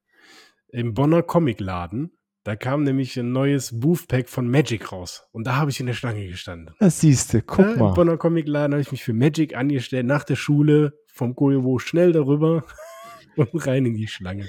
Im 0.70 0.96
Bonner 0.96 1.22
Comicladen 1.22 2.12
da 2.44 2.56
kam 2.56 2.84
nämlich 2.84 3.18
ein 3.18 3.32
neues 3.32 3.80
Booth-Pack 3.80 4.28
von 4.28 4.50
Magic 4.50 4.92
raus. 4.92 5.28
Und 5.32 5.46
da 5.46 5.58
habe 5.58 5.70
ich 5.70 5.80
in 5.80 5.86
der 5.86 5.94
Schlange 5.94 6.28
gestanden. 6.28 6.74
Das 6.80 7.00
siehst 7.00 7.34
du, 7.34 7.42
guck 7.42 7.60
ja, 7.60 7.76
mal. 7.76 7.90
Im 7.90 7.94
Bonner 7.94 8.18
Comicladen 8.18 8.74
habe 8.74 8.82
ich 8.82 8.92
mich 8.92 9.04
für 9.04 9.14
Magic 9.14 9.56
angestellt, 9.56 10.06
nach 10.06 10.24
der 10.24 10.36
Schule, 10.36 10.98
vom 11.08 11.36
Koyovo 11.36 11.78
schnell 11.78 12.14
darüber 12.14 12.64
und 13.36 13.68
rein 13.68 13.86
in 13.86 13.96
die 13.96 14.08
Schlange. 14.08 14.48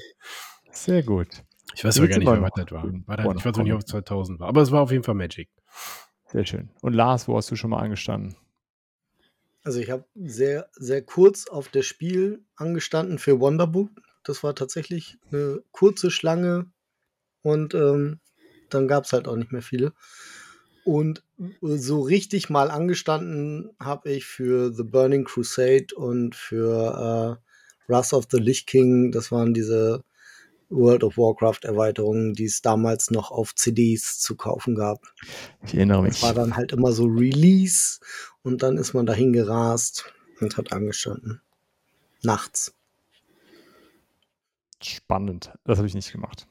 Sehr 0.70 1.02
gut. 1.02 1.44
Ich 1.74 1.84
weiß 1.84 1.98
aber 1.98 2.08
gar 2.08 2.18
nicht 2.18 2.28
mehr, 2.28 2.42
was 2.42 2.50
das 2.54 2.70
war. 2.70 2.84
war 2.84 3.16
das, 3.16 3.26
ich 3.36 3.44
weiß 3.44 3.58
auch 3.58 3.62
nicht, 3.62 3.72
ob 3.72 3.80
es 3.80 3.86
2000 3.86 4.40
war. 4.40 4.48
Aber 4.48 4.62
es 4.62 4.70
war 4.70 4.82
auf 4.82 4.90
jeden 4.90 5.04
Fall 5.04 5.14
Magic. 5.14 5.50
Sehr 6.26 6.46
schön. 6.46 6.70
Und 6.80 6.94
Lars, 6.94 7.28
wo 7.28 7.36
hast 7.36 7.50
du 7.50 7.56
schon 7.56 7.70
mal 7.70 7.80
angestanden? 7.80 8.36
Also 9.64 9.80
ich 9.80 9.90
habe 9.90 10.04
sehr, 10.14 10.68
sehr 10.72 11.02
kurz 11.02 11.46
auf 11.46 11.68
das 11.68 11.86
Spiel 11.86 12.44
angestanden 12.56 13.18
für 13.18 13.38
Wonderbook. 13.38 13.90
Das 14.24 14.42
war 14.42 14.54
tatsächlich 14.54 15.18
eine 15.30 15.62
kurze 15.70 16.10
Schlange, 16.10 16.70
und 17.42 17.74
ähm, 17.74 18.20
dann 18.70 18.88
gab 18.88 19.04
es 19.04 19.12
halt 19.12 19.28
auch 19.28 19.36
nicht 19.36 19.52
mehr 19.52 19.62
viele. 19.62 19.92
Und 20.84 21.22
so 21.60 22.00
richtig 22.00 22.50
mal 22.50 22.70
angestanden 22.70 23.70
habe 23.78 24.10
ich 24.10 24.24
für 24.24 24.72
The 24.72 24.82
Burning 24.82 25.24
Crusade 25.24 25.94
und 25.94 26.34
für 26.34 27.38
äh, 27.88 27.90
Wrath 27.90 28.12
of 28.12 28.26
the 28.30 28.38
Lich 28.38 28.66
King. 28.66 29.12
Das 29.12 29.30
waren 29.30 29.54
diese 29.54 30.02
World 30.70 31.04
of 31.04 31.18
Warcraft 31.18 31.60
Erweiterungen, 31.62 32.32
die 32.34 32.46
es 32.46 32.62
damals 32.62 33.10
noch 33.10 33.30
auf 33.30 33.54
CDs 33.54 34.18
zu 34.18 34.36
kaufen 34.36 34.74
gab. 34.74 35.02
Ich 35.64 35.74
erinnere 35.74 36.02
mich. 36.02 36.14
Das 36.14 36.22
war 36.22 36.34
dann 36.34 36.56
halt 36.56 36.72
immer 36.72 36.92
so 36.92 37.04
Release 37.04 38.00
und 38.42 38.62
dann 38.62 38.76
ist 38.76 38.94
man 38.94 39.06
dahin 39.06 39.32
gerast 39.32 40.12
und 40.40 40.56
hat 40.56 40.72
angestanden. 40.72 41.42
Nachts. 42.22 42.74
Spannend. 44.82 45.52
Das 45.64 45.78
habe 45.78 45.86
ich 45.86 45.94
nicht 45.94 46.10
gemacht. 46.10 46.48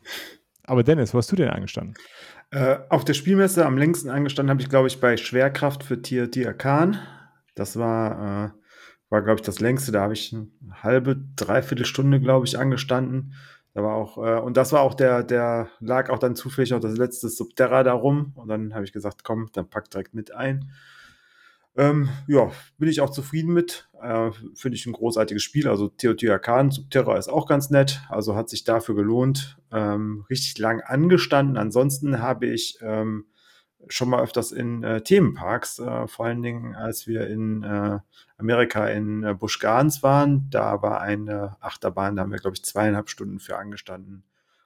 Aber 0.72 0.84
Dennis, 0.84 1.14
wo 1.14 1.18
hast 1.18 1.30
du 1.30 1.36
denn 1.36 1.50
angestanden? 1.50 1.96
Äh, 2.52 2.78
auf 2.88 3.04
der 3.04 3.14
Spielmesse 3.14 3.66
am 3.66 3.78
längsten 3.78 4.10
angestanden 4.10 4.50
habe 4.52 4.62
ich, 4.62 4.70
glaube 4.70 4.88
ich, 4.88 5.02
bei 5.02 5.18
Schwerkraft 5.18 5.84
für 5.84 6.02
TRT 6.02 6.48
Arkan. 6.48 6.98
Das 7.56 7.78
war, 7.78 8.12
äh, 8.46 8.52
war 9.10 9.22
glaube 9.22 9.42
ich, 9.42 9.46
das 9.46 9.60
längste. 9.60 9.92
Da 9.92 10.00
habe 10.00 10.14
ich 10.14 10.34
eine 10.34 10.48
halbe, 10.82 11.18
dreiviertel 11.36 11.86
Stunde, 11.86 12.22
glaube 12.22 12.46
ich, 12.46 12.58
angestanden. 12.58 13.34
Da 13.74 13.84
war 13.84 13.96
auch, 13.96 14.18
äh, 14.18 14.40
und 14.40 14.56
das 14.56 14.72
war 14.72 14.80
auch 14.80 14.94
der, 14.94 15.24
der 15.24 15.68
lag 15.82 16.10
auch 16.10 16.20
dann 16.20 16.38
zufällig 16.38 16.72
noch 16.72 16.80
das 16.80 16.96
letzte 16.96 17.28
Subterra 17.28 17.84
da 17.84 17.92
rum. 17.92 18.32
Und 18.36 18.48
dann 18.48 18.74
habe 18.74 18.86
ich 18.86 18.94
gesagt, 18.94 19.26
komm, 19.26 19.50
dann 19.52 19.70
pack 19.70 19.90
direkt 19.90 20.14
mit 20.14 20.34
ein. 20.34 20.72
Ähm, 21.78 22.10
ja, 22.28 22.52
bin 22.78 22.90
ich 22.90 23.02
auch 23.02 23.12
zufrieden 23.12 23.54
mit. 23.54 23.90
Äh, 24.02 24.32
Finde 24.56 24.76
ich 24.76 24.86
ein 24.86 24.94
großartiges 24.94 25.42
Spiel. 25.42 25.68
Also 25.68 25.88
Teotihuacan, 25.88 26.72
Subterra 26.72 27.18
ist 27.18 27.30
auch 27.30 27.48
ganz 27.48 27.70
nett. 27.70 28.02
Also 28.10 28.36
hat 28.36 28.50
sich 28.50 28.64
dafür 28.64 28.96
gelohnt. 28.96 29.58
Ähm, 29.72 30.26
richtig 30.30 30.58
lang 30.58 30.82
angestanden. 30.82 31.58
Ansonsten 31.58 32.22
habe 32.22 32.48
ich 32.48 32.78
ähm, 32.82 33.26
schon 33.88 34.10
mal 34.10 34.22
öfters 34.22 34.52
in 34.52 34.84
äh, 34.84 35.02
Themenparks, 35.02 35.80
äh, 35.80 36.08
vor 36.08 36.26
allen 36.26 36.42
Dingen 36.42 36.76
als 36.76 37.08
wir 37.08 37.28
in 37.28 37.64
äh, 37.64 38.00
Amerika 38.38 38.88
in 38.88 39.24
äh, 39.24 39.34
Busch 39.34 39.60
Gardens 39.60 40.04
waren. 40.04 40.50
Da 40.50 40.82
war 40.82 41.02
eine 41.02 41.56
Achterbahn, 41.62 42.16
da 42.16 42.24
haben 42.24 42.32
wir, 42.32 42.40
glaube 42.40 42.56
ich, 42.56 42.66
zweieinhalb 42.66 43.10
Stunden 43.10 43.40
für 43.40 43.58
angestanden. 43.58 44.24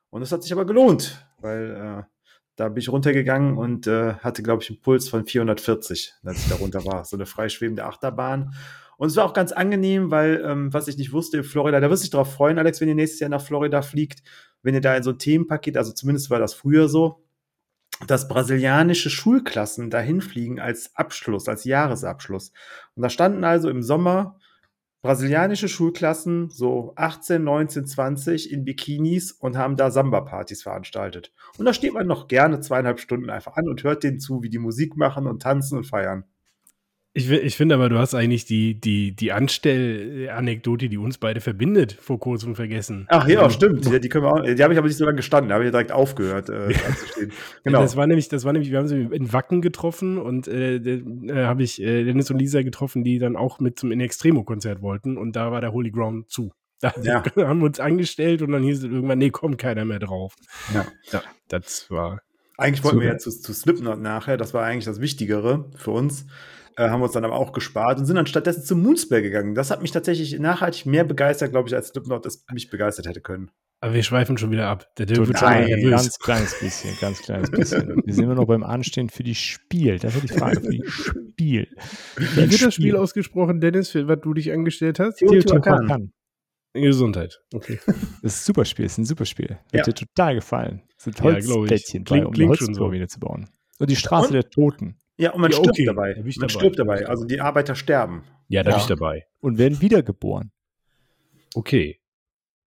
Und 0.10 0.22
es 0.22 0.32
hat 0.32 0.44
sich 0.44 0.54
aber 0.54 0.66
gelohnt, 0.66 1.26
weil 1.40 1.72
äh, 1.72 2.15
Da 2.56 2.70
bin 2.70 2.80
ich 2.80 2.90
runtergegangen 2.90 3.58
und 3.58 3.88
äh, 3.88 4.14
hatte, 4.16 4.44
glaube 4.44 4.64
ich, 4.64 4.70
einen 4.70 4.80
Puls 4.80 5.10
von 5.10 5.26
440, 5.26 6.14
als 6.24 6.40
ich 6.40 6.50
da 6.50 6.56
runter 6.56 6.86
war. 6.86 7.04
So 7.06 7.18
eine 7.18 7.26
freischwebende 7.26 7.86
Achterbahn. 7.86 8.54
Und 8.98 9.10
es 9.10 9.16
war 9.18 9.26
auch 9.26 9.34
ganz 9.34 9.52
angenehm, 9.52 10.10
weil, 10.10 10.42
ähm, 10.46 10.74
was 10.74 10.88
ich 10.88 10.98
nicht 10.98 11.12
wusste, 11.12 11.44
Florida, 11.44 11.80
da 11.80 11.90
wirst 11.90 12.04
du 12.04 12.06
dich 12.06 12.12
drauf 12.12 12.34
freuen, 12.34 12.58
Alex, 12.58 12.80
wenn 12.80 12.88
ihr 12.88 12.96
nächstes 12.96 13.20
Jahr 13.20 13.30
nach 13.30 13.42
Florida 13.42 13.82
fliegt, 13.82 14.24
wenn 14.64 14.74
ihr 14.74 14.82
da 14.82 14.96
in 14.96 15.04
so 15.04 15.12
ein 15.12 15.20
Themenpaket, 15.20 15.76
also 15.76 15.92
zumindest 15.92 16.30
war 16.30 16.40
das 16.40 16.54
früher 16.54 16.88
so, 16.88 17.22
dass 18.08 18.28
brasilianische 18.28 19.10
Schulklassen 19.10 19.90
dahin 19.90 20.22
fliegen 20.22 20.60
als 20.60 20.96
Abschluss, 20.96 21.48
als 21.48 21.64
Jahresabschluss. 21.64 22.52
Und 22.96 23.04
da 23.04 23.10
standen 23.10 23.44
also 23.44 23.70
im 23.70 23.84
Sommer 23.84 24.40
brasilianische 25.06 25.68
Schulklassen, 25.68 26.50
so 26.50 26.94
18, 26.96 27.44
19, 27.44 27.86
20 27.86 28.52
in 28.52 28.66
Bikinis 28.66 29.32
und 29.32 29.56
haben 29.56 29.76
da 29.76 29.92
Samba-Partys 29.92 30.64
veranstaltet. 30.64 31.32
Und 31.60 31.66
da 31.66 31.74
steht 31.74 31.94
man 31.94 32.08
noch 32.08 32.28
gerne 32.28 32.60
zweieinhalb 32.60 33.00
Stunden 33.00 33.30
einfach 33.30 33.56
an 33.56 33.70
und 33.70 33.84
hört 33.84 34.04
denen 34.04 34.20
zu, 34.20 34.42
wie 34.42 34.50
die 34.50 34.58
Musik 34.58 34.98
machen 34.98 35.28
und 35.28 35.44
tanzen 35.44 35.78
und 35.78 35.84
feiern. 35.84 36.24
Ich, 37.18 37.32
ich 37.32 37.56
finde 37.56 37.76
aber, 37.76 37.88
du 37.88 37.98
hast 37.98 38.14
eigentlich 38.14 38.44
die, 38.44 38.74
die, 38.78 39.16
die 39.16 39.32
Anstell-Anekdote, 39.32 40.90
die 40.90 40.98
uns 40.98 41.18
beide 41.18 41.40
verbindet, 41.40 41.94
vor 41.94 42.20
kurzem 42.20 42.56
vergessen. 42.56 43.06
Ach 43.08 43.26
ja, 43.26 43.50
stimmt. 43.50 43.86
Die, 43.86 44.02
die, 44.02 44.10
können 44.10 44.26
wir 44.26 44.34
auch, 44.34 44.44
die 44.44 44.62
habe 44.62 44.74
ich 44.74 44.78
aber 44.78 44.90
nicht 44.90 44.98
so 44.98 45.06
lange 45.06 45.16
gestanden. 45.16 45.48
Da 45.48 45.56
habe 45.56 45.64
ich 45.64 45.72
direkt 45.72 45.94
aufgehört 45.94 46.50
äh, 46.50 46.76
anzustehen. 46.86 47.32
Genau. 47.64 47.80
Das 47.80 47.96
war 47.96 48.06
nämlich, 48.06 48.28
das 48.28 48.44
war 48.44 48.52
nämlich, 48.52 48.70
wir 48.70 48.80
haben 48.80 48.90
sie 48.90 49.00
in 49.00 49.32
Wacken 49.32 49.62
getroffen 49.62 50.18
und 50.18 50.50
äh, 50.50 50.76
äh, 50.76 51.46
habe 51.46 51.64
ich 51.64 51.78
Dennis 51.78 52.30
und 52.32 52.38
Lisa 52.38 52.64
getroffen, 52.64 53.06
die 53.06 53.18
dann 53.18 53.38
auch 53.38 53.62
mit 53.62 53.80
zum 53.80 53.94
In 53.94 54.02
Extremo-Konzert 54.02 54.82
wollten 54.82 55.18
und 55.18 55.38
da 55.38 55.54
war 55.54 55.62
der 55.62 55.72
Holy 55.72 55.92
Ground 55.92 56.30
zu. 56.30 56.52
Da 56.82 56.94
ja. 57.02 57.24
haben 57.38 57.60
wir 57.60 57.68
uns 57.68 57.80
angestellt 57.80 58.42
und 58.42 58.52
dann 58.52 58.62
hieß 58.62 58.80
es 58.80 58.84
irgendwann, 58.84 59.20
nee, 59.20 59.30
kommt 59.30 59.58
keiner 59.58 59.86
mehr 59.86 60.00
drauf. 60.00 60.36
Ja. 60.74 60.86
ja 61.14 61.24
das 61.48 61.90
war. 61.90 62.20
Eigentlich 62.58 62.84
wollten 62.84 63.00
wir 63.00 63.08
ja 63.08 63.18
zu, 63.18 63.32
zu 63.32 63.54
Slipknot 63.54 64.02
nachher, 64.02 64.36
das 64.36 64.54
war 64.54 64.66
eigentlich 64.66 64.84
das 64.84 65.00
Wichtigere 65.00 65.72
für 65.78 65.92
uns 65.92 66.26
äh, 66.78 66.90
haben 66.90 67.00
wir 67.00 67.06
uns 67.06 67.14
dann 67.14 67.26
aber 67.26 67.36
auch 67.36 67.54
gespart 67.54 68.00
und 68.00 68.06
sind 68.06 68.16
dann 68.16 68.28
stattdessen 68.28 68.64
zum 68.64 68.82
Moonspell 68.82 69.22
gegangen. 69.22 69.56
Das 69.56 69.72
hat 69.72 69.82
mich 69.82 69.92
tatsächlich 69.92 70.40
nachhaltig 70.40 70.86
mehr 70.86 71.04
begeistert, 71.04 71.52
glaube 71.52 71.70
ich, 71.70 71.76
als 71.76 71.90
Slipknot 71.90 72.26
es 72.26 72.46
mich 72.52 72.70
begeistert 72.70 73.08
hätte 73.08 73.22
können. 73.22 73.52
Aber 73.82 73.94
wir 73.94 74.04
schweifen 74.04 74.38
schon 74.38 74.52
wieder 74.52 74.68
ab. 74.68 74.88
Der 74.98 75.06
Dirk 75.06 75.28
wird 75.28 75.38
schon 75.38 75.50
nervös. 75.50 75.92
Ganz 75.92 76.20
kleines 76.20 76.60
bisschen, 76.60 76.98
ganz 77.00 77.22
kleines 77.22 77.52
bisschen. 77.52 78.02
Wir 78.04 78.14
sind 78.14 78.24
immer 78.24 78.36
noch 78.36 78.48
beim 78.48 78.64
Anstehen 78.64 79.10
für 79.10 79.24
die 79.24 79.36
Spiel. 79.36 80.00
Das 80.00 80.16
ist 80.16 80.24
die 80.24 80.34
Frage 80.34 80.62
für 80.62 80.70
die 80.70 80.84
Spiel. 80.88 81.68
Wie 82.18 82.36
wird 82.52 82.62
das 82.62 82.74
Spiel 82.74 82.96
ausgesprochen, 82.96 83.60
Dennis, 83.60 83.90
für 83.90 84.08
was 84.08 84.20
du 84.22 84.34
dich 84.34 84.52
angestellt 84.52 85.00
hast? 85.00 85.18
Teotihuacan. 85.18 86.12
Gesundheit. 86.74 87.42
Okay. 87.54 87.80
Das 88.22 88.34
ist 88.34 88.42
ein 88.42 88.54
super 88.54 88.66
Spiel, 88.66 88.86
das 88.86 88.94
ist 88.94 88.98
ein 88.98 89.06
super 89.06 89.26
Spiel. 89.26 89.60
Ja. 89.72 89.80
Hat 89.80 89.88
dir 89.88 89.94
total 89.94 90.36
gefallen. 90.36 90.82
Das 90.96 91.04
sind 91.04 91.22
Holzplättchen 91.22 92.06
ja, 92.08 92.16
bei, 92.18 92.26
um 92.26 92.34
eine 92.34 92.48
Holzruine 92.48 93.08
zu 93.08 93.20
bauen. 93.20 93.50
Und 93.78 93.90
die 93.90 93.96
Straße 93.96 94.30
und? 94.30 94.34
der 94.34 94.50
Toten. 94.50 94.98
Ja, 95.18 95.32
und 95.32 95.42
man 95.42 95.52
ja, 95.52 95.58
stirbt 95.58 95.72
okay. 95.72 95.86
dabei. 95.86 96.16
Man 96.16 96.32
dabei. 96.32 96.50
stirbt 96.50 96.80
dabei. 96.80 97.06
Also 97.08 97.26
die 97.26 97.40
Arbeiter 97.40 97.76
sterben. 97.76 98.24
Ja, 98.48 98.64
da 98.64 98.72
ja. 98.72 98.76
bin 98.76 98.82
ich 98.82 98.88
dabei. 98.88 99.26
Und 99.40 99.58
werden 99.58 99.82
wiedergeboren. 99.82 100.52
Okay. 101.54 102.00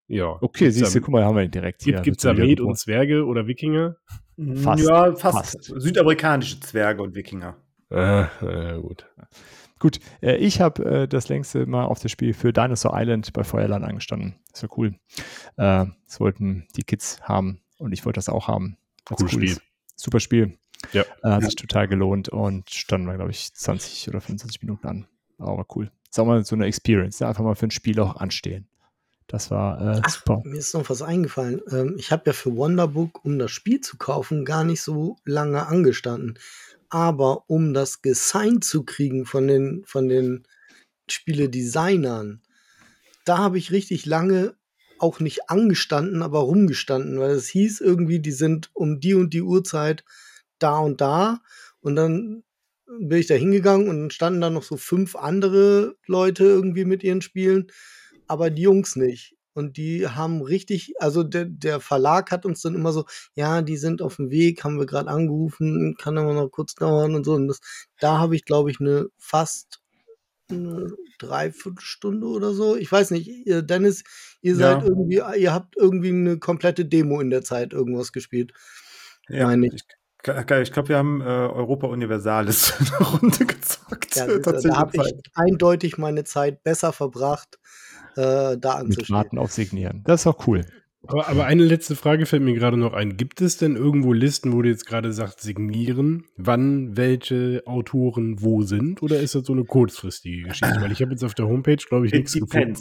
Ja. 0.07 0.37
Okay, 0.41 0.71
siehst 0.71 0.95
du, 0.95 1.01
guck 1.01 1.13
mal, 1.13 1.23
haben 1.23 1.35
wir 1.35 1.43
ihn 1.43 1.51
direkt 1.51 1.83
hier. 1.83 2.01
Gibt 2.01 2.17
es 2.17 2.23
da 2.23 2.33
Med 2.33 2.59
und 2.59 2.77
Zwerge 2.77 3.25
oder 3.25 3.45
Wikinger? 3.45 3.97
Fast. 4.55 4.87
Ja, 4.87 5.15
fast. 5.15 5.37
fast. 5.37 5.63
Südamerikanische 5.63 6.59
Zwerge 6.59 7.03
und 7.03 7.13
Wikinger. 7.13 7.57
Ah, 7.91 8.29
äh, 8.41 8.79
gut. 8.79 9.05
Gut, 9.79 9.99
äh, 10.21 10.35
ich 10.35 10.59
habe 10.59 10.83
äh, 10.85 11.07
das 11.07 11.29
längste 11.29 11.65
Mal 11.65 11.85
auf 11.85 11.99
das 11.99 12.11
Spiel 12.11 12.33
für 12.33 12.51
Dinosaur 12.51 12.91
Island 12.95 13.31
bei 13.33 13.43
Feuerland 13.43 13.85
angestanden. 13.85 14.35
Das 14.51 14.63
war 14.63 14.77
cool. 14.77 14.95
Äh, 15.57 15.85
das 16.05 16.19
wollten 16.19 16.67
die 16.75 16.83
Kids 16.83 17.21
haben 17.21 17.61
und 17.77 17.93
ich 17.93 18.05
wollte 18.05 18.17
das 18.17 18.29
auch 18.29 18.47
haben. 18.47 18.77
Cooles 19.05 19.21
cool 19.21 19.29
Spiel. 19.29 19.57
Super 19.95 20.19
Spiel. 20.19 20.58
Ja. 20.93 21.03
Äh, 21.23 21.29
hat 21.29 21.43
sich 21.43 21.55
total 21.55 21.87
gelohnt 21.87 22.29
und 22.29 22.69
standen 22.69 23.07
wir, 23.07 23.15
glaube 23.15 23.31
ich, 23.31 23.53
20 23.53 24.09
oder 24.09 24.21
25 24.21 24.61
Minuten 24.61 24.87
an. 24.87 25.07
Aber 25.37 25.65
cool. 25.75 25.91
Sag 26.09 26.25
mal, 26.25 26.43
so 26.43 26.55
eine 26.55 26.65
Experience. 26.65 27.19
Ne? 27.19 27.27
Einfach 27.27 27.43
mal 27.43 27.55
für 27.55 27.67
ein 27.67 27.71
Spiel 27.71 27.99
auch 27.99 28.15
anstehen. 28.15 28.67
Das 29.27 29.51
war 29.51 29.79
äh, 29.79 30.01
Ach, 30.03 30.09
super. 30.09 30.41
Mir 30.43 30.57
ist 30.57 30.73
noch 30.73 30.89
was 30.89 31.03
eingefallen. 31.03 31.61
Ähm, 31.71 31.95
ich 31.97 32.11
habe 32.11 32.23
ja 32.25 32.33
für 32.33 32.55
Wonderbook, 32.55 33.23
um 33.23 33.37
das 33.37 33.51
Spiel 33.51 33.79
zu 33.79 33.97
kaufen, 33.97 34.43
gar 34.43 34.63
nicht 34.63 34.81
so 34.81 35.17
lange 35.23 35.67
angestanden. 35.67 36.39
Aber 36.89 37.43
um 37.47 37.75
das 37.75 38.01
gesigned 38.01 38.63
zu 38.63 38.83
kriegen 38.83 39.27
von 39.27 39.47
den, 39.47 39.83
von 39.85 40.09
den 40.09 40.47
Spiele-Designern, 41.07 42.41
da 43.25 43.37
habe 43.37 43.59
ich 43.59 43.71
richtig 43.71 44.07
lange 44.07 44.55
auch 44.97 45.19
nicht 45.19 45.49
angestanden, 45.49 46.23
aber 46.23 46.39
rumgestanden, 46.39 47.19
weil 47.19 47.31
es 47.31 47.47
hieß 47.47 47.81
irgendwie, 47.81 48.19
die 48.19 48.31
sind 48.31 48.71
um 48.73 48.99
die 48.99 49.13
und 49.13 49.33
die 49.33 49.43
Uhrzeit 49.43 50.03
da 50.59 50.79
und 50.79 51.01
da. 51.01 51.41
Und 51.81 51.95
dann 51.95 52.43
bin 52.85 53.19
ich 53.19 53.27
da 53.27 53.35
hingegangen 53.35 53.87
und 53.87 53.99
dann 53.99 54.11
standen 54.11 54.41
da 54.41 54.49
noch 54.49 54.63
so 54.63 54.77
fünf 54.77 55.15
andere 55.15 55.95
Leute 56.07 56.43
irgendwie 56.43 56.85
mit 56.85 57.03
ihren 57.03 57.21
Spielen, 57.21 57.67
aber 58.27 58.49
die 58.49 58.63
Jungs 58.63 58.95
nicht. 58.95 59.35
Und 59.53 59.77
die 59.77 60.07
haben 60.07 60.41
richtig, 60.41 60.93
also 60.99 61.23
der, 61.23 61.45
der 61.45 61.79
Verlag 61.79 62.31
hat 62.31 62.45
uns 62.45 62.61
dann 62.61 62.75
immer 62.75 62.93
so, 62.93 63.05
ja, 63.35 63.61
die 63.61 63.77
sind 63.77 64.01
auf 64.01 64.15
dem 64.15 64.31
Weg, 64.31 64.63
haben 64.63 64.79
wir 64.79 64.85
gerade 64.85 65.09
angerufen, 65.09 65.95
kann 65.97 66.17
aber 66.17 66.33
noch 66.33 66.49
kurz 66.49 66.75
dauern 66.75 67.15
und 67.15 67.25
so. 67.25 67.33
Und 67.33 67.47
das, 67.47 67.59
da 67.99 68.19
habe 68.19 68.35
ich, 68.35 68.45
glaube 68.45 68.71
ich, 68.71 68.79
eine 68.79 69.07
fast 69.17 69.81
eine 70.49 70.93
Dreiviertelstunde 71.19 72.25
oder 72.25 72.53
so. 72.53 72.75
Ich 72.75 72.91
weiß 72.91 73.11
nicht, 73.11 73.27
ihr, 73.27 73.61
Dennis, 73.61 74.03
ihr 74.41 74.55
seid 74.55 74.83
irgendwie, 74.83 75.21
ihr 75.37 75.53
habt 75.53 75.75
irgendwie 75.77 76.09
eine 76.09 76.39
komplette 76.39 76.85
Demo 76.85 77.19
in 77.19 77.29
der 77.29 77.43
Zeit 77.43 77.73
irgendwas 77.73 78.11
gespielt. 78.11 78.53
Ja, 79.27 79.45
Meine 79.45 79.67
ich. 79.67 79.83
Ich 80.21 80.71
glaube, 80.73 80.89
wir 80.89 80.97
haben 80.97 81.21
äh, 81.21 81.23
Europa 81.23 81.87
Universalis 81.87 82.73
eine 82.99 83.07
Runde 83.07 83.45
gezockt. 83.45 84.15
Ja, 84.15 84.27
da 84.27 84.77
habe 84.77 84.97
ich 84.97 85.13
eindeutig 85.33 85.97
meine 85.97 86.25
Zeit 86.25 86.61
besser 86.63 86.91
verbracht, 86.91 87.57
äh, 88.17 88.57
da 88.57 88.73
anzustehen. 88.73 89.05
Mit 89.07 89.09
Warten 89.11 89.37
auf 89.37 89.51
Signieren. 89.51 90.03
Das 90.05 90.21
ist 90.21 90.27
auch 90.27 90.45
cool. 90.47 90.65
Aber, 91.07 91.29
aber, 91.29 91.45
eine 91.45 91.63
letzte 91.63 91.95
Frage 91.95 92.25
fällt 92.25 92.43
mir 92.43 92.53
gerade 92.53 92.75
noch 92.75 92.91
ein. 92.93 93.15
Gibt 93.15 93.39
es 93.39 93.57
denn 93.57 93.77
irgendwo 93.77 94.11
Listen, 94.11 94.51
wo 94.51 94.61
du 94.61 94.67
jetzt 94.67 94.85
gerade 94.85 95.13
sagst, 95.13 95.39
signieren, 95.39 96.25
wann 96.35 96.97
welche 96.97 97.63
Autoren 97.65 98.41
wo 98.41 98.63
sind? 98.63 99.01
Oder 99.01 99.21
ist 99.21 99.33
das 99.33 99.45
so 99.45 99.53
eine 99.53 99.63
kurzfristige 99.63 100.49
Geschichte? 100.49 100.81
Weil 100.81 100.91
ich 100.91 101.01
habe 101.01 101.11
jetzt 101.11 101.23
auf 101.23 101.33
der 101.33 101.47
Homepage, 101.47 101.77
glaube 101.77 102.07
ich, 102.07 102.11
nichts 102.11 102.33
gefunden. 102.33 102.77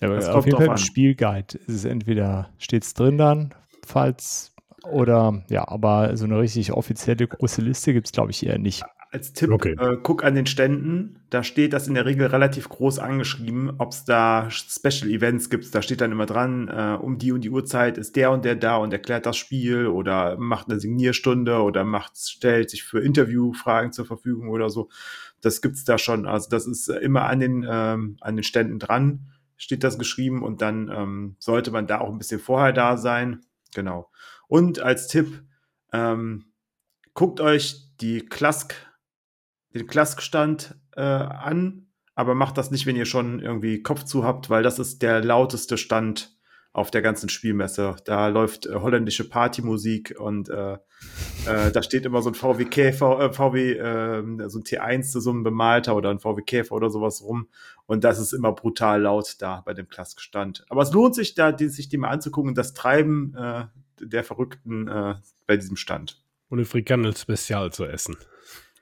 Ja, 0.00 0.32
auf 0.32 0.46
jeden 0.46 0.56
Fall 0.56 0.70
ein 0.70 0.78
Spielguide. 0.78 1.58
Es 1.66 1.74
ist 1.74 1.84
entweder 1.84 2.50
steht 2.58 2.84
es 2.84 2.94
drin 2.94 3.18
dann, 3.18 3.54
falls 3.84 4.54
oder 4.84 5.42
ja, 5.48 5.66
aber 5.66 6.16
so 6.16 6.24
eine 6.24 6.38
richtig 6.38 6.72
offizielle 6.72 7.26
große 7.26 7.62
Liste 7.62 7.92
gibt 7.92 8.06
es, 8.06 8.12
glaube 8.12 8.30
ich, 8.30 8.46
eher 8.46 8.58
nicht. 8.58 8.84
Als 9.10 9.32
Tipp, 9.32 9.50
okay. 9.50 9.74
äh, 9.78 9.96
guck 10.02 10.22
an 10.22 10.34
den 10.34 10.44
Ständen, 10.44 11.20
da 11.30 11.42
steht 11.42 11.72
das 11.72 11.88
in 11.88 11.94
der 11.94 12.04
Regel 12.04 12.26
relativ 12.26 12.68
groß 12.68 12.98
angeschrieben, 12.98 13.72
ob 13.78 13.92
es 13.92 14.04
da 14.04 14.50
Special 14.50 15.10
Events 15.10 15.48
gibt. 15.48 15.74
Da 15.74 15.80
steht 15.80 16.02
dann 16.02 16.12
immer 16.12 16.26
dran, 16.26 16.68
äh, 16.68 16.98
um 17.00 17.16
die 17.16 17.32
und 17.32 17.40
die 17.40 17.48
Uhrzeit 17.48 17.96
ist 17.96 18.16
der 18.16 18.30
und 18.30 18.44
der 18.44 18.54
da 18.54 18.76
und 18.76 18.92
erklärt 18.92 19.24
das 19.24 19.38
Spiel 19.38 19.86
oder 19.86 20.36
macht 20.36 20.68
eine 20.68 20.78
Signierstunde 20.78 21.62
oder 21.62 21.84
macht, 21.84 22.18
stellt 22.18 22.68
sich 22.68 22.84
für 22.84 23.00
Interviewfragen 23.00 23.92
zur 23.92 24.04
Verfügung 24.04 24.50
oder 24.50 24.68
so. 24.68 24.90
Das 25.40 25.62
gibt's 25.62 25.84
da 25.84 25.96
schon. 25.96 26.26
Also 26.26 26.50
das 26.50 26.66
ist 26.66 26.88
immer 26.90 27.24
an 27.24 27.40
den, 27.40 27.66
ähm, 27.66 28.18
an 28.20 28.36
den 28.36 28.42
Ständen 28.42 28.78
dran, 28.78 29.20
steht 29.56 29.84
das 29.84 29.98
geschrieben 29.98 30.42
und 30.42 30.60
dann 30.60 30.90
ähm, 30.94 31.36
sollte 31.38 31.70
man 31.70 31.86
da 31.86 32.02
auch 32.02 32.10
ein 32.10 32.18
bisschen 32.18 32.40
vorher 32.40 32.74
da 32.74 32.98
sein. 32.98 33.40
Genau. 33.74 34.10
Und 34.48 34.80
als 34.80 35.06
Tipp, 35.06 35.44
ähm, 35.92 36.52
guckt 37.14 37.40
euch 37.40 37.76
die 38.00 38.20
Klask, 38.20 38.74
den 39.74 39.86
Klaskstand 39.86 40.76
äh, 40.96 41.00
an, 41.00 41.86
aber 42.14 42.34
macht 42.34 42.58
das 42.58 42.70
nicht, 42.70 42.86
wenn 42.86 42.96
ihr 42.96 43.06
schon 43.06 43.40
irgendwie 43.40 43.82
Kopf 43.82 44.04
zu 44.04 44.24
habt, 44.24 44.50
weil 44.50 44.62
das 44.62 44.78
ist 44.78 45.02
der 45.02 45.22
lauteste 45.22 45.78
Stand 45.78 46.36
auf 46.72 46.90
der 46.90 47.02
ganzen 47.02 47.28
Spielmesse. 47.28 47.96
Da 48.04 48.28
läuft 48.28 48.66
äh, 48.66 48.74
holländische 48.74 49.28
Partymusik 49.28 50.14
und 50.18 50.48
äh, 50.48 50.74
äh, 51.46 51.70
da 51.72 51.82
steht 51.82 52.06
immer 52.06 52.22
so 52.22 52.30
ein 52.30 52.34
VW 52.34 52.64
Käfer, 52.66 53.20
äh, 53.20 53.32
VW, 53.32 53.72
äh, 53.72 54.48
so 54.48 54.58
ein 54.58 54.64
T1, 54.64 55.20
so 55.20 55.32
ein 55.32 55.42
bemalter 55.42 55.96
oder 55.96 56.10
ein 56.10 56.18
VW 56.18 56.42
Käfer 56.42 56.74
oder 56.74 56.90
sowas 56.90 57.22
rum. 57.22 57.48
Und 57.86 58.04
das 58.04 58.18
ist 58.18 58.32
immer 58.32 58.52
brutal 58.52 59.02
laut 59.02 59.36
da 59.40 59.62
bei 59.64 59.74
dem 59.74 59.88
Klassenstand. 59.88 60.64
Aber 60.68 60.82
es 60.82 60.92
lohnt 60.92 61.14
sich 61.14 61.34
da, 61.34 61.52
die, 61.52 61.68
sich 61.68 61.88
die 61.88 61.98
mal 61.98 62.10
anzugucken. 62.10 62.54
Das 62.54 62.74
Treiben 62.74 63.34
äh, 63.34 63.64
der 64.00 64.24
Verrückten 64.24 64.88
äh, 64.88 65.14
bei 65.46 65.56
diesem 65.56 65.76
Stand. 65.76 66.22
Und 66.48 66.60
ein 66.60 66.64
Frikandel-Spezial 66.64 67.72
zu 67.72 67.84
essen. 67.84 68.16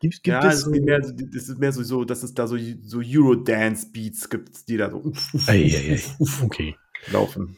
Gibt, 0.01 0.23
gibt 0.23 0.27
ja, 0.27 0.51
es 0.51 0.63
so, 0.63 0.71
mehr, 0.71 1.01
das 1.01 1.49
ist 1.49 1.59
mehr 1.59 1.73
so, 1.73 1.83
so, 1.83 2.05
dass 2.05 2.23
es 2.23 2.35
da 2.35 2.47
so, 2.47 2.57
so 2.83 3.01
Eurodance-Beats 3.01 4.29
gibt, 4.29 4.69
die 4.69 4.77
da 4.77 4.91
so 4.91 4.99
uff, 4.99 5.35
uff, 5.35 5.49
ei, 5.49 5.65
ei, 5.65 5.95
ei. 5.95 6.45
okay. 6.45 6.77
laufen. 7.11 7.57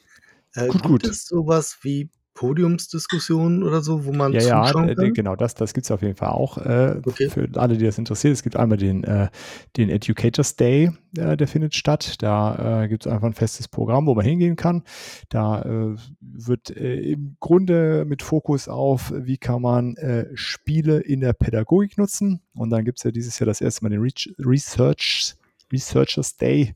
Äh, 0.55 0.69
gut, 0.69 0.73
gibt 0.75 0.85
gut. 0.87 1.07
es 1.07 1.27
sowas 1.27 1.79
wie 1.83 2.11
Podiumsdiskussionen 2.39 3.65
oder 3.65 3.81
so, 3.83 4.05
wo 4.05 4.13
man 4.13 4.33
ja, 4.33 4.41
ja, 4.43 4.65
zuschauen 4.65 4.89
äh, 4.91 4.95
kann? 4.95 5.13
genau, 5.13 5.35
das, 5.35 5.55
das 5.55 5.75
gibt 5.75 5.87
es 5.87 5.91
auf 5.91 6.03
jeden 6.03 6.15
Fall 6.15 6.29
auch 6.29 6.57
äh, 6.59 7.01
Okay. 7.05 7.29
für 7.29 7.49
alle, 7.57 7.77
die 7.77 7.85
das 7.85 7.99
interessiert. 7.99 8.33
Es 8.33 8.45
gibt 8.45 8.55
einmal 8.55 8.79
den, 8.79 9.03
äh, 9.03 9.29
den 9.77 9.89
Educators 9.91 10.55
Day, 10.55 10.93
äh, 11.17 11.37
der 11.37 11.49
findet 11.49 11.75
statt. 11.75 12.23
Da 12.23 12.85
äh, 12.85 12.89
gibt 12.89 13.07
es 13.07 13.13
einfach 13.13 13.27
ein 13.27 13.35
festes 13.35 13.67
Programm, 13.67 14.07
wo 14.07 14.15
man 14.15 14.25
hingehen 14.25 14.55
kann. 14.55 14.85
Da 15.31 15.63
äh, 15.63 15.97
wird 16.21 16.71
im 16.71 17.37
Grunde 17.41 18.05
mit 18.07 18.23
Fokus 18.23 18.69
auf, 18.69 19.13
wie 19.17 19.39
kann 19.39 19.61
man 19.63 19.97
Spiele 20.35 21.01
in 21.01 21.21
der 21.21 21.33
Pädagogik 21.33 21.99
nutzen. 21.99 22.41
Und 22.55 22.71
dann 22.71 22.85
gibt 22.85 22.99
es 22.99 23.05
ja 23.05 23.11
dieses 23.11 23.37
Jahr 23.41 23.47
das 23.47 23.61
erste 23.61 23.85
Mal 23.85 23.91
den 23.91 24.01
Reach- 24.01 24.33
Research, 24.39 25.35
Researchers 25.73 26.37
Day. 26.37 26.75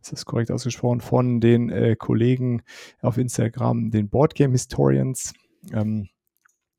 Ist 0.00 0.12
das 0.12 0.24
korrekt 0.24 0.50
ausgesprochen? 0.50 1.00
Von 1.00 1.40
den 1.40 1.70
äh, 1.70 1.96
Kollegen 1.96 2.62
auf 3.02 3.18
Instagram, 3.18 3.90
den 3.90 4.08
Boardgame 4.08 4.52
Historians. 4.52 5.34
Ähm, 5.72 6.08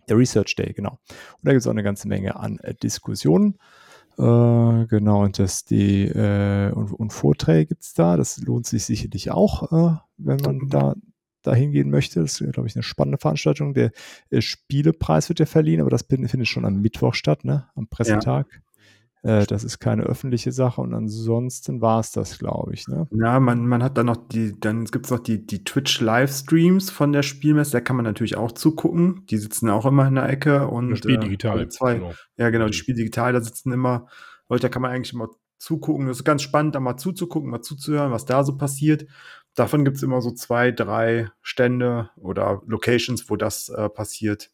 der 0.09 0.17
Research 0.17 0.55
Day, 0.55 0.73
genau. 0.73 0.99
Und 1.09 1.43
da 1.43 1.51
gibt 1.51 1.61
es 1.61 1.67
auch 1.67 1.71
eine 1.71 1.83
ganze 1.83 2.07
Menge 2.07 2.35
an 2.35 2.59
äh, 2.59 2.73
Diskussionen. 2.73 3.57
Äh, 4.17 4.85
genau, 4.87 5.23
und 5.23 5.39
das 5.39 5.63
die 5.63 6.07
äh, 6.07 6.71
und, 6.71 6.91
und 6.91 7.13
Vorträge 7.13 7.67
gibt 7.67 7.83
es 7.83 7.93
da. 7.93 8.17
Das 8.17 8.37
lohnt 8.39 8.65
sich 8.65 8.83
sicherlich 8.85 9.31
auch, 9.31 9.71
äh, 9.71 9.97
wenn 10.17 10.37
man 10.37 10.67
da 10.67 10.95
da 11.43 11.53
hingehen 11.55 11.89
möchte. 11.89 12.21
Das 12.21 12.39
ist, 12.39 12.53
glaube 12.53 12.67
ich, 12.67 12.75
eine 12.75 12.83
spannende 12.83 13.17
Veranstaltung. 13.17 13.73
Der 13.73 13.91
äh, 14.29 14.41
Spielepreis 14.41 15.29
wird 15.29 15.39
ja 15.39 15.45
verliehen, 15.45 15.81
aber 15.81 15.89
das 15.89 16.03
findet 16.03 16.47
schon 16.47 16.65
am 16.65 16.81
Mittwoch 16.81 17.13
statt, 17.13 17.45
ne? 17.45 17.67
Am 17.75 17.87
Pressetag. 17.87 18.61
Äh, 19.23 19.45
das 19.45 19.63
ist 19.63 19.79
keine 19.79 20.03
öffentliche 20.03 20.51
Sache 20.51 20.81
und 20.81 20.93
ansonsten 20.93 21.81
war 21.81 21.99
es 21.99 22.11
das, 22.11 22.39
glaube 22.39 22.73
ich. 22.73 22.87
Ne? 22.87 23.07
Ja, 23.11 23.39
man, 23.39 23.67
man 23.67 23.83
hat 23.83 23.97
dann 23.97 24.07
noch 24.07 24.17
die, 24.17 24.59
dann 24.59 24.85
gibt 24.85 25.05
es 25.05 25.11
noch 25.11 25.19
die, 25.19 25.45
die 25.45 25.63
Twitch-Livestreams 25.63 26.89
von 26.89 27.11
der 27.11 27.21
Spielmesse, 27.21 27.71
da 27.71 27.81
kann 27.81 27.95
man 27.95 28.05
natürlich 28.05 28.35
auch 28.37 28.51
zugucken. 28.51 29.25
Die 29.29 29.37
sitzen 29.37 29.69
auch 29.69 29.85
immer 29.85 30.07
in 30.07 30.15
der 30.15 30.27
Ecke 30.27 30.67
und 30.67 30.89
Das 30.91 30.99
Spiel 30.99 31.15
äh, 31.15 31.19
digital. 31.19 31.51
alle 31.51 31.69
zwei, 31.69 31.95
genau. 31.95 32.13
Ja, 32.37 32.49
genau, 32.49 32.65
die. 32.67 32.73
Spiel 32.73 32.95
digital, 32.95 33.33
da 33.33 33.41
sitzen 33.41 33.71
immer 33.71 34.07
Leute, 34.49 34.63
da 34.63 34.69
kann 34.69 34.81
man 34.81 34.91
eigentlich 34.91 35.13
immer 35.13 35.29
zugucken. 35.59 36.07
Das 36.07 36.17
ist 36.17 36.23
ganz 36.23 36.41
spannend, 36.41 36.75
da 36.75 36.79
mal 36.79 36.97
zuzugucken, 36.97 37.49
mal 37.49 37.61
zuzuhören, 37.61 38.11
was 38.11 38.25
da 38.25 38.43
so 38.43 38.57
passiert. 38.57 39.05
Davon 39.53 39.85
gibt 39.85 39.97
es 39.97 40.03
immer 40.03 40.21
so 40.21 40.31
zwei, 40.31 40.71
drei 40.71 41.29
Stände 41.41 42.09
oder 42.15 42.61
Locations, 42.65 43.29
wo 43.29 43.35
das 43.35 43.69
äh, 43.69 43.87
passiert. 43.89 44.49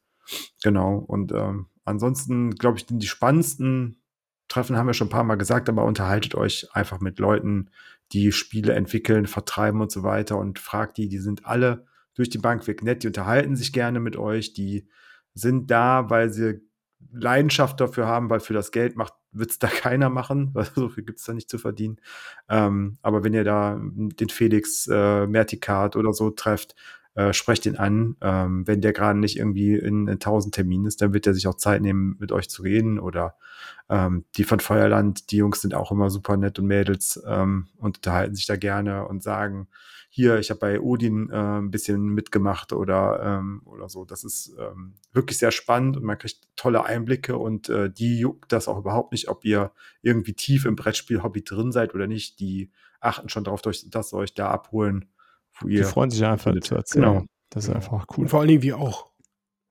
Genau. 0.63 0.97
Und 0.97 1.31
ähm, 1.31 1.67
ansonsten, 1.85 2.51
glaube 2.51 2.77
ich, 2.77 2.85
die 2.85 2.97
die 2.97 3.07
spannendsten 3.07 4.01
Treffen 4.47 4.77
haben 4.77 4.87
wir 4.87 4.93
schon 4.93 5.07
ein 5.07 5.11
paar 5.11 5.23
Mal 5.23 5.35
gesagt, 5.35 5.69
aber 5.69 5.85
unterhaltet 5.85 6.35
euch 6.35 6.67
einfach 6.73 6.99
mit 6.99 7.19
Leuten, 7.19 7.69
die 8.13 8.31
Spiele 8.31 8.73
entwickeln, 8.73 9.25
vertreiben 9.25 9.81
und 9.81 9.91
so 9.91 10.03
weiter 10.03 10.37
und 10.37 10.59
fragt 10.59 10.97
die, 10.97 11.09
die 11.09 11.17
sind 11.17 11.45
alle 11.45 11.85
durch 12.15 12.29
die 12.29 12.37
Bank 12.37 12.65
weg 12.67 12.83
nett, 12.83 13.03
die 13.03 13.07
unterhalten 13.07 13.55
sich 13.55 13.73
gerne 13.73 13.99
mit 13.99 14.15
euch, 14.15 14.53
die 14.53 14.87
sind 15.33 15.69
da, 15.69 16.09
weil 16.09 16.31
sie 16.31 16.61
Leidenschaft 17.11 17.79
dafür 17.79 18.07
haben, 18.07 18.29
weil 18.29 18.39
für 18.39 18.53
das 18.53 18.71
Geld 18.71 18.95
macht, 18.95 19.13
wird 19.31 19.51
es 19.51 19.59
da 19.59 19.67
keiner 19.67 20.09
machen, 20.09 20.49
weil 20.53 20.65
so 20.65 20.89
viel 20.89 21.03
gibt 21.03 21.19
es 21.19 21.25
da 21.25 21.33
nicht 21.33 21.49
zu 21.49 21.57
verdienen. 21.57 21.97
Ähm, 22.49 22.97
aber 23.01 23.23
wenn 23.23 23.33
ihr 23.33 23.43
da 23.43 23.79
den 23.79 24.29
Felix 24.29 24.87
äh, 24.87 25.27
Mertikat 25.27 25.95
oder 25.95 26.13
so 26.13 26.29
trefft, 26.31 26.75
äh, 27.17 27.33
sprecht 27.33 27.65
ihn 27.65 27.77
an. 27.77 28.15
Ähm, 28.21 28.67
wenn 28.67 28.79
der 28.79 28.93
gerade 28.93 29.17
nicht 29.17 29.37
irgendwie 29.37 29.75
in, 29.75 30.07
in 30.07 30.13
1000 30.13 30.53
Terminen 30.53 30.85
ist, 30.85 31.01
dann 31.01 31.13
wird 31.13 31.25
er 31.25 31.33
sich 31.33 31.47
auch 31.47 31.55
Zeit 31.55 31.81
nehmen, 31.81 32.15
mit 32.19 32.31
euch 32.31 32.47
zu 32.47 32.61
reden. 32.61 32.99
Oder 32.99 33.35
ähm, 33.89 34.25
die 34.35 34.43
von 34.43 34.59
Feuerland, 34.59 35.31
die 35.31 35.37
Jungs 35.37 35.61
sind 35.61 35.73
auch 35.73 35.91
immer 35.91 36.11
super 36.11 36.37
nett 36.37 36.59
und 36.59 36.67
Mädels 36.67 37.19
ähm, 37.27 37.69
und 37.77 37.97
unterhalten 37.97 38.35
sich 38.35 38.45
da 38.45 38.55
gerne 38.55 39.07
und 39.07 39.23
sagen, 39.23 39.67
hier, 40.09 40.37
ich 40.37 40.51
habe 40.51 40.59
bei 40.59 40.79
Odin 40.79 41.31
äh, 41.31 41.57
ein 41.57 41.71
bisschen 41.71 42.03
mitgemacht 42.09 42.71
oder, 42.71 43.19
ähm, 43.23 43.61
oder 43.65 43.89
so. 43.89 44.05
Das 44.05 44.23
ist 44.23 44.55
ähm, 44.59 44.93
wirklich 45.11 45.39
sehr 45.39 45.51
spannend 45.51 45.97
und 45.97 46.03
man 46.03 46.19
kriegt 46.19 46.47
tolle 46.55 46.85
Einblicke 46.85 47.35
und 47.35 47.67
äh, 47.69 47.89
die 47.89 48.19
juckt 48.19 48.51
das 48.51 48.67
auch 48.67 48.77
überhaupt 48.77 49.11
nicht, 49.11 49.27
ob 49.27 49.43
ihr 49.43 49.71
irgendwie 50.03 50.33
tief 50.33 50.65
im 50.65 50.75
Brettspiel-Hobby 50.75 51.43
drin 51.43 51.71
seid 51.71 51.95
oder 51.95 52.05
nicht. 52.05 52.39
Die 52.39 52.69
achten 52.99 53.29
schon 53.29 53.43
darauf, 53.43 53.63
dass 53.63 53.81
sie 53.81 54.15
euch 54.15 54.35
da 54.35 54.49
abholen, 54.51 55.05
wo 55.61 55.67
Die 55.67 55.83
freuen 55.83 56.09
sich 56.09 56.23
einfach 56.25 56.45
findet. 56.45 56.65
zu 56.65 56.75
erzählen. 56.75 57.05
Genau. 57.05 57.25
Das 57.49 57.67
ist 57.67 57.73
einfach 57.75 58.05
cool. 58.17 58.23
Und 58.23 58.29
vor 58.29 58.39
allen 58.39 58.49
Dingen 58.49 58.61
wir 58.61 58.77
auch. 58.77 59.11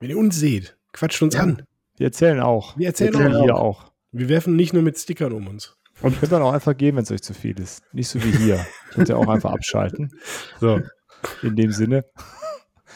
Wenn 0.00 0.10
ihr 0.10 0.18
uns 0.18 0.36
seht, 0.36 0.76
quatscht 0.92 1.22
uns 1.22 1.34
Ja. 1.34 1.42
an. 1.42 1.62
Wir 1.96 2.06
erzählen 2.06 2.40
auch. 2.40 2.76
Wir 2.76 2.88
erzählen 2.88 3.14
Wir 3.18 3.36
auch. 3.38 3.42
hier 3.42 3.56
auch. 3.56 3.92
Wir 4.12 4.28
werfen 4.28 4.56
nicht 4.56 4.72
nur 4.72 4.82
mit 4.82 4.98
Stickern 4.98 5.32
um 5.32 5.46
uns. 5.46 5.76
Und 6.02 6.18
könnt 6.20 6.32
dann 6.32 6.42
auch 6.42 6.52
einfach 6.52 6.76
gehen, 6.76 6.96
wenn 6.96 7.04
es 7.04 7.10
euch 7.10 7.22
zu 7.22 7.32
viel 7.32 7.58
ist. 7.58 7.82
Nicht 7.92 8.08
so 8.08 8.22
wie 8.22 8.30
hier. 8.30 8.64
Könnt 8.90 9.08
ihr 9.08 9.16
auch 9.16 9.28
einfach 9.28 9.52
abschalten. 9.52 10.10
So. 10.60 10.80
In 11.42 11.56
dem 11.56 11.70
Sinne. 11.72 12.04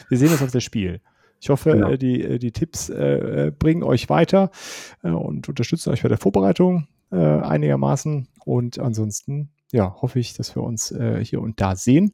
Wir 0.09 0.17
sehen 0.19 0.29
uns 0.31 0.41
auf 0.43 0.51
das 0.51 0.63
Spiel. 0.63 1.01
Ich 1.39 1.49
hoffe, 1.49 1.71
Genau. 1.71 1.89
äh, 1.89 1.97
die, 1.97 2.21
äh, 2.23 2.37
die 2.37 2.51
Tipps 2.51 2.89
äh, 2.89 3.47
äh, 3.47 3.51
bringen 3.51 3.81
euch 3.83 4.09
weiter 4.09 4.51
äh, 5.03 5.09
und 5.09 5.49
unterstützen 5.49 5.89
euch 5.91 6.03
bei 6.03 6.09
der 6.09 6.19
Vorbereitung 6.19 6.87
äh, 7.11 7.15
einigermaßen. 7.17 8.27
Und 8.45 8.77
ansonsten, 8.77 9.49
ja, 9.71 9.95
hoffe 10.01 10.19
ich, 10.19 10.35
dass 10.35 10.55
wir 10.55 10.61
uns 10.61 10.91
äh, 10.91 11.23
hier 11.25 11.41
und 11.41 11.59
da 11.59 11.75
sehen. 11.75 12.13